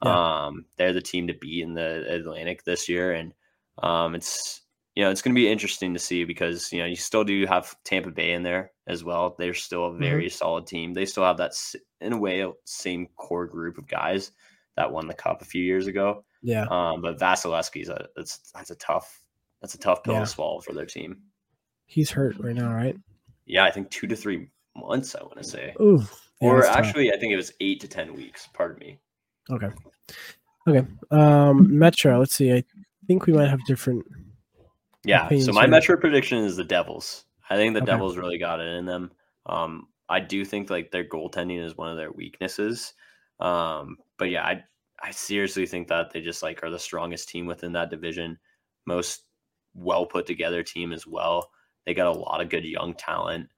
Um, 0.00 0.64
they're 0.76 0.92
the 0.92 1.00
team 1.02 1.26
to 1.26 1.34
beat 1.34 1.62
in 1.62 1.74
the 1.74 2.04
Atlantic 2.14 2.64
this 2.64 2.88
year, 2.88 3.12
and 3.12 3.34
um, 3.82 4.14
it's 4.14 4.62
you 4.94 5.04
know 5.04 5.10
it's 5.10 5.22
going 5.22 5.34
to 5.34 5.40
be 5.40 5.50
interesting 5.50 5.92
to 5.94 6.00
see 6.00 6.24
because 6.24 6.72
you 6.72 6.78
know 6.78 6.86
you 6.86 6.96
still 6.96 7.24
do 7.24 7.46
have 7.46 7.74
Tampa 7.84 8.10
Bay 8.10 8.32
in 8.32 8.42
there 8.44 8.70
as 8.86 9.02
well. 9.04 9.34
They're 9.38 9.54
still 9.54 9.86
a 9.86 9.96
very 9.96 10.28
solid 10.30 10.66
team. 10.66 10.94
They 10.94 11.04
still 11.04 11.24
have 11.24 11.38
that 11.38 11.52
in 12.00 12.12
a 12.12 12.18
way 12.18 12.46
same 12.64 13.08
core 13.16 13.46
group 13.46 13.76
of 13.76 13.88
guys 13.88 14.30
that 14.76 14.92
won 14.92 15.08
the 15.08 15.14
cup 15.14 15.42
a 15.42 15.46
few 15.46 15.64
years 15.64 15.88
ago. 15.88 16.24
Yeah. 16.42 16.66
Um, 16.70 17.02
but 17.02 17.18
Vasilevskiy's 17.18 17.88
a 17.88 18.06
that's 18.16 18.38
that's 18.54 18.70
a 18.70 18.76
tough 18.76 19.20
that's 19.60 19.74
a 19.74 19.78
tough 19.78 20.02
pill 20.04 20.14
Yeah. 20.14 20.20
to 20.20 20.26
swallow 20.26 20.60
for 20.60 20.72
their 20.72 20.86
team. 20.86 21.18
He's 21.86 22.10
hurt 22.10 22.36
right 22.38 22.54
now, 22.54 22.72
right? 22.72 22.96
Yeah, 23.46 23.64
I 23.64 23.70
think 23.70 23.90
two 23.90 24.06
to 24.06 24.14
three 24.16 24.48
months. 24.76 25.14
I 25.14 25.22
want 25.22 25.38
to 25.38 25.44
say, 25.44 25.74
Ooh. 25.80 25.98
Yeah, 26.40 26.48
or 26.48 26.56
that's 26.60 26.68
tough. 26.68 26.76
actually, 26.86 27.12
I 27.12 27.16
think 27.18 27.32
it 27.32 27.36
was 27.36 27.52
eight 27.60 27.80
to 27.80 27.88
ten 27.88 28.14
weeks. 28.14 28.48
Pardon 28.54 28.78
me. 28.78 28.98
Okay. 29.50 29.70
Okay. 30.68 30.86
Um 31.10 31.78
Metro, 31.78 32.18
let's 32.18 32.34
see. 32.34 32.52
I 32.52 32.62
think 33.06 33.26
we 33.26 33.32
might 33.32 33.48
have 33.48 33.64
different 33.66 34.04
Yeah. 35.04 35.28
So 35.38 35.52
my 35.52 35.62
here. 35.62 35.70
Metro 35.70 35.96
prediction 35.96 36.38
is 36.38 36.56
the 36.56 36.64
Devils. 36.64 37.24
I 37.48 37.56
think 37.56 37.72
the 37.74 37.80
Okay. 37.82 37.92
Devils 37.92 38.16
really 38.18 38.38
got 38.38 38.60
it 38.60 38.66
in 38.76 38.84
them. 38.84 39.10
Um, 39.46 39.88
I 40.10 40.20
do 40.20 40.44
think 40.44 40.68
like 40.68 40.90
their 40.90 41.04
goaltending 41.04 41.64
is 41.64 41.76
one 41.76 41.90
of 41.90 41.96
their 41.96 42.12
weaknesses. 42.12 42.92
Um, 43.40 43.96
but 44.18 44.28
yeah, 44.30 44.44
I 44.44 44.62
I 45.02 45.10
seriously 45.12 45.64
think 45.66 45.88
that 45.88 46.10
they 46.10 46.20
just 46.20 46.42
like 46.42 46.62
are 46.62 46.70
the 46.70 46.78
strongest 46.78 47.28
team 47.30 47.46
within 47.46 47.72
that 47.72 47.88
division, 47.88 48.38
most 48.86 49.22
well 49.78 50.06
put 50.06 50.26
together 50.26 50.62
team 50.62 50.92
as 50.92 51.06
well. 51.06 51.50
They 51.86 51.94
got 51.94 52.14
a 52.14 52.18
lot 52.18 52.40
of 52.40 52.50
good 52.50 52.64
young 52.64 52.94
talent. 52.94 53.50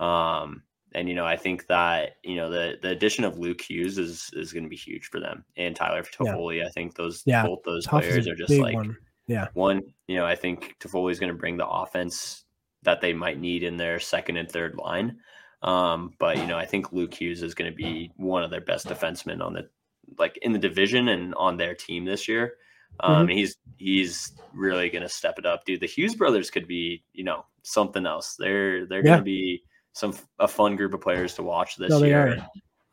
Um, 0.00 0.62
and 0.94 1.08
you 1.08 1.14
know, 1.14 1.26
I 1.26 1.36
think 1.36 1.66
that 1.66 2.16
you 2.22 2.36
know 2.36 2.50
the 2.50 2.78
the 2.80 2.90
addition 2.90 3.24
of 3.24 3.38
Luke 3.38 3.60
Hughes 3.60 3.98
is 3.98 4.30
is 4.32 4.52
going 4.52 4.62
to 4.64 4.70
be 4.70 4.76
huge 4.76 5.06
for 5.06 5.20
them, 5.20 5.44
and 5.56 5.74
Tyler 5.76 6.04
Yeah. 6.20 6.32
Toffoli. 6.34 6.64
I 6.64 6.70
think 6.70 6.94
those 6.96 7.22
Yeah, 7.26 7.46
both 7.46 7.62
those 7.64 7.84
Tough 7.86 8.02
players 8.02 8.26
are 8.28 8.34
just 8.34 8.58
like 8.58 8.74
one. 8.74 8.96
yeah 9.26 9.48
one, 9.54 9.82
you 10.06 10.16
know, 10.16 10.26
I 10.26 10.36
think 10.36 10.76
Toffoli 10.80 11.12
is 11.12 11.20
going 11.20 11.32
to 11.32 11.38
bring 11.38 11.56
the 11.56 11.68
offense 11.68 12.44
that 12.82 13.00
they 13.00 13.12
might 13.12 13.38
need 13.40 13.62
in 13.62 13.76
their 13.76 13.98
second 13.98 14.36
and 14.36 14.50
third 14.50 14.76
line. 14.76 15.18
Um, 15.62 16.12
but 16.18 16.36
you 16.36 16.46
know, 16.46 16.56
I 16.58 16.66
think 16.66 16.92
Luke 16.92 17.14
Hughes 17.14 17.42
is 17.42 17.54
going 17.54 17.70
to 17.70 17.76
be 17.76 18.12
one 18.16 18.42
of 18.42 18.50
their 18.50 18.60
best 18.60 18.86
defensemen 18.86 19.44
on 19.44 19.54
the 19.54 19.68
like 20.18 20.38
in 20.42 20.52
the 20.52 20.58
division 20.58 21.08
and 21.08 21.34
on 21.34 21.56
their 21.56 21.74
team 21.74 22.04
this 22.04 22.28
year. 22.28 22.54
Um, 23.00 23.22
and 23.28 23.30
he's 23.30 23.56
he's 23.78 24.32
really 24.54 24.88
going 24.88 25.02
to 25.02 25.08
step 25.08 25.38
it 25.38 25.46
up, 25.46 25.64
dude. 25.64 25.80
The 25.80 25.86
Hughes 25.86 26.14
brothers 26.14 26.50
could 26.50 26.66
be, 26.66 27.04
you 27.12 27.24
know, 27.24 27.44
something 27.62 28.06
else. 28.06 28.36
They're 28.38 28.86
they're 28.86 29.00
Yeah. 29.00 29.12
going 29.12 29.18
to 29.18 29.24
be 29.24 29.62
some 29.92 30.14
a 30.38 30.48
fun 30.48 30.76
group 30.76 30.94
of 30.94 31.00
players 31.00 31.34
to 31.34 31.42
watch 31.42 31.76
this 31.76 31.90
No, 31.90 32.02
year. 32.02 32.46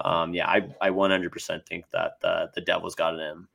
um, 0.04 0.34
yeah, 0.34 0.47
I 0.47 0.68
I 0.82 0.89
100% 0.89 1.66
think 1.68 1.86
that 1.91 2.14
the 2.22 2.49
the 2.56 2.62
Devils 2.62 2.95
got 2.95 3.14
it 3.16 3.22
in. 3.22 3.47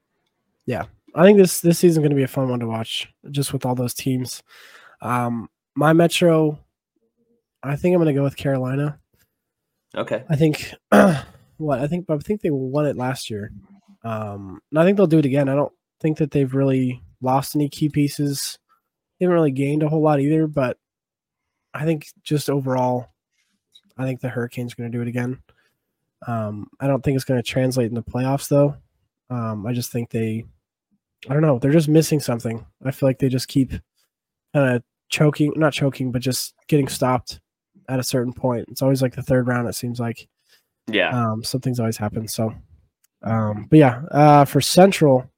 Yeah, 0.67 0.85
I 1.15 1.25
think 1.25 1.39
this 1.39 1.61
this 1.61 1.79
season 1.79 2.03
going 2.03 2.11
to 2.11 2.17
be 2.17 2.23
a 2.23 2.29
fun 2.29 2.49
one 2.49 2.61
to 2.61 2.67
watch, 2.67 3.09
just 3.31 3.53
with 3.53 3.65
all 3.67 3.75
those 3.75 3.95
teams. 3.95 4.43
Um, 5.01 5.49
my 5.75 5.93
Metro, 5.93 6.59
I 7.63 7.77
think 7.77 7.95
I'm 7.95 7.99
going 8.03 8.15
to 8.15 8.19
go 8.19 8.25
with 8.25 8.37
Carolina. 8.37 8.99
Okay. 9.97 10.25
I 10.29 10.37
think 10.37 10.73
what 11.57 11.79
I 11.81 11.87
think 11.87 12.07
I 12.11 12.17
think 12.19 12.41
they 12.43 12.51
won 12.51 12.87
it 12.87 12.97
last 12.97 13.31
year. 13.31 13.51
Um, 14.05 14.61
and 14.71 14.79
I 14.79 14.85
think 14.85 14.97
they'll 14.97 15.07
do 15.07 15.19
it 15.19 15.25
again. 15.27 15.49
I 15.49 15.55
don't 15.55 15.73
think 16.01 16.19
that 16.19 16.31
they've 16.31 16.55
really 16.55 17.03
lost 17.21 17.55
any 17.57 17.69
key 17.69 17.89
pieces. 17.89 18.59
They 19.19 19.25
haven't 19.25 19.35
really 19.35 19.51
gained 19.51 19.83
a 19.83 19.89
whole 19.89 20.01
lot 20.03 20.21
either, 20.21 20.47
but 20.47 20.79
I 21.75 21.85
think 21.85 22.07
just 22.23 22.49
overall, 22.49 23.09
I 23.97 24.05
think 24.05 24.21
the 24.21 24.29
Hurricanes 24.29 24.73
are 24.73 24.77
going 24.77 24.91
to 24.93 24.97
do 24.97 25.03
it 25.03 25.09
again. 25.09 25.41
Um, 26.27 26.69
I 26.81 26.87
don't 26.87 27.03
think 27.03 27.17
it's 27.17 27.25
going 27.25 27.41
to 27.43 27.49
translate 27.49 27.89
in 27.89 27.95
the 27.95 28.03
playoffs 28.03 28.49
though. 28.49 28.77
Um, 29.31 29.67
I 29.67 29.73
just 29.73 29.93
think 29.93 30.11
they, 30.11 30.45
I 31.29 31.33
don't 31.33 31.43
know, 31.43 31.59
they're 31.59 31.73
just 31.73 31.89
missing 31.89 32.21
something. 32.21 32.65
I 32.85 32.91
feel 32.91 33.09
like 33.09 33.19
they 33.19 33.29
just 33.29 33.49
keep 33.49 33.71
kind 34.55 34.77
of 34.77 34.83
choking, 35.09 35.53
not 35.57 35.73
choking, 35.73 36.11
but 36.13 36.23
just 36.23 36.55
getting 36.69 36.89
stopped 36.89 37.41
at 37.89 37.99
a 38.01 38.05
certain 38.05 38.33
point. 38.33 38.67
It's 38.71 38.83
always 38.83 39.03
like 39.03 39.15
the 39.15 39.23
third 39.23 39.47
round. 39.49 39.69
It 39.69 39.75
seems 39.75 39.99
like 40.01 40.29
Yeah. 40.89 41.11
um, 41.11 41.43
something's 41.45 41.81
always 41.81 41.97
happened. 41.97 42.31
So, 42.31 42.55
um, 43.23 43.67
but 43.71 43.79
yeah, 43.79 44.03
uh, 44.11 44.45
for 44.45 44.61
Central, 44.61 45.29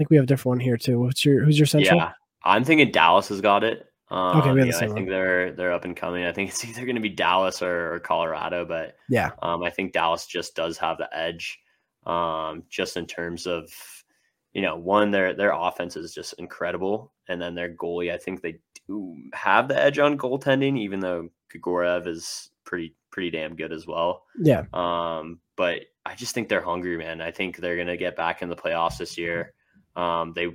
think 0.00 0.08
we 0.08 0.16
have 0.16 0.24
a 0.24 0.26
different 0.26 0.56
one 0.56 0.60
here 0.60 0.78
too. 0.78 0.98
What's 0.98 1.26
your 1.26 1.44
who's 1.44 1.58
your 1.58 1.66
Central? 1.66 1.98
Yeah, 1.98 2.12
I'm 2.42 2.64
thinking 2.64 2.90
Dallas 2.90 3.28
has 3.28 3.42
got 3.42 3.64
it. 3.64 3.86
Um, 4.08 4.38
Okay, 4.38 4.50
we 4.50 4.60
have 4.60 4.66
you 4.68 4.72
the 4.72 4.78
know, 4.80 4.86
I 4.86 4.88
same 4.88 4.94
think 4.94 5.08
they're 5.10 5.52
they're 5.52 5.74
up 5.74 5.84
and 5.84 5.94
coming. 5.94 6.24
I 6.24 6.32
think 6.32 6.48
it's 6.48 6.64
either 6.68 6.86
going 6.86 6.94
to 6.94 7.02
be 7.02 7.10
Dallas 7.10 7.60
or, 7.60 7.92
or 7.92 8.00
Colorado, 8.00 8.64
but 8.64 8.96
Yeah, 9.10 9.32
um, 9.42 9.62
I 9.62 9.68
think 9.68 9.92
Dallas 9.92 10.24
just 10.24 10.56
does 10.56 10.78
have 10.78 10.96
the 10.96 11.14
edge, 11.14 11.60
um, 12.06 12.62
just 12.70 12.96
in 12.96 13.04
terms 13.04 13.46
of 13.46 13.70
you 14.54 14.62
know 14.62 14.78
one 14.78 15.10
their 15.10 15.34
their 15.34 15.52
offense 15.52 15.96
is 15.96 16.14
just 16.14 16.32
incredible, 16.38 17.12
and 17.28 17.40
then 17.40 17.54
their 17.54 17.74
goalie. 17.74 18.10
I 18.10 18.16
think 18.16 18.40
they 18.40 18.58
do 18.88 19.14
have 19.34 19.68
the 19.68 19.78
edge 19.78 19.98
on 19.98 20.16
goaltending, 20.16 20.78
even 20.78 21.00
though 21.00 21.28
Georgiev 21.52 22.06
is 22.06 22.50
pretty 22.64 22.94
pretty 23.10 23.30
damn 23.30 23.54
good 23.54 23.72
as 23.72 23.86
well. 23.86 24.24
yeah, 24.40 24.64
Um, 24.72 25.40
but 25.58 25.82
I 26.06 26.14
just 26.14 26.34
think 26.34 26.48
they're 26.48 26.64
hungry, 26.64 26.96
man. 26.96 27.20
I 27.20 27.32
think 27.32 27.58
they're 27.58 27.76
gonna 27.76 27.98
get 27.98 28.16
back 28.16 28.40
in 28.40 28.48
the 28.48 28.56
playoffs 28.56 28.96
this 28.96 29.18
year. 29.18 29.52
Um, 30.00 30.32
they 30.34 30.48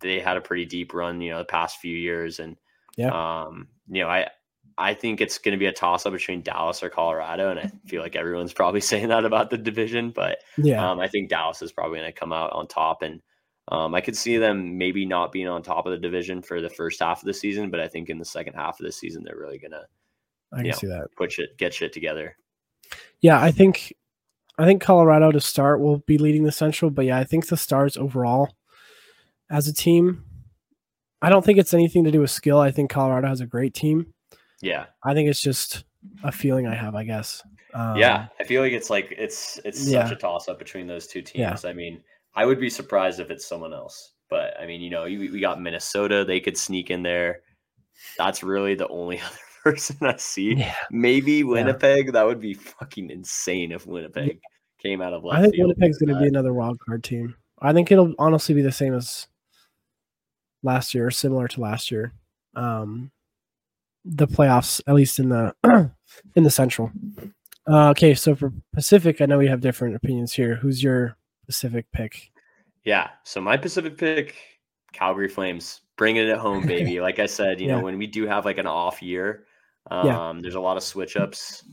they 0.00 0.20
had 0.20 0.36
a 0.36 0.40
pretty 0.40 0.64
deep 0.64 0.92
run, 0.92 1.20
you 1.20 1.30
know, 1.30 1.38
the 1.38 1.44
past 1.44 1.78
few 1.78 1.96
years, 1.96 2.40
and 2.40 2.56
Yeah. 2.96 3.10
um, 3.10 3.68
you 3.88 4.02
know, 4.02 4.08
I 4.08 4.28
I 4.76 4.92
think 4.94 5.20
it's 5.20 5.38
gonna 5.38 5.56
be 5.56 5.66
a 5.66 5.72
toss 5.72 6.04
up 6.04 6.12
between 6.12 6.42
Dallas 6.42 6.82
or 6.82 6.90
Colorado, 6.90 7.50
and 7.50 7.60
I 7.60 7.70
feel 7.86 8.02
like 8.02 8.16
everyone's 8.16 8.52
probably 8.52 8.80
saying 8.90 9.08
that 9.08 9.24
about 9.24 9.50
the 9.50 9.58
division, 9.58 10.10
but 10.10 10.38
yeah, 10.58 10.90
um, 10.90 10.98
I 10.98 11.08
think 11.08 11.28
Dallas 11.30 11.62
is 11.62 11.72
probably 11.72 11.98
gonna 12.00 12.12
come 12.12 12.32
out 12.32 12.52
on 12.52 12.66
top, 12.66 13.02
and 13.02 13.20
um, 13.68 13.94
I 13.94 14.00
could 14.00 14.16
see 14.16 14.36
them 14.36 14.76
maybe 14.76 15.06
not 15.06 15.32
being 15.32 15.48
on 15.48 15.62
top 15.62 15.86
of 15.86 15.92
the 15.92 15.98
division 15.98 16.42
for 16.42 16.60
the 16.60 16.68
first 16.68 17.00
half 17.00 17.22
of 17.22 17.26
the 17.26 17.32
season, 17.34 17.70
but 17.70 17.80
I 17.80 17.88
think 17.88 18.10
in 18.10 18.18
the 18.18 18.24
second 18.24 18.54
half 18.54 18.80
of 18.80 18.84
the 18.84 18.92
season 18.92 19.22
they're 19.24 19.38
really 19.38 19.58
gonna 19.58 19.86
I 20.52 20.56
can 20.58 20.66
yeah. 20.66 20.74
see 20.74 20.86
that. 20.88 21.06
put 21.16 21.32
shit 21.32 21.56
get 21.56 21.72
shit 21.72 21.92
together. 21.92 22.36
Yeah, 23.20 23.40
I 23.40 23.52
think 23.52 23.94
I 24.58 24.64
think 24.66 24.82
Colorado 24.82 25.30
to 25.32 25.40
start 25.40 25.80
will 25.80 25.98
be 25.98 26.18
leading 26.18 26.44
the 26.44 26.52
Central, 26.52 26.90
but 26.90 27.04
yeah, 27.04 27.18
I 27.18 27.24
think 27.24 27.46
the 27.46 27.56
Stars 27.56 27.96
overall 27.96 28.54
as 29.50 29.68
a 29.68 29.72
team, 29.74 30.24
I 31.22 31.28
don't 31.30 31.44
think 31.44 31.58
it's 31.58 31.74
anything 31.74 32.04
to 32.04 32.10
do 32.10 32.20
with 32.20 32.30
skill. 32.30 32.58
I 32.58 32.70
think 32.70 32.90
Colorado 32.90 33.28
has 33.28 33.40
a 33.40 33.46
great 33.46 33.74
team. 33.74 34.12
Yeah. 34.62 34.86
I 35.02 35.14
think 35.14 35.28
it's 35.28 35.42
just 35.42 35.84
a 36.22 36.32
feeling 36.32 36.66
I 36.66 36.74
have, 36.74 36.94
I 36.94 37.04
guess. 37.04 37.42
Um, 37.72 37.96
yeah, 37.96 38.26
I 38.40 38.44
feel 38.44 38.62
like 38.62 38.72
it's 38.72 38.88
like 38.90 39.12
it's 39.16 39.58
it's 39.64 39.86
yeah. 39.88 40.04
such 40.04 40.12
a 40.12 40.20
toss 40.20 40.48
up 40.48 40.58
between 40.58 40.86
those 40.86 41.06
two 41.06 41.22
Yeah. 41.34 41.50
teams. 41.50 41.64
I 41.64 41.72
mean, 41.72 42.00
I 42.34 42.46
would 42.46 42.60
be 42.60 42.70
surprised 42.70 43.20
if 43.20 43.30
it's 43.30 43.44
someone 43.46 43.72
else, 43.74 44.12
but 44.30 44.54
I 44.60 44.66
mean, 44.66 44.80
you 44.80 44.90
know, 44.90 45.06
you- 45.06 45.32
we 45.32 45.40
got 45.40 45.60
Minnesota; 45.60 46.24
they 46.24 46.38
could 46.40 46.56
sneak 46.56 46.90
in 46.90 47.02
there. 47.02 47.40
That's 48.16 48.42
really 48.44 48.74
the 48.76 48.86
only 48.88 49.18
other 49.26 49.36
person 49.64 49.96
I 50.02 50.16
see. 50.18 50.54
Yeah. 50.54 50.74
Maybe 50.90 51.42
Winnipeg. 51.42 52.12
That 52.12 52.26
would 52.26 52.40
be 52.40 52.54
fucking 52.54 53.10
insane 53.10 53.72
if 53.72 53.86
Winnipeg 53.86 54.38
came 54.80 55.00
out 55.02 55.12
of 55.14 55.24
left 55.24 55.38
I 55.40 55.42
think. 55.50 55.56
Winnipeg's 55.58 55.98
going 55.98 56.10
to 56.10 56.16
Uh, 56.16 56.22
be 56.22 56.28
another 56.28 56.52
wild 56.54 56.78
card 56.78 57.02
team. 57.02 57.34
I 57.60 57.72
think 57.72 57.90
it'll 57.90 58.14
honestly 58.20 58.54
be 58.54 58.62
the 58.62 58.70
same 58.72 58.94
as 58.94 59.26
last 60.64 60.94
year, 60.94 61.10
similar 61.10 61.46
to 61.48 61.60
last 61.60 61.90
year. 61.90 62.12
Um, 62.56 63.10
the 64.04 64.26
playoffs, 64.26 64.80
at 64.86 64.94
least 64.94 65.18
in 65.18 65.28
the 65.28 65.54
in 66.34 66.42
the 66.42 66.50
Central. 66.50 66.90
Uh, 67.66 67.90
okay, 67.90 68.14
so 68.14 68.34
for 68.34 68.52
Pacific, 68.74 69.20
I 69.20 69.26
know 69.26 69.38
we 69.38 69.46
have 69.48 69.60
different 69.60 69.94
opinions 69.96 70.32
here. 70.32 70.56
Who's 70.56 70.82
your 70.82 71.16
Pacific 71.46 71.86
pick? 71.92 72.30
Yeah. 72.84 73.08
So 73.22 73.40
my 73.40 73.56
Pacific 73.56 73.96
pick, 73.96 74.34
Calgary 74.92 75.28
Flames, 75.28 75.80
bringing 75.96 76.26
it 76.28 76.30
at 76.30 76.38
home, 76.38 76.66
baby. 76.66 77.00
like 77.00 77.18
I 77.18 77.26
said, 77.26 77.60
you 77.60 77.68
Yeah. 77.68 77.76
know, 77.76 77.82
when 77.84 77.96
we 77.96 78.06
do 78.06 78.26
have 78.26 78.44
like 78.44 78.58
an 78.58 78.66
off 78.66 79.02
year, 79.02 79.46
um, 79.90 80.06
Yeah. 80.06 80.32
there's 80.42 80.54
a 80.56 80.60
lot 80.60 80.76
of 80.76 80.82
switch 80.82 81.16
ups, 81.16 81.64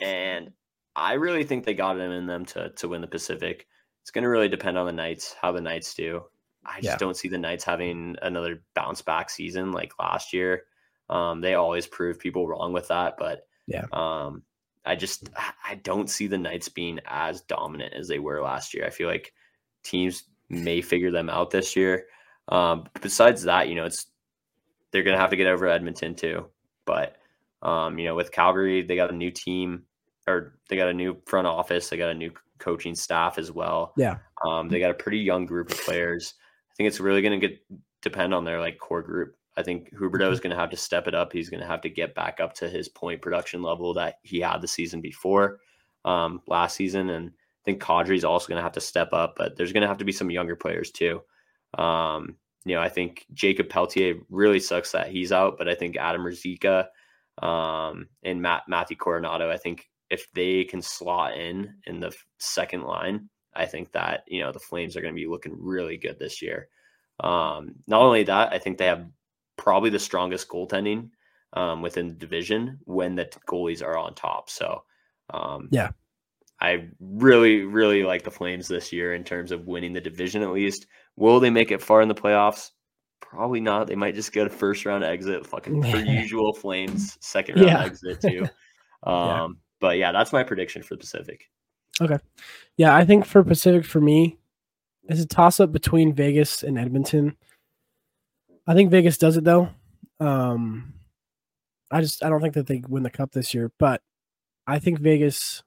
and 0.00 0.50
I 0.96 1.12
really 1.14 1.44
think 1.44 1.64
they 1.64 1.74
got 1.74 1.98
it 1.98 2.10
in 2.10 2.26
them 2.26 2.44
to 2.46 2.70
to 2.70 2.88
win 2.88 3.02
the 3.02 3.06
Pacific. 3.06 3.66
It's 4.02 4.10
going 4.10 4.22
to 4.24 4.30
really 4.30 4.48
depend 4.48 4.78
on 4.78 4.86
the 4.86 4.92
Knights, 4.92 5.34
how 5.40 5.52
the 5.52 5.60
Knights 5.60 5.94
do. 5.94 6.22
I 6.68 6.76
just 6.80 6.84
Yeah. 6.84 6.96
don't 6.98 7.16
see 7.16 7.28
the 7.28 7.38
Knights 7.38 7.64
having 7.64 8.16
another 8.22 8.62
bounce 8.74 9.02
back 9.02 9.30
season 9.30 9.72
like 9.72 9.98
last 9.98 10.32
year. 10.32 10.64
Um, 11.08 11.40
they 11.40 11.54
always 11.54 11.86
prove 11.86 12.18
people 12.18 12.46
wrong 12.46 12.72
with 12.72 12.88
that, 12.88 13.16
but 13.18 13.46
Yeah. 13.66 13.86
um, 13.92 14.42
I 14.84 14.94
just 14.96 15.28
I- 15.64 15.74
don't 15.76 16.08
see 16.10 16.26
the 16.26 16.38
Knights 16.38 16.68
being 16.68 17.00
as 17.06 17.40
dominant 17.42 17.94
as 17.94 18.08
they 18.08 18.18
were 18.18 18.42
last 18.42 18.74
year. 18.74 18.84
I 18.86 18.90
feel 18.90 19.08
like 19.08 19.32
teams 19.82 20.24
may 20.50 20.80
figure 20.82 21.10
them 21.10 21.28
out 21.30 21.50
this 21.50 21.74
year. 21.76 22.06
Um, 22.48 22.86
besides 23.02 23.42
that, 23.44 23.68
you 23.68 23.74
know, 23.74 23.84
it's 23.84 24.06
they're 24.90 25.02
gonna 25.02 25.18
have 25.18 25.30
to 25.30 25.36
get 25.36 25.46
over 25.46 25.66
Edmonton 25.68 26.14
too. 26.14 26.48
But 26.84 27.16
um, 27.62 27.98
you 27.98 28.04
know, 28.06 28.14
with 28.14 28.30
Calgary, 28.32 28.82
they 28.82 28.96
got 28.96 29.10
a 29.10 29.14
new 29.14 29.30
team 29.30 29.84
or 30.26 30.58
they 30.68 30.76
got 30.76 30.88
a 30.88 30.94
new 30.94 31.20
front 31.26 31.46
office, 31.46 31.88
they 31.88 31.96
got 31.96 32.10
a 32.10 32.14
new 32.14 32.30
coaching 32.58 32.94
staff 32.94 33.38
as 33.38 33.50
well. 33.52 33.92
Yeah. 33.96 34.18
Um, 34.46 34.68
they 34.68 34.78
got 34.78 34.90
a 34.90 34.94
pretty 34.94 35.18
young 35.18 35.44
group 35.46 35.70
of 35.70 35.78
players. 35.80 36.34
I 36.78 36.82
think 36.82 36.88
it's 36.88 37.00
really 37.00 37.22
gonna 37.22 37.38
get 37.38 37.60
depend 38.02 38.34
on 38.34 38.44
their 38.44 38.60
like 38.60 38.78
core 38.78 39.02
group. 39.02 39.34
I 39.58 39.62
think 39.62 39.92
Huberdeau 39.92 40.30
is 40.30 40.38
going 40.38 40.54
to 40.54 40.60
have 40.60 40.70
to 40.70 40.76
step 40.76 41.08
it 41.08 41.16
up. 41.16 41.32
He's 41.32 41.50
going 41.50 41.60
to 41.60 41.66
have 41.66 41.80
to 41.80 41.90
get 41.90 42.14
back 42.14 42.38
up 42.38 42.54
to 42.54 42.68
his 42.68 42.88
point 42.88 43.20
production 43.20 43.60
level 43.60 43.92
that 43.94 44.20
he 44.22 44.38
had 44.38 44.60
the 44.60 44.68
season 44.68 45.00
before, 45.00 45.58
um, 46.04 46.40
last 46.46 46.76
season, 46.76 47.10
and 47.10 47.30
I 47.30 47.64
think 47.64 47.82
Kadri's 47.82 48.22
also 48.22 48.46
going 48.46 48.58
to 48.58 48.62
have 48.62 48.72
to 48.72 48.80
step 48.80 49.12
up. 49.12 49.34
But 49.36 49.56
there's 49.56 49.72
going 49.72 49.80
to 49.80 49.88
have 49.88 49.98
to 49.98 50.04
be 50.04 50.12
some 50.12 50.30
younger 50.30 50.54
players 50.54 50.92
too. 50.92 51.22
Um, 51.76 52.36
you 52.64 52.76
know, 52.76 52.80
I 52.80 52.88
think 52.88 53.26
Jakob 53.32 53.68
Pelletier 53.68 54.14
really 54.30 54.60
sucks 54.60 54.92
that 54.92 55.08
he's 55.08 55.32
out, 55.32 55.58
but 55.58 55.68
I 55.68 55.74
think 55.74 55.96
Adam 55.96 56.22
Ruzicka 56.22 56.86
um, 57.42 58.08
and 58.22 58.40
Matt 58.40 58.62
Matthew 58.68 58.96
Coronato, 58.96 59.50
I 59.50 59.56
think 59.56 59.90
if 60.08 60.30
they 60.34 60.64
can 60.64 60.82
slot 60.82 61.36
in 61.36 61.74
in 61.84 61.98
the 61.98 62.14
second 62.38 62.82
line, 62.82 63.28
I 63.54 63.66
think 63.66 63.92
that 63.92 64.24
you 64.28 64.40
know 64.40 64.52
the 64.52 64.58
Flames 64.58 64.96
are 64.96 65.00
going 65.00 65.14
to 65.14 65.20
be 65.20 65.26
looking 65.26 65.56
really 65.58 65.96
good 65.96 66.18
this 66.18 66.40
year. 66.42 66.68
Um, 67.20 67.74
not 67.86 68.02
only 68.02 68.22
that, 68.24 68.52
I 68.52 68.58
think 68.58 68.78
they 68.78 68.86
have 68.86 69.06
probably 69.56 69.90
the 69.90 69.98
strongest 69.98 70.48
goaltending 70.48 71.10
um, 71.54 71.82
within 71.82 72.08
the 72.08 72.14
division 72.14 72.78
when 72.84 73.16
the 73.16 73.24
goalies 73.48 73.82
are 73.82 73.96
on 73.98 74.14
top. 74.14 74.48
So, 74.50 74.84
um, 75.30 75.68
Yeah. 75.72 75.90
I 76.60 76.88
really, 77.00 77.62
really 77.62 78.02
like 78.04 78.22
the 78.22 78.30
Flames 78.30 78.68
this 78.68 78.92
year 78.92 79.14
in 79.14 79.24
terms 79.24 79.50
of 79.52 79.66
winning 79.66 79.92
the 79.92 80.00
division 80.00 80.42
at 80.42 80.50
least. 80.52 80.86
Will 81.16 81.40
they 81.40 81.50
make 81.50 81.70
it 81.70 81.82
far 81.82 82.02
in 82.02 82.08
the 82.08 82.14
playoffs? 82.14 82.70
Probably 83.20 83.60
not. 83.60 83.86
They 83.88 83.94
might 83.96 84.14
just 84.14 84.32
get 84.32 84.46
a 84.46 84.50
first 84.50 84.84
round 84.84 85.02
exit, 85.04 85.44
fucking 85.46 85.82
per 85.90 85.98
usual 85.98 86.52
Flames 86.52 87.16
second 87.20 87.56
round 87.56 87.68
Yeah. 87.68 87.84
exit 87.84 88.20
too. 88.20 88.46
Yeah. 89.06 89.42
Um, 89.44 89.58
but 89.80 89.96
yeah, 89.96 90.10
that's 90.10 90.32
my 90.32 90.42
prediction 90.42 90.82
for 90.82 90.94
the 90.94 90.98
Pacific. 91.00 91.48
Yeah, 92.76 92.94
I 92.94 93.04
think 93.04 93.24
for 93.24 93.42
Pacific, 93.42 93.84
for 93.84 94.00
me, 94.00 94.38
it's 95.08 95.20
a 95.20 95.26
toss 95.26 95.58
up 95.60 95.72
between 95.72 96.14
Vegas 96.14 96.62
and 96.62 96.78
Edmonton. 96.78 97.36
I 98.66 98.74
think 98.74 98.90
Vegas 98.90 99.16
does 99.18 99.36
it 99.36 99.44
though. 99.44 99.70
Um, 100.20 100.94
I 101.90 102.00
just 102.00 102.24
I 102.24 102.28
don't 102.28 102.40
think 102.40 102.54
that 102.54 102.66
they 102.66 102.82
win 102.86 103.02
the 103.02 103.10
cup 103.10 103.32
this 103.32 103.54
year, 103.54 103.72
but 103.78 104.02
I 104.66 104.78
think 104.78 105.00
Vegas 105.00 105.62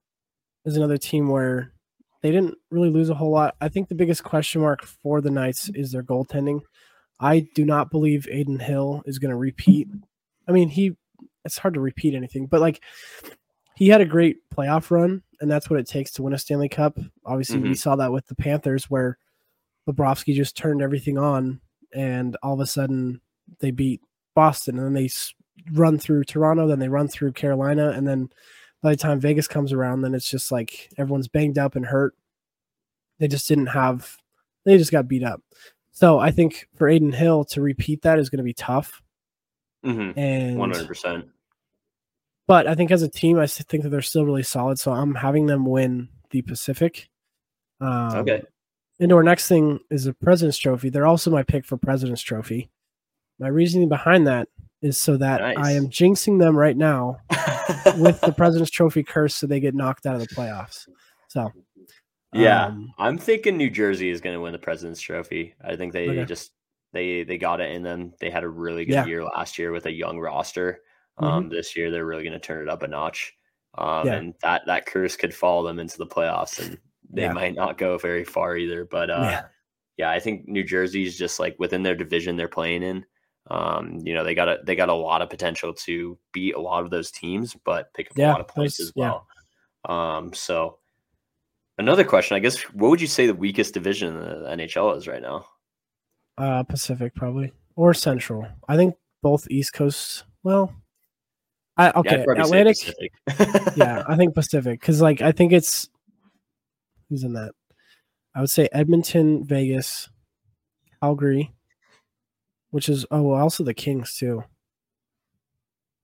is 0.66 0.78
another 0.78 0.98
team 0.98 1.28
where 1.28 1.74
they 2.22 2.32
didn't 2.32 2.56
really 2.70 2.92
lose 2.92 3.10
a 3.10 3.16
whole 3.16 3.32
lot. 3.32 3.56
I 3.60 3.70
think 3.70 3.90
the 3.90 3.96
biggest 3.96 4.24
question 4.24 4.62
mark 4.62 4.86
for 4.86 5.22
the 5.22 5.32
Knights 5.32 5.70
is 5.74 5.92
their 5.92 6.04
goaltending. 6.04 6.62
I 7.20 7.48
do 7.56 7.66
not 7.66 7.90
believe 7.90 8.28
Adin 8.28 8.60
Hill 8.60 9.02
is 9.06 9.20
going 9.20 9.32
to 9.32 9.38
repeat. 9.38 9.88
I 10.48 10.52
mean, 10.52 10.70
he 10.70 10.96
it's 11.44 11.58
hard 11.58 11.74
to 11.74 11.80
repeat 11.80 12.14
anything, 12.14 12.46
but 12.46 12.62
like 12.62 12.84
he 13.76 13.90
had 13.90 14.02
a 14.02 14.06
great 14.06 14.38
playoff 14.56 14.92
run, 14.92 15.24
and 15.42 15.52
that's 15.52 15.70
what 15.70 15.80
it 15.80 15.88
takes 15.88 16.12
to 16.12 16.24
win 16.24 16.34
a 16.34 16.38
Stanley 16.38 16.70
Cup. 16.70 16.98
Obviously, 17.26 17.60
we 17.60 17.70
Mhm. 17.72 17.78
saw 17.78 17.96
that 17.98 18.12
with 18.12 18.28
the 18.28 18.36
Panthers, 18.36 18.89
where 18.89 19.18
Bobrovsky 19.88 20.34
just 20.34 20.56
turned 20.56 20.82
everything 20.82 21.18
on, 21.18 21.60
and 21.94 22.38
all 22.44 22.54
of 22.54 22.60
a 22.60 22.66
sudden 22.66 23.20
they 23.60 23.72
beat 23.72 24.02
Boston, 24.36 24.78
and 24.78 24.86
then 24.86 24.94
they 24.94 25.10
run 25.74 25.98
through 25.98 26.24
Toronto, 26.24 26.68
then 26.68 26.80
they 26.80 26.88
run 26.89 27.08
through 27.08 27.34
Carolina, 27.34 27.89
and 27.89 28.08
then 28.08 28.30
by 28.82 28.92
the 28.92 28.98
time 28.98 29.20
Vegas 29.20 29.48
comes 29.48 29.74
around, 29.74 30.02
then 30.02 30.14
it's 30.16 30.30
just 30.30 30.52
like 30.52 30.89
everyone's 30.98 31.28
banged 31.28 31.58
up 31.58 31.76
and 31.76 31.86
hurt. 31.86 32.16
They 33.20 33.28
just 33.28 33.48
didn't 33.48 33.68
have, 33.68 34.18
they 34.64 34.78
just 34.78 34.92
got 34.92 35.08
beat 35.08 35.24
up. 35.24 35.44
So 35.92 36.18
I 36.20 36.32
think 36.32 36.68
for 36.76 36.88
Adin 36.88 37.12
Hill 37.12 37.44
to 37.46 37.62
repeat 37.62 38.02
that 38.04 38.18
is 38.18 38.30
going 38.30 38.38
to 38.38 38.44
be 38.44 38.54
tough. 38.54 39.02
Mm-hmm. 39.86 40.18
And 40.18 40.58
One 40.58 40.72
hundred 40.72 40.88
percent. 40.88 41.26
But 42.52 42.68
I 42.68 42.76
think 42.76 42.91
as 42.91 43.02
a 43.02 43.08
team, 43.08 43.39
I 43.39 43.47
think 43.47 43.84
that 43.84 43.89
they're 43.91 44.02
still 44.02 44.26
really 44.26 44.43
solid. 44.43 44.78
So 44.78 44.91
I'm 44.91 45.16
having 45.16 45.45
them 45.45 45.66
win 45.66 46.10
the 46.32 46.41
Pacific. 46.41 47.08
Um, 47.80 48.18
Okay. 48.18 48.43
And 48.99 49.14
our 49.14 49.24
next 49.24 49.47
thing 49.47 49.80
is 49.89 50.04
the 50.04 50.14
President's 50.14 50.58
Trophy. 50.58 50.89
They're 50.89 51.08
also 51.08 51.32
my 51.32 51.43
pick 51.43 51.64
for 51.66 51.78
President's 51.78 52.22
Trophy. 52.22 52.70
My 53.39 53.47
reasoning 53.47 53.88
behind 53.88 54.28
that 54.28 54.49
is 54.82 54.97
so 54.97 55.16
that 55.16 55.41
I 55.41 55.72
am 55.72 55.88
jinxing 55.88 56.39
them 56.39 56.58
right 56.58 56.76
now 56.76 57.20
with 57.97 58.20
the 58.20 58.34
President's 58.36 58.70
Trophy 58.70 59.02
curse, 59.02 59.34
so 59.34 59.47
they 59.47 59.62
get 59.62 59.74
knocked 59.74 60.06
out 60.06 60.16
of 60.16 60.22
the 60.22 60.36
playoffs. 60.36 60.89
So 61.30 61.49
Yeah, 62.34 62.66
um, 62.66 62.91
I'm 62.99 63.18
thinking 63.18 63.56
New 63.56 63.70
Jersey 63.70 64.10
is 64.10 64.20
going 64.20 64.36
to 64.36 64.41
win 64.41 64.52
the 64.52 64.60
President's 64.60 64.99
Trophy. 64.99 65.56
I 65.64 65.78
think 65.78 65.93
they 65.93 66.10
Okay. 66.10 66.26
just 66.26 66.52
they 66.91 67.24
they 67.24 67.38
got 67.38 67.62
it 67.62 67.72
in 67.72 67.82
them. 67.82 68.12
They 68.20 68.30
had 68.30 68.43
a 68.43 68.49
really 68.49 68.84
good 68.84 68.93
Yeah. 68.93 69.06
year 69.06 69.24
last 69.24 69.58
year 69.58 69.72
with 69.72 69.86
a 69.86 69.91
young 69.91 70.20
roster. 70.20 70.82
Um, 71.22 71.49
this 71.49 71.76
year 71.76 71.91
they're 71.91 72.05
really 72.05 72.24
going 72.24 72.34
to 72.34 72.39
turn 72.39 72.63
it 72.63 72.69
up 72.69 72.84
a 72.84 72.88
notch, 72.88 73.34
um, 73.78 74.07
Yeah. 74.07 74.13
and 74.15 74.34
that 74.41 74.63
that 74.65 74.86
curse 74.86 75.15
could 75.15 75.34
follow 75.34 75.65
them 75.67 75.80
into 75.80 75.97
the 75.97 76.07
playoffs, 76.07 76.59
and 76.65 76.78
they 77.09 77.24
Yeah. 77.24 77.34
might 77.34 77.55
not 77.55 77.78
go 77.78 77.97
very 77.97 78.24
far 78.24 78.55
either. 78.57 78.86
But 78.86 79.09
uh, 79.09 79.19
yeah, 79.22 79.45
yeah, 79.97 80.09
I 80.11 80.19
think 80.19 80.47
New 80.47 80.63
Jersey's 80.63 81.17
just 81.17 81.39
like 81.39 81.55
within 81.59 81.84
their 81.84 81.95
division 81.95 82.36
they're 82.38 82.47
playing 82.47 82.84
in. 82.84 83.05
Um, 83.49 83.99
you 84.03 84.13
know, 84.13 84.24
they 84.24 84.36
got 84.36 84.47
a 84.49 84.59
they 84.63 84.76
got 84.76 84.89
a 84.89 84.93
lot 84.93 85.22
of 85.22 85.30
potential 85.30 85.74
to 85.74 86.17
beat 86.32 86.55
a 86.55 86.61
lot 86.61 86.84
of 86.84 86.89
those 86.91 87.11
teams, 87.11 87.55
but 87.65 87.93
pick 87.93 88.09
up 88.11 88.17
Yeah, 88.17 88.30
a 88.30 88.34
lot 88.34 88.41
of 88.41 88.47
points 88.47 88.80
as 88.80 88.91
yeah. 88.95 89.11
well. 89.11 89.28
Um, 89.97 90.34
so 90.34 90.78
another 91.78 92.03
question, 92.03 92.36
I 92.36 92.39
guess, 92.39 92.61
what 92.74 92.89
would 92.89 93.01
you 93.01 93.07
say 93.07 93.26
the 93.28 93.34
weakest 93.34 93.74
division 93.74 94.15
in 94.15 94.19
the 94.19 94.49
NHL 94.55 94.95
is 94.97 95.07
right 95.07 95.22
now? 95.22 95.45
uh, 96.38 96.63
Pacific 96.63 97.13
probably 97.15 97.51
or 97.76 97.93
Central. 97.93 98.47
I 98.67 98.76
think 98.76 98.95
both 99.22 99.47
East 99.49 99.74
Coast. 99.74 100.24
Well, 100.43 100.74
I 101.82 101.92
okay, 102.00 102.24
say 102.28 102.42
Atlantic. 102.42 102.78
Yeah, 103.76 104.04
I 104.08 104.16
think 104.16 104.36
Pacific 104.36 104.80
because 104.80 105.02
like 105.02 105.22
I 105.22 105.32
think 105.32 105.52
it's 105.52 105.90
who's 107.10 107.24
in 107.24 107.34
that. 107.34 107.54
I 108.36 108.40
would 108.40 108.50
say 108.52 108.70
Edmonton, 108.72 109.44
Vegas, 109.46 110.10
Calgary, 111.02 111.52
which 112.70 112.88
is 112.88 113.06
oh 113.10 113.24
well, 113.24 113.42
also 113.42 113.64
the 113.64 113.74
Kings 113.74 114.16
too. 114.16 114.44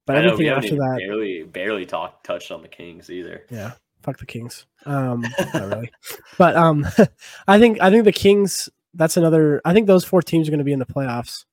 But 0.08 0.18
I 0.18 0.22
know, 0.22 0.28
everything 0.34 0.48
haven't 0.48 0.64
after 0.64 0.76
that, 0.78 0.98
barely 0.98 1.44
barely 1.44 1.86
talked 1.86 2.26
touched 2.26 2.52
on 2.52 2.64
the 2.64 2.68
Kings 2.68 3.12
either. 3.12 3.46
yeah, 3.52 3.74
fuck 4.02 4.18
the 4.18 4.26
Kings. 4.26 4.66
Um, 4.88 5.22
not 5.54 5.70
really, 5.70 5.92
but 6.40 6.56
um, 6.56 6.88
I 7.48 7.60
think 7.60 7.80
I 7.82 7.92
think 7.92 8.04
the 8.06 8.12
Kings. 8.12 8.68
That's 8.96 9.16
another. 9.16 9.62
I 9.64 9.74
think 9.74 9.86
those 9.86 10.04
four 10.04 10.24
teams 10.24 10.48
are 10.48 10.52
going 10.52 10.58
to 10.58 10.64
be 10.64 10.74
in 10.74 10.80
the 10.80 10.86
playoffs. 10.86 11.46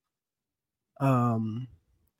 Um, 0.98 1.68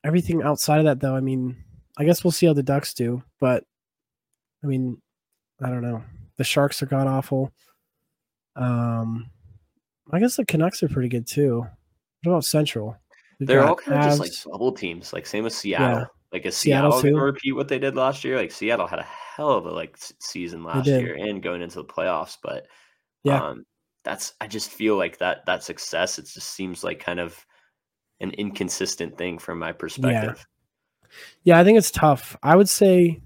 everything 0.05 0.43
outside 0.43 0.81
of 0.81 0.85
that, 0.85 1.01
though, 1.01 1.17
I 1.17 1.21
mean, 1.21 1.64
I 1.97 2.05
guess 2.05 2.25
we'll 2.25 2.33
see 2.33 2.47
how 2.47 2.53
the 2.55 2.63
Ducks 2.63 2.95
do. 2.95 3.23
But 3.41 3.65
I 4.63 4.67
mean, 4.67 5.01
I 5.63 5.69
don't 5.69 5.83
know. 5.83 6.03
The 6.37 6.45
Sharks 6.45 6.83
are 6.83 6.87
god 6.87 7.07
awful. 7.07 7.53
Um, 8.57 9.31
I 10.13 10.21
guess 10.21 10.37
the 10.37 10.45
Canucks 10.45 10.83
are 10.83 10.89
pretty 10.89 11.09
good 11.09 11.27
too. 11.27 11.67
What 12.23 12.33
about 12.33 12.45
Central? 12.45 12.97
We've 13.39 13.47
They're 13.49 13.65
all 13.65 13.77
kind 13.77 13.99
of 13.99 14.05
just 14.05 14.21
like 14.21 14.31
Avs. 14.31 14.51
bubble 14.51 14.73
teams, 14.73 15.13
like 15.13 15.27
same 15.27 15.45
with 15.45 15.53
Seattle. 15.53 16.01
Yeah. 16.01 16.05
Like 16.33 16.47
is 16.47 16.57
Seattle 16.57 16.91
Seattle, 16.93 17.03
going 17.03 17.15
to 17.15 17.25
repeat 17.25 17.53
what 17.53 17.69
they 17.69 17.79
did 17.79 17.95
last 17.95 18.25
year? 18.25 18.37
Like 18.37 18.51
Seattle 18.51 18.87
had 18.87 18.99
a 18.99 19.05
hell 19.37 19.51
of 19.53 19.67
a 19.67 19.71
like 19.71 19.97
season 20.21 20.65
last 20.65 20.87
year 20.87 21.15
and 21.15 21.43
going 21.43 21.63
into 21.63 21.77
the 21.77 21.85
playoffs, 21.85 22.37
but 22.43 22.67
Yeah. 23.23 23.41
um, 23.43 23.65
that's 24.05 24.35
I 24.41 24.47
just 24.49 24.71
feel 24.71 24.97
like 24.97 25.19
that 25.19 25.47
that 25.47 25.63
success 25.63 26.19
it 26.19 26.23
just 26.27 26.49
seems 26.53 26.83
like 26.85 26.99
kind 26.99 27.21
of 27.21 27.45
an 28.21 28.31
inconsistent 28.33 29.17
thing 29.17 29.39
from 29.39 29.59
my 29.59 29.73
perspective. 29.73 30.45
Yeah, 31.45 31.59
I 31.59 31.65
think 31.65 31.79
it's 31.79 31.91
tough. 31.91 32.37
I 32.43 32.57
would 32.57 32.69
say 32.69 33.21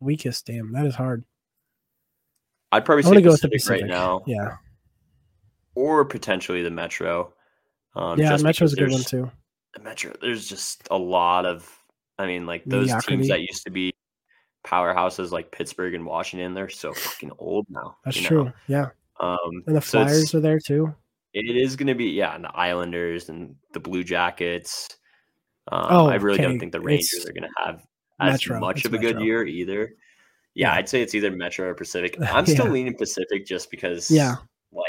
weakest. 0.00 0.46
Damn, 0.46 0.72
that 0.72 0.86
is 0.86 0.94
hard. 0.94 1.24
I'd 2.72 2.84
probably 2.84 3.02
say 3.02 3.14
to 3.14 3.22
go 3.22 3.30
with 3.30 3.40
the 3.40 3.48
Pacific, 3.48 3.80
Pacific 3.80 3.82
right 3.82 3.90
now, 3.90 4.22
Yeah, 4.26 4.56
or 5.74 6.04
potentially 6.04 6.62
the 6.62 6.70
Metro. 6.70 7.32
Um, 7.94 8.18
yeah, 8.18 8.36
Metro's 8.36 8.74
a 8.74 8.76
good 8.76 8.90
one 8.90 9.02
too. 9.02 9.30
the 9.74 9.80
Metro, 9.82 10.12
there's 10.20 10.46
just 10.46 10.86
a 10.90 10.98
lot 10.98 11.46
of, 11.46 11.66
I 12.18 12.26
mean, 12.26 12.44
like 12.46 12.64
those 12.66 12.88
Mediocrity. 12.88 13.16
teams 13.16 13.28
that 13.28 13.40
used 13.40 13.64
to 13.64 13.70
be 13.70 13.92
powerhouses 14.66 15.30
like 15.30 15.50
Pittsburgh 15.50 15.94
and 15.94 16.04
Washington, 16.04 16.52
they're 16.52 16.68
so 16.68 16.92
fucking 16.92 17.32
old 17.38 17.66
now. 17.70 17.96
That's 18.04 18.16
you 18.18 18.22
know? 18.24 18.28
true. 18.28 18.52
Yeah, 18.66 18.88
Um, 19.18 19.38
and 19.66 19.74
the 19.76 19.80
so 19.80 20.04
Flyers 20.04 20.34
are 20.34 20.40
there 20.40 20.58
too. 20.60 20.94
it 21.32 21.56
is 21.56 21.74
going 21.74 21.86
to 21.86 21.94
be, 21.94 22.10
yeah, 22.10 22.34
and 22.34 22.44
the 22.44 22.54
Islanders 22.54 23.30
and 23.30 23.54
the 23.72 23.80
Blue 23.80 24.04
Jackets. 24.04 24.97
Um, 25.70 25.86
Oh, 25.90 26.06
I 26.08 26.14
really 26.16 26.38
don't 26.38 26.58
think 26.58 26.72
the 26.72 26.80
Rangers 26.80 27.12
it's 27.14 27.26
are 27.26 27.32
going 27.32 27.42
to 27.42 27.64
have 27.64 27.84
as 28.20 28.32
Metro, 28.32 28.60
much 28.60 28.78
it's 28.78 28.86
of 28.86 28.94
a 28.94 28.98
good 28.98 29.20
year 29.20 29.44
either. 29.46 29.92
Yeah, 30.54 30.72
Yeah. 30.72 30.74
I'd 30.78 30.88
say 30.88 31.02
it's 31.02 31.14
either 31.14 31.30
Metro 31.30 31.68
or 31.68 31.74
Pacific. 31.74 32.16
I'm 32.32 32.46
still 32.46 32.66
leaning 32.68 32.96
Pacific 32.96 33.46
just 33.46 33.70
because, 33.70 34.10
Yeah. 34.10 34.36
like 34.72 34.86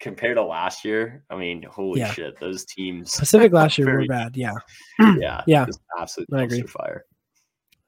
compared 0.00 0.36
to 0.36 0.42
last 0.44 0.84
year, 0.84 1.24
I 1.30 1.36
mean, 1.36 1.62
holy 1.62 2.00
Yeah. 2.00 2.12
shit, 2.12 2.38
those 2.38 2.64
teams. 2.64 3.16
Pacific 3.18 3.52
last 3.54 3.78
year 3.78 3.92
were 3.92 4.06
bad. 4.06 4.36
Yeah. 4.36 4.54
Yeah, 5.18 5.42
Yeah. 5.46 5.64
just 5.66 5.80
absolute 5.98 6.28
I 6.32 6.42
agree. 6.42 6.62
fire. 6.62 7.04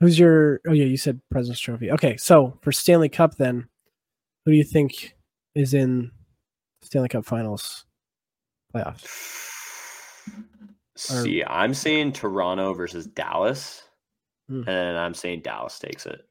Who's 0.01 0.19
your? 0.19 0.61
Oh 0.67 0.73
yeah, 0.73 0.87
you 0.87 0.97
said 0.97 1.21
President's 1.31 1.61
Trophy. 1.61 1.91
Okay, 1.93 2.17
so 2.17 2.59
for 2.63 2.73
Stanley 2.73 3.11
Cup, 3.11 3.37
then 3.37 3.69
who 4.47 4.53
do 4.53 4.57
you 4.57 4.65
think 4.65 5.15
is 5.55 5.75
in 5.75 6.11
Stanley 6.81 7.11
Cup 7.11 7.27
Finals 7.27 7.85
playoffs? 8.75 9.05
See, 11.01 11.43
I'm 11.45 11.73
saying 11.75 12.13
Toronto 12.13 12.75
versus 12.75 13.07
Dallas, 13.07 13.83
Hmm. 14.49 14.69
and 14.69 14.99
I'm 14.99 15.15
saying 15.15 15.43
Dallas 15.43 15.79
takes 15.79 16.07
it. 16.07 16.27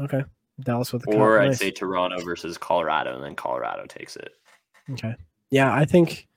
Okay, 0.00 0.24
Dallas 0.60 0.92
with 0.92 1.02
the. 1.02 1.16
Or 1.16 1.40
I'd 1.40 1.46
Nice. 1.48 1.58
say 1.58 1.70
Toronto 1.70 2.22
versus 2.24 2.58
Colorado, 2.58 3.14
and 3.14 3.24
then 3.24 3.34
Colorado 3.34 3.86
takes 3.86 4.16
it. 4.16 4.30
Okay. 4.90 5.14
Yeah, 5.50 5.72
I 5.72 5.84
think 5.84 6.28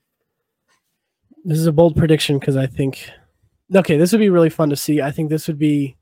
this 1.43 1.57
is 1.57 1.65
a 1.67 1.71
bold 1.71 1.95
prediction 1.97 2.37
because 2.39 2.55
I 2.55 2.67
think 2.67 3.09
okay, 3.75 3.97
this 3.97 4.11
would 4.11 4.19
be 4.19 4.29
really 4.29 4.49
fun 4.49 4.69
to 4.69 4.75
see. 4.75 5.01
I 5.01 5.11
think 5.11 5.29
this 5.29 5.47
would 5.47 5.59
be 5.59 5.97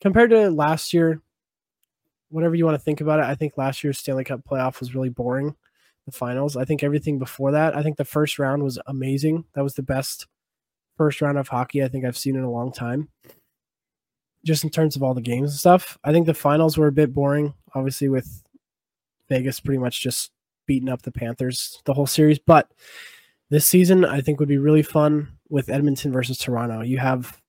compared 0.00 0.30
to 0.30 0.50
last 0.50 0.92
year, 0.94 1.20
whatever 2.30 2.54
you 2.54 2.64
want 2.64 2.74
to 2.76 2.82
think 2.84 3.00
about 3.00 3.20
it, 3.20 3.26
I 3.26 3.34
think 3.34 3.56
last 3.58 3.84
year's 3.84 3.98
Stanley 3.98 4.24
Cup 4.24 4.40
playoff 4.48 4.80
was 4.80 4.94
really 4.94 5.08
boring. 5.10 5.54
The 6.06 6.12
finals. 6.12 6.56
I 6.56 6.64
think 6.66 6.82
everything 6.82 7.18
before 7.18 7.52
that, 7.52 7.74
I 7.76 7.82
think 7.82 7.96
the 7.96 8.04
first 8.04 8.38
round 8.38 8.62
was 8.62 8.78
amazing. 8.86 9.44
That 9.54 9.62
was 9.62 9.74
the 9.74 9.82
best 9.82 10.26
first 10.96 11.20
round 11.20 11.38
of 11.38 11.48
hockey 11.48 11.82
I 11.82 11.88
think 11.88 12.04
I've 12.04 12.18
seen 12.18 12.36
in 12.36 12.44
a 12.44 12.50
long 12.50 12.72
time. 12.72 13.08
Just 14.44 14.64
in 14.64 14.70
terms 14.70 14.94
of 14.94 15.02
all 15.02 15.14
the 15.14 15.22
games 15.22 15.50
and 15.50 15.58
stuff. 15.58 15.98
I 16.04 16.12
think 16.12 16.26
the 16.26 16.34
finals 16.34 16.76
were 16.76 16.88
a 16.88 16.92
bit 16.92 17.14
boring, 17.14 17.54
obviously 17.74 18.08
with 18.08 18.42
Vegas 19.28 19.60
pretty 19.60 19.78
much 19.78 20.02
just 20.02 20.30
beating 20.66 20.88
up 20.88 21.02
the 21.02 21.12
Panthers 21.12 21.80
the 21.84 21.94
whole 21.94 22.06
series. 22.06 22.38
But 22.38 22.70
this 23.50 23.66
season, 23.66 24.04
I 24.04 24.20
think 24.20 24.40
would 24.40 24.48
be 24.48 24.58
really 24.58 24.82
fun 24.82 25.28
with 25.48 25.68
Edmonton 25.68 26.12
versus 26.12 26.38
Toronto. 26.38 26.82
You 26.82 26.98
have 26.98 27.40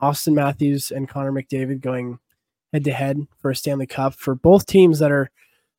Auston 0.00 0.34
Matthews 0.34 0.90
and 0.90 1.08
Connor 1.08 1.32
McDavid 1.32 1.80
going 1.80 2.18
head 2.72 2.84
to 2.84 2.92
head 2.92 3.18
for 3.38 3.50
a 3.50 3.56
Stanley 3.56 3.86
Cup 3.86 4.14
for 4.14 4.34
both 4.34 4.66
teams 4.66 4.98
that 4.98 5.12
are. 5.12 5.30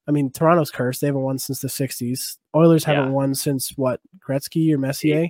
I 0.05 0.11
mean, 0.11 0.32
Toronto's 0.32 0.70
cursed; 0.70 0.99
they 1.01 1.07
haven't 1.07 1.22
won 1.22 1.39
since 1.39 1.61
the 1.61 1.70
'60s. 1.70 2.38
Oilers 2.55 2.84
haven't 2.84 3.14
won 3.14 3.34
since 3.34 3.70
what 3.78 4.01
Gretzky 4.20 4.74
or 4.74 4.78
Messier. 4.78 5.30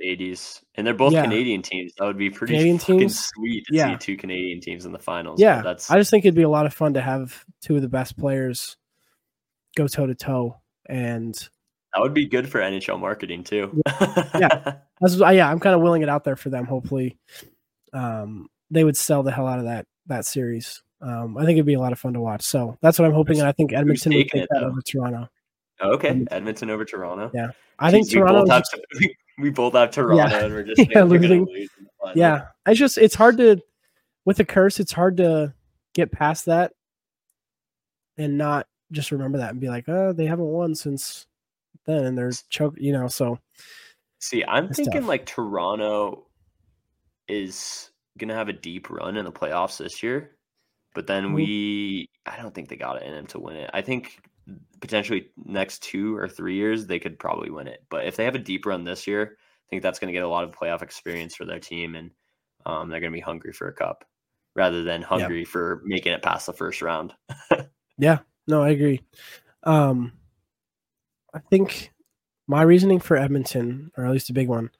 The 0.00 0.06
80s, 0.06 0.62
and 0.74 0.86
they're 0.86 0.94
both 0.94 1.12
Yeah. 1.12 1.22
Canadian 1.22 1.62
teams. 1.62 1.92
That 1.98 2.04
would 2.06 2.18
be 2.18 2.30
pretty 2.30 2.54
Canadian 2.54 2.78
teams? 2.78 3.18
sweet 3.18 3.64
to 3.66 3.74
Yeah. 3.74 3.92
see 3.92 3.98
two 3.98 4.16
Canadian 4.16 4.60
teams 4.60 4.84
in 4.84 4.92
the 4.92 4.98
finals. 4.98 5.40
Yeah, 5.40 5.62
that's 5.62 5.90
I 5.90 5.96
just 5.98 6.10
think 6.10 6.24
it'd 6.24 6.34
be 6.34 6.42
a 6.42 6.48
lot 6.48 6.66
of 6.66 6.74
fun 6.74 6.94
to 6.94 7.00
have 7.00 7.44
two 7.62 7.76
of 7.76 7.82
the 7.82 7.88
best 7.88 8.16
players 8.18 8.76
go 9.76 9.86
toe 9.86 10.06
to 10.06 10.14
toe, 10.14 10.56
and 10.86 11.34
that 11.34 12.00
would 12.02 12.14
be 12.14 12.26
good 12.26 12.48
for 12.48 12.60
NHL 12.60 12.98
marketing 12.98 13.42
too. 13.44 13.80
Yeah. 14.38 14.76
That's 15.00 15.16
yeah, 15.18 15.50
I'm 15.50 15.60
kind 15.60 15.74
of 15.74 15.82
willing 15.82 16.00
it 16.02 16.08
out 16.08 16.24
there 16.24 16.36
for 16.36 16.48
them. 16.50 16.64
Hopefully, 16.64 17.16
um, 17.92 18.48
they 18.70 18.82
would 18.84 18.96
sell 18.96 19.22
the 19.22 19.30
hell 19.30 19.46
out 19.46 19.58
of 19.58 19.66
that 19.66 19.86
that 20.06 20.24
series. 20.24 20.82
Um, 21.02 21.36
I 21.36 21.44
think 21.44 21.56
it'd 21.56 21.66
be 21.66 21.74
a 21.74 21.80
lot 21.80 21.92
of 21.92 21.98
fun 21.98 22.14
to 22.14 22.20
watch. 22.20 22.42
So 22.42 22.78
that's 22.80 22.98
what 22.98 23.04
I'm 23.06 23.12
hoping, 23.14 23.38
and 23.38 23.46
I 23.48 23.52
think 23.52 23.72
Edmonton 23.74 24.12
would 24.14 24.28
take 24.28 24.42
it, 24.42 24.48
that 24.50 24.60
though? 24.60 24.66
over 24.68 24.80
Toronto. 24.80 25.28
okay, 25.82 26.08
Edmonton. 26.08 26.36
Edmonton 26.36 26.70
over 26.70 26.84
Toronto. 26.86 27.30
Yeah, 27.34 27.48
I 27.78 27.90
think 27.90 28.06
Jeez, 28.08 28.14
we 28.14 28.20
Toronto. 28.20 28.40
both 28.42 28.50
have 28.50 28.62
is- 28.62 28.68
to- 29.00 29.14
we 29.38 29.50
both 29.50 29.74
have 29.74 29.90
Toronto, 29.90 30.44
and 30.46 30.54
we're 30.54 30.62
just 30.74 30.88
Yeah, 30.90 31.02
losing. 31.02 31.44
lose 31.46 31.68
in 31.78 31.84
the 31.84 31.90
final. 32.00 32.18
yeah, 32.18 32.46
it's 32.66 32.78
just 32.78 32.98
it's 32.98 33.14
hard 33.14 33.36
to 33.38 33.60
with 34.24 34.40
a 34.40 34.44
curse. 34.44 34.80
It's 34.80 34.92
hard 34.92 35.16
to 35.18 35.54
get 35.94 36.12
past 36.12 36.46
that 36.46 36.72
and 38.18 38.36
not 38.38 38.66
just 38.92 39.10
remember 39.12 39.38
that 39.38 39.50
and 39.50 39.60
be 39.60 39.68
like, 39.68 39.88
oh, 39.88 40.12
they 40.12 40.26
haven't 40.26 40.46
won 40.46 40.74
since 40.74 41.26
then, 41.86 42.04
and 42.04 42.16
they're 42.18 42.32
choke. 42.48 42.74
You 42.78 42.92
know, 42.92 43.08
so 43.08 43.38
See, 44.20 44.44
I'm 44.46 44.68
thinking 44.68 45.02
tough. 45.02 45.08
like 45.08 45.26
Toronto 45.26 46.26
is 47.28 47.90
gonna 48.18 48.34
have 48.34 48.48
a 48.48 48.52
deep 48.54 48.88
run 48.88 49.16
in 49.16 49.24
the 49.24 49.32
playoffs 49.32 49.78
this 49.78 50.02
year, 50.02 50.36
but 50.94 51.06
then 51.06 51.26
Mhm. 51.28 51.34
we 51.34 52.08
I 52.24 52.36
don't 52.40 52.54
think 52.54 52.68
they 52.68 52.76
got 52.76 52.96
it 52.96 53.02
in 53.02 53.12
them 53.12 53.26
to 53.28 53.38
win 53.40 53.56
it. 53.56 53.70
I 53.74 53.82
think 53.82 54.18
potentially 54.80 55.30
next 55.44 55.82
two 55.82 56.16
or 56.16 56.28
three 56.28 56.54
years 56.54 56.86
they 56.86 56.98
could 56.98 57.18
probably 57.18 57.50
win 57.50 57.66
it. 57.66 57.84
But 57.90 58.06
if 58.06 58.16
they 58.16 58.24
have 58.24 58.34
a 58.34 58.40
deep 58.40 58.66
run 58.66 58.84
this 58.84 59.06
year, 59.06 59.36
I 59.38 59.66
think 59.70 59.82
that's 59.82 59.98
gonna 59.98 60.12
get 60.12 60.22
a 60.22 60.28
lot 60.28 60.44
of 60.44 60.52
playoff 60.52 60.82
experience 60.82 61.34
for 61.34 61.44
their 61.44 61.60
team 61.60 61.94
and 61.96 62.10
um, 62.64 62.88
they're 62.88 63.00
gonna 63.00 63.12
be 63.12 63.20
hungry 63.20 63.52
for 63.52 63.68
a 63.68 63.72
cup 63.72 64.04
rather 64.54 64.82
than 64.82 65.02
hungry 65.02 65.44
for 65.44 65.82
making 65.84 66.12
it 66.12 66.22
past 66.22 66.46
the 66.46 66.52
first 66.52 66.82
round. 66.82 67.12
Yeah, 67.98 68.18
no, 68.46 68.62
I 68.62 68.70
agree. 68.70 69.00
Um, 69.62 70.12
I 71.34 71.38
think 71.50 71.92
my 72.46 72.62
reasoning 72.62 73.00
for 73.00 73.16
Edmonton, 73.16 73.90
or 73.96 74.04
at 74.04 74.12
least 74.12 74.30
a 74.30 74.34
big 74.34 74.48
one, 74.48 74.70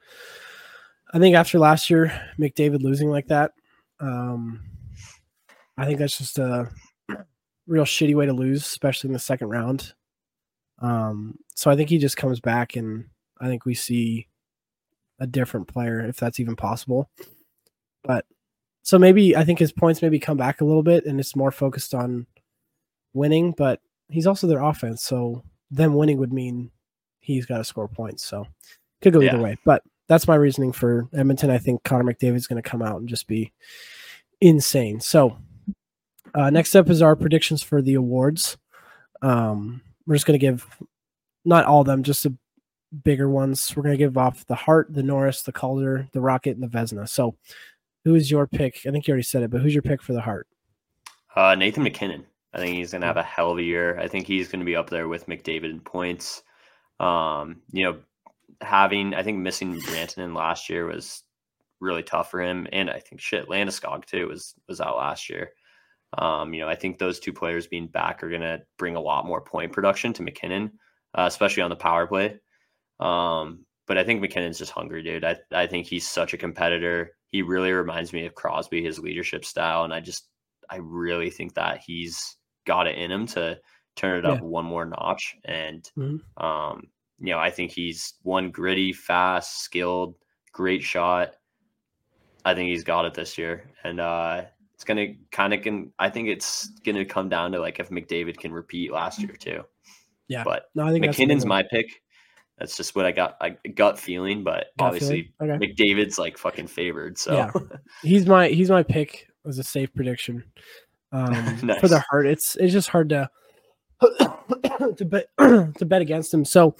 I 1.13 1.19
think 1.19 1.35
after 1.35 1.57
last 1.57 1.89
year, 1.89 2.13
McDavid 2.39 2.81
losing 2.81 3.09
like 3.09 3.27
that, 3.27 3.53
um, 3.99 4.63
I 5.77 5.85
think 5.85 5.99
that's 5.99 6.17
just 6.17 6.37
a 6.37 6.69
real 7.67 7.83
shitty 7.83 8.15
way 8.15 8.25
to 8.25 8.33
lose, 8.33 8.61
especially 8.61 9.09
in 9.09 9.13
the 9.13 9.19
second 9.19 9.49
round. 9.49 9.93
Um, 10.79 11.37
so 11.55 11.69
I 11.69 11.75
think 11.75 11.89
he 11.89 11.97
just 11.97 12.17
comes 12.17 12.39
back, 12.39 12.75
and 12.75 13.05
I 13.39 13.47
think 13.47 13.65
we 13.65 13.73
see 13.73 14.27
a 15.19 15.27
different 15.27 15.67
player, 15.67 15.99
if 16.01 16.17
that's 16.17 16.39
even 16.39 16.55
possible. 16.55 17.09
But 18.03 18.25
So 18.87 18.97
maybe 18.97 19.35
I 19.35 19.43
think 19.43 19.59
his 19.59 19.73
points 19.73 20.01
maybe 20.01 20.17
come 20.17 20.37
back 20.37 20.61
a 20.61 20.63
little 20.63 20.81
bit 20.81 21.05
and 21.05 21.19
it's 21.19 21.35
more 21.35 21.51
focused 21.51 21.93
on 21.93 22.25
winning, 23.13 23.51
but 23.51 23.81
he's 24.07 24.25
also 24.25 24.47
their 24.47 24.63
offense. 24.63 25.03
So 25.03 25.43
them 25.69 25.93
winning 25.93 26.19
would 26.19 26.31
mean 26.31 26.71
he's 27.19 27.45
got 27.45 27.57
to 27.57 27.65
score 27.65 27.89
points. 27.89 28.23
So 28.23 28.47
could 29.01 29.11
go 29.11 29.21
either 29.21 29.41
way. 29.41 29.57
But 29.65 29.83
that's 30.07 30.25
my 30.25 30.35
reasoning 30.35 30.71
for 30.71 31.09
Edmonton. 31.13 31.49
I 31.49 31.57
think 31.57 31.83
Connor 31.83 32.05
McDavid's 32.05 32.47
going 32.47 32.63
to 32.63 32.69
come 32.69 32.81
out 32.81 33.01
and 33.01 33.09
just 33.09 33.27
be 33.27 33.51
insane. 34.39 35.01
So 35.01 35.37
uh, 36.37 36.51
next 36.51 36.75
up 36.75 36.89
is 36.89 37.01
our 37.01 37.15
predictions 37.15 37.63
for 37.63 37.81
the 37.81 37.95
awards. 37.95 38.57
Um, 39.23 39.81
we're 40.05 40.15
just 40.15 40.27
going 40.27 40.39
to 40.39 40.45
give 40.45 40.67
not 41.43 41.65
all 41.65 41.81
of 41.81 41.87
them, 41.87 42.03
just 42.03 42.21
the 42.21 42.35
bigger 43.03 43.27
ones. 43.27 43.75
We're 43.75 43.81
going 43.81 43.93
to 43.93 43.97
give 43.97 44.17
off 44.17 44.45
the 44.45 44.55
Hart, 44.55 44.93
the 44.93 45.01
Norris, 45.01 45.41
the 45.41 45.51
Calder, 45.51 46.07
the 46.13 46.21
Rocket, 46.21 46.55
and 46.55 46.61
the 46.61 46.67
Vezina. 46.67 47.09
So 47.09 47.35
who 48.05 48.13
is 48.13 48.29
your 48.29 48.45
pick? 48.45 48.81
I 48.85 48.91
think 48.91 49.07
you 49.07 49.13
already 49.13 49.23
said 49.23 49.41
it, 49.41 49.49
but 49.49 49.61
who's 49.61 49.73
your 49.73 49.81
pick 49.81 50.01
for 50.01 50.13
the 50.13 50.21
Hart? 50.21 50.47
Uh, 51.35 51.55
Nathan 51.55 51.81
MacKinnon. 51.81 52.25
I 52.53 52.59
think 52.59 52.77
he's 52.77 52.91
going 52.91 53.01
to 53.01 53.07
have 53.07 53.17
a 53.17 53.23
hell 53.23 53.51
of 53.51 53.57
a 53.57 53.63
year. 53.63 53.99
I 53.99 54.07
think 54.07 54.27
he's 54.27 54.47
going 54.47 54.59
to 54.59 54.65
be 54.65 54.75
up 54.75 54.91
there 54.91 55.07
with 55.07 55.27
McDavid 55.27 55.71
in 55.71 55.79
points. 55.79 56.43
Um, 56.99 57.61
you 57.71 57.83
know, 57.83 57.97
having 58.61 59.15
I 59.15 59.23
think 59.23 59.39
missing 59.39 59.81
Rantanen 59.81 60.35
last 60.35 60.69
year 60.69 60.85
was 60.85 61.23
really 61.79 62.03
tough 62.03 62.29
for 62.29 62.41
him, 62.41 62.67
and 62.71 62.89
I 62.89 62.99
think 62.99 63.21
shit 63.21 63.49
Landeskog 63.49 64.05
too 64.05 64.27
was 64.27 64.53
was 64.67 64.79
out 64.81 64.97
last 64.97 65.29
year. 65.29 65.51
Um, 66.17 66.53
you 66.53 66.61
know, 66.61 66.69
I 66.69 66.75
think 66.75 66.97
those 66.97 67.19
two 67.19 67.33
players 67.33 67.67
being 67.67 67.87
back 67.87 68.23
are 68.23 68.29
going 68.29 68.41
to 68.41 68.63
bring 68.77 68.95
a 68.95 69.01
lot 69.01 69.25
more 69.25 69.41
point 69.41 69.73
production 69.73 70.13
to 70.13 70.23
MacKinnon, 70.23 70.79
uh, 71.15 71.25
especially 71.27 71.63
on 71.63 71.69
the 71.69 71.75
power 71.75 72.07
play. 72.07 72.39
Um, 72.99 73.65
but 73.85 73.97
I 73.97 74.03
think 74.03 74.21
MacKinnon's 74.21 74.57
just 74.57 74.71
hungry, 74.71 75.03
dude. 75.03 75.23
I 75.23 75.37
I 75.51 75.67
think 75.67 75.87
he's 75.87 76.07
such 76.07 76.33
a 76.33 76.37
competitor. 76.37 77.11
He 77.27 77.41
really 77.41 77.71
reminds 77.71 78.13
me 78.13 78.25
of 78.25 78.35
Crosby, 78.35 78.83
his 78.83 78.99
leadership 78.99 79.45
style, 79.45 79.83
and 79.83 79.93
I 79.93 79.99
just 80.01 80.29
I 80.69 80.77
really 80.77 81.29
think 81.29 81.53
that 81.55 81.81
he's 81.85 82.37
got 82.65 82.87
it 82.87 82.97
in 82.97 83.11
him 83.11 83.27
to 83.27 83.59
turn 83.95 84.17
it 84.19 84.25
up 84.25 84.41
one 84.41 84.65
more 84.65 84.85
notch. 84.85 85.35
And 85.45 85.89
Mhm. 85.97 86.21
um, 86.37 86.91
you 87.19 87.33
know, 87.33 87.39
I 87.39 87.49
think 87.51 87.71
he's 87.71 88.15
one 88.23 88.51
gritty, 88.51 88.93
fast, 88.93 89.61
skilled, 89.63 90.15
great 90.53 90.83
shot. 90.83 91.35
I 92.45 92.53
think 92.55 92.69
he's 92.69 92.83
got 92.83 93.05
it 93.05 93.13
this 93.13 93.37
year, 93.37 93.73
and 93.83 93.99
uh, 93.99 94.45
it's 94.77 94.83
gonna 94.83 95.07
kind 95.31 95.55
of 95.55 95.63
can. 95.63 95.91
I 95.97 96.07
think 96.07 96.27
it's 96.29 96.67
gonna 96.85 97.03
come 97.03 97.29
down 97.29 97.51
to 97.53 97.59
like 97.59 97.79
if 97.79 97.89
McDavid 97.89 98.37
can 98.37 98.51
repeat 98.51 98.91
last 98.91 99.19
year 99.19 99.33
too. 99.33 99.63
Yeah. 100.27 100.43
but 100.43 100.69
No, 100.75 100.85
I 100.85 100.91
think 100.91 101.03
that's 101.03 101.17
a 101.17 101.21
good 101.21 101.29
MacKinnon's 101.29 101.45
my 101.47 101.63
pick. 101.63 102.03
That's 102.59 102.77
just 102.77 102.95
what 102.95 103.03
I 103.07 103.11
got. 103.11 103.37
I 103.41 103.57
gut 103.73 103.97
feeling, 103.97 104.43
but 104.43 104.67
Gut 104.77 104.87
obviously 104.87 105.33
feeling? 105.39 105.59
Okay. 105.59 105.73
McDavid's 105.73 106.19
like 106.19 106.37
fucking 106.37 106.67
favored. 106.67 107.17
So 107.17 107.33
Yeah. 107.33 107.51
he's 108.03 108.27
my 108.27 108.49
he's 108.49 108.69
my 108.69 108.83
pick 108.83 109.27
as 109.47 109.57
a 109.57 109.63
safe 109.63 109.91
prediction. 109.95 110.43
Um, 111.11 111.33
for 111.79 111.87
the 111.87 111.95
Nice. 111.95 112.03
Hart, 112.11 112.27
it's 112.27 112.55
it's 112.57 112.71
just 112.73 112.89
hard 112.89 113.09
to 113.09 113.27
to 113.99 115.05
bet 115.05 115.25
to 115.39 115.85
bet 115.87 116.03
against 116.03 116.31
him. 116.31 116.45
So, 116.45 116.75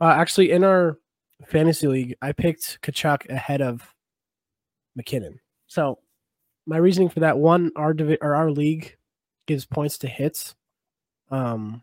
uh, 0.00 0.14
actually, 0.16 0.52
in 0.52 0.64
our 0.64 0.98
fantasy 1.46 1.86
league, 1.86 2.16
I 2.22 2.32
picked 2.32 2.80
Tkachuk 2.80 3.28
ahead 3.28 3.60
of 3.60 3.94
MacKinnon. 4.96 5.40
So, 5.66 5.98
my 6.68 6.76
reasoning 6.76 7.08
for 7.08 7.20
that 7.20 7.38
one, 7.38 7.72
our 7.76 7.92
divi- 7.94 8.18
or 8.20 8.34
our 8.36 8.50
league 8.50 8.96
gives 9.46 9.64
points 9.66 9.98
to 9.98 10.06
hits. 10.08 10.54
Um, 11.30 11.82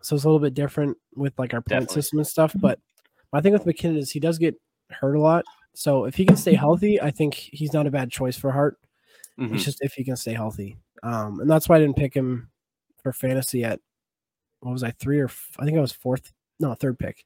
so 0.00 0.14
it's 0.16 0.24
a 0.24 0.28
little 0.28 0.40
bit 0.40 0.54
different 0.54 0.96
with 1.14 1.38
like 1.38 1.52
our 1.52 1.60
point 1.60 1.68
Definitely. 1.68 1.94
system 1.94 2.18
and 2.20 2.26
stuff. 2.26 2.54
But 2.56 2.78
my 3.32 3.40
thing 3.40 3.52
with 3.52 3.66
MacKinnon 3.66 3.98
is 3.98 4.10
he 4.10 4.20
does 4.20 4.38
get 4.38 4.54
hurt 4.90 5.14
a 5.16 5.20
lot. 5.20 5.44
So 5.74 6.04
if 6.04 6.14
he 6.14 6.24
can 6.24 6.36
stay 6.36 6.54
healthy, 6.54 7.00
I 7.00 7.10
think 7.10 7.34
he's 7.34 7.72
not 7.72 7.86
a 7.86 7.90
bad 7.90 8.10
choice 8.10 8.36
for 8.38 8.50
Hart. 8.52 8.78
Mhm. 9.38 9.54
It's 9.54 9.64
just 9.64 9.82
if 9.82 9.92
he 9.94 10.04
can 10.04 10.16
stay 10.16 10.32
healthy. 10.34 10.78
Um, 11.02 11.40
and 11.40 11.50
that's 11.50 11.68
why 11.68 11.76
I 11.76 11.80
didn't 11.80 11.96
pick 11.96 12.14
him 12.14 12.50
for 13.02 13.12
fantasy 13.12 13.64
at 13.64 13.80
what 14.60 14.72
was 14.72 14.82
I 14.84 14.90
three 14.92 15.20
or 15.20 15.24
f- 15.26 15.56
I 15.58 15.64
think 15.64 15.76
I 15.76 15.80
was 15.80 15.92
fourth, 15.92 16.32
no 16.60 16.74
third 16.74 16.98
pick. 16.98 17.24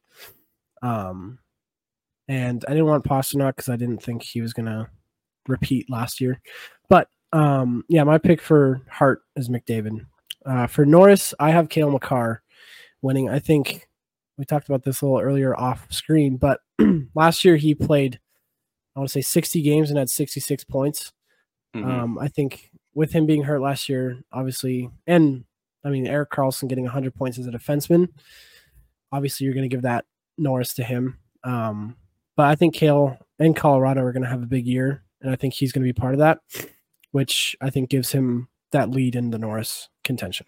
Um, 0.83 1.39
and 2.29 2.65
I 2.69 2.71
didn't 2.73 2.87
want 2.87 3.05
Pastrnak 3.05 3.57
because 3.57 3.69
I 3.69 3.77
didn't 3.77 4.03
think 4.03 4.23
he 4.23 4.41
was 4.41 4.53
gonna 4.53 4.89
repeat 5.49 5.91
last 5.91 6.21
year. 6.21 6.41
But 6.89 7.09
um, 7.33 7.85
yeah, 7.89 8.05
my 8.05 8.19
pick 8.19 8.41
for 8.41 8.83
Hart 8.89 9.23
is 9.37 9.49
McDavid. 9.49 10.07
Uh, 10.47 10.67
for 10.67 10.85
Norris, 10.85 11.35
I 11.39 11.51
have 11.51 11.69
Cale 11.69 11.91
Makar 11.91 12.43
winning. 13.03 13.29
I 13.29 13.39
think 13.39 13.89
we 14.37 14.45
talked 14.45 14.69
about 14.69 14.83
this 14.83 15.01
a 15.01 15.07
little 15.07 15.21
earlier 15.21 15.59
off 15.59 15.87
screen, 15.91 16.37
but 16.37 16.61
last 17.15 17.45
year 17.45 17.57
he 17.57 17.75
played, 17.75 18.21
I 18.95 19.01
want 19.01 19.09
to 19.09 19.13
say 19.13 19.21
60 19.23 19.63
games 19.63 19.91
and 19.91 19.99
had 19.99 20.11
66 20.11 20.65
points. 20.65 21.13
Mhm. 21.75 21.85
Um, 21.85 22.19
I 22.19 22.29
think 22.29 22.71
with 22.95 23.13
him 23.13 23.27
being 23.27 23.43
hurt 23.43 23.61
last 23.61 23.89
year, 23.89 24.19
obviously, 24.33 24.91
and 25.07 25.45
I 25.85 25.91
mean 25.91 26.07
Erik 26.07 26.31
Karlsson 26.31 26.69
getting 26.69 26.85
100 26.85 27.15
points 27.15 27.39
as 27.39 27.47
a 27.47 27.51
defenseman, 27.51 28.09
obviously 29.13 29.45
you're 29.45 29.55
going 29.55 29.69
to 29.69 29.75
give 29.75 29.83
that 29.83 30.05
Norris 30.39 30.75
to 30.75 30.85
him. 30.85 31.19
Um, 31.43 31.97
but 32.37 32.47
I 32.47 32.55
think 32.55 32.75
Cale 32.75 33.19
and 33.39 33.55
Colorado 33.55 34.03
are 34.03 34.13
going 34.13 34.23
to 34.23 34.29
have 34.29 34.43
a 34.43 34.47
big 34.47 34.67
year, 34.67 35.04
and 35.25 35.33
I 35.33 35.37
think 35.37 35.55
he's 35.55 35.73
going 35.73 35.83
to 35.83 35.89
be 35.93 35.99
part 35.99 36.15
of 36.15 36.21
that, 36.21 36.39
which 37.11 37.57
I 37.61 37.71
think 37.71 37.91
gives 37.91 38.13
him 38.13 38.49
that 38.71 38.91
lead 38.91 39.17
in 39.17 39.31
the 39.31 39.39
Norris 39.39 39.89
contention. 40.05 40.47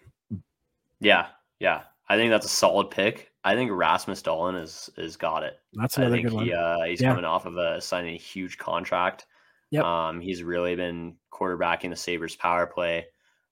Yeah, 0.99 1.27
yeah. 1.59 1.81
I 2.09 2.15
think 2.15 2.31
that's 2.31 2.45
a 2.45 2.49
solid 2.49 2.89
pick. 2.89 3.31
I 3.43 3.55
think 3.55 3.71
Rasmus 3.73 4.21
Dahlin 4.21 4.61
is 4.61 4.89
is 4.97 5.17
got 5.17 5.43
it. 5.43 5.59
That's 5.73 5.97
I 5.97 6.03
another 6.03 6.15
think 6.15 6.27
good 6.27 6.35
one. 6.35 6.45
he 6.45 6.53
uh, 6.53 6.83
he's 6.85 7.01
Yeah. 7.01 7.09
coming 7.09 7.25
off 7.25 7.45
of 7.45 7.57
a 7.57 7.81
signing 7.81 8.15
a 8.15 8.19
huge 8.19 8.57
contract. 8.57 9.25
Yep. 9.71 9.83
Um, 9.83 10.21
he's 10.21 10.43
really 10.43 10.75
been 10.75 11.15
quarterbacking 11.33 11.89
the 11.89 11.95
Sabres 11.95 12.35
power 12.35 12.65
play. 12.67 13.07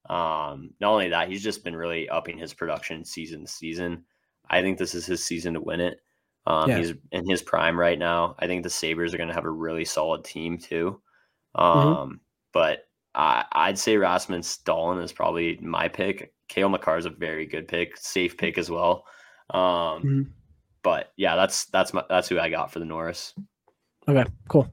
Um, 0.09 0.71
not 0.79 0.91
only 0.91 1.09
that, 1.09 1.27
he's 1.29 1.43
just 1.43 1.63
been 1.63 1.75
really 1.75 2.07
upping 2.09 2.37
his 2.37 2.53
production 2.53 3.03
season 3.03 3.41
to 3.41 3.47
season. 3.51 4.05
I 4.49 4.61
think 4.61 4.77
this 4.77 4.93
is 4.95 5.05
his 5.05 5.23
season 5.23 5.55
to 5.55 5.61
win 5.61 5.81
it. 5.81 5.99
Um, 6.45 6.69
Yeah. 6.69 6.77
He's 6.77 6.93
in 7.11 7.27
his 7.29 7.41
prime 7.41 7.77
right 7.79 7.97
now. 7.97 8.35
I 8.39 8.47
think 8.47 8.63
the 8.63 8.69
Sabres 8.69 9.13
are 9.13 9.17
going 9.17 9.29
to 9.29 9.35
have 9.35 9.45
a 9.45 9.49
really 9.49 9.83
solid 9.85 10.23
team 10.23 10.57
too. 10.57 11.01
Mm-hmm. 11.55 11.87
Um, 12.01 12.21
But 12.53 12.87
I, 13.13 13.45
I'd 13.51 13.79
say 13.79 13.97
Rasmus 13.97 14.59
Dahlin 14.65 15.03
is 15.03 15.13
probably 15.13 15.57
my 15.61 15.87
pick. 15.87 16.33
Cale 16.47 16.69
Makar 16.69 16.97
is 16.97 17.05
a 17.05 17.09
very 17.09 17.45
good 17.45 17.67
pick, 17.67 17.97
safe 17.97 18.37
pick 18.37 18.57
as 18.57 18.69
well. 18.69 19.05
Um, 19.49 19.59
Mhm. 20.03 20.27
But 20.83 21.11
yeah, 21.17 21.35
that's 21.35 21.65
that's 21.65 21.93
my 21.93 22.03
that's 22.09 22.27
who 22.29 22.39
I 22.39 22.49
got 22.49 22.71
for 22.71 22.77
the 22.79 22.85
Norris. 22.85 23.33
Okay, 24.07 24.23
cool. 24.49 24.71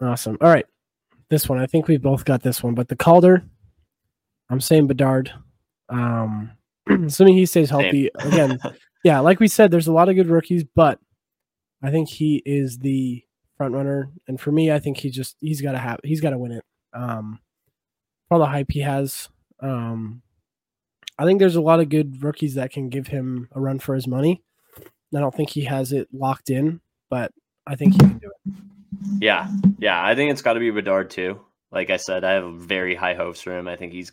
Awesome. 0.00 0.36
All 0.40 0.48
right. 0.50 0.66
This 1.28 1.48
one, 1.48 1.60
I 1.60 1.66
think 1.66 1.86
we 1.86 1.98
both 1.98 2.24
got 2.24 2.42
this 2.42 2.62
one, 2.64 2.74
but 2.74 2.88
the 2.88 2.96
Calder, 2.96 3.44
I'm 4.48 4.60
saying 4.60 4.88
Bedard. 4.88 5.32
Um, 5.88 6.50
assuming 6.88 7.34
he 7.34 7.46
stays 7.46 7.68
Same. 7.68 7.80
healthy 7.80 8.10
again. 8.16 8.58
yeah, 9.04 9.20
like 9.20 9.38
we 9.38 9.46
said, 9.46 9.70
there's 9.70 9.86
a 9.86 9.92
lot 9.92 10.08
of 10.08 10.16
good 10.16 10.26
rookies, 10.26 10.64
but 10.74 10.98
I 11.82 11.92
think 11.92 12.08
he 12.08 12.42
is 12.44 12.78
the 12.78 13.22
front 13.60 13.74
runner. 13.74 14.08
And 14.26 14.40
for 14.40 14.50
me, 14.50 14.72
I 14.72 14.78
think 14.78 14.96
he 14.96 15.10
just 15.10 15.36
he's 15.38 15.60
gotta 15.60 15.76
have 15.76 16.00
he's 16.02 16.22
gotta 16.22 16.38
win 16.38 16.52
it. 16.52 16.64
Um 16.94 17.40
for 18.26 18.36
all 18.36 18.40
the 18.40 18.46
hype 18.46 18.70
he 18.70 18.80
has. 18.80 19.28
Um 19.60 20.22
I 21.18 21.26
think 21.26 21.40
there's 21.40 21.56
a 21.56 21.60
lot 21.60 21.78
of 21.78 21.90
good 21.90 22.22
rookies 22.22 22.54
that 22.54 22.70
can 22.70 22.88
give 22.88 23.08
him 23.08 23.50
a 23.52 23.60
run 23.60 23.78
for 23.78 23.94
his 23.94 24.08
money. 24.08 24.42
I 25.14 25.20
don't 25.20 25.34
think 25.34 25.50
he 25.50 25.60
has 25.64 25.92
it 25.92 26.08
locked 26.10 26.48
in, 26.48 26.80
but 27.10 27.32
I 27.66 27.76
think 27.76 27.92
he 27.92 27.98
can 27.98 28.16
do 28.16 28.30
it. 28.30 28.54
Yeah, 29.18 29.50
yeah, 29.78 30.02
I 30.02 30.14
think 30.14 30.30
it's 30.30 30.40
got 30.40 30.54
to 30.54 30.60
be 30.60 30.70
Bedard 30.70 31.10
too. 31.10 31.38
Like 31.70 31.90
I 31.90 31.98
said, 31.98 32.24
I 32.24 32.32
have 32.32 32.54
very 32.54 32.94
high 32.94 33.12
hopes 33.12 33.42
for 33.42 33.52
him. 33.52 33.68
I 33.68 33.76
think 33.76 33.92
he's 33.92 34.10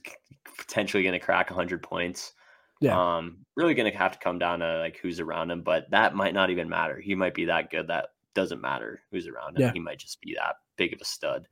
potentially 0.57 1.03
going 1.03 1.17
to 1.17 1.25
crack 1.25 1.49
100 1.49 1.81
points. 1.81 2.33
Yeah. 2.81 3.17
Um, 3.17 3.45
really 3.55 3.75
going 3.75 3.89
to 3.89 3.97
have 3.97 4.11
to 4.11 4.19
come 4.19 4.39
down 4.39 4.59
to 4.59 4.79
like 4.79 4.97
who's 4.97 5.21
around 5.21 5.51
him, 5.51 5.61
but 5.61 5.89
that 5.91 6.15
might 6.15 6.33
not 6.33 6.49
even 6.49 6.67
matter. 6.67 6.99
He 6.99 7.15
might 7.15 7.33
be 7.33 7.45
that 7.45 7.71
good 7.71 7.87
that 7.87 8.09
doesn't 8.33 8.61
matter 8.61 9.01
who's 9.11 9.27
around 9.27 9.55
him. 9.57 9.61
Yeah. 9.63 9.73
He 9.73 9.79
might 9.79 9.99
just 9.99 10.21
be 10.21 10.35
that 10.35 10.55
big 10.77 10.93
of 10.93 11.01
a 11.01 11.05
stud. 11.05 11.47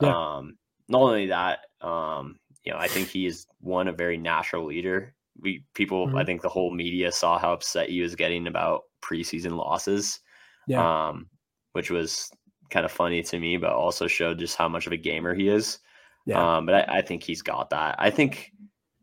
Yeah. 0.00 0.14
Um, 0.14 0.58
not 0.88 1.02
only 1.02 1.26
that, 1.26 1.60
um, 1.80 2.38
you 2.64 2.72
know, 2.72 2.78
I 2.78 2.88
think 2.88 3.08
he 3.08 3.26
is 3.26 3.46
one 3.60 3.88
a 3.88 3.92
very 3.92 4.16
natural 4.16 4.66
leader. 4.66 5.14
We 5.40 5.64
people, 5.74 6.08
I 6.16 6.22
Mhm. 6.22 6.26
think 6.26 6.42
the 6.42 6.48
whole 6.48 6.70
media 6.70 7.12
saw 7.12 7.38
how 7.38 7.52
upset 7.52 7.88
he 7.88 8.00
was 8.02 8.14
getting 8.16 8.46
about 8.46 8.84
preseason 9.02 9.56
losses 9.56 10.20
Yeah. 10.66 11.08
um, 11.08 11.30
which 11.72 11.90
was 11.90 12.30
kind 12.70 12.84
of 12.84 12.92
funny 12.92 13.22
to 13.22 13.38
me, 13.38 13.56
but 13.56 13.72
also 13.72 14.06
showed 14.06 14.38
just 14.38 14.56
how 14.56 14.68
much 14.68 14.86
of 14.86 14.92
a 14.92 14.96
gamer 14.96 15.34
he 15.34 15.48
is. 15.48 15.78
Yeah. 16.26 16.56
Um, 16.56 16.66
but 16.66 16.74
I, 16.88 16.98
I 16.98 17.02
think 17.02 17.22
he's 17.22 17.40
got 17.40 17.70
that. 17.70 17.96
I 17.98 18.10
think 18.10 18.52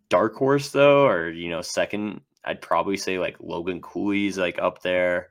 dark 0.10 0.36
horse 0.36 0.70
though, 0.72 1.08
or 1.08 1.30
you 1.30 1.50
know, 1.50 1.62
second, 1.62 2.22
I'd 2.44 2.62
probably 2.62 2.98
say 2.98 3.18
like 3.18 3.38
Logan 3.40 3.82
Cooley's 3.82 4.38
like 4.38 4.60
up 4.60 4.82
there. 4.82 5.30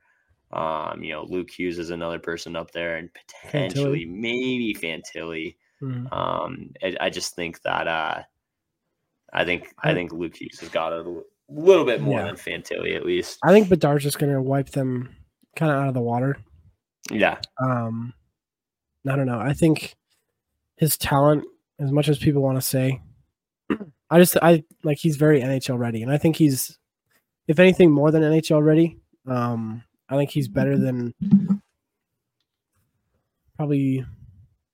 Um, 0.55 1.02
you 1.02 1.12
know, 1.12 1.24
Luke 1.24 1.51
Hughes 1.51 1.78
is 1.78 1.90
another 1.90 2.18
person 2.18 2.55
up 2.56 2.70
there, 2.70 2.97
and 2.97 3.10
potentially 3.12 4.05
maybe 4.05 4.74
Fantilli. 4.81 5.56
Mhm. 5.82 6.12
Um, 6.12 6.70
I, 6.82 6.97
I 7.01 7.10
just 7.10 7.35
think 7.35 7.60
that 7.62 7.89
uh, 7.89 8.22
I 9.32 9.44
think 9.44 9.74
I 9.82 9.90
I- 9.90 9.94
think 9.94 10.12
Luke 10.12 10.36
Hughes 10.36 10.60
has 10.60 10.68
got 10.68 10.93
a 10.93 11.22
little 11.48 11.85
bit 11.85 12.01
more 12.01 12.20
Yeah. 12.20 12.26
than 12.26 12.36
Fantilli 12.36 12.94
at 12.97 13.05
least. 13.05 13.39
I 13.43 13.52
think 13.52 13.68
Bedard's 13.68 14.05
just 14.05 14.18
gonna 14.18 14.40
wipe 14.40 14.70
them 14.70 15.14
kind 15.56 15.70
of 15.72 15.78
out 15.78 15.89
of 15.89 15.94
the 15.94 16.01
water. 16.01 16.36
Yeah, 17.10 17.39
Um, 17.60 18.14
I 19.06 19.14
don't 19.16 19.26
know. 19.26 19.39
I 19.40 19.52
think 19.52 19.94
his 20.76 20.97
talent, 20.97 21.44
as 21.78 21.93
much 21.93 22.09
as 22.09 22.18
people 22.18 22.40
want 22.43 22.56
to 22.56 22.62
say, 22.62 23.02
I 24.10 24.18
just 24.18 24.36
I 24.40 24.64
like 24.85 24.98
he's 24.98 25.16
very 25.16 25.40
NHL 25.43 25.78
ready, 25.78 26.02
and 26.02 26.10
I 26.12 26.16
think 26.18 26.36
he's, 26.36 26.78
if 27.48 27.59
anything, 27.59 27.90
more 27.90 28.10
than 28.10 28.22
NHL 28.22 28.62
ready. 28.64 28.98
Um, 29.26 29.82
I 30.14 30.16
think 30.18 30.30
he's 30.30 30.48
better 30.48 30.78
than 30.78 31.12
probably 33.56 34.04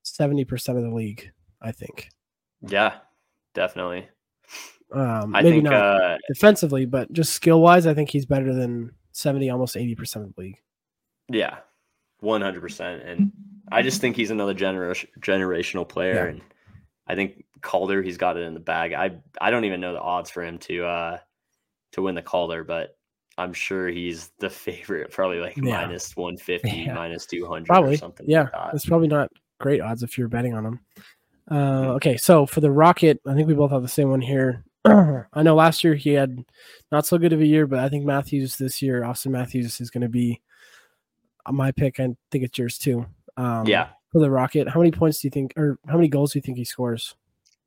seventy 0.02 0.44
percent 0.44 0.78
of 0.78 0.84
the 0.84 0.90
league. 0.94 1.30
I 1.62 1.72
think. 1.72 2.08
Yeah, 2.62 2.94
definitely. 3.54 4.08
Um, 4.92 5.34
I 5.36 5.42
maybe 5.42 5.56
think 5.56 5.64
not 5.64 5.74
uh, 5.74 6.18
defensively, 6.28 6.84
but 6.86 7.12
just 7.12 7.32
skill 7.32 7.60
wise, 7.60 7.86
I 7.86 7.94
think 7.94 8.10
he's 8.10 8.26
better 8.26 8.52
than 8.54 8.92
seventy, 9.12 9.50
almost 9.50 9.76
eighty 9.76 9.94
percent 9.94 10.24
of 10.26 10.34
the 10.34 10.40
league. 10.40 10.58
yeah, 11.28 11.58
one 12.20 12.40
hundred 12.42 12.60
percent. 12.60 13.02
And 13.02 13.32
I 13.70 13.82
just 13.82 14.00
think 14.00 14.16
he's 14.16 14.30
another 14.30 14.54
generation 14.54 15.08
generational 15.20 15.88
player, 15.88 16.14
Yeah. 16.14 16.30
and 16.30 16.40
I 17.06 17.14
think 17.14 17.44
Calder 17.60 18.02
he's 18.02 18.16
got 18.18 18.36
it 18.36 18.42
in 18.42 18.54
the 18.54 18.60
bag. 18.60 18.92
I 18.94 19.18
I 19.40 19.50
don't 19.50 19.64
even 19.64 19.80
know 19.80 19.92
the 19.92 20.00
odds 20.00 20.30
for 20.30 20.42
him 20.42 20.58
to 20.60 20.84
uh 20.84 21.18
to 21.92 22.02
win 22.02 22.14
the 22.14 22.22
Calder, 22.22 22.64
but 22.64 22.96
I'm 23.40 23.52
sure 23.52 23.88
he's 23.88 24.30
the 24.38 24.50
favorite, 24.50 25.10
probably 25.10 25.38
like 25.40 25.56
Yeah. 25.56 25.82
minus 25.86 26.14
one 26.16 26.36
fifty, 26.36 26.70
Yeah. 26.86 26.94
minus 26.94 27.26
two 27.26 27.46
hundred, 27.46 27.66
Probably, 27.66 27.94
or 27.94 27.98
something. 27.98 28.26
Yeah, 28.28 28.42
like 28.42 28.52
that. 28.52 28.74
it's 28.74 28.86
probably 28.86 29.08
not 29.08 29.30
great 29.58 29.80
odds 29.80 30.02
if 30.02 30.16
you're 30.18 30.28
betting 30.28 30.54
on 30.54 30.64
him. 30.66 30.80
Uh, 31.50 31.94
okay, 31.94 32.16
so 32.16 32.46
for 32.46 32.60
the 32.60 32.70
Rocket, 32.70 33.20
I 33.26 33.34
think 33.34 33.48
we 33.48 33.54
both 33.54 33.70
have 33.72 33.82
the 33.82 33.88
same 33.88 34.10
one 34.10 34.20
here. 34.20 34.64
I 34.84 35.42
know 35.42 35.54
last 35.54 35.82
year 35.84 35.94
he 35.94 36.10
had 36.10 36.44
not 36.92 37.04
so 37.06 37.18
good 37.18 37.32
of 37.32 37.40
a 37.40 37.46
year, 37.46 37.66
but 37.66 37.80
I 37.80 37.88
think 37.88 38.04
Matthews 38.04 38.56
this 38.56 38.80
year, 38.80 39.02
Auston 39.02 39.32
Matthews 39.32 39.80
is 39.80 39.90
going 39.90 40.02
to 40.02 40.08
be 40.08 40.40
my 41.50 41.72
pick. 41.72 41.98
I 42.00 42.08
think 42.30 42.44
it's 42.44 42.58
yours 42.58 42.78
too. 42.78 43.04
Um, 43.36 43.66
yeah, 43.66 43.88
for 44.12 44.20
the 44.20 44.30
Rocket, 44.30 44.68
how 44.68 44.80
many 44.80 44.90
points 44.92 45.20
do 45.20 45.26
you 45.26 45.30
think, 45.30 45.52
or 45.56 45.78
how 45.88 45.96
many 45.96 46.08
goals 46.08 46.32
do 46.32 46.38
you 46.38 46.42
think 46.42 46.56
he 46.58 46.64
scores? 46.64 47.14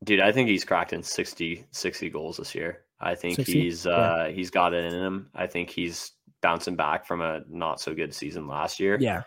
dude, 0.04 0.20
I 0.20 0.34
think 0.34 0.50
he's 0.50 0.66
cracked 0.66 0.92
in 0.92 1.02
60, 1.02 1.66
60 1.72 2.10
goals 2.10 2.36
this 2.36 2.54
year. 2.54 2.82
I 3.04 3.16
think 3.16 3.36
60? 3.36 3.54
he's 3.62 3.86
uh 3.86 4.32
he's 4.34 4.50
got 4.50 4.74
it 4.74 4.92
in 4.92 5.00
him. 5.00 5.30
I 5.36 5.46
think 5.48 5.70
he's 5.70 6.12
bouncing 6.42 6.76
back 6.76 7.06
from 7.06 7.22
a 7.22 7.42
not 7.50 7.80
so 7.80 7.94
good 7.94 8.14
season 8.14 8.48
last 8.48 8.80
year. 8.80 8.98
Yeah, 9.00 9.24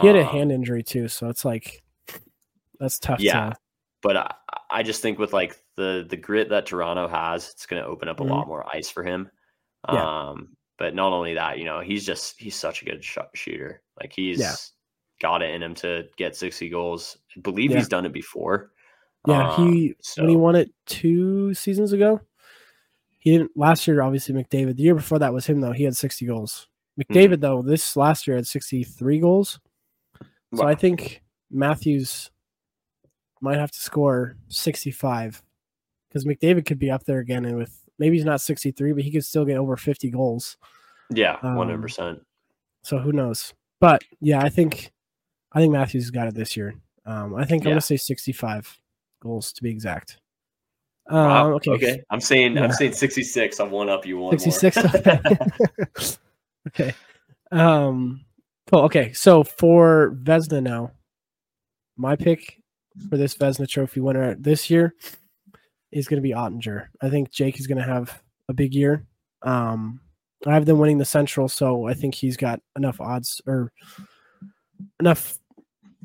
he 0.00 0.06
had 0.06 0.16
a 0.16 0.20
Um, 0.20 0.26
hand 0.26 0.52
injury 0.52 0.82
too, 0.82 1.08
so 1.08 1.28
it's 1.28 1.44
like 1.44 1.82
that's 2.78 2.98
tough. 2.98 3.20
Yeah. 3.20 3.50
to, 3.50 3.56
but 4.02 4.16
I, 4.16 4.34
I 4.70 4.82
just 4.82 5.02
think 5.02 5.18
with 5.18 5.32
like 5.32 5.56
the 5.76 6.06
the 6.08 6.16
grit 6.16 6.48
that 6.50 6.66
Toronto 6.66 7.08
has, 7.08 7.50
it's 7.50 7.66
going 7.66 7.82
to 7.82 7.88
open 7.88 8.08
up 8.08 8.20
a 8.20 8.24
Mhm. 8.24 8.30
lot 8.30 8.46
more 8.48 8.66
ice 8.74 8.88
for 8.90 9.02
him. 9.04 9.30
Yeah. 9.92 10.28
Um, 10.30 10.56
but 10.78 10.94
not 10.94 11.12
only 11.12 11.34
that, 11.34 11.58
you 11.58 11.64
know, 11.64 11.80
he's 11.80 12.04
just 12.06 12.38
he's 12.40 12.56
such 12.56 12.82
a 12.82 12.84
good 12.84 13.04
shot 13.04 13.28
shooter. 13.34 13.82
Like 14.00 14.12
he's 14.12 14.38
Yeah. 14.40 14.54
got 15.20 15.42
it 15.42 15.54
in 15.54 15.62
him 15.62 15.74
to 15.76 16.04
get 16.16 16.34
sixty 16.36 16.68
goals. 16.68 17.18
I 17.36 17.40
believe 17.40 17.70
Yeah. 17.70 17.78
he's 17.78 17.88
done 17.88 18.06
it 18.06 18.12
before. 18.12 18.72
yeah. 19.26 19.50
Um, 19.54 19.72
he 19.72 19.94
so, 20.00 20.22
when 20.22 20.30
he 20.30 20.36
won 20.36 20.56
it 20.56 20.70
two 20.86 21.52
seasons 21.54 21.92
ago. 21.92 22.20
He 23.20 23.30
didn't 23.32 23.56
last 23.56 23.86
year. 23.86 24.02
Obviously, 24.02 24.34
McDavid. 24.34 24.76
The 24.76 24.82
year 24.82 24.94
before 24.94 25.18
that 25.20 25.32
was 25.32 25.46
him 25.46 25.60
though. 25.60 25.72
He 25.72 25.84
had 25.84 25.96
sixty 25.96 26.26
goals. 26.26 26.66
Mm-hmm. 26.98 27.12
McDavid 27.16 27.40
though, 27.40 27.62
this 27.62 27.96
last 27.96 28.26
year 28.26 28.36
had 28.36 28.46
sixty 28.46 28.82
three 28.82 29.20
goals. 29.20 29.60
So 30.54 30.64
Wow. 30.64 30.68
I 30.68 30.74
think 30.74 31.22
Matthews 31.50 32.30
might 33.40 33.58
have 33.58 33.70
to 33.70 33.78
score 33.78 34.36
sixty 34.48 34.90
five 34.90 35.42
because 36.08 36.24
McDavid 36.24 36.66
could 36.66 36.78
be 36.78 36.90
up 36.90 37.04
there 37.04 37.18
again, 37.20 37.44
and 37.44 37.56
with 37.56 37.78
maybe 37.98 38.16
he's 38.16 38.24
not 38.24 38.40
sixty 38.40 38.70
three, 38.70 38.92
but 38.92 39.04
he 39.04 39.12
could 39.12 39.24
still 39.24 39.44
get 39.44 39.58
over 39.58 39.76
fifty 39.76 40.10
goals. 40.10 40.56
yeah, 41.10 41.36
um, 41.42 41.54
one 41.56 41.68
hundred 41.68 41.82
percent. 41.82 42.20
So 42.82 42.98
who 42.98 43.12
knows? 43.12 43.52
But 43.80 44.02
yeah, 44.20 44.40
I 44.40 44.48
think 44.48 44.92
I 45.52 45.60
think 45.60 45.72
Matthews 45.72 46.10
got 46.10 46.26
it 46.28 46.34
this 46.34 46.56
year. 46.56 46.74
Um, 47.06 47.34
I 47.34 47.44
think 47.44 47.64
I'm 47.64 47.72
gonna 47.72 47.80
say 47.80 47.96
sixty 47.96 48.32
five 48.32 48.78
goals 49.20 49.52
to 49.52 49.62
be 49.62 49.70
exact. 49.70 50.18
Wow. 51.08 51.52
okay, 51.54 51.70
okay. 51.72 52.02
I'm 52.10 52.20
saying 52.20 52.56
Yeah. 52.56 52.64
I'm 52.64 52.72
saying 52.72 52.92
sixty 52.92 53.22
six. 53.22 53.58
I'm 53.60 53.70
one 53.70 53.88
up 53.88 54.06
you 54.06 54.18
one. 54.18 54.38
66 54.38 54.76
okay. 54.94 55.20
okay 56.68 56.94
um 57.52 58.20
cool 58.70 58.80
okay 58.82 59.12
so 59.12 59.42
for 59.42 60.14
Vezina 60.22 60.62
now 60.62 60.90
my 61.96 62.16
pick 62.16 62.60
for 63.08 63.16
this 63.16 63.34
Vezina 63.34 63.68
trophy 63.68 64.00
winner 64.00 64.34
this 64.36 64.70
year 64.70 64.94
is 65.90 66.06
going 66.06 66.18
to 66.18 66.22
be 66.22 66.34
Oettinger 66.34 66.86
i 67.00 67.08
think 67.08 67.30
jake 67.30 67.58
is 67.58 67.66
going 67.66 67.78
to 67.78 67.84
have 67.84 68.22
a 68.48 68.52
big 68.52 68.74
year 68.74 69.04
um 69.42 70.00
i 70.46 70.52
have 70.52 70.66
them 70.66 70.78
winning 70.78 70.98
the 70.98 71.04
central 71.04 71.48
so 71.48 71.86
i 71.88 71.94
think 71.94 72.14
he's 72.14 72.36
got 72.36 72.60
enough 72.76 73.00
odds 73.00 73.40
or 73.46 73.72
enough 75.00 75.38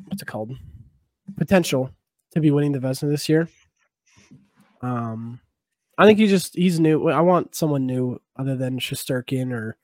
what's 0.07 0.21
it 0.21 0.25
called 0.27 0.51
potential 1.37 1.91
to 2.31 2.39
be 2.39 2.51
winning 2.51 2.71
the 2.71 2.79
Vezina 2.79 3.09
this 3.09 3.29
year 3.29 3.47
um 4.85 5.39
I 5.97 6.05
think 6.05 6.19
he 6.19 6.27
just 6.27 6.55
he's 6.55 6.79
new. 6.79 7.09
I 7.09 7.21
want 7.21 7.55
someone 7.55 7.85
new 7.85 8.19
other 8.37 8.55
than 8.55 8.79
Shesterkin 8.79 9.51
or 9.53 9.77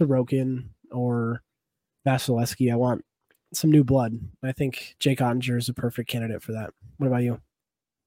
Sorokin 0.00 0.64
or 0.90 1.42
Vasilevskiy. 2.06 2.72
I 2.72 2.76
want 2.76 3.04
some 3.52 3.70
new 3.70 3.84
blood. 3.84 4.18
I 4.42 4.52
think 4.52 4.96
Jake 4.98 5.20
Oettinger 5.20 5.56
is 5.56 5.68
a 5.68 5.74
perfect 5.74 6.10
candidate 6.10 6.42
for 6.42 6.52
that. 6.52 6.70
What 6.98 7.06
about 7.06 7.22
you? 7.22 7.40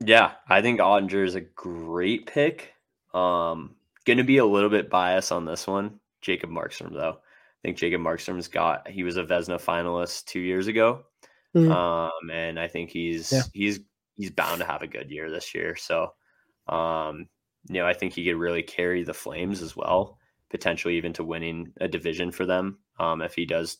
Yeah, 0.06 0.32
I 0.50 0.62
think 0.62 0.80
Oettinger 0.80 1.26
is 1.26 1.36
a 1.36 1.42
great 1.42 2.28
pick. 2.28 2.74
Um, 3.14 3.76
going 4.06 4.18
to 4.18 4.24
be 4.24 4.38
a 4.38 4.46
little 4.46 4.70
bit 4.70 4.90
biased 4.90 5.32
on 5.32 5.46
this 5.46 5.66
one. 5.66 6.00
Jacob 6.22 6.50
Markstrom, 6.50 6.92
though. 6.94 7.18
I 7.20 7.60
think 7.64 7.78
Jacob 7.78 8.02
Markstrom's 8.02 8.48
got 8.50 8.88
he 8.88 9.04
was 9.04 9.16
a 9.18 9.24
Vezina 9.24 9.62
finalist 9.62 10.26
two 10.26 10.40
years 10.42 10.68
ago, 10.68 11.06
Mhm. 11.56 11.72
um, 11.72 12.30
and 12.32 12.60
I 12.60 12.68
think 12.68 12.90
he's 12.90 13.32
Yeah. 13.32 13.42
he's 13.54 13.80
he's 14.18 14.32
bound 14.32 14.60
to 14.60 14.66
have 14.66 14.82
a 14.82 14.88
good 14.88 15.10
year 15.10 15.30
this 15.32 15.56
year. 15.56 15.76
So, 15.78 16.14
um, 16.70 17.28
you 17.68 17.76
know, 17.76 17.86
I 17.88 17.94
think 17.94 18.14
he 18.14 18.26
could 18.26 18.38
really 18.38 18.64
carry 18.64 19.04
the 19.04 19.14
Flames 19.14 19.62
as 19.62 19.76
well, 19.76 20.18
potentially 20.50 20.98
even 20.98 21.14
to 21.14 21.24
winning 21.24 21.74
a 21.82 21.88
division 21.88 22.32
for 22.32 22.46
them 22.46 22.80
um, 23.00 23.22
if 23.22 23.34
he 23.36 23.46
does 23.46 23.78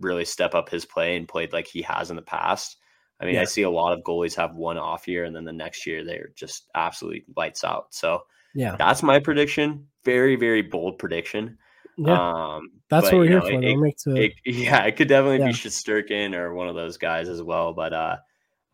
really 0.00 0.24
step 0.24 0.54
up 0.54 0.68
his 0.68 0.84
play 0.84 1.16
and 1.16 1.28
played 1.28 1.52
like 1.52 1.66
he 1.66 1.82
has 1.82 2.10
in 2.10 2.16
the 2.16 2.22
past. 2.22 2.76
I 3.20 3.24
mean, 3.24 3.34
Yeah. 3.36 3.42
I 3.42 3.44
see 3.44 3.62
a 3.62 3.70
lot 3.70 3.92
of 3.92 4.02
goalies 4.04 4.34
have 4.36 4.56
one 4.56 4.78
off 4.78 5.06
year 5.06 5.24
and 5.24 5.34
then 5.34 5.44
the 5.44 5.52
next 5.52 5.86
year 5.86 6.04
they're 6.04 6.30
just 6.34 6.68
absolutely 6.74 7.24
lights 7.36 7.62
out. 7.64 7.94
So 7.94 8.22
Yeah, 8.54 8.74
that's 8.76 9.02
my 9.02 9.20
prediction. 9.20 9.86
Very, 10.04 10.34
very 10.36 10.62
bold 10.62 10.98
prediction. 10.98 11.56
yeah, 11.96 12.56
Um, 12.56 12.70
that's 12.88 13.06
but, 13.06 13.12
what 13.12 13.18
we're 13.20 13.28
here 13.28 13.40
know, 13.40 13.48
for. 13.48 13.86
it- 13.86 13.98
to, 13.98 14.16
it, 14.16 14.32
yeah, 14.44 14.84
it 14.84 14.96
could 14.96 15.08
definitely 15.08 15.38
Yeah. 15.38 15.46
be 15.46 15.52
Shesterkin 15.52 16.34
or 16.34 16.52
one 16.54 16.68
of 16.68 16.74
those 16.74 16.96
guys 16.96 17.28
as 17.28 17.40
well. 17.42 17.72
But 17.74 17.92
uh, 17.92 18.16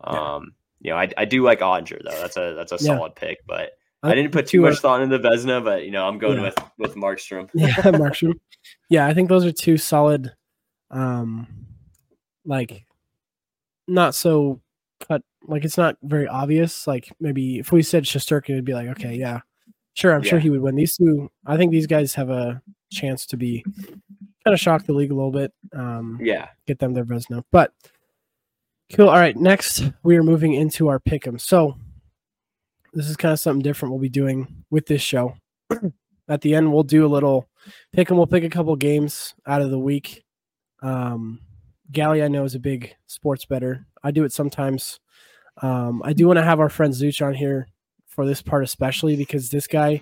um, 0.01 0.55
you 0.81 0.91
know, 0.91 0.97
I, 0.97 1.09
I 1.17 1.25
do 1.25 1.43
like 1.43 1.59
Oettinger 1.59 2.01
though. 2.03 2.21
That's 2.21 2.37
a 2.37 2.53
that's 2.55 2.71
a 2.71 2.75
Yeah. 2.75 2.95
solid 2.97 3.15
pick. 3.15 3.39
But 3.47 3.71
I 4.03 4.15
didn't 4.15 4.31
put 4.31 4.47
too 4.47 4.65
are- 4.65 4.69
much 4.69 4.79
thought 4.79 5.01
into 5.01 5.19
Vezina. 5.19 5.63
But 5.63 5.85
you 5.85 5.91
know, 5.91 6.07
I'm 6.07 6.17
going 6.19 6.37
Yeah. 6.37 6.43
with 6.43 6.59
with 6.77 6.95
Markstrom. 6.95 7.49
yeah, 7.53 7.73
Markstrom. 7.75 8.33
Yeah, 8.89 9.05
I 9.07 9.13
think 9.13 9.29
those 9.29 9.45
are 9.45 9.51
two 9.51 9.77
solid, 9.77 10.33
um, 10.91 11.47
like 12.45 12.85
not 13.87 14.15
so 14.15 14.61
cut. 15.07 15.21
Like 15.47 15.65
it's 15.65 15.77
not 15.77 15.97
very 16.03 16.27
obvious. 16.27 16.85
Like 16.87 17.11
maybe 17.19 17.59
if 17.59 17.71
we 17.71 17.81
said 17.81 18.03
Shesterkin, 18.03 18.51
it'd 18.51 18.65
be 18.65 18.73
like, 18.73 18.87
okay, 18.89 19.15
yeah, 19.15 19.39
sure, 19.95 20.13
I'm 20.13 20.23
sure 20.23 20.39
he 20.39 20.49
would 20.49 20.61
win. 20.61 20.75
These 20.75 20.97
two, 20.97 21.29
I 21.45 21.57
think 21.57 21.71
these 21.71 21.87
guys 21.87 22.13
have 22.15 22.29
a 22.29 22.61
chance 22.91 23.25
to 23.27 23.37
be 23.37 23.63
kind 24.43 24.53
of 24.53 24.59
shock 24.59 24.85
the 24.85 24.93
league 24.93 25.11
a 25.11 25.15
little 25.15 25.31
bit. 25.31 25.53
Um, 25.73 26.19
Yeah, 26.21 26.49
get 26.67 26.79
them 26.79 26.93
their 26.93 27.05
Vezina. 27.05 27.43
But 27.51 27.73
cool. 28.95 29.09
All 29.09 29.19
right, 29.19 29.35
next 29.35 29.83
we 30.03 30.17
are 30.17 30.23
moving 30.23 30.53
into 30.53 30.87
our 30.87 30.99
pick'em. 30.99 31.39
So 31.39 31.75
this 32.93 33.07
is 33.07 33.17
kind 33.17 33.33
of 33.33 33.39
something 33.39 33.61
different 33.61 33.91
we'll 33.91 34.01
be 34.01 34.09
doing 34.09 34.63
with 34.69 34.85
this 34.85 35.01
show. 35.01 35.35
At 36.27 36.41
the 36.41 36.55
end, 36.55 36.71
we'll 36.71 36.83
do 36.83 37.05
a 37.05 37.07
little 37.07 37.47
pick'em. 37.95 38.15
We'll 38.15 38.27
pick 38.27 38.43
a 38.43 38.49
couple 38.49 38.75
games 38.75 39.33
out 39.47 39.61
of 39.61 39.71
the 39.71 39.79
week. 39.79 40.23
Um, 40.81 41.39
Galli, 41.91 42.23
I 42.23 42.27
know 42.27 42.43
is 42.43 42.55
a 42.55 42.59
big 42.59 42.95
sports 43.07 43.45
better. 43.45 43.85
I 44.03 44.11
do 44.11 44.23
it 44.23 44.31
sometimes. 44.31 44.99
Um, 45.61 46.01
I 46.05 46.13
do 46.13 46.27
want 46.27 46.37
to 46.37 46.45
have 46.45 46.59
our 46.59 46.69
friend 46.69 46.93
Zuch 46.93 47.25
on 47.25 47.33
here 47.33 47.67
for 48.07 48.25
this 48.25 48.41
part, 48.41 48.63
especially 48.63 49.15
because 49.15 49.49
this 49.49 49.67
guy. 49.67 50.01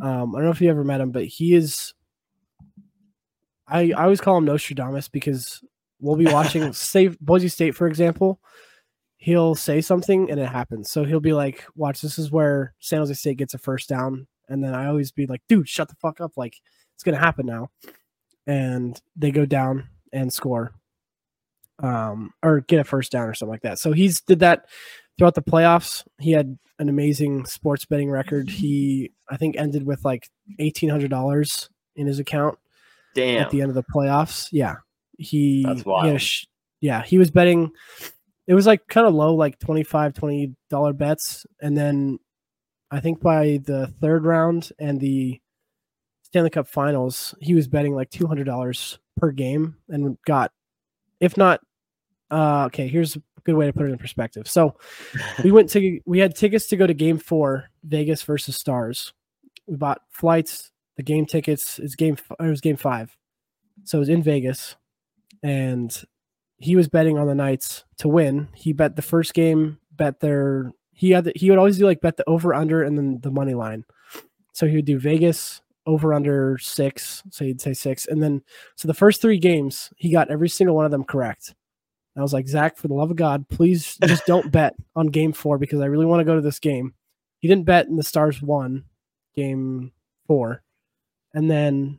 Um, 0.00 0.34
I 0.34 0.38
don't 0.38 0.44
know 0.44 0.50
if 0.50 0.60
you 0.60 0.70
ever 0.70 0.84
met 0.84 1.00
him, 1.00 1.10
but 1.10 1.24
he 1.24 1.54
is. 1.54 1.92
I 3.66 3.92
I 3.92 4.04
always 4.04 4.20
call 4.20 4.38
him 4.38 4.44
Nostradamus 4.44 5.08
because 5.08 5.62
we'll 6.00 6.16
be 6.16 6.26
watching, 6.26 6.72
say 6.74 7.08
Boise 7.20 7.48
State 7.48 7.74
for 7.74 7.86
example. 7.86 8.40
He'll 9.16 9.56
say 9.56 9.80
something 9.80 10.30
and 10.30 10.38
it 10.38 10.48
happens. 10.48 10.90
So 10.90 11.04
he'll 11.04 11.18
be 11.18 11.32
like, 11.32 11.64
"Watch, 11.74 12.00
this 12.00 12.18
is 12.18 12.30
where 12.30 12.74
San 12.78 13.00
Jose 13.00 13.14
State 13.14 13.38
gets 13.38 13.54
a 13.54 13.58
first 13.58 13.88
down," 13.88 14.28
and 14.48 14.62
then 14.62 14.74
I 14.74 14.86
always 14.86 15.10
be 15.10 15.26
like, 15.26 15.42
"Dude, 15.48 15.68
shut 15.68 15.88
the 15.88 15.96
fuck 15.96 16.20
up! 16.20 16.36
Like 16.36 16.54
it's 16.94 17.02
gonna 17.02 17.18
happen 17.18 17.44
now," 17.44 17.70
and 18.46 19.00
they 19.16 19.32
go 19.32 19.44
down 19.44 19.88
and 20.12 20.32
score, 20.32 20.72
um, 21.82 22.32
or 22.44 22.60
get 22.60 22.80
a 22.80 22.84
first 22.84 23.10
down 23.10 23.28
or 23.28 23.34
something 23.34 23.50
like 23.50 23.62
that. 23.62 23.80
So 23.80 23.92
he's 23.92 24.20
did 24.20 24.38
that 24.38 24.66
throughout 25.18 25.34
the 25.34 25.42
playoffs. 25.42 26.04
He 26.20 26.30
had 26.30 26.56
an 26.78 26.88
amazing 26.88 27.44
sports 27.44 27.84
betting 27.84 28.10
record. 28.10 28.48
He 28.48 29.10
I 29.28 29.36
think 29.36 29.56
ended 29.56 29.84
with 29.84 30.04
like 30.04 30.30
eighteen 30.60 30.90
hundred 30.90 31.10
dollars 31.10 31.68
in 31.96 32.06
his 32.06 32.20
account 32.20 32.58
damn. 33.14 33.42
at 33.42 33.50
the 33.50 33.60
end 33.60 33.70
of 33.70 33.74
the 33.74 33.84
playoffs. 33.84 34.48
Yeah, 34.52 34.76
he 35.18 35.64
That's 35.64 35.82
he 35.82 36.18
sh- 36.18 36.46
yeah, 36.80 37.02
he 37.02 37.18
was 37.18 37.30
betting 37.30 37.70
it 38.48 38.54
was 38.54 38.66
like 38.66 38.88
kind 38.88 39.06
of 39.06 39.14
low, 39.14 39.34
like 39.34 39.58
25 39.58 40.14
20 40.14 40.54
dollar 40.70 40.94
bets, 40.94 41.46
and 41.60 41.76
then 41.76 42.18
I 42.90 42.98
think 43.00 43.20
by 43.20 43.60
the 43.64 43.88
third 44.00 44.24
round 44.24 44.72
and 44.78 44.98
the 44.98 45.38
Stanley 46.22 46.50
Cup 46.50 46.66
Finals, 46.66 47.34
he 47.40 47.54
was 47.54 47.68
betting 47.68 47.94
like 47.94 48.10
two 48.10 48.26
hundred 48.26 48.44
dollars 48.44 48.98
per 49.18 49.30
game 49.32 49.76
and 49.90 50.16
got, 50.26 50.52
if 51.20 51.36
not, 51.36 51.60
uh, 52.30 52.64
okay. 52.66 52.88
Here's 52.88 53.16
a 53.16 53.22
good 53.44 53.54
way 53.54 53.66
to 53.66 53.72
put 53.72 53.86
it 53.86 53.92
in 53.92 53.98
perspective. 53.98 54.48
So 54.48 54.76
we 55.44 55.50
went 55.50 55.68
to 55.70 56.00
we 56.06 56.18
had 56.18 56.34
tickets 56.34 56.66
to 56.68 56.76
go 56.76 56.86
to 56.86 56.94
Game 56.94 57.18
Four, 57.18 57.68
Vegas 57.84 58.22
versus 58.22 58.56
Stars. 58.56 59.12
We 59.66 59.76
bought 59.76 60.00
flights, 60.10 60.70
the 60.96 61.02
game 61.02 61.26
tickets. 61.26 61.78
It's 61.78 61.94
game. 61.94 62.16
It 62.40 62.46
was 62.46 62.62
Game 62.62 62.76
Five, 62.76 63.14
so 63.84 63.98
it 63.98 64.00
was 64.00 64.08
in 64.08 64.22
Vegas, 64.22 64.76
and 65.42 66.04
he 66.58 66.76
was 66.76 66.88
betting 66.88 67.18
on 67.18 67.26
the 67.26 67.34
Knights 67.34 67.84
to 67.98 68.08
win. 68.08 68.48
He 68.54 68.72
bet 68.72 68.96
the 68.96 69.02
first 69.02 69.34
game, 69.34 69.78
bet 69.92 70.20
their 70.20 70.72
he 70.92 71.10
had 71.10 71.24
the, 71.24 71.32
he 71.36 71.48
would 71.48 71.58
always 71.58 71.78
do 71.78 71.84
like 71.84 72.00
bet 72.00 72.16
the 72.16 72.28
over 72.28 72.52
under 72.54 72.82
and 72.82 72.98
then 72.98 73.20
the 73.22 73.30
money 73.30 73.54
line. 73.54 73.84
So 74.52 74.66
he 74.66 74.76
would 74.76 74.84
do 74.84 74.98
Vegas 74.98 75.62
over 75.86 76.12
under 76.12 76.58
six, 76.58 77.22
so 77.30 77.44
he'd 77.44 77.60
say 77.60 77.72
six, 77.72 78.06
and 78.06 78.22
then 78.22 78.42
so 78.76 78.88
the 78.88 78.94
first 78.94 79.22
three 79.22 79.38
games 79.38 79.90
he 79.96 80.10
got 80.10 80.30
every 80.30 80.48
single 80.48 80.76
one 80.76 80.84
of 80.84 80.90
them 80.90 81.04
correct. 81.04 81.54
I 82.16 82.22
was 82.22 82.32
like, 82.32 82.48
Zach, 82.48 82.76
for 82.76 82.88
the 82.88 82.94
love 82.94 83.12
of 83.12 83.16
God, 83.16 83.48
please 83.48 83.96
just 84.04 84.26
don't 84.26 84.50
bet 84.52 84.74
on 84.96 85.06
game 85.06 85.32
four 85.32 85.56
because 85.56 85.80
I 85.80 85.86
really 85.86 86.06
want 86.06 86.20
to 86.20 86.24
go 86.24 86.34
to 86.34 86.40
this 86.40 86.58
game. 86.58 86.94
He 87.38 87.46
didn't 87.46 87.64
bet 87.64 87.86
and 87.86 87.98
the 87.98 88.02
Stars 88.02 88.42
won 88.42 88.84
game 89.36 89.92
four. 90.26 90.62
And 91.32 91.48
then 91.48 91.98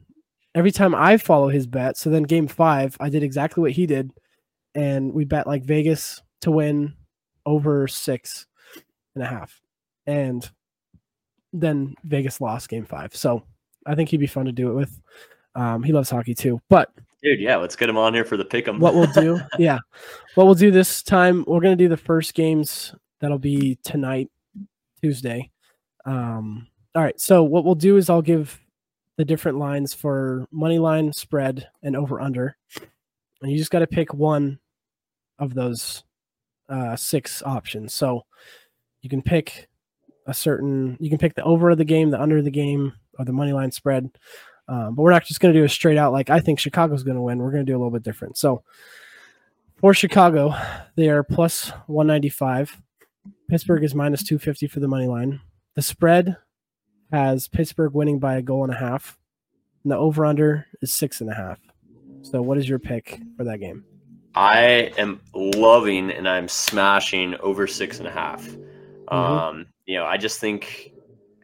every 0.56 0.72
time 0.72 0.96
I 0.96 1.18
follow 1.18 1.50
his 1.50 1.68
bet, 1.68 1.98
so 1.98 2.10
then 2.10 2.24
game 2.24 2.48
five, 2.48 2.96
I 3.00 3.10
did 3.10 3.24
exactly 3.24 3.62
what 3.62 3.72
he 3.72 3.86
did. 3.86 4.12
And 4.76 5.14
we 5.14 5.26
bet 5.26 5.48
like 5.48 5.64
Vegas 5.64 6.22
to 6.42 6.52
win 6.52 6.94
over 7.46 7.88
six 7.88 8.46
and 9.16 9.24
a 9.24 9.28
half. 9.28 9.62
And 10.06 10.50
then 11.54 11.96
Vegas 12.04 12.40
lost 12.40 12.70
game 12.70 12.86
five. 12.86 13.16
So 13.16 13.44
I 13.86 13.96
think 13.96 14.10
he'd 14.10 14.18
be 14.18 14.28
fun 14.28 14.46
to 14.46 14.52
do 14.52 14.70
it 14.72 14.76
with. 14.76 15.02
Um, 15.56 15.84
he 15.84 15.92
loves 15.92 16.10
hockey 16.10 16.36
too. 16.36 16.62
But 16.70 16.92
dude, 17.24 17.40
yeah, 17.40 17.56
let's 17.56 17.76
get 17.76 17.90
him 17.90 17.98
on 17.98 18.14
here 18.14 18.24
for 18.24 18.38
the 18.38 18.46
pick 18.46 18.68
'em. 18.68 18.80
what 18.80 18.94
we'll 18.94 19.12
do, 19.12 19.40
yeah, 19.60 19.80
what 20.36 20.46
we'll 20.46 20.54
do 20.54 20.72
this 20.72 21.02
time, 21.02 21.44
we're 21.48 21.60
gonna 21.60 21.76
do 21.76 21.90
the 21.90 21.98
first 21.98 22.34
games. 22.36 22.94
That'll 23.20 23.40
be 23.40 23.78
tonight, 23.84 24.30
Tuesday. 25.02 25.50
Um, 26.06 26.68
all 26.96 27.04
right. 27.04 27.20
So 27.20 27.44
what 27.44 27.66
we'll 27.66 27.76
do 27.76 27.98
is 27.98 28.10
I'll 28.10 28.22
give 28.22 28.60
the 29.20 29.26
different 29.26 29.58
lines 29.58 29.94
for 29.94 30.48
money 30.50 30.80
line, 30.80 31.12
spread, 31.12 31.68
and 31.84 31.94
over 31.94 32.22
under, 32.22 32.56
and 33.42 33.52
you 33.52 33.58
just 33.58 33.70
got 33.70 33.80
to 33.80 33.88
pick 33.88 34.14
one 34.14 34.58
of 35.40 35.54
those 35.54 36.06
uh, 36.70 36.96
six 36.96 37.44
options. 37.44 37.94
So 37.94 38.22
you 39.02 39.10
can 39.10 39.22
pick 39.22 39.68
a 40.26 40.34
certain, 40.34 40.96
you 41.02 41.10
can 41.10 41.18
pick 41.18 41.36
the 41.36 41.44
over 41.44 41.70
of 41.70 41.78
the 41.78 41.84
game, 41.84 42.12
the 42.12 42.22
under 42.22 42.38
of 42.38 42.46
the 42.46 42.50
game, 42.50 42.94
or 43.18 43.26
the 43.26 43.34
money 43.34 43.52
line 43.52 43.74
spread. 43.74 44.10
Um, 44.70 44.96
but 44.96 45.02
we're 45.02 45.12
not 45.12 45.26
just 45.26 45.42
going 45.42 45.54
to 45.54 45.60
do 45.60 45.66
a 45.66 45.70
straight 45.70 45.98
out 45.98 46.14
like 46.14 46.30
I 46.30 46.40
think 46.40 46.58
Chicago's 46.58 47.04
going 47.04 47.18
to 47.18 47.22
win. 47.22 47.40
We're 47.40 47.52
going 47.52 47.66
to 47.66 47.70
do 47.70 47.76
a 47.76 47.80
little 47.80 47.92
bit 47.92 48.04
different. 48.04 48.38
So 48.38 48.64
for 49.82 49.94
Chicago, 49.94 50.56
they 50.96 51.10
are 51.10 51.24
plus 51.24 51.72
195. 51.88 52.82
Pittsburgh 53.50 53.84
is 53.84 53.94
minus 53.94 54.24
250 54.24 54.68
for 54.68 54.80
the 54.80 54.88
money 54.88 55.08
line. 55.08 55.42
The 55.76 55.82
spread 55.82 56.38
has 57.12 57.48
Pittsburgh 57.48 57.94
winning 57.94 58.20
by 58.20 58.36
a 58.36 58.42
goal 58.42 58.64
and 58.64 58.74
a 58.74 58.78
half. 58.78 59.18
And 59.84 59.92
the 59.92 59.98
over 59.98 60.26
under 60.26 60.68
is 60.82 60.94
six 60.94 61.22
and 61.22 61.30
a 61.30 61.34
half. 61.34 61.60
So 62.22 62.42
what 62.42 62.58
is 62.58 62.68
your 62.68 62.80
pick 62.80 63.20
for 63.38 63.44
that 63.46 63.60
game? 63.60 63.86
I 64.36 64.92
am 64.98 65.22
loving 65.34 66.12
and 66.12 66.28
I'm 66.28 66.48
smashing 66.48 67.36
over 67.38 67.66
six 67.66 68.00
and 68.00 68.08
a 68.08 68.12
half. 68.12 68.46
Mm-hmm. 68.48 69.16
Um, 69.16 69.66
you 69.86 69.96
know, 69.98 70.06
I 70.06 70.18
just 70.18 70.40
think 70.40 70.92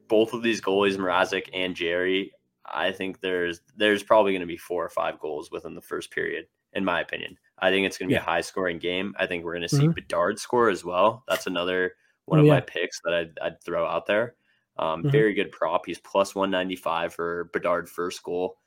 both 0.07 0.33
of 0.33 0.43
these 0.43 0.61
goalies, 0.61 0.97
Mrazek 0.97 1.49
and 1.53 1.75
Jarry, 1.75 2.31
I 2.65 2.91
think 2.91 3.21
there's 3.21 3.61
there's 3.75 4.03
probably 4.03 4.33
going 4.33 4.41
to 4.41 4.45
be 4.47 4.57
four 4.57 4.83
or 4.85 4.89
five 4.89 5.19
goals 5.19 5.49
within 5.51 5.73
the 5.75 5.81
first 5.81 6.11
period, 6.11 6.45
in 6.73 6.83
my 6.85 6.99
opinion. 7.01 7.37
I 7.59 7.69
think 7.71 7.87
it's 7.87 7.97
going 7.97 8.09
to 8.09 8.13
be 8.13 8.15
Yeah. 8.15 8.21
a 8.21 8.25
high 8.25 8.41
scoring 8.41 8.79
game. 8.79 9.15
I 9.17 9.25
think 9.27 9.43
we're 9.45 9.53
going 9.53 9.67
to 9.67 9.75
see 9.75 9.87
Mhm. 9.87 9.95
Bedard 9.95 10.39
score 10.39 10.69
as 10.69 10.83
well. 10.83 11.23
That's 11.27 11.47
another 11.47 11.93
one 12.25 12.39
Oh, 12.39 12.41
of 12.41 12.47
yeah. 12.47 12.53
my 12.55 12.61
picks 12.61 12.99
that 13.05 13.13
I'd, 13.13 13.39
I'd 13.41 13.61
throw 13.63 13.85
out 13.87 14.05
there. 14.07 14.35
Um, 14.77 15.03
Mhm. 15.03 15.11
Very 15.11 15.33
good 15.33 15.51
prop. 15.51 15.85
He's 15.85 15.99
plus 15.99 16.35
195 16.35 17.13
for 17.13 17.45
Bedard 17.53 17.89
first 17.89 18.21
goal. 18.23 18.57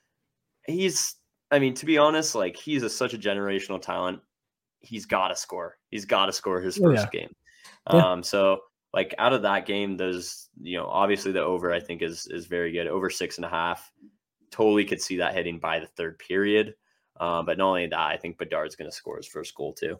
He's, 0.65 1.15
I 1.51 1.59
mean, 1.59 1.73
to 1.75 1.85
be 1.85 1.97
honest, 1.97 2.35
like 2.35 2.55
he's 2.55 2.83
a, 2.83 2.89
such 2.89 3.13
a 3.13 3.17
generational 3.17 3.81
talent. 3.81 4.19
He's 4.79 5.05
got 5.05 5.27
to 5.29 5.35
score. 5.35 5.77
He's 5.89 6.05
got 6.05 6.27
to 6.27 6.33
score 6.33 6.61
his 6.61 6.79
Oh, 6.79 6.83
first 6.83 7.11
game. 7.11 7.33
Yeah. 7.93 8.11
Um, 8.11 8.23
so 8.23 8.61
like 8.93 9.13
out 9.19 9.33
of 9.33 9.41
that 9.43 9.65
game, 9.65 9.97
those 9.97 10.49
you 10.61 10.77
know 10.77 10.87
obviously 10.87 11.31
the 11.31 11.41
over 11.43 11.71
I 11.71 11.79
think 11.79 12.01
is 12.01 12.27
is 12.31 12.45
very 12.47 12.71
good. 12.71 12.87
Over 12.87 13.09
six 13.09 13.37
and 13.37 13.45
a 13.45 13.49
half. 13.49 13.91
Totally 14.51 14.85
could 14.85 15.01
see 15.01 15.17
that 15.17 15.35
hitting 15.35 15.59
by 15.59 15.79
the 15.79 15.85
third 15.87 16.17
period. 16.19 16.73
Um, 17.19 17.45
but 17.45 17.57
not 17.57 17.67
only 17.67 17.85
that, 17.87 17.99
I 17.99 18.17
think 18.17 18.37
Bedard's 18.37 18.75
going 18.75 18.89
to 18.89 18.95
score 18.95 19.17
his 19.17 19.27
first 19.27 19.53
goal 19.53 19.73
too. 19.73 19.99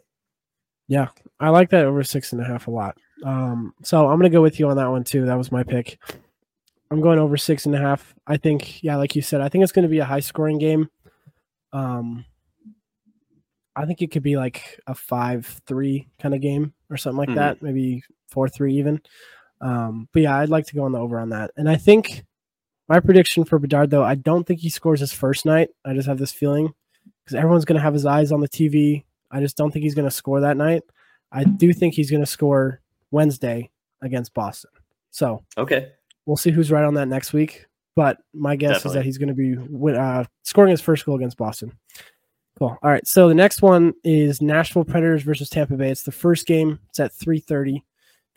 Yeah, 0.88 1.08
I 1.38 1.50
like 1.50 1.70
that 1.70 1.84
over 1.84 2.02
six 2.02 2.32
and 2.32 2.40
a 2.40 2.44
half 2.44 2.66
a 2.66 2.70
lot. 2.70 2.96
Um, 3.24 3.74
so 3.82 4.08
I'm 4.08 4.18
gonna 4.18 4.30
go 4.30 4.42
with 4.42 4.58
you 4.58 4.68
on 4.68 4.76
that 4.76 4.90
one 4.90 5.04
too. 5.04 5.26
That 5.26 5.38
was 5.38 5.52
my 5.52 5.62
pick. 5.62 5.98
I'm 6.90 7.00
going 7.00 7.18
over 7.18 7.36
six 7.36 7.66
and 7.66 7.74
a 7.74 7.78
half. 7.78 8.14
I 8.26 8.36
think, 8.36 8.82
yeah, 8.82 8.96
like 8.96 9.14
you 9.14 9.22
said, 9.22 9.40
I 9.40 9.48
think 9.48 9.62
it's 9.62 9.72
gonna 9.72 9.88
be 9.88 9.98
a 10.00 10.04
high 10.04 10.20
scoring 10.20 10.58
game. 10.58 10.88
Um, 11.72 12.24
I 13.76 13.86
think 13.86 14.02
it 14.02 14.10
could 14.10 14.22
be 14.22 14.36
like 14.36 14.80
a 14.86 14.94
five 14.94 15.46
three 15.66 16.08
kind 16.20 16.34
of 16.34 16.40
game 16.40 16.72
or 16.90 16.96
something 16.96 17.18
like 17.18 17.28
Mhm. 17.30 17.34
that, 17.36 17.62
maybe 17.62 18.02
four 18.28 18.48
three 18.48 18.74
even. 18.78 19.00
Um, 19.60 20.08
but 20.12 20.22
yeah, 20.22 20.36
I'd 20.38 20.48
like 20.48 20.66
to 20.66 20.74
go 20.74 20.84
on 20.84 20.92
the 20.92 20.98
over 20.98 21.18
on 21.18 21.28
that. 21.30 21.50
And 21.56 21.68
I 21.68 21.76
think 21.76 22.24
my 22.88 22.98
prediction 22.98 23.44
for 23.44 23.58
Bedard 23.58 23.90
though, 23.90 24.02
I 24.02 24.14
don't 24.16 24.44
think 24.46 24.60
he 24.60 24.68
scores 24.70 25.00
his 25.00 25.12
first 25.12 25.46
night. 25.46 25.70
I 25.84 25.94
just 25.94 26.08
have 26.08 26.18
this 26.18 26.32
feeling 26.32 26.74
because 27.24 27.36
everyone's 27.36 27.64
gonna 27.64 27.80
have 27.80 27.94
his 27.94 28.06
eyes 28.06 28.32
on 28.32 28.40
the 28.40 28.48
TV. 28.48 29.04
I 29.30 29.40
just 29.40 29.56
don't 29.56 29.70
think 29.70 29.84
he's 29.84 29.94
gonna 29.94 30.10
score 30.10 30.40
that 30.40 30.56
night. 30.56 30.82
I 31.30 31.44
do 31.44 31.72
think 31.72 31.94
he's 31.94 32.10
gonna 32.10 32.26
score 32.26 32.80
Wednesday 33.10 33.70
against 34.02 34.34
Boston. 34.34 34.70
So 35.10 35.44
Okay. 35.58 35.92
we'll 36.26 36.36
see 36.36 36.50
who's 36.50 36.70
right 36.70 36.84
on 36.84 36.94
that 36.94 37.08
next 37.08 37.32
week. 37.32 37.66
But 37.96 38.18
my 38.32 38.54
guess 38.56 38.76
is 38.86 38.92
that 38.94 39.04
he's 39.04 39.18
going 39.18 39.28
to 39.28 39.34
be 39.34 39.96
uh, 39.96 40.24
scoring 40.44 40.70
his 40.70 40.80
first 40.80 41.04
goal 41.04 41.16
against 41.16 41.36
Boston. 41.36 41.72
Cool. 42.58 42.78
All 42.82 42.90
right. 42.90 43.06
So 43.06 43.28
the 43.28 43.34
next 43.34 43.62
one 43.62 43.92
is 44.04 44.40
Nashville 44.40 44.84
Predators 44.84 45.22
versus 45.22 45.50
Tampa 45.50 45.74
Bay. 45.76 45.90
It's 45.90 46.02
the 46.04 46.12
first 46.12 46.46
game. 46.46 46.78
It's 46.90 47.00
at 47.00 47.12
3:30 47.12 47.82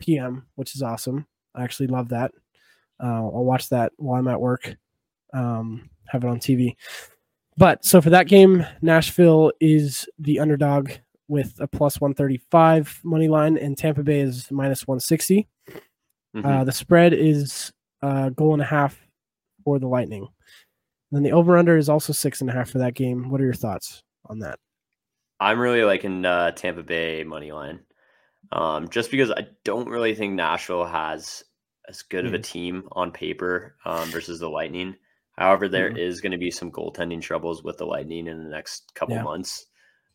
p.m., 0.00 0.46
which 0.56 0.74
is 0.74 0.82
awesome. 0.82 1.26
I 1.54 1.62
actually 1.62 1.86
love 1.86 2.08
that. 2.08 2.32
Uh, 3.02 3.06
I'll 3.06 3.44
watch 3.44 3.68
that 3.68 3.92
while 3.96 4.18
I'm 4.18 4.28
at 4.28 4.40
work. 4.40 4.74
Um, 5.32 5.88
have 6.08 6.24
it 6.24 6.28
on 6.28 6.40
TV. 6.40 6.76
But 7.56 7.84
so 7.84 8.00
for 8.00 8.10
that 8.10 8.26
game, 8.26 8.66
Nashville 8.82 9.52
is 9.60 10.08
the 10.18 10.40
underdog 10.40 10.90
with 11.28 11.54
a 11.60 11.66
plus 11.66 12.00
135 12.00 13.00
money 13.04 13.28
line, 13.28 13.56
and 13.56 13.76
Tampa 13.78 14.02
Bay 14.02 14.20
is 14.20 14.50
minus 14.50 14.86
160. 14.86 15.48
Mhm. 16.36 16.44
Uh, 16.44 16.64
the 16.64 16.72
spread 16.72 17.12
is 17.12 17.72
uh, 18.02 18.28
goal 18.30 18.52
and 18.52 18.60
a 18.62 18.66
half 18.66 19.00
for 19.64 19.78
the 19.78 19.86
Lightning. 19.86 20.22
And 20.22 20.30
then 21.12 21.22
the 21.22 21.32
over 21.32 21.56
under 21.56 21.76
is 21.78 21.88
also 21.88 22.12
six 22.12 22.40
and 22.40 22.50
a 22.50 22.52
half 22.52 22.68
for 22.70 22.78
that 22.78 22.94
game. 22.94 23.30
What 23.30 23.40
are 23.40 23.44
your 23.44 23.54
thoughts 23.54 24.02
on 24.26 24.40
that? 24.40 24.58
I'm 25.40 25.58
really 25.58 25.84
liking 25.84 26.24
uh, 26.24 26.50
Tampa 26.50 26.82
Bay 26.82 27.24
money 27.24 27.50
line, 27.52 27.80
um, 28.52 28.88
just 28.90 29.10
because 29.10 29.30
I 29.30 29.46
don't 29.64 29.88
really 29.88 30.14
think 30.14 30.34
Nashville 30.34 30.84
has 30.84 31.42
as 31.88 32.02
good 32.02 32.26
of 32.26 32.34
a 32.34 32.38
Mhm. 32.38 32.42
team 32.44 32.88
on 32.92 33.10
paper 33.12 33.76
um, 33.84 34.08
versus 34.10 34.40
the 34.40 34.48
Lightning. 34.50 34.96
However, 35.38 35.68
there 35.68 35.88
is 35.96 36.18
Mhm. 36.18 36.22
going 36.22 36.32
to 36.32 36.38
be 36.38 36.50
some 36.50 36.70
goaltending 36.70 37.20
troubles 37.22 37.62
with 37.62 37.78
the 37.78 37.86
Lightning 37.86 38.26
in 38.26 38.42
the 38.42 38.48
next 38.50 38.92
couple 38.94 39.14
Yeah. 39.16 39.22
months. 39.22 39.66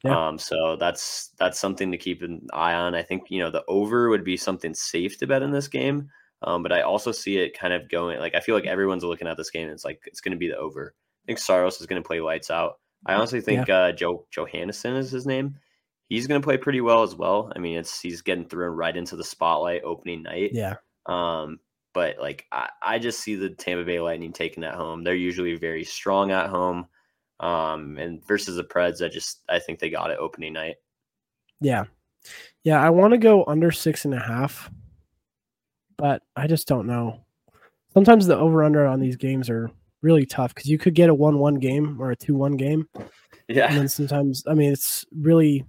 Yeah. 0.03 0.27
Um, 0.27 0.37
so 0.37 0.77
that's 0.79 1.31
that's 1.37 1.59
something 1.59 1.91
to 1.91 1.97
keep 1.97 2.21
an 2.21 2.47
eye 2.53 2.73
on. 2.73 2.95
I 2.95 3.03
think 3.03 3.23
you 3.29 3.39
know 3.39 3.51
the 3.51 3.65
over 3.67 4.09
would 4.09 4.23
be 4.23 4.37
something 4.37 4.73
safe 4.73 5.17
to 5.19 5.27
bet 5.27 5.41
in 5.43 5.51
this 5.51 5.67
game. 5.67 6.09
Um, 6.41 6.63
but 6.63 6.71
I 6.71 6.81
also 6.81 7.11
see 7.11 7.37
it 7.37 7.57
kind 7.57 7.73
of 7.73 7.89
going 7.89 8.19
like 8.19 8.35
I 8.35 8.39
feel 8.39 8.55
like 8.55 8.65
everyone's 8.65 9.03
looking 9.03 9.27
at 9.27 9.37
this 9.37 9.49
game. 9.49 9.63
And 9.63 9.71
it's 9.71 9.85
like 9.85 10.01
it's 10.05 10.21
going 10.21 10.31
to 10.31 10.37
be 10.37 10.47
the 10.47 10.57
over. 10.57 10.95
I 10.95 11.25
think 11.27 11.39
Saros 11.39 11.81
is 11.81 11.87
going 11.87 12.01
to 12.01 12.07
play 12.07 12.21
lights 12.21 12.49
out. 12.49 12.79
I 13.05 13.13
honestly 13.13 13.41
think 13.41 13.69
uh, 13.69 13.91
Joe 13.91 14.25
Johannesson 14.35 14.97
is 14.97 15.11
his 15.11 15.25
name. 15.25 15.55
He's 16.07 16.27
going 16.27 16.41
to 16.41 16.45
play 16.45 16.57
pretty 16.57 16.81
well 16.81 17.03
as 17.03 17.15
well. 17.15 17.51
I 17.55 17.59
mean, 17.59 17.77
it's 17.77 17.99
he's 17.99 18.21
getting 18.21 18.45
thrown 18.45 18.75
right 18.75 18.95
into 18.95 19.15
the 19.15 19.23
spotlight 19.23 19.83
opening 19.83 20.23
night. 20.23 20.51
Yeah. 20.53 20.75
Um, 21.05 21.59
but 21.93 22.19
like 22.19 22.45
I, 22.51 22.69
I 22.81 22.99
just 22.99 23.19
see 23.19 23.35
the 23.35 23.49
Tampa 23.49 23.83
Bay 23.83 23.99
Lightning 23.99 24.33
taking 24.33 24.61
that 24.61 24.75
home. 24.75 25.03
They're 25.03 25.15
usually 25.15 25.55
very 25.55 25.83
strong 25.83 26.31
at 26.31 26.49
home. 26.49 26.87
Um, 27.39 27.97
and 27.97 28.25
versus 28.25 28.55
the 28.57 28.63
Preds, 28.63 29.03
I 29.03 29.09
just 29.09 29.39
I 29.49 29.59
think 29.59 29.79
they 29.79 29.89
got 29.89 30.11
it 30.11 30.17
opening 30.19 30.53
night. 30.53 30.75
Yeah. 31.61 31.85
Yeah. 32.63 32.81
I 32.81 32.89
want 32.89 33.11
to 33.13 33.17
go 33.17 33.45
under 33.45 33.71
six 33.71 34.05
and 34.05 34.13
a 34.13 34.19
half, 34.19 34.69
but 35.97 36.21
I 36.35 36.47
just 36.47 36.67
don't 36.67 36.87
know. 36.87 37.21
Sometimes 37.93 38.27
the 38.27 38.37
over 38.37 38.63
under 38.63 38.85
on 38.85 38.99
these 38.99 39.15
games 39.15 39.49
are 39.49 39.71
really 40.01 40.25
tough 40.25 40.53
because 40.53 40.69
you 40.69 40.77
could 40.77 40.95
get 40.95 41.09
a 41.09 41.13
1 41.13 41.39
1 41.39 41.55
game 41.55 42.01
or 42.01 42.11
a 42.11 42.15
2 42.15 42.35
1 42.35 42.57
game. 42.57 42.87
Yeah, 43.47 43.67
and 43.67 43.77
then 43.77 43.89
sometimes, 43.89 44.43
I 44.47 44.53
mean, 44.53 44.71
it's 44.71 45.05
really, 45.17 45.65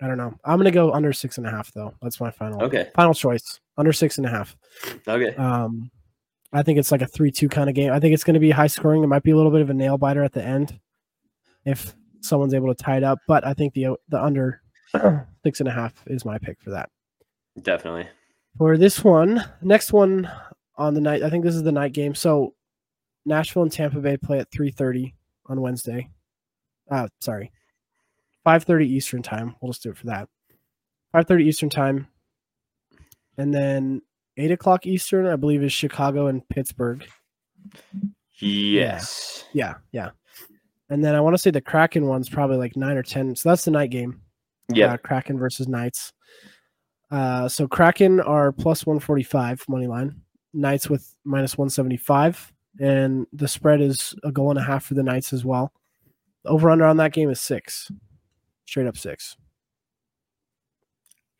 I 0.00 0.06
don't 0.06 0.16
know. 0.16 0.34
I'm 0.44 0.58
gonna 0.58 0.70
go 0.70 0.92
under 0.92 1.12
six 1.12 1.36
and 1.38 1.46
a 1.46 1.50
half 1.50 1.70
though. 1.72 1.92
That's 2.00 2.18
my 2.20 2.30
final 2.30 2.62
Okay. 2.62 2.88
final 2.94 3.12
choice. 3.14 3.60
Under 3.76 3.92
six 3.92 4.16
and 4.18 4.26
a 4.26 4.30
half. 4.30 4.56
Okay. 5.06 5.34
Um, 5.36 5.90
I 6.52 6.62
think 6.62 6.78
it's 6.78 6.90
like 6.90 7.02
a 7.02 7.06
three-two 7.06 7.48
kind 7.48 7.68
of 7.68 7.74
game. 7.74 7.92
I 7.92 8.00
think 8.00 8.14
it's 8.14 8.24
going 8.24 8.34
to 8.34 8.40
be 8.40 8.50
high 8.50 8.66
scoring. 8.66 9.04
It 9.04 9.06
might 9.08 9.22
be 9.22 9.30
a 9.30 9.36
little 9.36 9.52
bit 9.52 9.60
of 9.60 9.70
a 9.70 9.74
nail 9.74 9.98
biter 9.98 10.24
at 10.24 10.32
the 10.32 10.42
end 10.44 10.80
if 11.64 11.94
someone's 12.20 12.54
able 12.54 12.74
to 12.74 12.82
tie 12.82 12.96
it 12.96 13.04
up. 13.04 13.18
But 13.26 13.46
I 13.46 13.54
think 13.54 13.74
the 13.74 13.96
the 14.08 14.22
under 14.22 14.62
six 15.44 15.60
and 15.60 15.68
a 15.68 15.72
half 15.72 15.94
is 16.06 16.24
my 16.24 16.38
pick 16.38 16.60
for 16.60 16.70
that. 16.70 16.90
Definitely. 17.60 18.08
For 18.58 18.76
this 18.76 19.04
one, 19.04 19.44
next 19.62 19.92
one 19.92 20.30
on 20.76 20.94
the 20.94 21.00
night, 21.00 21.22
I 21.22 21.30
think 21.30 21.44
this 21.44 21.54
is 21.54 21.62
the 21.62 21.72
night 21.72 21.92
game. 21.92 22.14
So 22.14 22.54
Nashville 23.24 23.62
and 23.62 23.72
Tampa 23.72 24.00
Bay 24.00 24.16
play 24.16 24.38
at 24.38 24.50
three 24.50 24.70
thirty 24.70 25.14
on 25.46 25.60
Wednesday. 25.60 26.10
Uh, 26.90 27.08
sorry, 27.20 27.52
five 28.44 28.64
thirty 28.64 28.88
Eastern 28.88 29.22
time. 29.22 29.56
We'll 29.60 29.72
just 29.72 29.82
do 29.82 29.90
it 29.90 29.96
for 29.98 30.06
that. 30.06 30.28
Five 31.12 31.26
thirty 31.26 31.44
Eastern 31.44 31.70
time, 31.70 32.08
and 33.36 33.54
then 33.54 34.02
eight 34.36 34.50
o'clock 34.50 34.86
Eastern, 34.86 35.26
I 35.26 35.36
believe, 35.36 35.62
is 35.62 35.72
Chicago 35.72 36.26
and 36.26 36.48
Pittsburgh. 36.48 37.06
Yes. 38.38 39.44
Yeah, 39.52 39.74
yeah. 39.92 40.10
And 40.90 41.04
then 41.04 41.14
I 41.14 41.20
want 41.20 41.34
to 41.34 41.38
say 41.38 41.50
the 41.50 41.60
Kraken 41.60 42.06
one's 42.06 42.28
probably 42.28 42.56
like 42.56 42.76
nine 42.76 42.96
or 42.96 43.02
ten. 43.02 43.34
So 43.36 43.48
that's 43.48 43.64
the 43.64 43.70
night 43.70 43.90
game. 43.90 44.20
Yeah. 44.68 44.94
Uh, 44.94 44.96
Kraken 44.96 45.38
versus 45.38 45.68
Knights. 45.68 46.12
Uh, 47.10 47.48
so 47.48 47.66
Kraken 47.66 48.20
are 48.20 48.52
plus 48.52 48.84
one 48.84 49.00
forty 49.00 49.22
five 49.22 49.64
money 49.68 49.86
line. 49.86 50.20
Knights 50.52 50.90
with 50.90 51.14
minus 51.24 51.56
one 51.56 51.70
seventy 51.70 51.96
five, 51.96 52.52
and 52.80 53.26
the 53.32 53.48
spread 53.48 53.80
is 53.80 54.14
a 54.24 54.32
goal 54.32 54.50
and 54.50 54.58
a 54.58 54.62
half 54.62 54.84
for 54.84 54.94
the 54.94 55.02
Knights 55.02 55.32
as 55.32 55.44
well. 55.44 55.72
Over 56.44 56.70
under 56.70 56.84
on 56.84 56.96
that 56.98 57.12
game 57.12 57.30
is 57.30 57.40
six, 57.40 57.90
straight 58.66 58.86
up 58.86 58.96
six. 58.96 59.36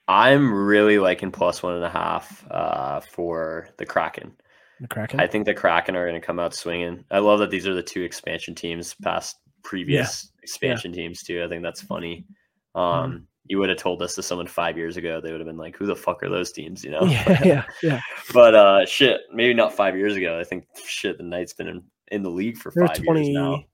I'm 0.06 0.52
really 0.52 0.98
liking 0.98 1.30
plus 1.30 1.62
one 1.62 1.74
and 1.74 1.84
a 1.84 1.90
half 1.90 2.44
uh, 2.50 3.00
for 3.00 3.68
the 3.76 3.86
Kraken. 3.86 4.32
The 4.80 4.88
Kraken. 4.88 5.20
I 5.20 5.26
think 5.26 5.44
the 5.44 5.54
Kraken 5.54 5.94
are 5.96 6.08
going 6.08 6.20
to 6.20 6.26
come 6.26 6.38
out 6.38 6.54
swinging. 6.54 7.04
I 7.10 7.18
love 7.18 7.38
that 7.40 7.50
these 7.50 7.66
are 7.66 7.74
the 7.74 7.82
two 7.82 8.02
expansion 8.02 8.54
teams 8.54 8.94
past 9.02 9.36
previous 9.62 10.32
expansion 10.42 10.92
teams 10.92 11.22
too. 11.22 11.42
I 11.44 11.48
think 11.48 11.62
that's 11.62 11.82
funny. 11.82 12.24
Um, 12.74 12.82
Mm-hmm. 12.84 13.16
You 13.46 13.58
would 13.58 13.68
have 13.68 13.78
told 13.78 13.98
this 13.98 14.14
to 14.14 14.22
someone 14.22 14.46
five 14.46 14.76
years 14.76 14.96
ago, 14.96 15.20
they 15.20 15.32
would 15.32 15.40
have 15.40 15.46
been 15.46 15.56
like, 15.56 15.74
"Who 15.76 15.84
the 15.84 15.96
fuck 15.96 16.22
are 16.22 16.28
those 16.28 16.52
teams?" 16.52 16.84
You 16.84 16.92
know. 16.92 17.02
yeah, 17.02 17.40
yeah, 17.44 17.64
yeah. 17.82 18.00
But 18.32 18.54
uh, 18.54 18.86
shit, 18.86 19.22
maybe 19.32 19.54
not 19.54 19.72
five 19.74 19.96
years 19.96 20.14
ago. 20.14 20.38
I 20.38 20.44
think 20.44 20.66
shit, 20.86 21.16
the 21.18 21.24
Knights 21.24 21.52
been 21.54 21.66
in, 21.66 21.82
in 22.12 22.22
the 22.22 22.30
league 22.30 22.58
for 22.58 22.70
They're 22.72 22.86
five 22.86 23.02
twenty. 23.02 23.32
years 23.32 23.34
now. 23.34 23.64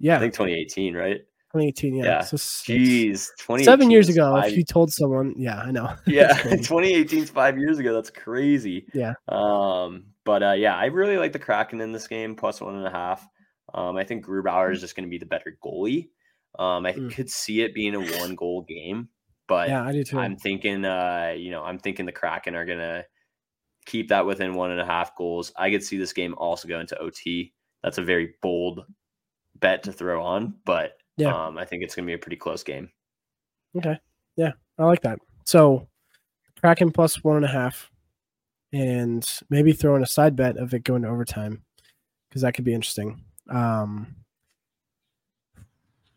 Yeah, 0.00 0.16
I 0.16 0.18
think 0.18 0.32
2018, 0.34 0.94
right? 0.96 1.18
2018. 1.52 1.94
Yeah. 1.94 2.04
Yeah. 2.04 2.20
So 2.22 2.36
Jeez, 2.36 3.28
2018 3.38 3.64
seven 3.64 3.90
years 3.92 4.08
ago, 4.08 4.32
five- 4.32 4.50
if 4.50 4.56
you 4.56 4.64
told 4.64 4.92
someone, 4.92 5.34
yeah, 5.36 5.58
I 5.60 5.70
know. 5.70 5.94
yeah, 6.06 6.28
That's 6.42 6.66
2018 6.66 7.22
is 7.22 7.30
five 7.30 7.56
years 7.58 7.78
ago. 7.78 7.94
That's 7.94 8.10
crazy. 8.10 8.86
Yeah. 8.92 9.12
Um, 9.28 10.06
but 10.24 10.42
uh, 10.42 10.52
yeah, 10.52 10.76
I 10.76 10.86
really 10.86 11.16
like 11.18 11.32
the 11.32 11.38
Kraken 11.38 11.80
in 11.80 11.92
this 11.92 12.06
game, 12.08 12.34
plus 12.34 12.60
one 12.60 12.76
and 12.76 12.86
a 12.86 12.90
half. 12.90 13.26
Um, 13.74 13.96
I 13.96 14.04
think 14.04 14.24
Grubauer 14.24 14.72
is 14.72 14.80
just 14.80 14.94
going 14.96 15.06
to 15.06 15.10
be 15.10 15.18
the 15.18 15.26
better 15.26 15.56
goalie. 15.64 16.10
Um, 16.58 16.84
I 16.86 16.92
Mm. 16.92 17.10
could 17.14 17.30
see 17.30 17.62
it 17.62 17.74
being 17.74 17.94
a 17.94 18.00
one 18.00 18.34
goal 18.34 18.62
game, 18.62 19.08
but 19.48 19.68
yeah, 19.68 19.82
I 19.84 19.92
do 19.92 20.04
too. 20.04 20.18
I'm 20.18 20.36
thinking, 20.36 20.84
uh, 20.84 21.34
you 21.36 21.50
know, 21.50 21.62
I'm 21.62 21.78
thinking 21.78 22.04
the 22.06 22.12
Kraken 22.12 22.54
are 22.54 22.66
going 22.66 22.78
to 22.78 23.06
keep 23.86 24.08
that 24.08 24.26
within 24.26 24.54
one 24.54 24.70
and 24.70 24.80
a 24.80 24.84
half 24.84 25.16
goals. 25.16 25.52
I 25.56 25.70
could 25.70 25.82
see 25.82 25.96
this 25.96 26.12
game 26.12 26.34
also 26.36 26.68
go 26.68 26.78
into 26.80 26.98
OT. 26.98 27.54
That's 27.82 27.98
a 27.98 28.02
very 28.02 28.34
bold 28.42 28.84
bet 29.60 29.82
to 29.84 29.92
throw 29.92 30.22
on, 30.22 30.54
but 30.64 30.98
Yeah. 31.16 31.46
um, 31.46 31.56
I 31.58 31.64
think 31.64 31.82
it's 31.82 31.94
going 31.94 32.04
to 32.06 32.10
be 32.10 32.14
a 32.14 32.18
pretty 32.18 32.36
close 32.36 32.62
game. 32.62 32.90
Okay. 33.76 33.98
Yeah, 34.36 34.52
I 34.78 34.84
like 34.84 35.00
that. 35.02 35.18
So 35.46 35.88
Kraken 36.60 36.90
plus 36.92 37.24
one 37.24 37.36
and 37.36 37.44
a 37.44 37.48
half, 37.48 37.90
and 38.72 39.26
maybe 39.50 39.72
throw 39.72 39.96
in 39.96 40.02
a 40.02 40.06
side 40.06 40.34
bet 40.36 40.56
of 40.56 40.72
it 40.74 40.84
going 40.84 41.02
to 41.02 41.08
overtime 41.08 41.62
because 42.28 42.42
that 42.42 42.54
could 42.54 42.64
be 42.64 42.74
interesting. 42.74 43.22
Um, 43.50 44.16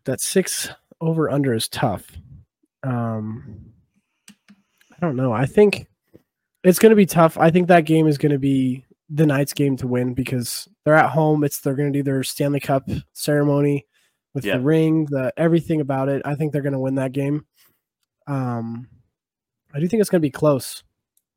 that 0.04 0.20
six 0.20 0.70
over 1.00 1.30
under 1.30 1.52
is 1.52 1.68
tough. 1.68 2.06
Um, 2.82 3.72
I 4.92 5.00
don't 5.00 5.16
know. 5.16 5.32
I 5.32 5.46
think 5.46 5.86
it's 6.64 6.78
going 6.78 6.90
to 6.90 6.96
be 6.96 7.06
tough. 7.06 7.36
I 7.36 7.50
think 7.50 7.68
that 7.68 7.84
game 7.84 8.06
is 8.06 8.18
going 8.18 8.32
to 8.32 8.38
be 8.38 8.84
the 9.10 9.26
Knights 9.26 9.52
game 9.52 9.76
to 9.78 9.86
win 9.86 10.14
because 10.14 10.68
they're 10.84 10.94
at 10.94 11.10
home. 11.10 11.44
It's 11.44 11.60
they're 11.60 11.74
going 11.74 11.92
to 11.92 11.98
do 11.98 12.02
their 12.02 12.22
Stanley 12.22 12.60
Cup 12.60 12.88
ceremony 13.12 13.86
with 14.34 14.44
Yeah. 14.44 14.56
the 14.56 14.62
ring, 14.62 15.06
the 15.06 15.32
everything 15.36 15.80
about 15.80 16.08
it. 16.08 16.22
I 16.24 16.34
think 16.34 16.52
they're 16.52 16.62
going 16.62 16.72
to 16.72 16.78
win 16.78 16.94
that 16.96 17.12
game. 17.12 17.44
Um, 18.26 18.88
I 19.74 19.80
do 19.80 19.86
think 19.88 20.00
it's 20.00 20.10
going 20.10 20.20
to 20.20 20.26
be 20.26 20.30
close. 20.30 20.82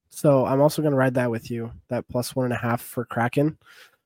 So 0.10 0.46
I'm 0.46 0.62
also 0.62 0.82
going 0.82 0.92
to 0.92 0.98
ride 0.98 1.14
that 1.16 1.30
with 1.32 1.50
you. 1.52 1.72
That 1.90 2.08
plus 2.10 2.36
one 2.36 2.46
and 2.46 2.54
a 2.54 2.58
half 2.58 2.82
for 2.82 3.06
Kraken. 3.06 3.58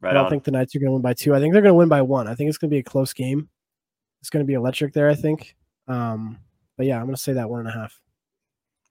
Right 0.02 0.12
I 0.12 0.14
don't 0.14 0.26
on. 0.26 0.30
think 0.30 0.44
the 0.44 0.52
Knights 0.52 0.76
are 0.76 0.80
going 0.80 0.90
to 0.90 0.94
win 0.94 1.02
by 1.02 1.14
two. 1.14 1.34
I 1.34 1.40
think 1.40 1.54
they're 1.54 1.62
going 1.62 1.72
to 1.72 1.78
win 1.78 1.90
by 1.90 2.02
one. 2.02 2.28
I 2.28 2.36
think 2.36 2.50
it's 2.50 2.58
going 2.58 2.70
to 2.70 2.74
be 2.76 2.80
a 2.80 2.84
close 2.84 3.14
game. 3.14 3.50
It's 4.22 4.30
going 4.30 4.44
to 4.44 4.48
be 4.48 4.54
electric 4.54 4.94
there. 4.94 5.10
I 5.10 5.16
think. 5.16 5.56
Um, 5.88 6.38
but 6.78 6.86
yeah, 6.86 6.98
I'm 6.98 7.06
going 7.06 7.16
to 7.16 7.22
say 7.22 7.34
that 7.34 7.50
one 7.50 7.60
and 7.62 7.70
a 7.70 7.72
half. 7.72 8.00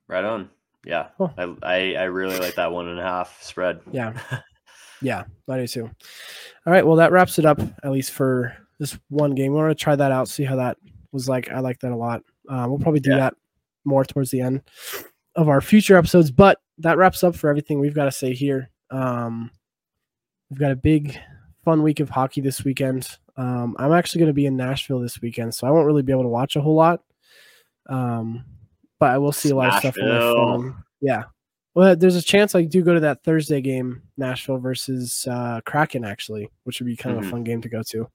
Right 0.08 0.24
on. 0.24 0.50
Yeah. 0.84 1.08
Cool. 1.16 1.32
I, 1.36 1.54
I 1.62 1.94
I 1.94 2.02
really 2.04 2.38
like 2.38 2.54
that 2.56 2.72
one 2.72 2.88
and 2.88 2.98
a 2.98 3.02
half 3.02 3.42
spread. 3.42 3.80
Yeah. 3.92 4.14
Yeah, 5.04 5.24
I 5.48 5.56
do 5.58 5.66
too. 5.66 5.90
All 6.64 6.72
right, 6.72 6.86
well 6.86 6.94
that 6.94 7.10
wraps 7.10 7.40
it 7.40 7.44
up 7.44 7.58
at 7.82 7.90
least 7.90 8.12
for 8.12 8.56
this 8.78 8.96
one 9.08 9.34
game. 9.34 9.50
We 9.50 9.58
want 9.58 9.76
to 9.76 9.82
try 9.82 9.96
that 9.96 10.12
out, 10.12 10.28
see 10.28 10.44
how 10.44 10.54
that 10.54 10.76
was 11.10 11.28
like. 11.28 11.50
I 11.50 11.58
like 11.58 11.80
that 11.80 11.90
a 11.90 11.96
lot. 11.96 12.22
Uh, 12.48 12.66
we'll 12.68 12.78
probably 12.78 13.00
do 13.00 13.10
Yeah. 13.10 13.16
that 13.16 13.34
more 13.84 14.04
towards 14.04 14.30
the 14.30 14.40
end 14.42 14.62
of 15.36 15.48
our 15.48 15.60
future 15.60 15.96
episodes. 15.96 16.30
But 16.30 16.60
that 16.78 16.96
wraps 16.98 17.22
up 17.24 17.34
for 17.36 17.48
everything 17.50 17.80
we've 17.80 17.94
got 17.94 18.06
to 18.06 18.12
say 18.12 18.32
here. 18.34 18.70
Um, 18.90 19.50
we've 20.50 20.58
got 20.60 20.72
a 20.72 20.76
big, 20.76 21.18
fun 21.64 21.82
week 21.82 22.00
of 22.00 22.10
hockey 22.10 22.40
this 22.40 22.64
weekend. 22.64 23.08
Um, 23.36 23.76
I'm 23.78 23.92
actually 23.92 24.20
going 24.20 24.30
to 24.30 24.34
be 24.34 24.46
in 24.46 24.56
Nashville 24.56 25.00
this 25.00 25.20
weekend, 25.22 25.54
so 25.54 25.66
I 25.66 25.70
won't 25.70 25.86
really 25.86 26.02
be 26.02 26.12
able 26.12 26.22
to 26.24 26.28
watch 26.28 26.56
a 26.56 26.60
whole 26.60 26.74
lot. 26.74 27.00
Um, 27.88 28.44
but 29.00 29.10
I 29.10 29.18
will 29.18 29.32
see 29.32 29.50
a 29.50 29.56
lot 29.56 29.72
of 29.74 29.80
stuff 29.80 29.96
on 30.00 30.08
my 30.08 30.18
phone. 30.18 30.84
Yeah. 31.00 31.24
Well, 31.74 31.96
there's 31.96 32.16
a 32.16 32.22
chance 32.22 32.54
I 32.54 32.62
do 32.64 32.82
go 32.82 32.92
to 32.94 33.00
that 33.00 33.24
Thursday 33.24 33.60
game, 33.62 34.02
Nashville 34.18 34.58
versus 34.58 35.26
uh, 35.28 35.60
Kraken, 35.64 36.04
actually, 36.04 36.50
which 36.64 36.78
would 36.80 36.86
be 36.86 36.96
kind 36.96 37.16
of 37.16 37.24
Mhm. 37.24 37.26
a 37.26 37.30
fun 37.30 37.44
game 37.44 37.62
to 37.62 37.68
go 37.70 37.82
to. 37.90 38.08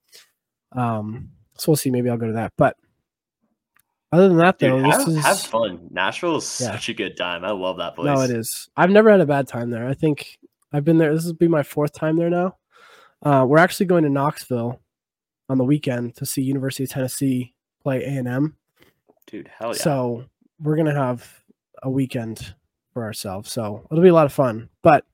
Um, 0.73 1.31
so 1.57 1.71
we'll 1.71 1.75
see. 1.77 1.89
Maybe 1.89 2.09
I'll 2.09 2.17
go 2.17 2.27
to 2.27 2.33
that. 2.33 2.53
But 2.57 2.77
other 4.11 4.27
than 4.29 4.37
that, 4.37 4.59
though, 4.59 4.77
Dude, 4.77 4.85
have, 4.91 5.07
is 5.07 5.25
have 5.25 5.39
fun. 5.41 5.87
Nashville 5.91 6.37
is 6.37 6.59
Yeah. 6.61 6.71
such 6.71 6.89
a 6.89 6.93
good 6.93 7.17
time. 7.17 7.43
I 7.43 7.51
love 7.51 7.77
that 7.77 7.95
place. 7.95 8.05
no, 8.05 8.21
it 8.21 8.31
is. 8.31 8.69
I've 8.77 8.89
never 8.89 9.09
had 9.11 9.19
a 9.21 9.25
bad 9.25 9.47
time 9.47 9.69
there. 9.69 9.87
I 9.87 9.93
think 9.93 10.39
I've 10.71 10.85
been 10.85 10.97
there. 10.97 11.13
This 11.13 11.25
will 11.25 11.33
be 11.33 11.47
my 11.47 11.63
fourth 11.63 11.93
time 11.93 12.15
there 12.17 12.29
now. 12.29 12.57
Uh, 13.23 13.45
we're 13.47 13.57
actually 13.57 13.87
going 13.87 14.03
to 14.03 14.09
Knoxville 14.09 14.79
on 15.49 15.57
the 15.57 15.63
weekend 15.63 16.15
to 16.17 16.25
see 16.25 16.41
University 16.41 16.83
of 16.83 16.89
Tennessee 16.89 17.53
play 17.81 18.03
A 18.03 18.07
and 18.07 18.27
M. 18.27 18.55
Dude, 19.25 19.49
hell 19.57 19.69
yeah. 19.75 19.81
So 19.81 20.25
we're 20.61 20.75
gonna 20.77 20.93
have 20.95 21.43
a 21.83 21.89
weekend 21.89 22.55
for 22.93 23.03
ourselves. 23.03 23.51
So 23.51 23.85
it'll 23.91 24.03
be 24.03 24.09
a 24.09 24.13
lot 24.13 24.25
of 24.25 24.33
fun. 24.33 24.69
But 24.81 25.05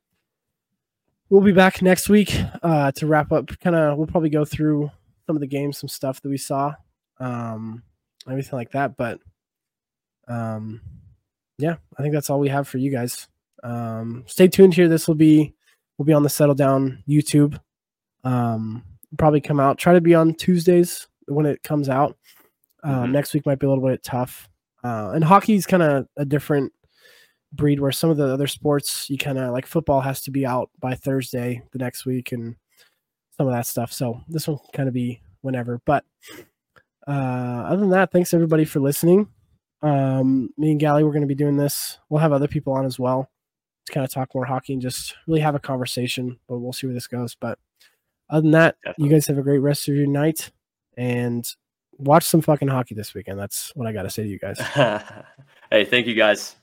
we'll 1.30 1.42
be 1.42 1.52
back 1.52 1.82
next 1.82 2.10
week 2.10 2.36
uh, 2.62 2.92
to 2.94 3.08
wrap 3.08 3.32
up. 3.32 3.48
Kind 3.60 3.76
of, 3.76 3.98
we'll 3.98 4.08
probably 4.08 4.30
go 4.30 4.46
through 4.46 4.92
some 5.26 5.36
of 5.36 5.40
the 5.40 5.48
games, 5.48 5.78
some 5.78 5.88
stuff 5.88 6.22
that 6.22 6.30
we 6.30 6.38
saw, 6.38 6.74
um, 7.20 7.84
everything 8.30 8.58
like 8.58 8.72
that. 8.72 8.98
But 8.98 9.20
um, 10.28 10.82
yeah, 11.58 11.76
I 11.98 12.02
think 12.02 12.14
that's 12.14 12.30
all 12.30 12.40
we 12.40 12.50
have 12.50 12.68
for 12.68 12.78
you 12.78 12.92
guys. 12.92 13.28
Um, 13.64 14.24
stay 14.28 14.48
tuned 14.48 14.74
here. 14.74 14.88
This 14.88 15.08
will 15.08 15.16
be 15.16 15.54
we'll 15.98 16.06
be 16.06 16.14
on 16.14 16.24
the 16.24 16.30
Settle 16.30 16.56
Down 16.56 17.04
YouTube. 17.08 17.60
Um, 18.24 18.84
probably 19.18 19.42
come 19.42 19.60
out. 19.60 19.78
Try 19.78 19.94
to 19.94 20.02
be 20.02 20.16
on 20.16 20.34
Tuesdays 20.34 21.08
when 21.28 21.46
it 21.46 21.62
comes 21.64 21.90
out. 21.90 22.18
Uh, 22.84 23.04
Mhm. 23.04 23.12
Next 23.12 23.34
week 23.34 23.46
might 23.46 23.60
be 23.60 23.66
a 23.66 23.70
little 23.70 23.88
bit 23.88 24.04
tough. 24.04 24.50
Uh, 24.84 25.12
and 25.16 25.24
hockey's 25.24 25.66
kind 25.66 25.84
of 25.84 26.08
a 26.18 26.26
different 26.26 26.74
breed 27.54 27.80
where 27.80 27.92
some 27.92 28.10
of 28.10 28.18
the 28.18 28.26
other 28.28 28.48
sports 28.48 29.10
you 29.10 29.18
kind 29.18 29.38
of 29.38 29.52
like 29.52 29.66
football 29.66 30.02
has 30.02 30.22
to 30.22 30.32
be 30.32 30.46
out 30.46 30.70
by 30.80 30.96
Thursday 30.96 31.62
the 31.72 31.78
next 31.80 32.06
week 32.06 32.32
and 32.32 32.56
some 33.38 33.48
of 33.48 33.54
that 33.54 33.66
stuff. 33.68 33.94
So 33.94 34.22
this 34.28 34.48
one 34.48 34.60
kind 34.74 34.88
of 34.90 34.94
be 34.94 35.22
whenever. 35.42 35.80
But 35.86 36.04
uh, 37.08 37.66
other 37.68 37.82
than 37.82 37.90
that, 37.92 38.12
thanks 38.12 38.34
everybody 38.34 38.66
for 38.66 38.80
listening. 38.80 39.28
Um, 39.82 40.50
me 40.58 40.72
and 40.72 40.80
Galli, 40.80 41.04
we're 41.04 41.12
going 41.12 41.22
to 41.22 41.28
be 41.28 41.36
doing 41.36 41.58
this. 41.58 42.00
We'll 42.10 42.22
have 42.22 42.32
other 42.32 42.48
people 42.48 42.74
on 42.74 42.86
as 42.86 42.98
well 42.98 43.30
to 43.86 43.92
kind 43.92 44.06
of 44.06 44.12
talk 44.12 44.34
more 44.34 44.46
hockey 44.46 44.74
and 44.74 44.82
just 44.82 45.16
really 45.28 45.42
have 45.42 45.56
a 45.56 45.60
conversation. 45.60 46.40
But 46.48 46.60
we'll 46.60 46.74
see 46.74 46.88
where 46.88 46.94
this 46.94 47.08
goes. 47.08 47.36
But 47.36 47.60
other 48.30 48.42
than 48.42 48.52
that, 48.52 48.78
Definitely. 48.84 49.06
you 49.06 49.12
guys 49.12 49.28
have 49.28 49.38
a 49.38 49.44
great 49.44 49.60
rest 49.60 49.88
of 49.90 49.96
your 49.96 50.08
night 50.08 50.52
and 50.96 51.46
watch 51.98 52.24
some 52.24 52.42
fucking 52.42 52.70
hockey 52.70 52.96
this 52.96 53.14
weekend. 53.14 53.40
That's 53.40 53.76
what 53.76 53.88
I 53.88 53.92
got 53.92 54.04
to 54.04 54.10
say 54.10 54.24
to 54.24 54.30
you 54.30 54.40
guys. 54.40 54.60
hey, 55.70 55.86
thank 55.86 56.08
you 56.08 56.16
guys. 56.16 56.56